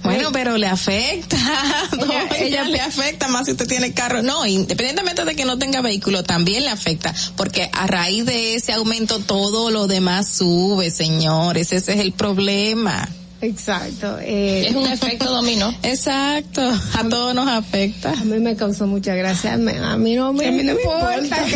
Bueno, 0.07 0.33
pero 0.33 0.57
le 0.57 0.67
afecta. 0.67 1.37
No, 1.97 2.13
ella 2.37 2.65
le 2.65 2.81
afecta 2.81 3.29
más 3.29 3.47
si 3.47 3.53
usted 3.53 3.67
tiene 3.67 3.93
carro. 3.93 4.23
No, 4.23 4.45
independientemente 4.47 5.25
de 5.25 5.35
que 5.35 5.45
no 5.45 5.59
tenga 5.59 5.81
vehículo, 5.81 6.23
también 6.25 6.65
le 6.65 6.71
afecta. 6.71 7.15
Porque 7.37 7.71
a 7.73 7.87
raíz 7.87 8.27
de 8.27 8.55
ese 8.55 8.73
aumento 8.73 9.21
todo 9.21 9.71
lo 9.71 9.87
demás 9.87 10.29
sube, 10.29 10.91
señores. 10.91 11.73
Ese 11.73 11.95
es 11.95 12.01
el 12.01 12.13
problema. 12.13 13.09
Exacto. 13.49 14.19
eh, 14.21 14.67
Es 14.69 14.75
un 14.75 14.87
efecto 14.87 15.31
dominó. 15.31 15.73
Exacto. 15.83 16.63
A 16.63 17.09
todos 17.09 17.35
nos 17.35 17.49
afecta. 17.49 18.13
A 18.13 18.25
mí 18.25 18.39
me 18.39 18.57
causó 18.57 18.87
mucha 18.87 19.15
gracia. 19.15 19.55
A 19.55 19.57
mí, 19.57 19.73
a 19.73 19.97
mí 19.97 20.15
no 20.15 20.33
me, 20.33 20.47
A 20.49 20.51
mí 20.53 20.63
no 20.63 20.75
me 20.75 20.83
importa. 20.83 21.37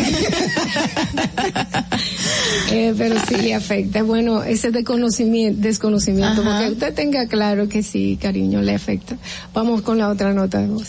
Eh, 2.71 2.93
pero 2.97 3.15
sí 3.27 3.35
le 3.35 3.53
afecta. 3.53 4.01
Bueno, 4.03 4.43
ese 4.43 4.71
desconocimiento, 4.71 5.61
desconocimiento, 5.61 6.41
Ajá. 6.41 6.59
porque 6.59 6.71
usted 6.71 6.93
tenga 6.93 7.27
claro 7.27 7.67
que 7.67 7.83
sí, 7.83 8.17
cariño, 8.21 8.61
le 8.61 8.73
afecta. 8.75 9.17
Vamos 9.53 9.81
con 9.81 9.97
la 9.97 10.07
otra 10.09 10.33
nota 10.33 10.59
de 10.59 10.67
voz. 10.67 10.87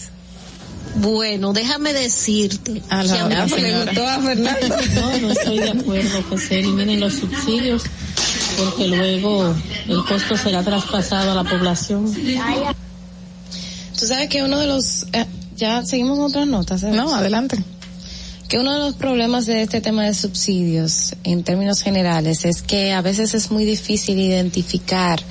Bueno, 0.97 1.53
déjame 1.53 1.93
decirte 1.93 2.83
A 2.91 3.03
la 3.03 3.13
que 3.29 3.35
a 3.35 3.45
mí 3.47 3.51
señora. 3.51 3.91
preguntó 3.93 4.07
a 4.09 4.19
Fernando. 4.21 4.77
No, 4.95 5.19
no 5.19 5.33
estoy 5.33 5.59
de 5.59 5.71
acuerdo 5.71 6.29
que 6.31 6.39
se 6.39 6.59
eliminen 6.61 7.01
los 7.01 7.15
subsidios 7.15 7.83
porque 8.57 8.89
luego 8.89 9.55
el 9.89 10.05
costo 10.05 10.37
será 10.37 10.63
traspasado 10.63 11.33
a 11.33 11.43
la 11.43 11.45
población. 11.45 12.13
Tú 13.99 14.07
sabes 14.07 14.29
que 14.29 14.43
uno 14.43 14.59
de 14.59 14.67
los, 14.67 15.07
eh, 15.13 15.27
ya 15.57 15.85
seguimos 15.85 16.19
con 16.19 16.27
otras 16.27 16.47
notas. 16.47 16.83
¿eh? 16.83 16.91
No, 16.91 17.15
adelante. 17.15 17.63
Que 18.53 18.59
uno 18.59 18.75
de 18.75 18.81
los 18.81 18.97
problemas 18.97 19.47
de 19.47 19.63
este 19.63 19.81
tema 19.81 20.05
de 20.05 20.13
subsidios, 20.13 21.15
en 21.25 21.43
términos 21.43 21.81
generales, 21.81 22.45
es 22.45 22.61
que 22.61 22.93
a 22.93 23.01
veces 23.01 23.33
es 23.33 23.51
muy 23.51 23.65
difícil 23.65 24.21
identificar, 24.21 25.23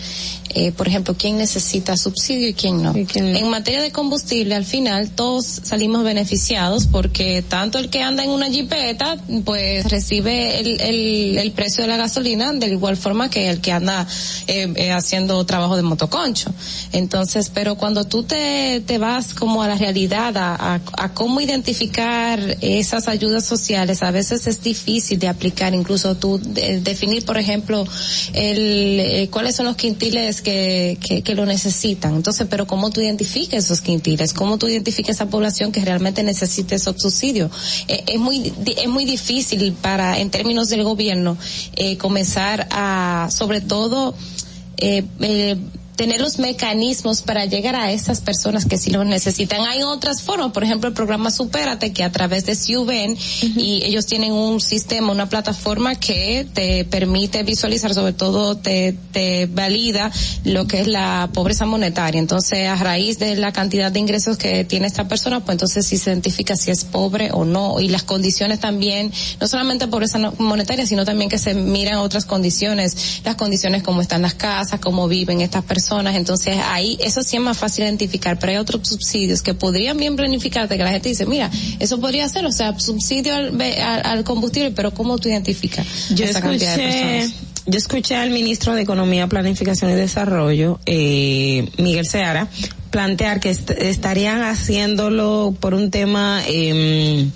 eh, 0.55 0.71
por 0.71 0.87
ejemplo, 0.87 1.15
quién 1.15 1.37
necesita 1.37 1.95
subsidio 1.97 2.47
y 2.47 2.53
quién 2.55 2.81
no. 2.81 2.95
En 2.95 3.49
materia 3.51 3.83
de 3.83 3.91
combustible, 3.91 4.55
al 4.55 4.65
final 4.65 5.11
todos 5.11 5.45
salimos 5.45 6.03
beneficiados 6.03 6.87
porque 6.87 7.43
tanto 7.47 7.77
el 7.77 7.91
que 7.91 8.01
anda 8.01 8.23
en 8.23 8.31
una 8.31 8.49
jipeta, 8.49 9.17
pues 9.45 9.87
recibe 9.91 10.59
el, 10.59 10.81
el, 10.81 11.37
el 11.37 11.51
precio 11.51 11.83
de 11.83 11.89
la 11.89 11.97
gasolina 11.97 12.51
de 12.53 12.69
igual 12.69 12.97
forma 12.97 13.29
que 13.29 13.49
el 13.49 13.61
que 13.61 13.71
anda 13.71 14.07
eh, 14.47 14.73
eh, 14.75 14.91
haciendo 14.91 15.45
trabajo 15.45 15.77
de 15.77 15.83
motoconcho. 15.83 16.51
Entonces, 16.91 17.51
pero 17.53 17.75
cuando 17.75 18.05
tú 18.05 18.23
te, 18.23 18.81
te 18.81 18.97
vas 18.97 19.35
como 19.35 19.61
a 19.61 19.67
la 19.67 19.75
realidad, 19.75 20.35
a, 20.35 20.55
a, 20.55 20.81
a 20.97 21.13
cómo 21.13 21.39
identificar 21.39 22.57
esas 22.61 23.10
ayudas 23.11 23.45
sociales, 23.45 24.01
a 24.03 24.11
veces 24.11 24.47
es 24.47 24.61
difícil 24.61 25.19
de 25.19 25.27
aplicar, 25.27 25.73
incluso 25.73 26.15
tú 26.15 26.39
de- 26.43 26.79
definir, 26.81 27.25
por 27.25 27.37
ejemplo, 27.37 27.85
el, 28.33 28.99
eh, 28.99 29.29
cuáles 29.31 29.55
son 29.55 29.65
los 29.67 29.75
quintiles 29.75 30.41
que, 30.41 30.97
que, 31.23 31.35
lo 31.35 31.45
necesitan. 31.45 32.15
Entonces, 32.15 32.47
pero 32.49 32.67
cómo 32.67 32.89
tú 32.89 33.01
identificas 33.01 33.65
esos 33.65 33.81
quintiles, 33.81 34.33
cómo 34.33 34.57
tú 34.57 34.67
identificas 34.67 35.15
esa 35.15 35.27
población 35.29 35.71
que 35.71 35.79
realmente 35.81 36.23
necesita 36.23 36.75
esos 36.75 36.95
subsidios. 36.97 37.51
Eh, 37.87 38.03
es 38.07 38.19
muy, 38.19 38.51
es 38.65 38.89
muy 38.89 39.05
difícil 39.05 39.73
para, 39.73 40.19
en 40.19 40.29
términos 40.29 40.69
del 40.69 40.83
gobierno, 40.83 41.37
eh, 41.75 41.97
comenzar 41.97 42.67
a, 42.71 43.29
sobre 43.31 43.61
todo, 43.61 44.15
eh, 44.77 45.03
eh, 45.19 45.57
tener 46.01 46.19
los 46.19 46.39
mecanismos 46.39 47.21
para 47.21 47.45
llegar 47.45 47.75
a 47.75 47.91
esas 47.91 48.21
personas 48.21 48.65
que 48.65 48.79
sí 48.79 48.89
lo 48.89 49.03
necesitan. 49.03 49.61
Hay 49.67 49.83
otras 49.83 50.23
formas, 50.23 50.51
por 50.51 50.63
ejemplo, 50.63 50.87
el 50.87 50.95
programa 50.95 51.29
Supérate, 51.29 51.93
que 51.93 52.03
a 52.03 52.11
través 52.11 52.43
de 52.47 52.55
CIUVEN, 52.55 53.15
y 53.55 53.83
ellos 53.83 54.07
tienen 54.07 54.31
un 54.31 54.59
sistema, 54.61 55.11
una 55.11 55.29
plataforma 55.29 55.93
que 55.93 56.47
te 56.55 56.85
permite 56.85 57.43
visualizar, 57.43 57.93
sobre 57.93 58.13
todo 58.13 58.57
te, 58.57 58.95
te 59.11 59.45
valida 59.45 60.11
lo 60.43 60.65
que 60.65 60.81
es 60.81 60.87
la 60.87 61.29
pobreza 61.35 61.67
monetaria. 61.67 62.17
Entonces, 62.17 62.67
a 62.67 62.77
raíz 62.77 63.19
de 63.19 63.35
la 63.35 63.51
cantidad 63.51 63.91
de 63.91 63.99
ingresos 63.99 64.37
que 64.37 64.63
tiene 64.63 64.87
esta 64.87 65.07
persona, 65.07 65.41
pues 65.41 65.53
entonces 65.53 65.85
sí 65.85 65.99
se 65.99 66.09
identifica 66.09 66.55
si 66.55 66.71
es 66.71 66.83
pobre 66.83 67.29
o 67.31 67.45
no, 67.45 67.79
y 67.79 67.89
las 67.89 68.01
condiciones 68.01 68.59
también, 68.59 69.11
no 69.39 69.47
solamente 69.47 69.87
pobreza 69.87 70.17
monetaria, 70.39 70.87
sino 70.87 71.05
también 71.05 71.29
que 71.29 71.37
se 71.37 71.53
miran 71.53 71.97
otras 71.97 72.25
condiciones, 72.25 73.21
las 73.23 73.35
condiciones 73.35 73.83
como 73.83 74.01
están 74.01 74.23
las 74.23 74.33
casas, 74.33 74.79
cómo 74.79 75.07
viven 75.07 75.41
estas 75.41 75.63
personas, 75.63 75.90
entonces 75.99 76.57
ahí 76.63 76.97
eso 77.01 77.21
sí 77.23 77.35
es 77.35 77.41
más 77.41 77.57
fácil 77.57 77.83
identificar, 77.83 78.39
pero 78.39 78.53
hay 78.53 78.57
otros 78.57 78.87
subsidios 78.87 79.41
que 79.41 79.53
podrían 79.53 79.97
bien 79.97 80.15
planificarte, 80.15 80.77
que 80.77 80.83
la 80.83 80.89
gente 80.91 81.09
dice, 81.09 81.25
mira, 81.25 81.49
eso 81.79 81.99
podría 81.99 82.27
ser, 82.29 82.45
o 82.45 82.51
sea, 82.51 82.79
subsidio 82.79 83.35
al, 83.35 83.59
al, 83.61 84.01
al 84.05 84.23
combustible, 84.23 84.71
pero 84.71 84.91
¿cómo 84.93 85.17
tú 85.17 85.27
identificas 85.29 85.85
Yo 86.15 86.25
esa 86.25 86.41
cantidad 86.41 86.75
de 86.77 86.83
escuché, 86.87 87.19
personas? 87.19 87.35
yo 87.67 87.77
escuché 87.77 88.15
al 88.15 88.29
ministro 88.31 88.73
de 88.73 88.81
Economía, 88.81 89.27
Planificación 89.27 89.91
y 89.91 89.95
Desarrollo, 89.95 90.79
eh, 90.85 91.69
Miguel 91.77 92.07
Seara, 92.07 92.47
plantear 92.89 93.39
que 93.39 93.49
est- 93.51 93.71
estarían 93.71 94.41
haciéndolo 94.41 95.55
por 95.59 95.73
un 95.73 95.91
tema 95.91 96.41
eh, 96.47 97.27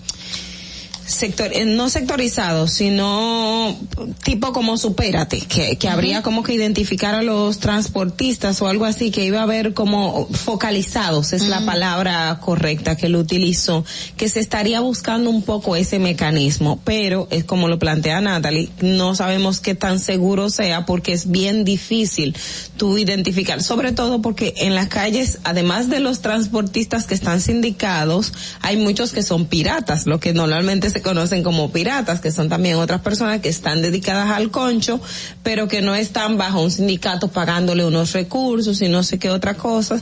sector, 1.06 1.51
eh, 1.53 1.66
no 1.66 1.90
sectorizado, 1.90 2.67
sino 2.67 3.77
tipo 4.24 4.53
como 4.53 4.77
supérate, 4.77 5.40
que, 5.42 5.77
que 5.77 5.88
habría 5.88 6.22
como 6.22 6.43
que 6.43 6.53
identificar 6.53 7.16
a 7.16 7.22
los 7.22 7.59
transportistas 7.59 8.61
o 8.61 8.67
algo 8.67 8.85
así, 8.85 9.11
que 9.11 9.25
iba 9.25 9.40
a 9.40 9.43
haber 9.43 9.74
como 9.74 10.27
focalizados, 10.27 11.34
es 11.34 11.48
la 11.48 11.61
palabra 11.61 12.40
correcta 12.42 12.95
que 12.95 13.09
lo 13.09 13.19
utilizó, 13.19 13.85
que 14.17 14.30
se 14.30 14.40
estaría 14.40 14.80
buscando 14.80 15.30
un 15.30 15.43
poco 15.43 15.75
ese 15.75 16.00
mecanismo, 16.00 16.80
pero 16.84 17.27
es 17.30 17.43
como 17.43 17.67
lo 17.67 17.77
plantea 17.77 18.22
Natalie, 18.22 18.69
no 18.82 19.16
sabemos 19.16 19.59
qué 19.59 19.75
tan 19.75 20.00
seguro 20.00 20.50
sea 20.50 20.85
porque 20.85 21.14
es 21.14 21.30
bien 21.30 21.66
difícil 21.66 22.35
tú 22.77 22.98
identificar, 22.98 23.61
sobre 23.61 23.92
todo 23.92 24.22
porque 24.22 24.53
en 24.58 24.75
las 24.75 24.88
calles, 24.88 25.40
además 25.43 25.90
de 25.90 26.00
los 26.00 26.22
transportistas 26.22 27.06
que 27.06 27.14
están 27.14 27.42
sindicados, 27.42 28.34
hay 28.61 28.77
muchos 28.77 29.14
que 29.14 29.24
son 29.24 29.45
piratas, 29.45 30.06
lo 30.08 30.19
que 30.19 30.34
normalmente 30.34 30.94
se 30.95 31.01
conocen 31.01 31.43
como 31.43 31.74
piratas, 31.74 32.22
que 32.22 32.32
son 32.32 32.48
también 32.48 32.77
otras 32.77 33.01
personas 33.01 33.41
que 33.41 33.49
están 33.49 33.82
dedicadas 33.82 34.30
al 34.30 34.49
concho, 34.49 35.01
pero 35.43 35.67
que 35.67 35.82
no 35.82 35.93
están 35.93 36.38
bajo 36.38 36.61
un 36.61 36.72
sindicato 36.72 37.27
pagándole 37.27 37.83
unos 37.83 38.14
recursos 38.14 38.82
y 38.82 38.88
no 38.88 39.03
sé 39.03 39.19
qué 39.19 39.30
otra 39.30 39.56
cosa 39.56 40.01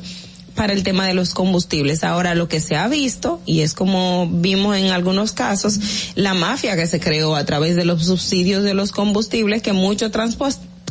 para 0.53 0.71
el 0.71 0.83
tema 0.83 1.07
de 1.07 1.15
los 1.15 1.33
combustibles. 1.33 2.03
Ahora 2.03 2.35
lo 2.35 2.47
que 2.47 2.59
se 2.59 2.75
ha 2.75 2.87
visto, 2.89 3.41
y 3.47 3.61
es 3.61 3.73
como 3.73 4.29
vimos 4.31 4.77
en 4.77 4.91
algunos 4.91 5.31
casos, 5.31 5.79
la 6.13 6.35
mafia 6.35 6.75
que 6.75 6.85
se 6.85 6.99
creó 6.99 7.35
a 7.35 7.43
través 7.43 7.75
de 7.75 7.85
los 7.85 8.05
subsidios 8.05 8.63
de 8.63 8.75
los 8.75 8.91
combustibles, 8.91 9.63
que 9.63 9.73
muchos 9.73 10.11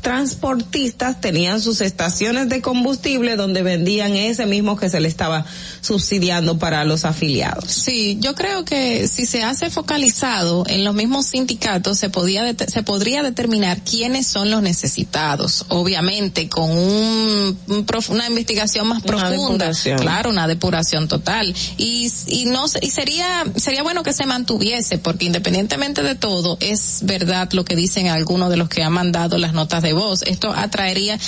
transportistas 0.01 1.21
tenían 1.21 1.61
sus 1.61 1.81
estaciones 1.81 2.49
de 2.49 2.61
combustible 2.61 3.37
donde 3.37 3.63
vendían 3.63 4.17
ese 4.17 4.47
mismo 4.47 4.77
que 4.77 4.91
se 4.91 4.99
le 4.99 5.07
estaba 5.07 5.47
subsidiando 5.83 6.59
para 6.59 6.85
los 6.85 7.05
afiliados. 7.05 7.71
Sí, 7.71 8.17
yo 8.21 8.35
creo 8.35 8.65
que 8.65 9.09
si 9.09 9.27
se 9.27 9.43
hace 9.43 9.69
focalizado 9.69 10.65
en 10.69 10.85
los 10.85 10.95
mismos 10.95 11.27
sindicatos 11.27 11.99
se 11.99 12.09
podía 12.09 12.55
se 12.69 12.83
podría 12.83 13.23
determinar 13.23 13.83
quiénes 13.83 14.27
son 14.27 14.51
los 14.51 14.63
necesitados, 14.63 15.67
obviamente 15.69 16.49
con 16.49 16.71
un, 16.71 17.59
un 17.69 17.85
prof- 17.85 18.11
una 18.11 18.27
investigación 18.29 18.87
más 18.87 19.03
Una 19.03 19.07
profunda, 19.09 19.53
depuración. 19.67 19.99
claro, 19.99 20.31
una 20.31 20.47
depuración 20.47 21.09
total 21.09 21.55
y 21.77 22.11
y 22.29 22.45
no 22.47 22.65
y 22.81 22.91
sería 22.91 23.45
sería 23.57 23.83
bueno 23.83 24.03
que 24.05 24.13
se 24.13 24.25
mantuviese 24.25 24.99
porque 24.99 25.25
independientemente 25.27 26.03
de 26.05 26.15
todo 26.15 26.57
es 26.61 27.01
verdad 27.03 27.51
lo 27.53 27.65
que 27.65 27.75
dicen 27.77 28.07
algunos 28.09 28.51
de 28.51 28.57
los 28.57 28.69
que 28.69 28.83
han 28.85 28.93
mandado 28.93 29.37
las 29.37 29.53
notas 29.53 29.83
de 29.83 29.93
voz. 29.95 30.23
Esto 30.23 30.53
atraería 30.55 31.19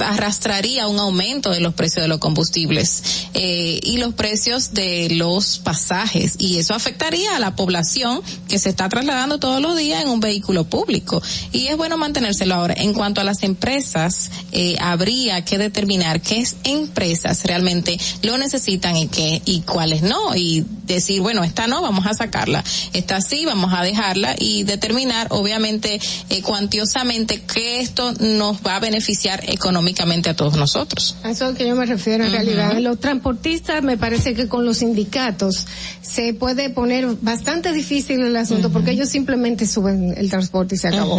arrastraría 0.00 0.88
un 0.88 0.98
aumento 0.98 1.50
de 1.50 1.60
los 1.60 1.74
precios 1.74 2.02
de 2.02 2.08
los 2.08 2.18
combustibles 2.18 3.02
eh, 3.34 3.78
y 3.82 3.91
los 3.98 4.14
precios 4.14 4.74
de 4.74 5.08
los 5.10 5.58
pasajes. 5.58 6.36
Y 6.38 6.58
eso 6.58 6.74
afectaría 6.74 7.36
a 7.36 7.38
la 7.38 7.56
población 7.56 8.22
que 8.48 8.58
se 8.58 8.68
está 8.68 8.88
trasladando 8.88 9.38
todos 9.38 9.60
los 9.60 9.76
días 9.76 10.02
en 10.02 10.08
un 10.08 10.20
vehículo 10.20 10.64
público. 10.64 11.22
Y 11.52 11.66
es 11.66 11.76
bueno 11.76 11.96
mantenérselo 11.96 12.54
ahora. 12.54 12.74
En 12.76 12.94
cuanto 12.94 13.20
a 13.20 13.24
las 13.24 13.42
empresas 13.42 14.30
eh, 14.52 14.76
habría 14.80 15.44
que 15.44 15.58
determinar 15.58 16.20
qué 16.20 16.46
empresas 16.64 17.44
realmente 17.44 17.98
lo 18.22 18.38
necesitan 18.38 18.96
y 18.96 19.08
qué 19.08 19.42
y 19.44 19.60
cuáles 19.60 20.02
no. 20.02 20.34
Y 20.36 20.64
decir 20.86 21.20
bueno 21.20 21.44
esta 21.44 21.66
no 21.66 21.82
vamos 21.82 22.06
a 22.06 22.14
sacarla. 22.14 22.64
Esta 22.92 23.20
sí 23.20 23.44
vamos 23.44 23.72
a 23.74 23.82
dejarla. 23.82 24.34
Y 24.38 24.64
determinar 24.64 25.28
obviamente 25.30 26.00
eh, 26.30 26.42
cuantiosamente 26.42 27.42
que 27.42 27.80
esto 27.80 28.12
nos 28.20 28.58
va 28.66 28.76
a 28.76 28.80
beneficiar 28.80 29.44
económicamente 29.48 30.30
a 30.30 30.36
todos 30.36 30.56
nosotros. 30.56 31.16
A 31.22 31.30
eso 31.30 31.48
es 31.50 31.56
que 31.56 31.66
yo 31.66 31.74
me 31.74 31.86
refiero 31.86 32.24
en 32.24 32.32
realidad. 32.32 32.78
Los 32.78 33.00
transportistas 33.00 33.81
me 33.82 33.96
parece 33.96 34.34
que 34.34 34.48
con 34.48 34.64
los 34.64 34.78
sindicatos 34.78 35.66
se 36.00 36.34
puede 36.34 36.70
poner 36.70 37.06
bastante 37.20 37.72
difícil 37.72 38.20
el 38.20 38.36
asunto 38.36 38.70
porque 38.70 38.92
ellos 38.92 39.08
simplemente 39.08 39.66
suben 39.66 40.14
el 40.16 40.30
transporte 40.30 40.74
y 40.74 40.78
se 40.78 40.88
acabó. 40.88 41.18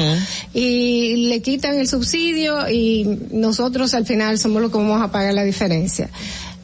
Y 0.54 1.28
le 1.28 1.42
quitan 1.42 1.76
el 1.76 1.88
subsidio 1.88 2.70
y 2.70 3.20
nosotros 3.32 3.94
al 3.94 4.06
final 4.06 4.38
somos 4.40 4.62
los 4.62 4.72
que 4.72 4.78
vamos 4.78 5.02
a 5.02 5.12
pagar 5.12 5.34
la 5.34 5.44
diferencia. 5.44 6.10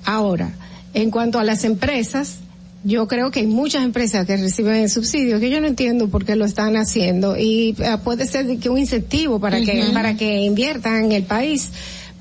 Ahora, 0.05 0.51
en 0.93 1.11
cuanto 1.11 1.39
a 1.39 1.43
las 1.43 1.63
empresas, 1.63 2.37
yo 2.83 3.07
creo 3.07 3.29
que 3.31 3.41
hay 3.41 3.47
muchas 3.47 3.83
empresas 3.83 4.25
que 4.25 4.37
reciben 4.37 4.75
el 4.75 4.89
subsidio 4.89 5.39
que 5.39 5.49
yo 5.49 5.59
no 5.59 5.67
entiendo 5.67 6.07
por 6.07 6.25
qué 6.25 6.35
lo 6.35 6.45
están 6.45 6.77
haciendo 6.77 7.37
y 7.37 7.75
eh, 7.79 7.97
puede 8.03 8.25
ser 8.25 8.57
que 8.57 8.69
un 8.69 8.77
incentivo 8.77 9.39
para 9.39 9.61
que 9.61 9.89
para 9.93 10.15
que 10.15 10.43
inviertan 10.43 11.05
en 11.05 11.11
el 11.11 11.23
país, 11.23 11.69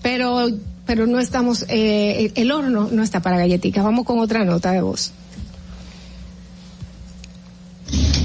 pero 0.02 0.48
pero 0.89 1.07
no 1.07 1.20
estamos 1.20 1.67
eh, 1.68 2.33
el 2.34 2.50
horno 2.50 2.89
no 2.91 3.02
está 3.02 3.20
para 3.20 3.36
galletitas. 3.36 3.84
Vamos 3.84 4.07
con 4.07 4.20
otra 4.20 4.42
nota 4.47 4.73
de 4.73 4.81
voz. 4.81 5.12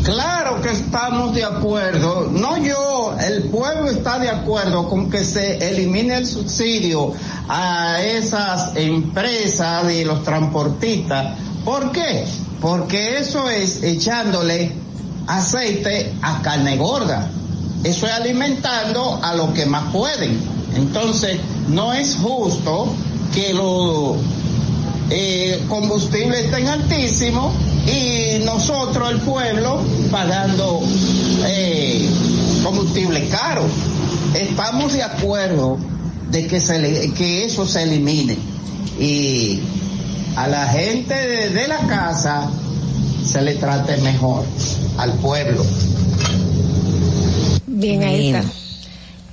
Claro 0.02 0.62
que 0.62 0.70
estamos 0.70 1.36
de 1.36 1.44
acuerdo. 1.44 2.32
No 2.32 2.58
yo, 2.64 3.18
el 3.20 3.50
pueblo 3.50 3.90
está 3.92 4.18
de 4.18 4.30
acuerdo 4.30 4.88
con 4.88 5.10
que 5.10 5.26
se 5.26 5.58
elimine 5.72 6.16
el 6.16 6.26
subsidio 6.26 7.12
a 7.50 8.02
esas 8.02 8.78
empresas 8.78 9.86
de 9.86 10.06
los 10.06 10.24
transportistas. 10.24 11.38
¿Por 11.66 11.92
qué? 11.92 12.24
Porque 12.62 13.18
eso 13.18 13.50
es 13.50 13.84
echándole 13.84 14.72
aceite 15.28 16.14
a 16.22 16.42
carne 16.42 16.78
gorda. 16.78 17.30
Eso 17.84 18.08
es 18.08 18.14
alimentando 18.14 19.20
a 19.22 19.36
los 19.36 19.50
que 19.50 19.66
más 19.66 19.92
pueden. 19.92 20.40
Entonces, 20.76 21.40
no 21.68 21.94
es 21.94 22.16
justo 22.16 22.94
que 23.34 23.54
los 23.54 24.18
eh, 25.10 25.62
combustibles 25.68 26.46
estén 26.46 26.68
altísimos 26.68 27.54
y 27.86 28.44
nosotros, 28.44 29.12
el 29.12 29.20
pueblo, 29.20 29.82
pagando 30.12 30.82
eh, 31.46 32.10
combustible 32.64 33.28
caro. 33.28 33.64
Estamos 34.34 34.94
de 34.94 35.04
acuerdo 35.04 35.78
de 36.32 36.48
que, 36.48 37.46
eso 37.46 37.68
se 37.68 37.84
elimine 37.84 38.38
y 39.00 39.60
a 40.36 40.48
la 40.48 40.68
gente 40.68 41.14
de 41.50 41.68
la 41.68 41.80
casa 41.80 42.50
se 43.24 43.42
le 43.42 43.56
trate 43.56 43.98
mejor, 43.98 44.44
al 44.98 45.14
pueblo. 45.14 45.64
Bien, 47.84 48.04
ahí 48.04 48.28
está. 48.28 48.44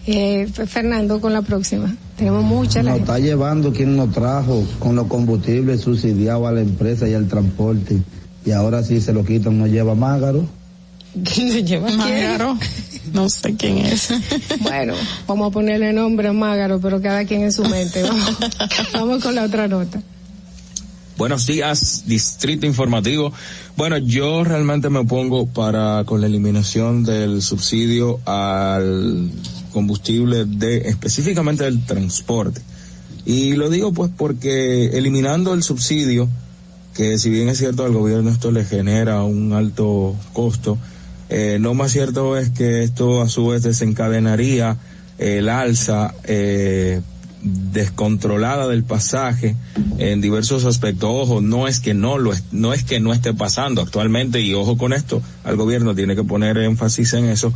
Eh, 0.07 0.49
Fernando, 0.67 1.21
con 1.21 1.33
la 1.33 1.43
próxima. 1.43 1.95
Tenemos 2.17 2.43
muchas. 2.43 2.85
Nos 2.85 2.99
está 2.99 3.19
llevando 3.19 3.73
quien 3.73 3.97
nos 3.97 4.13
trajo 4.13 4.65
con 4.79 4.97
los 4.97 5.07
combustibles 5.07 5.83
subsidiados 5.83 6.49
a 6.49 6.53
la 6.53 6.61
empresa 6.61 7.09
y 7.09 7.15
al 7.15 7.29
transporte. 7.29 7.99
Y 8.45 8.51
ahora 8.51 8.83
sí 8.83 9.01
se 9.01 9.13
lo 9.13 9.25
quitan, 9.25 9.59
nos 9.59 9.69
lleva 9.69 9.95
Mágaro. 9.95 10.47
¿Quién 11.25 11.67
lleva 11.67 11.91
Mágaro. 11.91 12.59
No 13.13 13.29
sé 13.29 13.55
quién 13.57 13.79
es. 13.79 14.09
Bueno, 14.61 14.95
vamos 15.27 15.49
a 15.49 15.51
ponerle 15.53 15.93
nombre 15.93 16.29
a 16.29 16.33
Mágaro, 16.33 16.81
pero 16.81 17.01
cada 17.01 17.25
quien 17.25 17.43
en 17.43 17.53
su 17.53 17.65
mente. 17.65 18.03
Vamos, 18.11 18.37
vamos 18.93 19.23
con 19.23 19.35
la 19.35 19.45
otra 19.45 19.67
nota. 19.69 20.01
Buenos 21.17 21.47
días, 21.47 22.05
Distrito 22.07 22.67
Informativo. 22.67 23.33
Bueno, 23.77 23.99
yo 23.99 24.43
realmente 24.43 24.89
me 24.89 25.01
opongo 25.01 25.47
para 25.47 26.05
con 26.05 26.21
la 26.21 26.27
eliminación 26.27 27.05
del 27.05 27.43
subsidio 27.43 28.21
al 28.25 29.31
combustible 29.73 30.45
de 30.47 30.89
específicamente 30.89 31.65
del 31.65 31.85
transporte. 31.85 32.63
Y 33.27 33.53
lo 33.53 33.69
digo 33.69 33.93
pues 33.93 34.11
porque 34.17 34.87
eliminando 34.97 35.53
el 35.53 35.63
subsidio, 35.63 36.29
que 36.95 37.19
si 37.19 37.31
bien 37.31 37.49
es 37.49 37.59
cierto 37.59 37.85
al 37.85 37.93
gobierno 37.93 38.31
esto 38.31 38.51
le 38.51 38.65
genera 38.65 39.23
un 39.23 39.53
alto 39.53 40.17
costo, 40.33 40.79
eh, 41.29 41.59
no 41.61 41.75
más 41.75 41.93
cierto 41.93 42.37
es 42.37 42.51
que 42.51 42.83
esto 42.83 43.23
a 43.23 43.29
su 43.29 43.47
vez 43.49 43.63
desencadenaría 43.63 44.79
el 45.19 45.49
alza 45.49 46.15
eh, 46.25 47.03
descontrolada 47.43 48.69
del 48.69 48.85
pasaje 48.85 49.57
en 49.99 50.21
diversos 50.21 50.65
aspectos. 50.65 51.11
Ojo, 51.11 51.41
no 51.41 51.69
es 51.69 51.81
que 51.81 51.95
no 51.95 52.19
lo 52.19 52.33
no 52.53 52.73
es 52.73 52.85
que 52.85 53.01
no 53.01 53.13
esté 53.13 53.33
pasando 53.33 53.81
actualmente 53.81 54.41
y 54.41 54.55
ojo 54.55 54.77
con 54.77 54.93
esto, 54.93 55.23
al 55.45 55.57
gobierno 55.57 55.95
tiene 55.95 56.15
que 56.15 56.25
poner 56.25 56.59
énfasis 56.59 57.15
en 57.15 57.27
eso. 57.27 57.53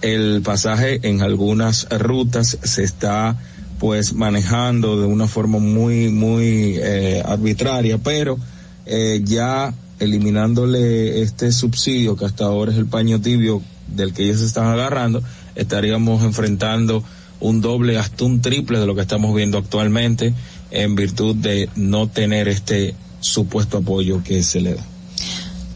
El 0.00 0.42
pasaje 0.42 1.00
en 1.02 1.22
algunas 1.22 1.88
rutas 1.90 2.58
se 2.62 2.82
está 2.82 3.38
pues 3.78 4.14
manejando 4.14 5.00
de 5.00 5.06
una 5.06 5.28
forma 5.28 5.58
muy 5.58 6.08
muy 6.08 6.76
eh, 6.78 7.22
arbitraria, 7.24 7.98
pero 7.98 8.38
eh, 8.86 9.20
ya 9.24 9.74
eliminándole 9.98 11.22
este 11.22 11.52
subsidio 11.52 12.16
que 12.16 12.24
hasta 12.24 12.44
ahora 12.44 12.72
es 12.72 12.78
el 12.78 12.86
paño 12.86 13.20
tibio 13.20 13.62
del 13.88 14.12
que 14.12 14.24
ellos 14.24 14.40
están 14.40 14.66
agarrando, 14.66 15.22
estaríamos 15.54 16.22
enfrentando 16.22 17.02
un 17.40 17.60
doble 17.60 17.98
hasta 17.98 18.24
un 18.24 18.40
triple 18.40 18.78
de 18.78 18.86
lo 18.86 18.94
que 18.94 19.02
estamos 19.02 19.34
viendo 19.34 19.58
actualmente 19.58 20.34
en 20.70 20.94
virtud 20.94 21.36
de 21.36 21.68
no 21.76 22.08
tener 22.08 22.48
este 22.48 22.94
supuesto 23.20 23.78
apoyo 23.78 24.22
que 24.22 24.42
se 24.42 24.60
le 24.60 24.74
da. 24.74 24.84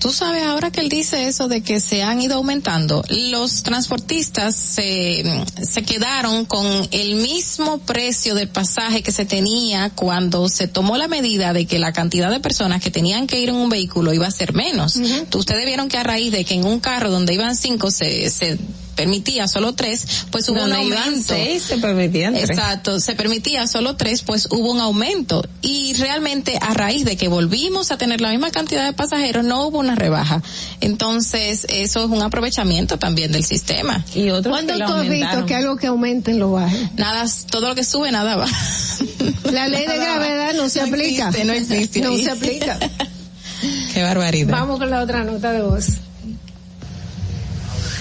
Tú 0.02 0.10
sabes, 0.10 0.42
ahora 0.42 0.72
que 0.72 0.80
él 0.80 0.88
dice 0.88 1.28
eso 1.28 1.46
de 1.46 1.60
que 1.60 1.78
se 1.78 2.02
han 2.02 2.20
ido 2.20 2.34
aumentando, 2.34 3.04
los 3.08 3.62
transportistas 3.62 4.56
se, 4.56 5.22
se 5.62 5.84
quedaron 5.84 6.44
con 6.44 6.66
el 6.90 7.14
mismo 7.14 7.78
precio 7.78 8.34
del 8.34 8.48
pasaje 8.48 9.04
que 9.04 9.12
se 9.12 9.26
tenía 9.26 9.90
cuando 9.90 10.48
se 10.48 10.66
tomó 10.66 10.96
la 10.96 11.06
medida 11.06 11.52
de 11.52 11.66
que 11.66 11.78
la 11.78 11.92
cantidad 11.92 12.32
de 12.32 12.40
personas 12.40 12.82
que 12.82 12.90
tenían 12.90 13.28
que 13.28 13.38
ir 13.38 13.50
en 13.50 13.54
un 13.54 13.68
vehículo 13.68 14.12
iba 14.12 14.26
a 14.26 14.32
ser 14.32 14.54
menos. 14.54 14.96
Ustedes 15.32 15.64
vieron 15.66 15.88
que 15.88 15.98
a 15.98 16.02
raíz 16.02 16.32
de 16.32 16.44
que 16.44 16.54
en 16.54 16.64
un 16.64 16.80
carro 16.80 17.08
donde 17.08 17.34
iban 17.34 17.54
cinco 17.54 17.92
se, 17.92 18.28
se 18.30 18.58
permitía 18.94 19.48
solo 19.48 19.74
tres, 19.74 20.26
pues 20.30 20.48
hubo 20.48 20.62
un 20.62 20.72
aumento. 20.72 21.34
seis, 21.34 21.62
se 21.62 21.78
permitían 21.78 22.34
tres. 22.34 22.50
Exacto, 22.50 23.00
se 23.00 23.14
permitía 23.14 23.66
solo 23.66 23.96
tres, 23.96 24.22
pues 24.22 24.48
hubo 24.50 24.70
un 24.70 24.80
aumento. 24.80 25.46
Y 25.62 25.94
realmente 25.94 26.58
a 26.60 26.74
raíz 26.74 27.04
de 27.04 27.16
que 27.16 27.28
volvimos 27.28 27.90
a 27.90 27.98
tener 27.98 28.20
la 28.20 28.30
misma 28.30 28.50
cantidad 28.50 28.84
de 28.84 28.92
pasajeros, 28.92 29.44
no 29.44 29.66
hubo 29.66 29.78
una 29.78 29.94
rebaja. 29.94 30.42
Entonces, 30.80 31.66
eso 31.68 32.04
es 32.04 32.10
un 32.10 32.22
aprovechamiento 32.22 32.98
también 32.98 33.32
del 33.32 33.44
sistema. 33.44 34.04
Y 34.14 34.30
otros 34.30 34.52
¿Cuándo 34.52 34.74
tú 34.76 34.92
has 34.92 35.08
visto 35.08 35.46
que 35.46 35.54
algo 35.54 35.76
que 35.76 35.86
aumenten 35.86 36.38
lo 36.38 36.52
baje? 36.52 36.90
Nada, 36.96 37.24
todo 37.50 37.68
lo 37.68 37.74
que 37.74 37.84
sube, 37.84 38.10
nada 38.12 38.36
va. 38.36 38.46
La 39.52 39.68
ley 39.68 39.86
de 39.86 39.96
gravedad 39.96 40.54
no 40.54 40.68
se 40.68 40.80
No 40.80 40.86
aplica. 40.86 41.28
existe, 41.28 41.44
no 41.44 41.52
existe 41.52 42.00
No 42.00 42.16
se 42.16 42.30
aplica. 42.30 42.78
Qué 43.94 44.02
barbaridad. 44.02 44.50
Vamos 44.52 44.78
con 44.78 44.90
la 44.90 45.00
otra 45.02 45.22
nota 45.24 45.52
de 45.52 45.62
voz. 45.62 45.86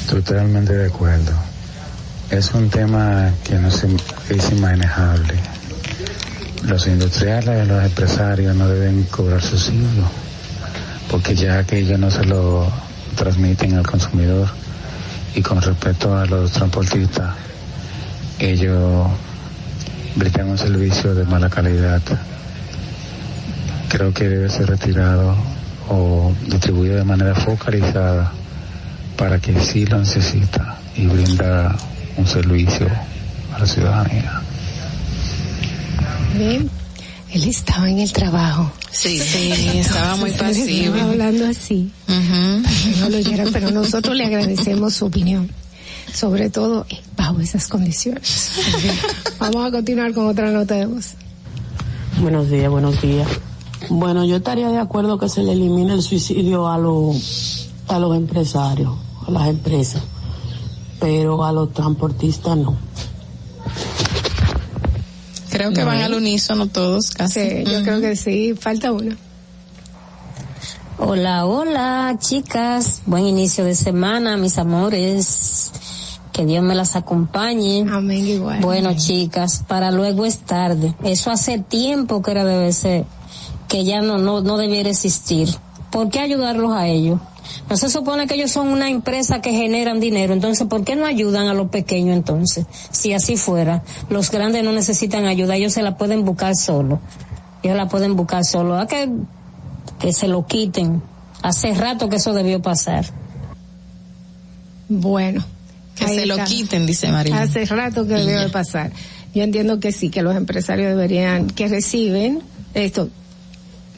Totalmente 0.09 0.73
de 0.73 0.88
acuerdo. 0.88 1.31
Es 2.30 2.51
un 2.53 2.69
tema 2.69 3.31
que 3.43 3.55
no 3.55 3.67
es 3.67 4.51
inmanejable. 4.51 5.35
Los 6.63 6.88
industriales, 6.88 7.67
los 7.67 7.83
empresarios 7.83 8.55
no 8.55 8.67
deben 8.67 9.03
cobrar 9.03 9.41
subsidio, 9.41 10.03
porque 11.09 11.35
ya 11.35 11.63
que 11.63 11.80
ellos 11.80 11.99
no 11.99 12.11
se 12.11 12.23
lo 12.25 12.71
transmiten 13.15 13.75
al 13.75 13.88
consumidor. 13.88 14.49
Y 15.33 15.41
con 15.41 15.61
respecto 15.61 16.17
a 16.17 16.25
los 16.25 16.51
transportistas, 16.51 17.35
ellos 18.39 19.07
brindan 20.15 20.49
un 20.49 20.57
servicio 20.57 21.15
de 21.15 21.25
mala 21.25 21.49
calidad. 21.49 22.01
Creo 23.88 24.13
que 24.13 24.27
debe 24.27 24.49
ser 24.49 24.67
retirado 24.67 25.35
o 25.89 26.33
distribuido 26.47 26.97
de 26.97 27.03
manera 27.03 27.35
focalizada 27.35 28.31
para 29.22 29.38
que 29.40 29.53
sí 29.64 29.85
lo 29.85 30.00
necesita 30.00 30.80
y 30.98 31.06
brinda 31.06 31.77
un 32.17 32.25
servicio 32.25 32.88
a 33.53 33.59
la 33.59 33.67
ciudadanía. 33.67 34.41
Bien. 36.35 36.67
Él 37.32 37.43
estaba 37.43 37.88
en 37.88 38.00
el 38.00 38.11
trabajo. 38.11 38.72
Sí, 38.90 39.19
sí, 39.19 39.51
estaba 39.75 40.16
muy 40.16 40.32
pasivo. 40.32 40.95
estaba 40.95 41.11
hablando 41.11 41.45
así. 41.45 41.91
Para 42.08 42.19
que 42.19 43.00
no 43.00 43.09
lo 43.09 43.17
oyeran, 43.17 43.50
pero 43.53 43.69
nosotros 43.69 44.16
le 44.16 44.25
agradecemos 44.25 44.95
su 44.95 45.06
opinión. 45.06 45.51
Sobre 46.11 46.50
todo 46.50 46.88
eh, 46.90 47.00
bajo 47.16 47.40
esas 47.41 47.67
condiciones. 47.67 48.53
Vamos 49.40 49.67
a 49.67 49.69
continuar 49.69 50.16
con 50.16 50.25
otra 50.25 50.50
nota 50.50 50.74
de 50.74 50.88
voz. 50.88 51.14
Buenos 52.19 52.50
días, 52.50 52.72
buenos 52.72 53.00
días. 53.00 53.27
Bueno, 53.88 54.25
yo 54.25 54.38
estaría 54.38 54.69
de 54.69 54.80
acuerdo 54.80 55.19
que 55.19 55.30
se 55.30 55.43
le 55.43 55.51
elimine 55.51 55.93
el 55.93 56.01
suicidio 56.01 56.67
a 56.67 56.80
los 56.80 57.61
a 57.91 58.00
los 58.00 58.16
empresarios, 58.16 58.93
a 59.27 59.32
las 59.32 59.48
empresas, 59.48 60.01
pero 61.00 61.43
a 61.43 61.51
los 61.51 61.74
transportistas 61.74 62.58
no. 62.58 62.75
Creo 65.50 65.72
que 65.74 65.82
No, 65.82 65.88
van 65.88 66.00
¿eh? 66.00 66.03
al 66.06 66.14
unísono 66.14 66.67
todos 66.67 67.11
casi. 67.11 67.40
Sí, 67.41 67.64
yo 67.66 67.83
creo 67.83 68.00
que 68.00 68.16
sí. 68.16 68.53
Falta 68.59 68.91
uno. 68.91 69.16
Hola, 70.98 71.45
hola, 71.45 72.16
chicas. 72.19 73.01
Buen 73.06 73.25
inicio 73.25 73.66
de 73.66 73.75
semana, 73.75 74.38
mis 74.38 74.58
amores. 74.58 75.72
Que 76.32 76.45
Dios 76.45 76.64
me 76.64 76.75
las 76.75 76.95
acompañe. 76.95 77.85
Amén, 77.91 78.25
igual. 78.25 78.61
Bueno, 78.61 78.93
chicas, 78.95 79.64
para 79.67 79.91
luego 79.91 80.25
es 80.25 80.40
tarde. 80.40 80.95
Eso 81.03 81.30
hace 81.32 81.59
tiempo 81.59 82.22
que 82.22 82.32
era 82.32 82.45
debe 82.45 82.72
ser, 82.72 83.06
que 83.67 83.83
ya 83.83 84.01
no, 84.01 84.17
no, 84.17 84.41
no 84.41 84.58
debiera 84.58 84.90
existir. 84.90 85.50
¿Por 85.91 86.09
qué 86.09 86.19
ayudarlos 86.22 86.72
a 86.74 86.88
ellos? 86.88 87.19
No 87.72 87.77
se 87.77 87.88
supone 87.88 88.27
que 88.27 88.33
ellos 88.33 88.51
son 88.51 88.67
una 88.67 88.90
empresa 88.90 89.40
que 89.40 89.53
generan 89.53 90.01
dinero, 90.01 90.33
entonces 90.33 90.67
¿por 90.67 90.83
qué 90.83 90.98
no 90.98 91.06
ayudan 91.06 91.48
a 91.48 91.53
los 91.53 91.69
pequeños 91.69 92.17
entonces? 92.17 92.66
Si 92.91 93.14
así 93.14 93.38
fuera, 93.38 93.82
los 94.09 94.30
grandes 94.30 94.61
no 94.66 94.74
necesitan 94.74 95.25
ayuda, 95.25 95.56
ellos 95.56 95.72
se 95.72 95.82
la 95.82 95.95
pueden 95.95 96.25
buscar 96.25 96.53
solo. 96.58 97.00
Ellos 97.64 97.77
la 97.77 97.88
pueden 97.88 98.17
buscar 98.17 98.43
solo. 98.43 98.77
A 98.77 98.88
que, 98.88 99.09
que 100.00 100.11
se 100.11 100.27
lo 100.27 100.45
quiten. 100.45 101.01
Hace 101.43 101.74
rato 101.74 102.09
que 102.09 102.17
eso 102.17 102.33
debió 102.33 102.61
pasar. 102.61 103.06
Bueno. 104.90 105.41
Que 105.95 106.09
se 106.09 106.25
lo 106.25 106.43
quiten, 106.43 106.85
dice 106.85 107.09
María. 107.09 107.41
Hace 107.41 107.64
rato 107.64 108.06
que 108.06 108.16
debe 108.16 108.50
pasar. 108.50 108.91
Yo 109.33 109.43
entiendo 109.43 109.80
que 109.80 109.93
sí, 109.93 110.09
que 110.09 110.24
los 110.24 110.35
empresarios 110.35 110.90
deberían, 110.90 111.48
que 111.48 111.69
reciben 111.69 112.41
esto, 112.74 113.08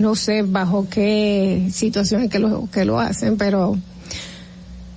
no 0.04 0.16
sé 0.16 0.42
bajo 0.42 0.88
qué 0.90 1.70
situaciones 1.72 2.30
que 2.30 2.38
lo, 2.38 2.70
que 2.70 2.84
lo 2.84 3.00
hacen, 3.00 3.38
pero 3.38 3.78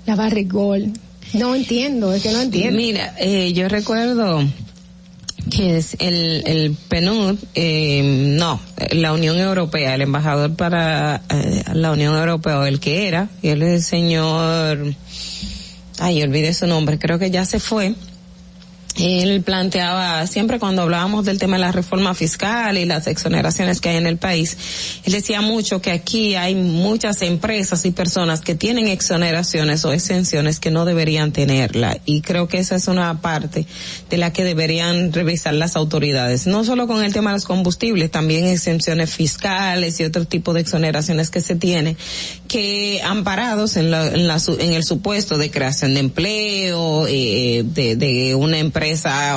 la 0.04 0.16
barrigol, 0.16 0.92
no 1.32 1.54
entiendo, 1.54 2.12
es 2.12 2.24
que 2.24 2.32
no 2.32 2.42
entiendo. 2.42 2.76
Mira, 2.76 3.14
eh, 3.20 3.52
yo 3.52 3.68
recuerdo 3.68 4.42
que 5.48 5.76
es 5.76 5.96
el, 6.00 6.42
el 6.44 6.76
PNUD, 6.88 7.38
eh, 7.54 8.02
no, 8.36 8.60
la 8.90 9.12
Unión 9.12 9.38
Europea, 9.38 9.94
el 9.94 10.02
embajador 10.02 10.56
para 10.56 11.22
eh, 11.30 11.62
la 11.72 11.92
Unión 11.92 12.16
Europea, 12.16 12.66
el 12.66 12.80
que 12.80 13.06
era, 13.06 13.28
él 13.42 13.62
es 13.62 13.74
el 13.74 13.82
señor, 13.82 14.94
ay, 16.00 16.20
olvidé 16.20 16.52
su 16.52 16.66
nombre, 16.66 16.98
creo 16.98 17.20
que 17.20 17.30
ya 17.30 17.44
se 17.44 17.60
fue. 17.60 17.94
Él 18.99 19.42
planteaba, 19.42 20.26
siempre 20.26 20.58
cuando 20.58 20.83
hablábamos 20.83 21.25
del 21.26 21.39
tema 21.39 21.57
de 21.57 21.60
la 21.60 21.73
reforma 21.73 22.15
fiscal 22.15 22.78
y 22.78 22.86
las 22.86 23.07
exoneraciones 23.07 23.81
que 23.81 23.91
hay 23.91 23.97
en 23.97 24.07
el 24.07 24.16
país, 24.16 24.57
él 25.05 25.12
decía 25.12 25.42
mucho 25.42 25.83
que 25.83 25.91
aquí 25.91 26.34
hay 26.34 26.55
muchas 26.55 27.20
empresas 27.23 27.84
y 27.84 27.91
personas 27.91 28.41
que 28.41 28.55
tienen 28.55 28.86
exoneraciones 28.86 29.84
o 29.84 29.92
exenciones 29.92 30.60
que 30.60 30.70
no 30.70 30.84
deberían 30.86 31.33
tenerla. 31.33 31.99
Y 32.07 32.23
creo 32.23 32.49
que 32.49 32.58
esa 32.58 32.76
es 32.76 32.89
una 32.89 33.20
parte 33.20 33.66
de 34.08 34.16
la 34.16 34.33
que 34.33 34.44
deberían 34.44 35.12
revisar 35.12 35.52
las 35.52 35.76
autoridades. 35.76 36.47
No 36.47 36.65
solo 36.65 36.86
con 36.86 37.05
el 37.05 37.12
tema 37.12 37.31
de 37.31 37.36
los 37.36 37.44
combustibles, 37.44 38.10
también 38.10 38.47
exenciones 38.47 39.10
fiscales 39.10 40.00
y 40.00 40.05
otro 40.05 40.25
tipo 40.25 40.55
de 40.55 40.62
exoneraciones 40.62 41.31
que 41.31 41.42
se 41.42 41.55
tiene, 41.55 41.97
que 42.49 43.02
amparados 43.05 43.76
en, 43.76 43.91
la, 43.91 44.07
en, 44.07 44.26
la 44.26 44.39
en 44.58 44.73
el 44.73 44.84
supuesto 44.84 45.36
de 45.36 45.50
creación 45.50 45.94
de 45.94 46.00
empleo, 46.00 47.07
eh, 47.08 47.62
de 47.66 48.34
una 48.34 48.58
empresa 48.58 48.85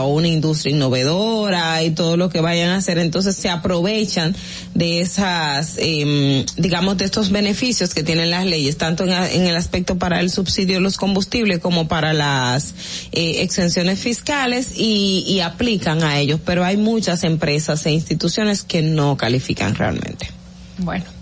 o 0.02 0.08
una 0.08 0.28
industria 0.28 0.76
innovadora 0.76 1.84
y 1.84 1.92
todo 1.92 2.18
lo 2.18 2.30
que 2.30 2.42
vayan 2.42 2.69
a 2.69 2.78
hacer, 2.78 2.98
entonces 2.98 3.36
se 3.36 3.50
aprovechan 3.50 4.36
de 4.74 5.02
esas, 5.02 5.76
em, 5.78 6.45
digamos, 6.58 6.98
de 6.98 7.06
estos 7.06 7.32
beneficios 7.32 7.94
que 7.94 8.03
tienen 8.03 8.30
las 8.30 8.45
leyes, 8.45 8.78
tanto 8.78 9.03
en, 9.03 9.11
en 9.11 9.48
el 9.48 9.56
aspecto 9.56 9.98
para 9.98 10.19
el 10.19 10.30
subsidio 10.30 10.76
de 10.76 10.82
los 10.82 10.98
combustibles 10.98 11.60
como 11.60 11.88
para 11.88 12.14
las 12.14 12.74
eh, 13.11 13.42
exenciones 13.42 14.00
fiscales 14.00 14.72
y, 14.76 15.24
y 15.28 15.40
aplican 15.42 16.03
a 16.03 16.19
ellos, 16.19 16.40
pero 16.45 16.64
hay 16.64 16.78
muchas 16.78 17.24
empresas 17.24 17.86
e 17.86 17.92
instituciones 17.92 18.64
que 18.64 18.82
no 18.82 19.18
califican 19.18 19.76
realmente. 19.76 20.30
Bueno. 20.78 21.18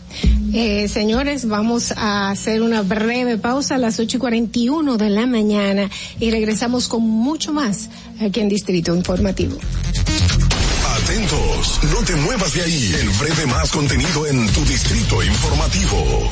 Eh, 0.53 0.87
señores, 0.87 1.47
vamos 1.47 1.91
a 1.95 2.29
hacer 2.29 2.61
una 2.61 2.81
breve 2.81 3.37
pausa 3.37 3.75
a 3.75 3.77
las 3.77 3.99
8 3.99 4.17
y 4.17 4.19
41 4.19 4.97
de 4.97 5.09
la 5.09 5.25
mañana 5.25 5.89
y 6.19 6.31
regresamos 6.31 6.87
con 6.87 7.03
mucho 7.03 7.53
más 7.53 7.89
aquí 8.19 8.39
en 8.39 8.49
Distrito 8.49 8.95
Informativo. 8.95 9.57
Atentos, 11.03 11.79
no 11.93 12.03
te 12.05 12.15
muevas 12.15 12.53
de 12.53 12.61
ahí. 12.63 12.95
El 12.99 13.09
breve 13.09 13.45
más 13.45 13.71
contenido 13.71 14.25
en 14.27 14.47
tu 14.51 14.65
distrito 14.65 15.21
informativo. 15.23 16.31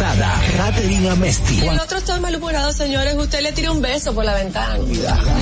importada, 0.01 0.41
Catherine 0.57 1.09
Amesti. 1.09 1.59
El 1.59 1.79
otro 1.79 1.97
está 1.99 2.19
malhumorado, 2.19 2.71
señores. 2.71 3.15
Usted 3.15 3.41
le 3.41 3.51
tira 3.51 3.71
un 3.71 3.81
beso 3.81 4.13
por 4.13 4.25
la 4.25 4.33
ventana. 4.33 4.77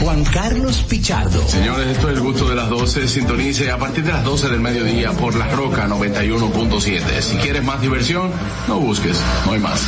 Juan 0.01 0.23
Carlos 0.25 0.83
Pichardo. 0.87 1.47
Señores, 1.47 1.87
esto 1.87 2.09
es 2.09 2.17
el 2.17 2.21
gusto 2.21 2.49
de 2.49 2.55
las 2.55 2.69
12. 2.69 3.07
Sintonice 3.07 3.71
a 3.71 3.77
partir 3.77 4.03
de 4.03 4.11
las 4.11 4.23
12 4.23 4.49
del 4.49 4.59
mediodía 4.59 5.11
por 5.13 5.35
La 5.35 5.47
Roca 5.47 5.87
91.7. 5.87 7.21
Si 7.21 7.37
quieres 7.37 7.63
más 7.63 7.81
diversión, 7.81 8.31
no 8.67 8.79
busques, 8.79 9.17
no 9.45 9.53
hay 9.53 9.59
más. 9.59 9.79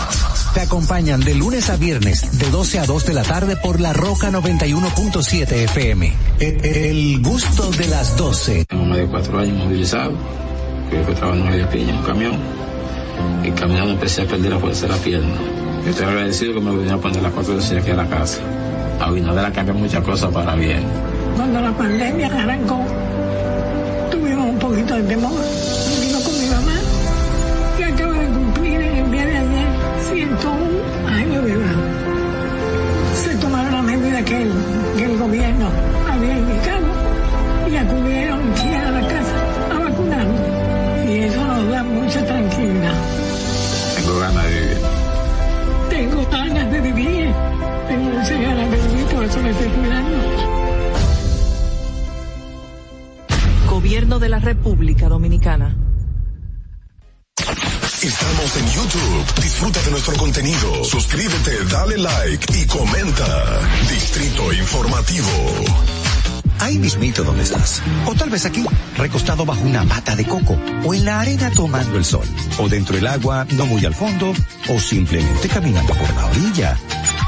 Te 0.54 0.62
acompañan 0.62 1.20
de 1.20 1.36
lunes 1.36 1.70
a 1.70 1.76
viernes, 1.76 2.40
de 2.40 2.50
12 2.50 2.80
a 2.80 2.86
2 2.86 3.06
de 3.06 3.14
la 3.14 3.24
tarde 3.24 3.58
por 3.58 3.82
La 3.82 3.92
Roca 3.92 4.32
91.7 4.32 5.52
FM. 5.52 6.14
El, 6.40 6.66
el 6.66 7.22
gusto 7.22 7.72
de 7.72 7.88
las 7.88 8.16
12. 8.16 8.66
Tengo 8.66 8.86
más 8.86 8.98
de 8.98 9.08
cuatro 9.08 9.40
años 9.40 9.66
movilizado, 9.66 10.14
que 10.90 11.04
fue 11.04 11.14
trabajando 11.14 11.46
en 11.46 11.52
media 11.52 11.70
piña 11.70 11.90
en 11.90 11.96
un 11.98 12.04
camión, 12.04 12.61
y 13.44 13.52
caminando 13.52 13.92
empecé 13.92 14.22
a 14.22 14.26
perder 14.26 14.52
la 14.52 14.60
fuerza 14.60 14.88
de 14.88 14.94
la 14.94 14.98
pierna. 15.00 15.36
Yo 15.84 15.90
estoy 15.90 16.06
agradecido 16.06 16.54
que 16.54 16.62
me 16.62 16.72
vinieron 16.72 17.00
a 17.00 17.02
poner 17.02 17.22
las 17.22 17.32
cuatro 17.32 17.58
de 17.58 17.80
aquí 17.80 17.90
a 17.90 17.96
la 17.96 18.08
casa. 18.08 18.40
A 19.00 19.06
Abinader 19.06 19.46
ha 19.46 19.52
cambiado 19.52 19.80
muchas 19.80 20.04
cosas 20.04 20.32
para 20.32 20.56
bien. 20.56 20.84
Cuando 21.36 21.62
la 21.62 21.72
pandemia 21.72 22.28
arrancó, 22.28 22.80
tuvimos 24.12 24.50
un 24.50 24.60
poquito 24.60 24.96
de 24.96 25.04
temor. 25.04 25.32
Vino 26.02 26.20
con 26.20 26.40
mi 26.40 26.46
mamá, 26.48 26.80
que 27.78 27.86
acaba 27.86 28.14
de 28.14 28.28
cumplir 28.28 28.82
el 28.82 29.12
día 29.12 29.26
de 29.26 29.38
ayer 29.38 29.68
101 30.14 31.08
años 31.08 31.46
de 31.46 31.52
edad. 31.52 31.76
Se 33.16 33.36
tomaron 33.38 33.74
las 33.74 33.84
medidas 33.84 34.24
que 34.24 34.48
que 34.98 35.06
el 35.06 35.18
gobierno 35.18 35.91
Tengo 48.42 48.54
muchas 48.54 48.72
ganas 48.72 48.72
de 48.72 48.88
vivir, 48.88 49.06
por 49.06 49.24
eso 49.24 49.40
me 49.40 49.50
estoy 49.52 49.68
cuidando. 49.68 50.18
Gobierno 53.70 54.20
de 54.20 54.30
la 54.30 54.40
República 54.40 55.08
Dominicana. 55.10 55.76
Estamos 58.02 58.58
en 58.58 58.66
YouTube. 58.66 59.42
Disfruta 59.44 59.80
de 59.84 59.92
nuestro 59.92 60.16
contenido. 60.16 60.84
Suscríbete, 60.84 61.66
dale 61.72 61.98
like 62.00 62.58
y 62.58 62.66
comenta. 62.66 63.60
Distrito 63.88 64.52
Informativo. 64.54 65.28
Ahí 66.60 66.78
mismito 66.80 67.24
donde 67.24 67.44
estás. 67.44 67.82
O 68.08 68.16
tal 68.16 68.30
vez 68.30 68.46
aquí, 68.46 68.64
recostado 68.98 69.46
bajo 69.46 69.62
una 69.62 69.84
mata 69.84 70.16
de 70.16 70.26
coco. 70.26 70.58
O 70.84 70.94
en 70.96 71.06
la 71.06 71.20
arena 71.20 71.52
tomando 71.56 71.98
el 71.98 72.06
sol. 72.06 72.26
O 72.58 72.68
dentro 72.68 72.96
del 72.96 73.06
agua, 73.06 73.46
no 73.52 73.68
muy 73.68 73.86
al 73.86 73.94
fondo. 73.94 74.34
O 74.68 74.80
simplemente 74.80 75.48
caminando 75.48 75.94
por 75.94 76.14
la 76.16 76.26
orilla. 76.26 76.78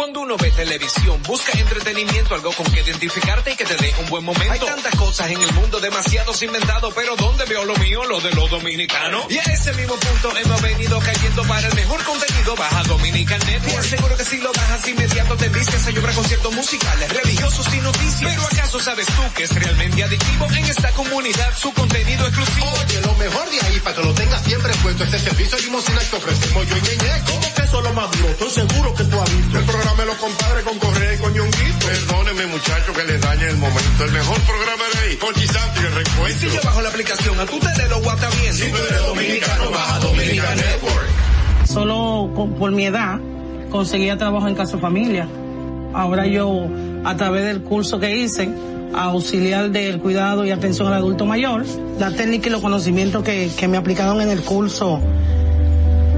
Cuando 0.00 0.20
uno 0.20 0.38
ve 0.38 0.50
televisión, 0.52 1.22
busca 1.24 1.52
entretenimiento, 1.58 2.34
algo 2.34 2.50
con 2.52 2.64
que 2.72 2.80
identificarte 2.80 3.52
y 3.52 3.54
que 3.54 3.66
te 3.66 3.76
dé 3.76 3.94
un 4.00 4.08
buen 4.08 4.24
momento. 4.24 4.50
Hay 4.50 4.58
tantas 4.58 4.96
cosas 4.96 5.28
en 5.28 5.42
el 5.42 5.52
mundo, 5.52 5.78
demasiados 5.78 6.42
inventados, 6.42 6.94
pero 6.94 7.16
¿dónde 7.16 7.44
veo 7.44 7.66
lo 7.66 7.76
mío? 7.76 8.02
Lo 8.04 8.18
de 8.18 8.30
los 8.30 8.48
dominicanos. 8.48 9.26
Y 9.28 9.36
a 9.36 9.42
ese 9.42 9.74
mismo 9.74 9.94
punto 9.96 10.34
hemos 10.38 10.62
venido 10.62 10.98
cayendo 11.00 11.42
para 11.42 11.68
el 11.68 11.74
mejor 11.74 12.02
contenido. 12.02 12.56
Baja 12.56 12.82
Dominican 12.84 13.40
Network. 13.40 13.72
Te 13.72 13.76
aseguro 13.76 14.16
que 14.16 14.24
si 14.24 14.38
lo 14.38 14.50
bajas 14.54 14.88
inmediato 14.88 15.36
te 15.36 15.48
vistes 15.50 15.86
a 15.86 15.90
llorar 15.90 16.14
conciertos 16.14 16.54
musicales, 16.54 17.12
religiosos 17.12 17.74
y 17.74 17.80
noticias. 17.80 18.32
Pero 18.32 18.42
¿acaso 18.46 18.80
sabes 18.80 19.06
tú 19.06 19.22
que 19.36 19.42
es 19.42 19.54
realmente 19.54 20.02
adictivo 20.02 20.46
en 20.46 20.64
esta 20.64 20.92
comunidad 20.92 21.58
su 21.58 21.74
contenido 21.74 22.26
exclusivo? 22.26 22.72
Oye, 22.86 23.00
lo 23.02 23.14
mejor 23.16 23.50
de 23.50 23.60
ahí 23.66 23.80
para 23.80 23.96
que 23.96 24.02
lo 24.02 24.14
tengas 24.14 24.42
siempre 24.44 24.72
puesto 24.82 25.04
este 25.04 25.18
servicio 25.18 25.58
limosina 25.58 26.00
que 26.08 26.16
ofrecemos 26.16 26.66
yo 26.68 26.76
y 26.78 26.80
Ñeñe. 26.80 27.22
¿Cómo 27.26 27.54
que 27.54 27.62
eso 27.64 27.78
es 27.78 27.84
lo 27.84 27.92
más 27.92 28.10
duro? 28.12 28.28
Estoy 28.30 28.50
seguro 28.50 28.94
que 28.94 29.04
tú 29.04 29.20
has 29.20 29.36
visto. 29.36 29.58
El 29.58 29.64
programa 29.66 29.89
de 29.96 30.06
los 30.06 30.16
compadres 30.16 30.64
con 30.64 30.78
Correa 30.78 31.14
y 31.14 31.18
con 31.18 31.32
Ñonguito. 31.34 31.86
Perdónenme 31.86 32.46
muchachos 32.46 32.96
que 32.96 33.04
les 33.04 33.20
dañe 33.20 33.48
el 33.48 33.56
momento. 33.56 34.04
El 34.04 34.12
mejor 34.12 34.38
programa 34.40 34.84
de 34.94 34.98
ahí. 35.10 35.16
Con 35.16 35.34
Chisanti 35.34 35.80
y 35.80 35.86
el 35.86 35.92
Y 35.92 35.94
recuento. 35.96 36.38
si 36.40 36.46
yo 36.46 36.60
bajo 36.64 36.80
la 36.82 36.88
aplicación, 36.88 37.40
a 37.40 37.46
tú 37.46 37.58
te 37.58 37.88
lo 37.88 38.00
guata 38.02 38.28
bien. 38.40 38.54
Si 38.54 38.70
tú 38.70 38.76
eres 38.76 39.06
dominicano, 39.06 39.70
baja 39.70 39.98
Dominican 40.00 40.56
Network. 40.56 41.08
Solo 41.66 42.30
con- 42.34 42.54
por 42.54 42.70
mi 42.72 42.86
edad 42.86 43.18
conseguía 43.70 44.16
trabajo 44.16 44.48
en 44.48 44.54
Casa 44.54 44.78
Familia. 44.78 45.28
Ahora 45.94 46.26
yo, 46.26 46.66
a 47.04 47.16
través 47.16 47.44
del 47.44 47.62
curso 47.62 47.98
que 48.00 48.16
hice, 48.16 48.48
auxiliar 48.94 49.70
del 49.70 49.98
cuidado 50.00 50.44
y 50.44 50.50
atención 50.50 50.88
al 50.88 50.94
adulto 50.94 51.26
mayor, 51.26 51.64
la 51.98 52.10
técnica 52.10 52.48
y 52.48 52.52
los 52.52 52.60
conocimientos 52.60 53.22
que, 53.22 53.50
que 53.56 53.68
me 53.68 53.76
aplicaron 53.76 54.20
en 54.20 54.30
el 54.30 54.40
curso 54.42 55.00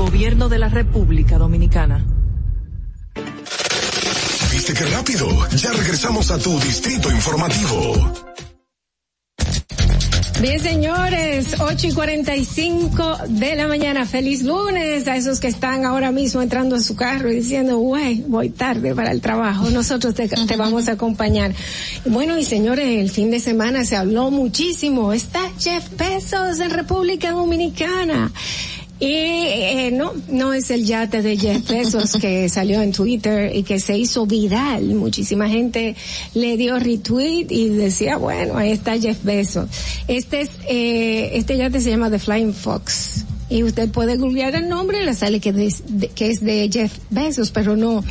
Gobierno 0.00 0.48
de 0.48 0.58
la 0.58 0.70
República 0.70 1.36
Dominicana. 1.36 2.02
¿Viste 4.50 4.72
qué 4.72 4.86
rápido? 4.86 5.28
Ya 5.54 5.72
regresamos 5.72 6.30
a 6.30 6.38
tu 6.38 6.58
Distrito 6.58 7.12
Informativo. 7.12 8.10
Bien, 10.40 10.58
señores, 10.58 11.54
8 11.60 11.86
y 11.88 11.92
45 11.92 13.18
de 13.28 13.54
la 13.56 13.68
mañana. 13.68 14.06
Feliz 14.06 14.42
lunes 14.42 15.06
a 15.06 15.16
esos 15.16 15.38
que 15.38 15.48
están 15.48 15.84
ahora 15.84 16.12
mismo 16.12 16.40
entrando 16.40 16.76
a 16.76 16.80
su 16.80 16.96
carro 16.96 17.30
y 17.30 17.34
diciendo, 17.34 17.76
güey, 17.76 18.24
voy 18.26 18.48
tarde 18.48 18.94
para 18.94 19.12
el 19.12 19.20
trabajo. 19.20 19.68
Nosotros 19.68 20.14
te, 20.14 20.28
te 20.28 20.56
vamos 20.56 20.88
a 20.88 20.92
acompañar. 20.92 21.52
Bueno, 22.06 22.38
y 22.38 22.44
señores, 22.44 22.86
el 22.86 23.10
fin 23.10 23.30
de 23.30 23.38
semana 23.38 23.84
se 23.84 23.96
habló 23.96 24.30
muchísimo. 24.30 25.12
Está 25.12 25.40
Jeff 25.58 25.90
Bezos 25.98 26.58
en 26.58 26.70
República 26.70 27.32
Dominicana. 27.32 28.32
Y 29.00 29.06
eh, 29.06 29.90
no, 29.94 30.12
no 30.28 30.52
es 30.52 30.70
el 30.70 30.84
yate 30.84 31.22
de 31.22 31.38
Jeff 31.38 31.66
Bezos 31.68 32.12
que 32.20 32.48
salió 32.50 32.82
en 32.82 32.92
Twitter 32.92 33.50
y 33.56 33.62
que 33.62 33.80
se 33.80 33.96
hizo 33.96 34.26
viral. 34.26 34.94
Muchísima 34.94 35.48
gente 35.48 35.96
le 36.34 36.58
dio 36.58 36.78
retweet 36.78 37.46
y 37.48 37.70
decía, 37.70 38.18
bueno, 38.18 38.58
ahí 38.58 38.72
está 38.72 38.98
Jeff 38.98 39.24
Bezos. 39.24 39.70
Este 40.06 40.42
es, 40.42 40.50
eh, 40.68 41.30
este 41.32 41.56
yate 41.56 41.80
se 41.80 41.88
llama 41.88 42.10
The 42.10 42.18
Flying 42.18 42.52
Fox. 42.52 43.24
Y 43.48 43.64
usted 43.64 43.90
puede 43.90 44.16
googlear 44.16 44.54
el 44.54 44.68
nombre 44.68 45.02
y 45.02 45.06
le 45.06 45.14
sale 45.14 45.40
que, 45.40 45.48
es 45.48 45.82
de 46.40 46.70
Jeff 46.70 46.92
Bezos, 47.08 47.50
pero 47.50 47.76
no. 47.76 48.04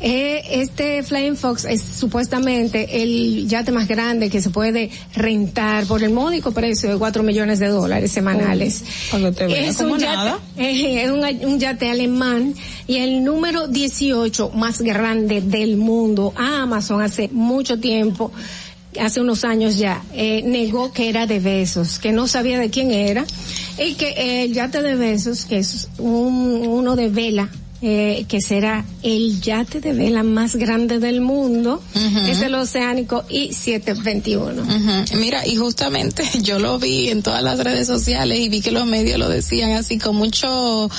Eh, 0.00 0.42
este 0.62 1.02
Flying 1.02 1.36
Fox 1.36 1.64
es 1.64 1.82
supuestamente 1.82 3.02
el 3.02 3.48
yate 3.48 3.72
más 3.72 3.88
grande 3.88 4.30
que 4.30 4.40
se 4.40 4.50
puede 4.50 4.90
rentar 5.14 5.86
por 5.86 6.02
el 6.04 6.12
módico 6.12 6.52
precio 6.52 6.90
de 6.90 6.96
4 6.96 7.22
millones 7.22 7.58
de 7.58 7.66
dólares 7.68 8.12
semanales. 8.12 8.84
Cuando 9.10 9.32
te 9.32 9.46
veas 9.46 9.74
es 9.74 9.80
un 9.80 9.98
yate, 9.98 10.38
es 11.04 11.10
un, 11.10 11.24
un 11.48 11.58
yate 11.58 11.90
alemán 11.90 12.54
y 12.86 12.98
el 12.98 13.24
número 13.24 13.66
18 13.66 14.50
más 14.50 14.80
grande 14.82 15.40
del 15.40 15.76
mundo. 15.76 16.32
Amazon 16.36 17.02
hace 17.02 17.28
mucho 17.32 17.80
tiempo 17.80 18.30
hace 19.00 19.20
unos 19.20 19.44
años 19.44 19.76
ya, 19.76 20.02
eh, 20.12 20.42
negó 20.44 20.92
que 20.92 21.08
era 21.08 21.26
de 21.26 21.40
besos, 21.40 21.98
que 21.98 22.10
no 22.10 22.26
sabía 22.26 22.58
de 22.58 22.70
quién 22.70 22.90
era, 22.90 23.24
y 23.78 23.94
que 23.94 24.08
eh, 24.08 24.44
el 24.44 24.54
yate 24.54 24.82
de 24.82 24.96
besos, 24.96 25.44
que 25.44 25.58
es 25.58 25.88
un, 25.98 26.66
uno 26.66 26.96
de 26.96 27.08
vela, 27.08 27.48
eh, 27.80 28.24
que 28.28 28.40
será 28.40 28.84
el 29.04 29.40
yate 29.40 29.80
de 29.80 29.92
vela 29.92 30.24
más 30.24 30.56
grande 30.56 30.98
del 30.98 31.20
mundo, 31.20 31.80
es 32.26 32.40
el 32.40 32.54
oceánico 32.56 33.24
I-721. 33.28 34.58
Ujú. 34.58 35.18
Mira, 35.18 35.46
y 35.46 35.54
justamente 35.54 36.24
yo 36.42 36.58
lo 36.58 36.80
vi 36.80 37.08
en 37.08 37.22
todas 37.22 37.42
las 37.42 37.58
redes 37.60 37.86
sociales 37.86 38.40
y 38.40 38.48
vi 38.48 38.62
que 38.62 38.72
los 38.72 38.84
medios 38.84 39.18
lo 39.18 39.28
decían 39.28 39.72
así 39.72 39.98
con 39.98 40.16
mucho, 40.16 40.90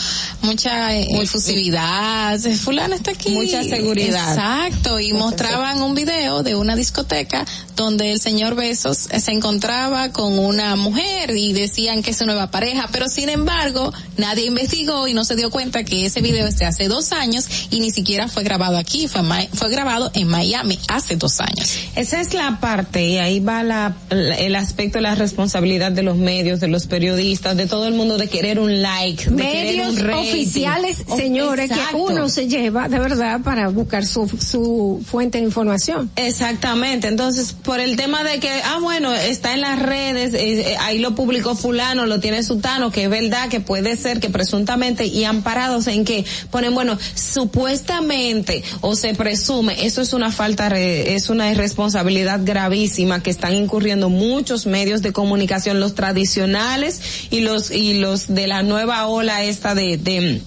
mucha 0.41 0.95
eh, 0.95 1.21
efusividad. 1.21 2.39
Fulano 2.39 2.95
está 2.95 3.11
aquí. 3.11 3.31
Mucha 3.31 3.61
seguridad. 3.63 4.33
Exacto. 4.33 5.01
Y 5.01 5.11
mostraban 5.11 5.81
un 5.81 5.95
video 5.95 6.43
de 6.43 6.55
una 6.55 6.77
discoteca 6.77 7.45
donde 7.75 8.13
el 8.13 8.21
señor 8.21 8.55
Besos 8.55 9.09
eh, 9.11 9.19
se 9.19 9.31
encontraba 9.31 10.13
con 10.13 10.39
una 10.39 10.77
mujer 10.77 11.35
y 11.35 11.51
decían 11.51 12.03
que 12.03 12.11
es 12.11 12.17
su 12.17 12.25
nueva 12.25 12.51
pareja, 12.51 12.87
pero 12.91 13.09
sin 13.09 13.27
embargo 13.27 13.93
nadie 14.17 14.45
investigó 14.45 15.07
y 15.07 15.13
no 15.13 15.25
se 15.25 15.35
dio 15.35 15.49
cuenta 15.49 15.83
que 15.83 16.05
ese 16.05 16.21
video 16.21 16.47
es 16.47 16.57
de 16.57 16.68
hace 16.69 16.87
dos 16.87 17.11
años 17.11 17.45
y 17.69 17.79
ni 17.81 17.91
siquiera 17.91 18.27
fue 18.27 18.43
grabado 18.43 18.77
aquí, 18.77 19.07
fue, 19.07 19.21
fue 19.53 19.69
grabado 19.69 20.11
en 20.13 20.27
Miami 20.27 20.79
hace 20.87 21.15
dos 21.17 21.39
años. 21.41 21.73
Esa 21.95 22.21
es 22.21 22.33
la 22.33 22.59
parte 22.59 23.05
y 23.05 23.17
ahí 23.17 23.39
va 23.39 23.63
la, 23.63 23.95
la- 24.09 24.35
el 24.37 24.55
aspecto 24.55 24.97
de 24.97 25.01
la 25.03 25.15
responsabilidad 25.15 25.91
de 25.91 26.03
los 26.03 26.17
medios, 26.17 26.59
de 26.59 26.67
los 26.67 26.87
periodistas, 26.87 27.57
de 27.57 27.65
todo 27.67 27.87
el 27.87 27.93
mundo 27.93 28.17
de 28.17 28.27
querer 28.29 28.59
un 28.59 28.81
like, 28.81 29.29
de 29.29 29.35
querer 29.35 29.75
Medios 29.77 29.89
un 29.95 29.99
rating. 30.07 30.29
oficiales, 30.29 30.97
Oh, 31.07 31.17
señores, 31.17 31.69
exacto. 31.71 31.89
que 31.97 32.01
uno 32.13 32.29
se 32.29 32.47
lleva 32.47 32.87
de 32.87 32.99
verdad 32.99 33.41
para 33.41 33.67
buscar 33.69 34.05
su, 34.05 34.27
su 34.27 35.03
fuente 35.05 35.37
de 35.39 35.43
información. 35.45 36.09
Exactamente, 36.15 37.07
entonces 37.07 37.53
por 37.53 37.79
el 37.79 37.95
tema 37.95 38.23
de 38.23 38.39
que, 38.39 38.49
ah 38.63 38.77
bueno, 38.81 39.13
está 39.13 39.53
en 39.53 39.61
las 39.61 39.79
redes, 39.79 40.33
eh, 40.33 40.71
eh, 40.71 40.77
ahí 40.79 40.99
lo 40.99 41.15
publicó 41.15 41.55
fulano, 41.55 42.05
lo 42.05 42.19
tiene 42.19 42.43
sutano, 42.43 42.91
que 42.91 43.03
es 43.05 43.09
verdad, 43.09 43.49
que 43.49 43.59
puede 43.59 43.95
ser, 43.97 44.19
que 44.19 44.29
presuntamente, 44.29 45.05
y 45.05 45.23
amparados 45.25 45.87
en 45.87 46.05
que 46.05 46.25
ponen, 46.59 46.75
bueno, 46.75 46.97
supuestamente 47.15 48.63
o 48.81 48.95
se 48.95 49.13
presume, 49.13 49.85
eso 49.85 50.01
es 50.01 50.13
una 50.13 50.31
falta, 50.31 50.67
es 50.79 51.29
una 51.29 51.51
irresponsabilidad 51.51 52.41
gravísima 52.43 53.21
que 53.23 53.29
están 53.29 53.53
incurriendo 53.53 54.09
muchos 54.09 54.65
medios 54.65 55.01
de 55.01 55.13
comunicación, 55.13 55.79
los 55.79 55.95
tradicionales 55.95 57.01
y 57.29 57.41
los, 57.41 57.71
y 57.71 57.93
los 57.93 58.33
de 58.33 58.47
la 58.47 58.63
nueva 58.63 59.07
ola 59.07 59.43
esta 59.43 59.73
de, 59.75 59.97
de 59.97 60.41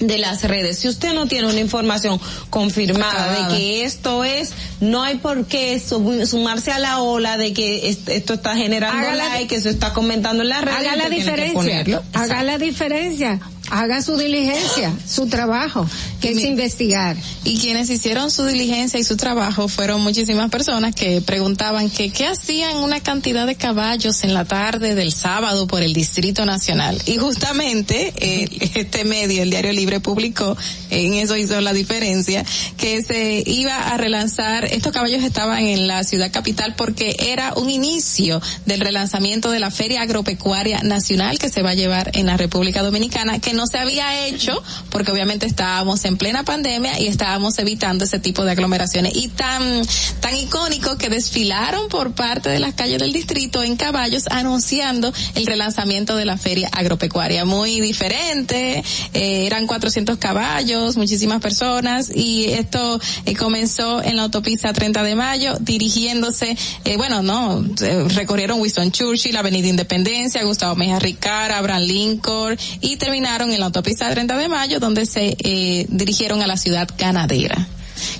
de 0.00 0.16
las 0.16 0.44
redes. 0.44 0.78
Si 0.78 0.88
usted 0.88 1.12
no 1.12 1.26
tiene 1.26 1.46
una 1.46 1.60
información 1.60 2.18
confirmada 2.48 3.10
Acabada. 3.34 3.48
de 3.50 3.54
que 3.54 3.84
esto 3.84 4.24
es, 4.24 4.50
no 4.80 5.02
hay 5.02 5.16
por 5.16 5.44
qué 5.44 5.78
sumarse 5.78 6.70
a 6.72 6.78
la 6.78 7.00
ola 7.02 7.36
de 7.36 7.52
que 7.52 7.90
est- 7.90 8.08
esto 8.08 8.32
está 8.32 8.56
generando 8.56 9.10
like, 9.12 9.54
que 9.54 9.60
se 9.60 9.68
está 9.68 9.92
comentando 9.92 10.42
en 10.42 10.48
las 10.48 10.62
redes. 10.64 10.78
Haga 10.78 10.96
la 10.96 11.10
diferencia, 11.10 12.02
haga 12.14 12.42
la 12.44 12.56
diferencia, 12.56 13.40
haga 13.70 14.02
su 14.02 14.16
diligencia, 14.16 14.92
su 15.06 15.26
trabajo, 15.26 15.86
que 16.20 16.30
es 16.30 16.44
investigar. 16.44 17.16
Y 17.44 17.58
quienes 17.58 17.88
hicieron 17.90 18.30
su 18.30 18.44
diligencia 18.44 18.98
y 18.98 19.04
su 19.04 19.16
trabajo 19.16 19.68
fueron 19.68 20.02
muchísimas 20.02 20.50
personas 20.50 20.94
que 20.94 21.20
preguntaban 21.20 21.90
que 21.90 22.10
qué 22.10 22.26
hacían 22.26 22.76
una 22.78 23.00
cantidad 23.00 23.46
de 23.46 23.54
caballos 23.54 24.24
en 24.24 24.34
la 24.34 24.44
tarde 24.44 24.94
del 24.94 25.12
sábado 25.12 25.66
por 25.66 25.82
el 25.82 25.92
Distrito 25.92 26.44
Nacional. 26.44 27.00
Y 27.06 27.16
justamente 27.16 28.12
eh, 28.16 28.70
este 28.74 29.04
medio, 29.04 29.42
el 29.42 29.50
Diario 29.50 29.72
Libre, 29.72 30.00
publicó, 30.00 30.56
en 30.90 31.14
eso 31.14 31.36
hizo 31.36 31.60
la 31.60 31.72
diferencia, 31.72 32.44
que 32.76 33.02
se 33.02 33.42
iba 33.46 33.76
a 33.76 33.96
relanzar, 33.96 34.64
estos 34.64 34.92
caballos 34.92 35.22
estaban 35.22 35.64
en 35.64 35.86
la 35.86 36.04
ciudad 36.04 36.30
capital 36.32 36.74
porque 36.76 37.16
era 37.18 37.54
un 37.54 37.70
inicio 37.70 38.40
del 38.66 38.80
relanzamiento 38.80 39.50
de 39.50 39.60
la 39.60 39.70
Feria 39.70 40.02
Agropecuaria 40.02 40.80
Nacional 40.82 41.38
que 41.38 41.48
se 41.48 41.62
va 41.62 41.70
a 41.70 41.74
llevar 41.74 42.10
en 42.14 42.26
la 42.26 42.36
República 42.36 42.82
Dominicana, 42.82 43.38
que 43.38 43.52
no 43.52 43.59
se 43.66 43.78
había 43.78 44.26
hecho 44.26 44.62
porque 44.90 45.12
obviamente 45.12 45.46
estábamos 45.46 46.04
en 46.04 46.16
plena 46.16 46.44
pandemia 46.44 46.98
y 47.00 47.06
estábamos 47.06 47.58
evitando 47.58 48.04
ese 48.04 48.18
tipo 48.18 48.44
de 48.44 48.52
aglomeraciones. 48.52 49.16
Y 49.16 49.28
tan, 49.28 49.82
tan 50.20 50.36
icónico 50.36 50.96
que 50.96 51.08
desfilaron 51.08 51.88
por 51.88 52.12
parte 52.12 52.48
de 52.48 52.58
las 52.58 52.74
calles 52.74 52.98
del 52.98 53.12
distrito 53.12 53.62
en 53.62 53.76
caballos 53.76 54.24
anunciando 54.30 55.12
el 55.34 55.46
relanzamiento 55.46 56.16
de 56.16 56.24
la 56.24 56.36
Feria 56.36 56.68
Agropecuaria. 56.72 57.44
Muy 57.44 57.80
diferente, 57.80 58.82
eh, 59.14 59.46
eran 59.46 59.66
400 59.66 60.18
caballos, 60.18 60.96
muchísimas 60.96 61.40
personas 61.40 62.10
y 62.14 62.46
esto 62.46 63.00
eh, 63.24 63.34
comenzó 63.34 64.02
en 64.02 64.16
la 64.16 64.22
autopista 64.22 64.72
30 64.72 65.02
de 65.02 65.14
mayo 65.14 65.56
dirigiéndose, 65.60 66.56
eh, 66.84 66.96
bueno, 66.96 67.22
no, 67.22 67.64
eh, 67.82 68.04
recorrieron 68.08 68.60
Winston 68.60 68.90
Churchill, 68.90 69.36
Avenida 69.36 69.68
Independencia, 69.68 70.42
Gustavo 70.44 70.76
Mejía 70.76 70.98
Ricard, 70.98 71.52
Abraham 71.52 71.82
Lincoln 71.82 72.58
y 72.80 72.96
terminaron 72.96 73.49
en 73.52 73.60
la 73.60 73.66
autopista 73.66 74.10
30 74.10 74.36
de 74.36 74.48
mayo 74.48 74.80
donde 74.80 75.06
se 75.06 75.36
eh, 75.38 75.86
dirigieron 75.88 76.42
a 76.42 76.46
la 76.46 76.56
ciudad 76.56 76.88
ganadera. 76.98 77.66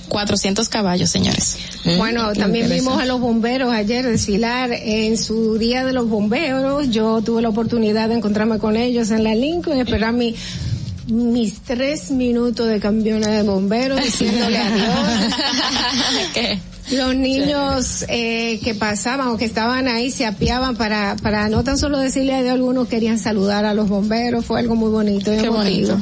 400 0.08 0.68
caballos, 0.68 1.08
señores. 1.08 1.56
Bueno, 1.96 2.32
también 2.34 2.68
vimos 2.68 3.00
a 3.00 3.06
los 3.06 3.20
bomberos 3.20 3.72
ayer 3.72 4.06
desfilar 4.06 4.70
en 4.72 5.16
su 5.16 5.56
día 5.56 5.84
de 5.84 5.92
los 5.92 6.08
bomberos. 6.08 6.90
Yo 6.90 7.22
tuve 7.22 7.40
la 7.40 7.48
oportunidad 7.48 8.08
de 8.08 8.16
encontrarme 8.16 8.58
con 8.58 8.76
ellos 8.76 9.10
en 9.10 9.24
la 9.24 9.34
Lincoln 9.34 9.78
y 9.78 9.80
esperar 9.80 10.12
mi 10.12 10.34
mis 11.06 11.62
tres 11.62 12.12
minutos 12.12 12.68
de 12.68 12.78
campeona 12.78 13.28
de 13.28 13.42
bomberos 13.42 14.00
diciéndole 14.00 14.58
adiós. 16.36 16.60
Los 16.90 17.14
niños 17.14 18.04
eh, 18.08 18.60
que 18.64 18.74
pasaban 18.74 19.28
o 19.28 19.36
que 19.36 19.44
estaban 19.44 19.86
ahí 19.88 20.10
se 20.10 20.26
apiaban 20.26 20.76
para, 20.76 21.16
para 21.22 21.48
no 21.48 21.62
tan 21.62 21.78
solo 21.78 21.98
decirle 21.98 22.34
adiós, 22.34 22.54
algunos 22.54 22.88
querían 22.88 23.18
saludar 23.18 23.64
a 23.64 23.74
los 23.74 23.88
bomberos, 23.88 24.44
fue 24.44 24.60
algo 24.60 24.74
muy 24.74 24.90
bonito. 24.90 25.30
Qué 25.30 25.48
bonito. 25.48 25.98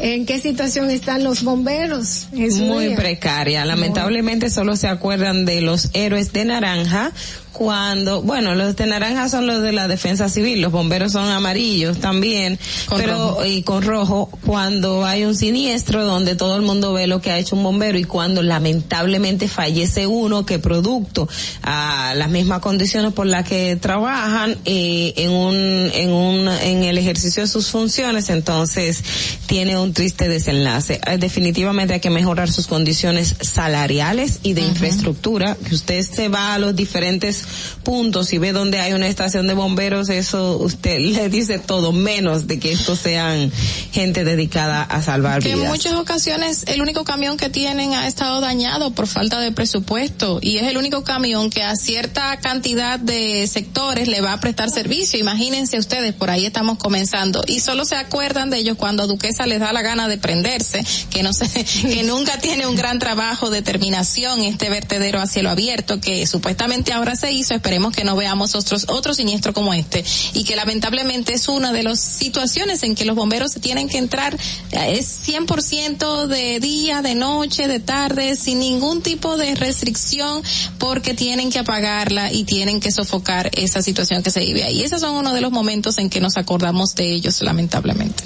¿En 0.00 0.26
qué 0.26 0.40
situación 0.40 0.90
están 0.90 1.22
los 1.22 1.44
bomberos? 1.44 2.26
Jesús 2.34 2.62
muy 2.62 2.96
precaria. 2.96 3.64
Lamentablemente 3.64 4.50
solo 4.50 4.74
se 4.76 4.88
acuerdan 4.88 5.44
de 5.44 5.60
los 5.60 5.90
héroes 5.92 6.32
de 6.32 6.44
naranja 6.44 7.12
cuando, 7.54 8.20
bueno, 8.20 8.54
los 8.56 8.74
de 8.76 8.86
naranja 8.86 9.28
son 9.28 9.46
los 9.46 9.62
de 9.62 9.72
la 9.72 9.86
defensa 9.88 10.28
civil, 10.28 10.60
los 10.60 10.72
bomberos 10.72 11.12
son 11.12 11.28
amarillos 11.30 11.98
también, 11.98 12.58
Con 12.86 12.98
pero 13.00 13.12
rojo. 13.16 13.44
y 13.46 13.62
con 13.62 13.82
rojo 13.82 14.28
cuando 14.44 15.04
hay 15.06 15.24
un 15.24 15.36
siniestro 15.36 16.04
donde 16.04 16.34
todo 16.34 16.56
el 16.56 16.62
mundo 16.62 16.92
ve 16.92 17.06
lo 17.06 17.20
que 17.20 17.30
ha 17.30 17.38
hecho 17.38 17.54
un 17.54 17.62
bombero 17.62 17.96
y 17.96 18.04
cuando 18.04 18.42
lamentablemente 18.42 19.46
fallece 19.48 20.06
uno 20.08 20.44
que 20.44 20.58
producto 20.58 21.28
a 21.62 22.14
las 22.16 22.28
mismas 22.28 22.58
condiciones 22.58 23.12
por 23.12 23.26
las 23.26 23.48
que 23.48 23.76
trabajan 23.76 24.56
eh, 24.64 25.14
en 25.16 25.30
un 25.30 25.54
en 25.94 26.10
un 26.12 26.48
en 26.48 26.82
el 26.82 26.98
ejercicio 26.98 27.42
de 27.44 27.48
sus 27.48 27.68
funciones, 27.68 28.30
entonces 28.30 29.02
tiene 29.46 29.78
un 29.78 29.92
triste 29.92 30.28
desenlace. 30.28 31.00
Eh, 31.06 31.18
definitivamente 31.18 31.94
hay 31.94 32.00
que 32.00 32.10
mejorar 32.10 32.50
sus 32.50 32.66
condiciones 32.66 33.36
salariales 33.40 34.40
y 34.42 34.54
de 34.54 34.62
infraestructura. 34.62 35.56
Que 35.68 35.74
usted 35.74 36.02
se 36.02 36.28
va 36.28 36.54
a 36.54 36.58
los 36.58 36.74
diferentes 36.74 37.43
puntos 37.82 38.32
y 38.32 38.38
ve 38.38 38.52
donde 38.52 38.78
hay 38.78 38.92
una 38.92 39.08
estación 39.08 39.46
de 39.46 39.54
bomberos, 39.54 40.08
eso 40.08 40.58
usted 40.58 40.98
le 41.00 41.28
dice 41.28 41.58
todo 41.58 41.92
menos 41.92 42.46
de 42.46 42.58
que 42.58 42.72
estos 42.72 42.98
sean 42.98 43.50
gente 43.92 44.24
dedicada 44.24 44.82
a 44.82 45.02
salvar 45.02 45.42
que 45.42 45.50
en 45.50 45.56
vidas. 45.56 45.70
muchas 45.70 45.94
ocasiones 45.94 46.64
el 46.66 46.82
único 46.82 47.04
camión 47.04 47.36
que 47.36 47.50
tienen 47.50 47.94
ha 47.94 48.06
estado 48.06 48.40
dañado 48.40 48.92
por 48.92 49.06
falta 49.06 49.40
de 49.40 49.52
presupuesto 49.52 50.38
y 50.40 50.58
es 50.58 50.64
el 50.64 50.76
único 50.76 51.04
camión 51.04 51.50
que 51.50 51.62
a 51.62 51.76
cierta 51.76 52.36
cantidad 52.40 52.98
de 52.98 53.46
sectores 53.46 54.08
le 54.08 54.20
va 54.20 54.32
a 54.32 54.40
prestar 54.40 54.70
servicio. 54.70 55.18
Imagínense 55.18 55.78
ustedes, 55.78 56.14
por 56.14 56.30
ahí 56.30 56.46
estamos 56.46 56.78
comenzando 56.78 57.42
y 57.46 57.60
solo 57.60 57.84
se 57.84 57.96
acuerdan 57.96 58.50
de 58.50 58.58
ellos 58.58 58.76
cuando 58.76 59.02
a 59.02 59.06
Duquesa 59.06 59.46
les 59.46 59.60
da 59.60 59.72
la 59.72 59.82
gana 59.82 60.08
de 60.08 60.18
prenderse, 60.18 60.84
que 61.10 61.22
no 61.22 61.32
sé, 61.32 61.48
que 61.64 62.02
nunca 62.02 62.38
tiene 62.38 62.66
un 62.66 62.76
gran 62.76 62.98
trabajo 62.98 63.50
de 63.50 63.62
terminación 63.62 64.42
este 64.42 64.70
vertedero 64.70 65.20
a 65.20 65.26
cielo 65.26 65.50
abierto 65.50 66.00
que 66.00 66.26
supuestamente 66.26 66.92
ahora 66.92 67.16
se 67.16 67.32
Esperemos 67.40 67.94
que 67.94 68.04
no 68.04 68.16
veamos 68.16 68.54
otros 68.54 68.86
otro 68.88 69.14
siniestro 69.14 69.52
como 69.52 69.74
este 69.74 70.04
y 70.34 70.44
que 70.44 70.56
lamentablemente 70.56 71.34
es 71.34 71.48
una 71.48 71.72
de 71.72 71.82
las 71.82 72.00
situaciones 72.00 72.82
en 72.82 72.94
que 72.94 73.04
los 73.04 73.16
bomberos 73.16 73.52
tienen 73.54 73.88
que 73.88 73.98
entrar 73.98 74.34
eh, 74.70 74.96
es 74.98 75.28
100% 75.28 76.26
de 76.26 76.60
día, 76.60 77.02
de 77.02 77.14
noche, 77.14 77.68
de 77.68 77.80
tarde, 77.80 78.36
sin 78.36 78.58
ningún 78.60 79.02
tipo 79.02 79.36
de 79.36 79.54
restricción 79.54 80.42
porque 80.78 81.14
tienen 81.14 81.50
que 81.50 81.58
apagarla 81.58 82.32
y 82.32 82.44
tienen 82.44 82.80
que 82.80 82.90
sofocar 82.90 83.50
esa 83.54 83.82
situación 83.82 84.22
que 84.22 84.30
se 84.30 84.40
vive 84.40 84.64
ahí. 84.64 84.82
Esos 84.82 85.00
son 85.00 85.14
uno 85.14 85.32
de 85.34 85.40
los 85.40 85.52
momentos 85.52 85.98
en 85.98 86.10
que 86.10 86.20
nos 86.20 86.36
acordamos 86.36 86.94
de 86.94 87.12
ellos, 87.12 87.40
lamentablemente. 87.42 88.24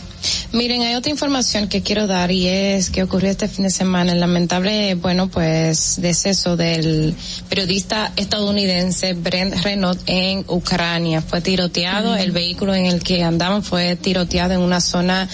Miren, 0.52 0.82
hay 0.82 0.94
otra 0.94 1.10
información 1.10 1.68
que 1.68 1.82
quiero 1.82 2.06
dar 2.06 2.30
y 2.30 2.48
es 2.48 2.90
que 2.90 3.02
ocurrió 3.02 3.30
este 3.30 3.48
fin 3.48 3.64
de 3.64 3.70
semana 3.70 4.12
el 4.12 4.20
lamentable, 4.20 4.94
bueno, 4.94 5.28
pues 5.28 5.96
deceso 6.00 6.56
del 6.56 7.14
periodista 7.48 8.12
estadounidense 8.16 9.12
Brent 9.12 9.54
Renault 9.62 10.00
en 10.06 10.44
Ucrania. 10.48 11.20
Fue 11.20 11.40
tiroteado, 11.40 12.16
el 12.16 12.32
vehículo 12.32 12.74
en 12.74 12.86
el 12.86 13.02
que 13.02 13.22
andaban 13.22 13.62
fue 13.62 13.96
tiroteado 13.96 14.54
en 14.54 14.60
una 14.60 14.80
zona 14.80 15.28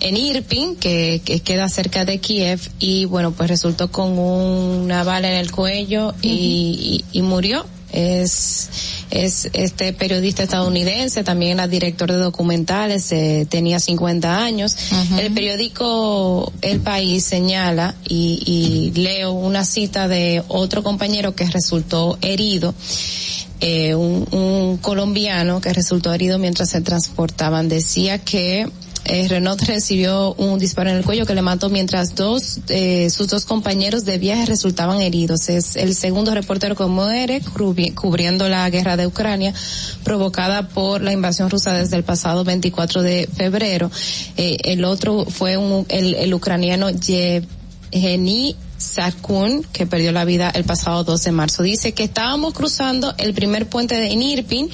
en 0.00 0.16
Irpin, 0.16 0.76
que, 0.76 1.22
que 1.24 1.40
queda 1.40 1.68
cerca 1.68 2.04
de 2.04 2.18
Kiev, 2.18 2.60
y 2.78 3.04
bueno, 3.04 3.32
pues 3.32 3.48
resultó 3.48 3.90
con 3.90 4.18
una 4.18 5.04
bala 5.04 5.30
en 5.30 5.38
el 5.38 5.50
cuello 5.50 6.14
y, 6.22 7.04
y, 7.12 7.18
y 7.18 7.22
murió. 7.22 7.75
Es 7.92 8.68
es 9.10 9.48
este 9.52 9.92
periodista 9.92 10.42
estadounidense, 10.42 11.22
también 11.22 11.52
era 11.52 11.68
director 11.68 12.10
de 12.10 12.18
documentales, 12.18 13.10
eh, 13.12 13.46
tenía 13.48 13.78
50 13.78 14.42
años. 14.42 14.76
El 15.18 15.32
periódico 15.32 16.52
El 16.60 16.80
País 16.80 17.24
señala 17.24 17.94
y, 18.04 18.42
y 18.46 18.98
leo 18.98 19.32
una 19.32 19.64
cita 19.64 20.08
de 20.08 20.42
otro 20.48 20.82
compañero 20.82 21.34
que 21.34 21.46
resultó 21.46 22.18
herido. 22.20 22.74
Eh, 23.60 23.94
un, 23.94 24.26
un 24.32 24.76
colombiano 24.78 25.62
que 25.62 25.72
resultó 25.72 26.12
herido 26.12 26.38
mientras 26.38 26.68
se 26.70 26.82
transportaban 26.82 27.70
decía 27.70 28.18
que 28.18 28.68
eh, 29.08 29.26
Renault 29.28 29.62
recibió 29.62 30.34
un 30.34 30.58
disparo 30.58 30.90
en 30.90 30.96
el 30.96 31.04
cuello 31.04 31.26
que 31.26 31.34
le 31.34 31.42
mató 31.42 31.68
mientras 31.68 32.14
dos, 32.14 32.60
eh, 32.68 33.08
sus 33.10 33.28
dos 33.28 33.44
compañeros 33.44 34.04
de 34.04 34.18
viaje 34.18 34.46
resultaban 34.46 35.00
heridos. 35.00 35.48
Es 35.48 35.76
el 35.76 35.94
segundo 35.94 36.34
reportero 36.34 36.74
que 36.74 36.84
muere 36.84 37.40
cubriendo 37.94 38.48
la 38.48 38.68
guerra 38.70 38.96
de 38.96 39.06
Ucrania 39.06 39.54
provocada 40.04 40.68
por 40.68 41.02
la 41.02 41.12
invasión 41.12 41.50
rusa 41.50 41.72
desde 41.72 41.96
el 41.96 42.04
pasado 42.04 42.44
24 42.44 43.02
de 43.02 43.28
febrero. 43.34 43.90
Eh, 44.36 44.58
el 44.64 44.84
otro 44.84 45.24
fue 45.24 45.56
un, 45.56 45.86
el, 45.88 46.14
el 46.14 46.34
ucraniano 46.34 46.90
Yevgeny 46.90 48.56
Sarkun, 48.86 49.62
que 49.72 49.86
perdió 49.86 50.12
la 50.12 50.24
vida 50.24 50.50
el 50.50 50.64
pasado 50.64 51.04
12 51.04 51.30
de 51.30 51.32
marzo. 51.32 51.62
Dice 51.62 51.92
que 51.92 52.04
estábamos 52.04 52.54
cruzando 52.54 53.14
el 53.18 53.34
primer 53.34 53.68
puente 53.68 53.96
de 53.96 54.08
Inirpin, 54.08 54.70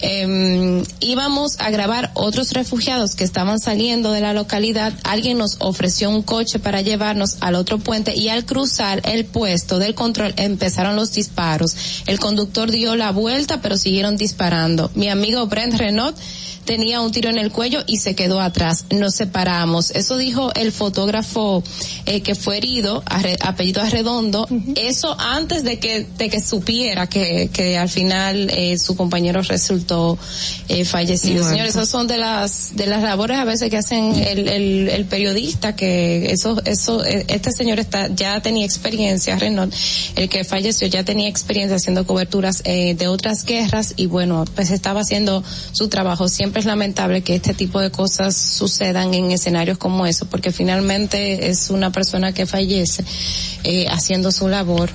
eh, 0.00 0.84
íbamos 1.00 1.58
a 1.58 1.70
grabar 1.70 2.10
otros 2.14 2.52
refugiados 2.52 3.16
que 3.16 3.24
estaban 3.24 3.58
saliendo 3.58 4.12
de 4.12 4.20
la 4.20 4.32
localidad. 4.32 4.92
Alguien 5.02 5.38
nos 5.38 5.56
ofreció 5.60 6.10
un 6.10 6.22
coche 6.22 6.58
para 6.58 6.82
llevarnos 6.82 7.38
al 7.40 7.54
otro 7.54 7.78
puente 7.78 8.14
y 8.14 8.28
al 8.28 8.44
cruzar 8.44 9.00
el 9.04 9.24
puesto 9.24 9.78
del 9.78 9.94
control 9.94 10.34
empezaron 10.36 10.96
los 10.96 11.12
disparos. 11.12 11.74
El 12.06 12.18
conductor 12.18 12.70
dio 12.70 12.94
la 12.96 13.10
vuelta, 13.10 13.60
pero 13.60 13.76
siguieron 13.76 14.16
disparando. 14.16 14.90
Mi 14.94 15.08
amigo 15.08 15.46
Brent 15.46 15.74
Renault 15.74 16.16
tenía 16.68 17.00
un 17.00 17.10
tiro 17.10 17.30
en 17.30 17.38
el 17.38 17.50
cuello 17.50 17.82
y 17.86 17.96
se 17.96 18.14
quedó 18.14 18.42
atrás. 18.42 18.84
Nos 18.90 19.14
separamos. 19.14 19.90
Eso 19.92 20.18
dijo 20.18 20.52
el 20.54 20.70
fotógrafo 20.70 21.64
eh, 22.04 22.20
que 22.20 22.34
fue 22.34 22.58
herido, 22.58 23.02
arre, 23.06 23.36
apellido 23.40 23.80
Arredondo. 23.80 24.46
Uh 24.50 24.54
-huh. 24.54 24.78
Eso 24.78 25.16
antes 25.18 25.64
de 25.64 25.78
que 25.78 26.06
de 26.18 26.28
que 26.28 26.42
supiera 26.42 27.06
que, 27.06 27.48
que 27.54 27.78
al 27.78 27.88
final 27.88 28.50
eh, 28.50 28.76
su 28.76 28.96
compañero 28.96 29.40
resultó 29.40 30.18
eh, 30.68 30.84
fallecido. 30.84 31.36
Bueno. 31.38 31.48
Señores, 31.48 31.74
esas 31.74 31.88
son 31.88 32.06
de 32.06 32.18
las 32.18 32.76
de 32.76 32.86
las 32.86 33.02
labores 33.02 33.38
a 33.38 33.44
veces 33.44 33.70
que 33.70 33.78
hacen 33.78 34.14
el, 34.16 34.46
el, 34.48 34.88
el 34.90 35.04
periodista 35.06 35.74
que 35.74 36.30
eso 36.30 36.60
eso 36.66 37.02
este 37.04 37.50
señor 37.50 37.78
está 37.78 38.08
ya 38.14 38.40
tenía 38.42 38.66
experiencia 38.66 39.36
Renault, 39.36 39.72
el 40.16 40.28
que 40.28 40.44
falleció 40.44 40.86
ya 40.86 41.02
tenía 41.02 41.28
experiencia 41.28 41.76
haciendo 41.76 42.04
coberturas 42.04 42.60
eh, 42.66 42.94
de 42.94 43.08
otras 43.08 43.46
guerras 43.46 43.94
y 43.96 44.04
bueno 44.04 44.44
pues 44.54 44.70
estaba 44.70 45.00
haciendo 45.00 45.42
su 45.72 45.88
trabajo 45.88 46.28
siempre 46.28 46.57
es 46.58 46.64
lamentable 46.64 47.22
que 47.22 47.36
este 47.36 47.54
tipo 47.54 47.80
de 47.80 47.90
cosas 47.90 48.36
sucedan 48.36 49.14
en 49.14 49.30
escenarios 49.30 49.78
como 49.78 50.06
eso, 50.06 50.26
porque 50.26 50.52
finalmente 50.52 51.48
es 51.48 51.70
una 51.70 51.90
persona 51.92 52.32
que 52.32 52.46
fallece 52.46 53.04
eh, 53.64 53.86
haciendo 53.88 54.32
su 54.32 54.48
labor. 54.48 54.90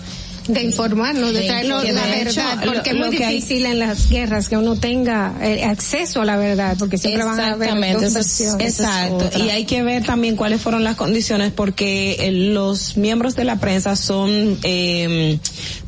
De 0.47 0.61
informarnos, 0.61 1.31
de, 1.31 1.39
de 1.39 1.47
traernos 1.47 1.85
la 1.85 2.05
verdad, 2.05 2.65
porque 2.65 2.93
lo, 2.93 3.05
es 3.05 3.11
muy 3.11 3.17
difícil 3.17 3.65
hay... 3.65 3.71
en 3.71 3.79
las 3.79 4.09
guerras 4.09 4.49
que 4.49 4.57
uno 4.57 4.75
tenga 4.75 5.33
eh, 5.41 5.63
acceso 5.63 6.21
a 6.21 6.25
la 6.25 6.35
verdad, 6.35 6.75
porque 6.77 6.97
siempre 6.97 7.23
van 7.23 7.39
a 7.39 7.51
haber 7.51 7.93
dos 7.93 8.13
versiones. 8.13 8.79
Exacto, 8.79 9.39
y 9.39 9.51
hay 9.51 9.63
que 9.63 9.83
ver 9.83 10.03
también 10.03 10.35
cuáles 10.35 10.59
fueron 10.59 10.83
las 10.83 10.97
condiciones, 10.97 11.53
porque 11.53 12.17
eh, 12.19 12.31
los 12.33 12.97
miembros 12.97 13.37
de 13.37 13.45
la 13.45 13.55
prensa 13.55 13.95
son 13.95 14.57
eh, 14.63 15.39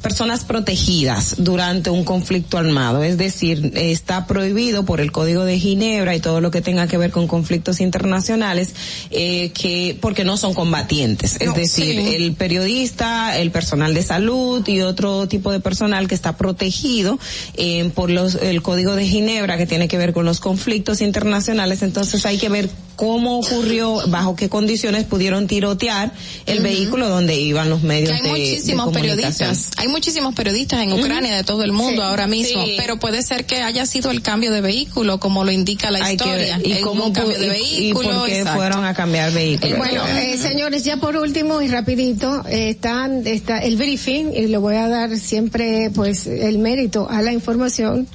personas 0.05 0.43
protegidas 0.43 1.33
durante 1.39 1.89
un 1.89 2.03
conflicto 2.03 2.59
armado, 2.59 3.01
es 3.01 3.17
decir, 3.17 3.71
está 3.73 4.27
prohibido 4.27 4.85
por 4.85 5.01
el 5.01 5.11
Código 5.11 5.45
de 5.45 5.57
Ginebra 5.57 6.15
y 6.15 6.19
todo 6.19 6.41
lo 6.41 6.51
que 6.51 6.61
tenga 6.61 6.85
que 6.85 6.99
ver 6.99 7.09
con 7.09 7.27
conflictos 7.27 7.81
internacionales, 7.81 8.75
eh, 9.09 9.49
que 9.49 9.97
porque 9.99 10.23
no 10.23 10.37
son 10.37 10.53
combatientes, 10.53 11.37
es 11.39 11.47
no, 11.47 11.53
decir, 11.53 11.95
sí. 11.95 12.15
el 12.17 12.33
periodista, 12.33 13.35
el 13.39 13.49
personal 13.49 13.95
de 13.95 14.03
salud 14.03 14.67
y 14.67 14.81
otro 14.81 15.27
tipo 15.27 15.51
de 15.51 15.59
personal 15.59 16.07
que 16.07 16.13
está 16.13 16.37
protegido 16.37 17.17
eh, 17.55 17.89
por 17.95 18.11
los, 18.11 18.35
el 18.35 18.61
Código 18.61 18.95
de 18.95 19.07
Ginebra 19.07 19.57
que 19.57 19.65
tiene 19.65 19.87
que 19.87 19.97
ver 19.97 20.13
con 20.13 20.23
los 20.23 20.39
conflictos 20.39 21.01
internacionales. 21.01 21.81
Entonces 21.81 22.27
hay 22.27 22.37
que 22.37 22.49
ver 22.49 22.69
cómo 22.95 23.39
ocurrió, 23.39 24.01
bajo 24.07 24.35
qué 24.35 24.49
condiciones 24.49 25.05
pudieron 25.05 25.47
tirotear 25.47 26.11
el 26.45 26.57
uh 26.57 26.61
-huh. 26.61 26.63
vehículo 26.63 27.09
donde 27.09 27.35
iban 27.39 27.69
los 27.69 27.83
medios 27.83 28.09
que 28.09 28.15
hay 28.15 28.21
de, 28.23 28.29
muchísimos 28.29 28.87
de 28.87 28.99
periodistas, 28.99 29.71
hay 29.77 29.87
muchísimos 29.87 30.35
periodistas 30.35 30.81
en 30.81 30.93
Ucrania 30.93 31.31
uh 31.31 31.33
-huh. 31.33 31.37
de 31.37 31.43
todo 31.43 31.63
el 31.63 31.71
mundo 31.71 32.01
sí, 32.01 32.07
ahora 32.07 32.27
mismo, 32.27 32.65
sí. 32.65 32.75
pero 32.77 32.97
puede 32.97 33.21
ser 33.23 33.45
que 33.45 33.61
haya 33.61 33.85
sido 33.85 34.11
el 34.11 34.21
cambio 34.21 34.51
de 34.51 34.61
vehículo 34.61 35.19
como 35.19 35.43
lo 35.43 35.51
indica 35.51 35.91
la 35.91 36.03
hay 36.05 36.15
historia. 36.15 36.59
Que, 36.59 36.69
y 36.69 36.81
cómo 36.81 37.11
cambio 37.13 37.37
de 37.37 37.49
vehículo, 37.49 38.09
y 38.09 38.13
por 38.13 38.25
qué 38.25 38.37
exacto. 38.39 38.59
fueron 38.59 38.85
a 38.85 38.93
cambiar 38.93 39.31
vehículo. 39.31 39.75
Eh, 39.75 39.77
bueno, 39.77 40.05
eh, 40.07 40.37
señores, 40.37 40.83
ya 40.83 40.97
por 40.97 41.17
último 41.17 41.61
y 41.61 41.67
rapidito, 41.67 42.43
eh, 42.47 42.69
están 42.69 43.25
está 43.25 43.59
el 43.59 43.77
briefing 43.77 44.33
y 44.33 44.47
le 44.47 44.57
voy 44.57 44.75
a 44.75 44.87
dar 44.87 45.17
siempre 45.17 45.91
pues 45.93 46.27
el 46.27 46.57
mérito 46.59 47.07
a 47.09 47.21
la 47.21 47.33
información 47.33 48.07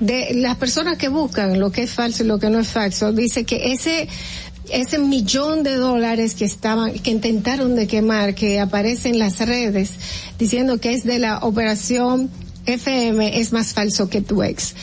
de 0.00 0.34
las 0.34 0.56
personas 0.56 0.98
que 0.98 1.08
buscan 1.08 1.58
lo 1.58 1.70
que 1.70 1.82
es 1.82 1.90
falso 1.90 2.22
y 2.22 2.26
lo 2.26 2.38
que 2.38 2.50
no 2.50 2.58
es 2.58 2.68
falso, 2.68 3.12
dice 3.12 3.44
que 3.44 3.72
ese 3.72 4.08
ese 4.70 4.98
millón 4.98 5.62
de 5.62 5.76
dólares 5.76 6.34
que 6.34 6.44
estaban, 6.44 6.92
que 6.94 7.12
intentaron 7.12 7.76
de 7.76 7.86
quemar, 7.86 8.34
que 8.34 8.58
aparece 8.58 9.08
en 9.08 9.18
las 9.18 9.38
redes, 9.38 9.92
diciendo 10.38 10.78
que 10.78 10.92
es 10.92 11.04
de 11.04 11.20
la 11.20 11.38
operación 11.38 12.30
FM 12.66 13.38
es 13.38 13.52
más 13.52 13.72
falso 13.72 14.10
que 14.10 14.20
tu 14.20 14.42
ex. 14.42 14.74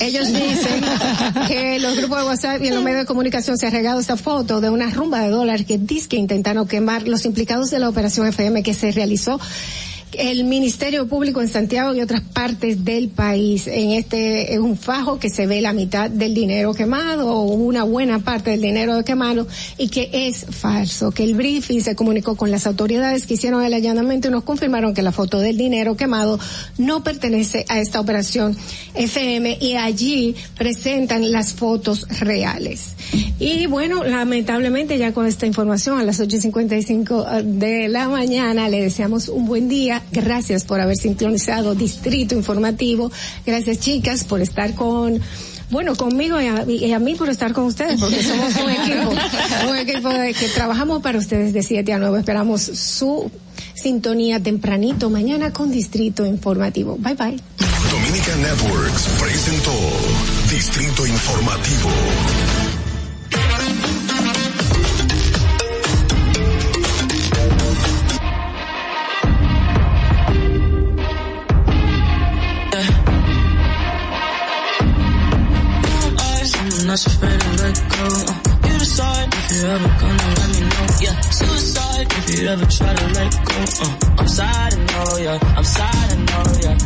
Ellos 0.00 0.28
dicen 0.32 0.84
que 1.48 1.78
los 1.80 1.96
grupos 1.96 2.18
de 2.18 2.24
WhatsApp 2.24 2.62
y 2.62 2.68
en 2.68 2.74
los 2.76 2.84
medios 2.84 3.00
de 3.00 3.06
comunicación 3.06 3.58
se 3.58 3.66
ha 3.66 3.70
regado 3.70 4.00
esta 4.00 4.16
foto 4.16 4.60
de 4.60 4.70
una 4.70 4.90
rumba 4.90 5.20
de 5.20 5.30
dólares 5.30 5.66
que 5.66 5.76
dice 5.78 6.08
que 6.08 6.16
intentaron 6.16 6.68
quemar 6.68 7.08
los 7.08 7.24
implicados 7.24 7.70
de 7.70 7.80
la 7.80 7.88
operación 7.88 8.28
FM 8.28 8.62
que 8.62 8.74
se 8.74 8.92
realizó 8.92 9.40
el 10.18 10.44
Ministerio 10.44 11.06
Público 11.06 11.40
en 11.40 11.48
Santiago 11.48 11.94
y 11.94 12.00
otras 12.00 12.20
partes 12.20 12.84
del 12.84 13.08
país. 13.08 13.66
En 13.66 13.92
este, 13.92 14.54
es 14.54 14.58
un 14.58 14.76
fajo 14.76 15.18
que 15.18 15.30
se 15.30 15.46
ve 15.46 15.60
la 15.60 15.72
mitad 15.72 16.10
del 16.10 16.34
dinero 16.34 16.74
quemado 16.74 17.28
o 17.28 17.52
una 17.52 17.84
buena 17.84 18.18
parte 18.18 18.50
del 18.50 18.60
dinero 18.60 19.02
quemado 19.04 19.46
y 19.78 19.88
que 19.88 20.10
es 20.12 20.46
falso. 20.50 21.10
Que 21.10 21.24
el 21.24 21.34
briefing 21.34 21.80
se 21.80 21.94
comunicó 21.94 22.36
con 22.36 22.50
las 22.50 22.66
autoridades 22.66 23.26
que 23.26 23.34
hicieron 23.34 23.62
el 23.64 23.74
allanamiento 23.74 24.28
y 24.28 24.30
nos 24.30 24.44
confirmaron 24.44 24.94
que 24.94 25.02
la 25.02 25.12
foto 25.12 25.38
del 25.38 25.56
dinero 25.56 25.96
quemado 25.96 26.38
no 26.78 27.02
pertenece 27.02 27.64
a 27.68 27.78
esta 27.80 28.00
operación 28.00 28.56
FM 28.94 29.58
y 29.60 29.74
allí 29.74 30.34
presentan 30.56 31.30
las 31.32 31.54
fotos 31.54 32.06
reales. 32.20 32.94
Y 33.38 33.66
bueno, 33.66 34.04
lamentablemente 34.04 34.98
ya 34.98 35.12
con 35.12 35.26
esta 35.26 35.46
información 35.46 35.98
a 35.98 36.04
las 36.04 36.20
8.55 36.20 37.42
de 37.42 37.88
la 37.88 38.08
mañana 38.08 38.68
le 38.68 38.82
deseamos 38.82 39.28
un 39.28 39.46
buen 39.46 39.68
día 39.68 40.01
Gracias 40.10 40.64
por 40.64 40.80
haber 40.80 40.96
sintonizado 40.96 41.74
Distrito 41.74 42.34
Informativo. 42.34 43.10
Gracias 43.46 43.78
chicas 43.78 44.24
por 44.24 44.40
estar 44.40 44.74
con 44.74 45.20
bueno, 45.72 45.96
conmigo 45.96 46.38
y 46.38 46.46
a, 46.46 46.64
y 46.68 46.92
a, 46.92 46.98
mí 46.98 47.14
por 47.14 47.30
estar 47.30 47.54
con 47.54 47.64
ustedes, 47.64 47.98
porque 47.98 48.22
somos 48.22 48.54
un 48.56 48.70
equipo, 48.70 49.10
un 49.70 49.76
equipo 49.76 50.10
de, 50.10 50.34
que 50.34 50.48
trabajamos 50.48 51.00
para 51.02 51.18
ustedes 51.18 51.54
de 51.54 51.62
7 51.62 51.94
a 51.94 51.98
9. 51.98 52.18
Esperamos 52.18 52.60
su 52.60 53.30
sintonía 53.74 54.38
tempranito 54.38 55.08
mañana 55.08 55.50
con 55.50 55.70
Distrito 55.70 56.26
Informativo. 56.26 56.96
Bye 56.98 57.14
bye. 57.14 57.40
Dominica 57.90 58.36
Networks 58.36 59.08
presentó 59.18 59.72
Distrito 60.50 61.06
Informativo. 61.06 61.88
Not 76.92 77.06
afraid 77.06 77.40
to 77.40 77.50
let 77.62 77.76
go. 77.96 78.06
Uh, 78.28 78.68
you 78.68 78.78
decide 78.78 79.28
if 79.32 79.46
you're 79.52 79.70
ever 79.76 79.90
gonna 80.02 80.28
let 80.36 80.48
me 80.52 80.60
know. 80.60 80.86
Yeah, 81.00 81.16
suicide 81.40 82.06
if 82.20 82.24
you 82.34 82.48
ever 82.48 82.66
try 82.66 82.92
to 82.92 83.06
let 83.16 83.32
go. 83.48 83.60
Uh, 83.80 84.20
I'm 84.20 84.28
sad, 84.28 84.74
I 84.74 84.80
know, 84.92 85.16
yeah. 85.16 85.56
I'm 85.56 85.64
sad, 85.64 86.06
I 86.12 86.18
know, 86.28 86.44
yeah. 86.60 86.76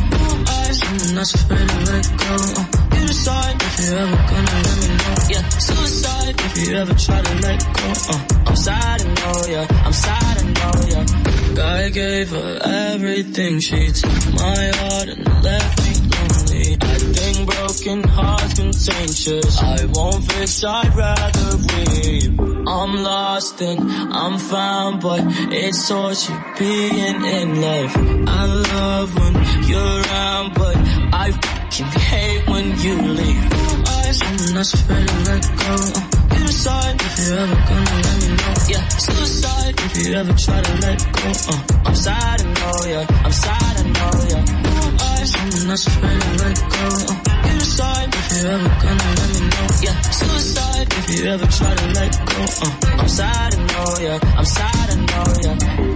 I'm 0.87 1.15
not 1.15 1.33
afraid 1.35 1.67
to 1.67 1.79
let 1.91 2.05
go. 2.23 2.33
Uh, 2.55 2.95
you 2.95 3.07
decide 3.07 3.55
if 3.67 3.75
you're 3.83 3.99
ever 3.99 4.19
gonna 4.31 4.57
let 4.67 4.77
me 4.81 4.89
know. 4.95 5.15
Yeah. 5.33 5.43
Suicide 5.67 6.35
if 6.39 6.53
you 6.57 6.75
ever 6.77 6.93
try 6.93 7.21
to 7.21 7.33
let 7.45 7.59
go. 7.77 7.87
Uh, 8.07 8.47
I'm 8.47 8.55
sad, 8.55 9.01
I 9.01 9.09
know, 9.19 9.37
yeah. 9.53 9.67
I'm 9.85 9.93
sad, 10.05 10.35
I 10.37 10.45
know, 10.57 10.75
yeah. 10.87 11.83
I 11.83 11.89
gave 11.89 12.29
her 12.29 12.59
everything. 12.63 13.59
She 13.59 13.91
took 13.91 14.33
my 14.35 14.71
heart 14.79 15.09
and 15.09 15.43
left 15.43 15.83
me 15.83 16.16
I 16.49 16.97
think 16.97 17.49
broken 17.49 18.03
hearts 18.03 18.53
contagious. 18.53 19.59
I 19.59 19.85
won't 19.91 20.31
fix, 20.31 20.63
I'd 20.63 20.95
rather 20.95 21.57
weep. 21.57 22.39
I'm 22.67 23.03
lost 23.03 23.61
and 23.61 23.79
I'm 23.81 24.37
found, 24.39 25.01
but 25.01 25.21
it's 25.51 25.87
torture 25.87 26.39
being 26.57 27.23
in 27.37 27.61
love. 27.61 27.93
I 28.27 28.45
love 28.73 29.15
when 29.19 29.33
you're 29.67 30.01
around, 30.01 30.53
but 30.53 30.75
I 31.13 31.31
fucking 31.31 32.01
hate 32.01 32.47
when 32.47 32.65
you 32.79 32.95
leave. 33.01 33.53
Eyes 33.87 34.21
I'm 34.21 34.53
not 34.53 34.73
afraid 34.73 35.07
to 35.07 35.19
let 35.29 35.43
go. 35.63 35.75
You 36.35 36.45
decide 36.47 37.01
if 37.01 37.27
you're 37.27 37.39
ever 37.39 37.55
gonna 37.55 37.97
let 38.05 38.17
me 38.21 38.29
know. 38.39 38.53
Yeah, 38.69 38.87
suicide 38.87 39.75
if 39.79 40.07
you 40.07 40.13
ever 40.13 40.33
try 40.33 40.61
to 40.61 40.73
let 40.85 40.99
go. 41.11 41.29
Uh, 41.51 41.83
I'm 41.85 41.95
sad, 41.95 42.41
I 42.41 42.53
know, 42.53 42.85
yeah. 42.87 43.23
I'm 43.25 43.31
sad, 43.31 43.77
I 43.77 43.83
know, 43.83 44.27
yeah. 44.29 44.66
Not 45.67 45.85
afraid 45.85 46.21
to 46.21 46.43
let 46.43 46.55
go. 46.61 46.87
Uh, 47.11 47.47
you 47.51 47.59
decide 47.59 48.07
if 48.13 48.37
you're 48.37 48.51
ever 48.51 48.69
gonna 48.69 49.15
let 49.19 49.29
me 49.33 49.41
know. 49.49 49.67
Yeah, 49.83 50.01
suicide 50.01 50.87
if 50.93 51.19
you 51.19 51.25
ever 51.25 51.45
try 51.47 51.75
to 51.75 51.87
let 51.87 52.11
go. 52.25 52.43
Uh, 52.63 53.01
I'm 53.01 53.09
sad, 53.09 53.53
I 53.53 53.57
know, 53.67 53.97
yeah. 53.99 54.37
I'm 54.37 54.45
sad, 54.45 54.89
I 54.89 54.95
know, 54.95 55.33
yeah. 55.43 55.86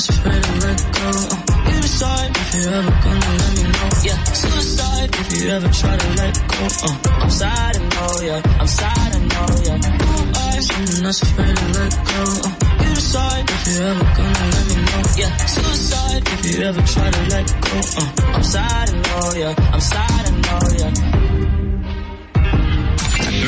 I'm 0.00 0.16
afraid 0.16 0.42
to 0.42 0.66
let 0.66 0.80
go. 0.96 1.08
Uh, 1.12 1.72
you 1.74 1.80
decide 1.82 2.30
if 2.34 2.54
you're 2.54 2.72
ever 2.72 2.90
gonna 3.04 3.32
let 3.36 3.52
me 3.56 3.64
know. 3.64 3.90
Yeah, 4.02 4.22
suicide 4.32 5.10
if 5.12 5.28
you 5.36 5.50
ever 5.50 5.68
try 5.68 5.94
to 5.94 6.08
let 6.16 6.34
go. 6.48 6.64
Uh, 6.88 6.96
I'm 7.20 7.30
sad, 7.30 7.76
I 7.76 7.82
know, 7.84 8.12
yeah. 8.24 8.60
I'm 8.60 8.66
sad, 8.66 9.10
I 9.12 9.18
know, 9.18 9.48
yeah. 9.60 9.76
I'm 9.76 11.02
not 11.02 11.22
afraid 11.22 11.56
to 11.56 11.66
let 11.76 11.92
go. 11.92 12.22
Uh, 12.48 12.52
you 12.80 12.94
decide 12.94 13.50
if 13.50 13.68
you're 13.68 13.88
ever 13.88 14.04
gonna 14.16 14.46
let 14.54 14.64
me 14.68 14.76
know. 14.88 15.02
Yeah, 15.20 15.36
suicide 15.36 16.22
if 16.32 16.46
you 16.48 16.64
ever 16.64 16.82
try 16.82 17.10
to 17.10 17.22
let 17.28 17.46
go. 17.60 17.76
Uh, 18.00 18.34
I'm 18.34 18.42
sad, 18.42 18.88
I 18.88 18.96
know, 18.96 19.32
yeah. 19.36 19.54
I'm 19.70 19.80
sad, 19.80 20.22
I 20.24 20.30
know, 20.30 20.60
yeah. 20.78 21.19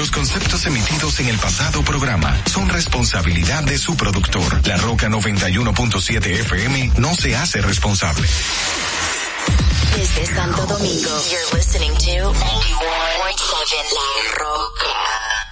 Los 0.03 0.11
conceptos 0.11 0.67
emitidos 0.67 1.21
en 1.21 1.29
el 1.29 1.39
pasado 1.39 1.81
programa 1.85 2.37
son 2.53 2.69
responsabilidad 2.69 3.63
de 3.63 3.79
su 3.79 3.97
productor. 3.97 4.67
La 4.67 4.77
Roca 4.77 5.09
91.7 5.09 6.27
FM 6.41 6.91
no 6.99 7.15
se 7.15 7.37
hace 7.37 7.61
responsable. 7.63 8.27
Desde 9.95 10.27
Santo 10.27 10.67
Domingo, 10.67 11.09
you're 11.31 11.57
listening 11.57 11.93
to 11.93 12.33
91.7 12.33 12.43
La 13.95 14.35
Roca. 14.41 15.52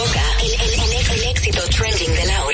Roca, 0.00 0.22
el, 0.40 0.52
el- 0.54 0.80
el- 0.80 1.10
el 1.12 1.24
éxito 1.28 1.62
trending 1.68 2.14
de 2.14 2.24
Laura. 2.24 2.49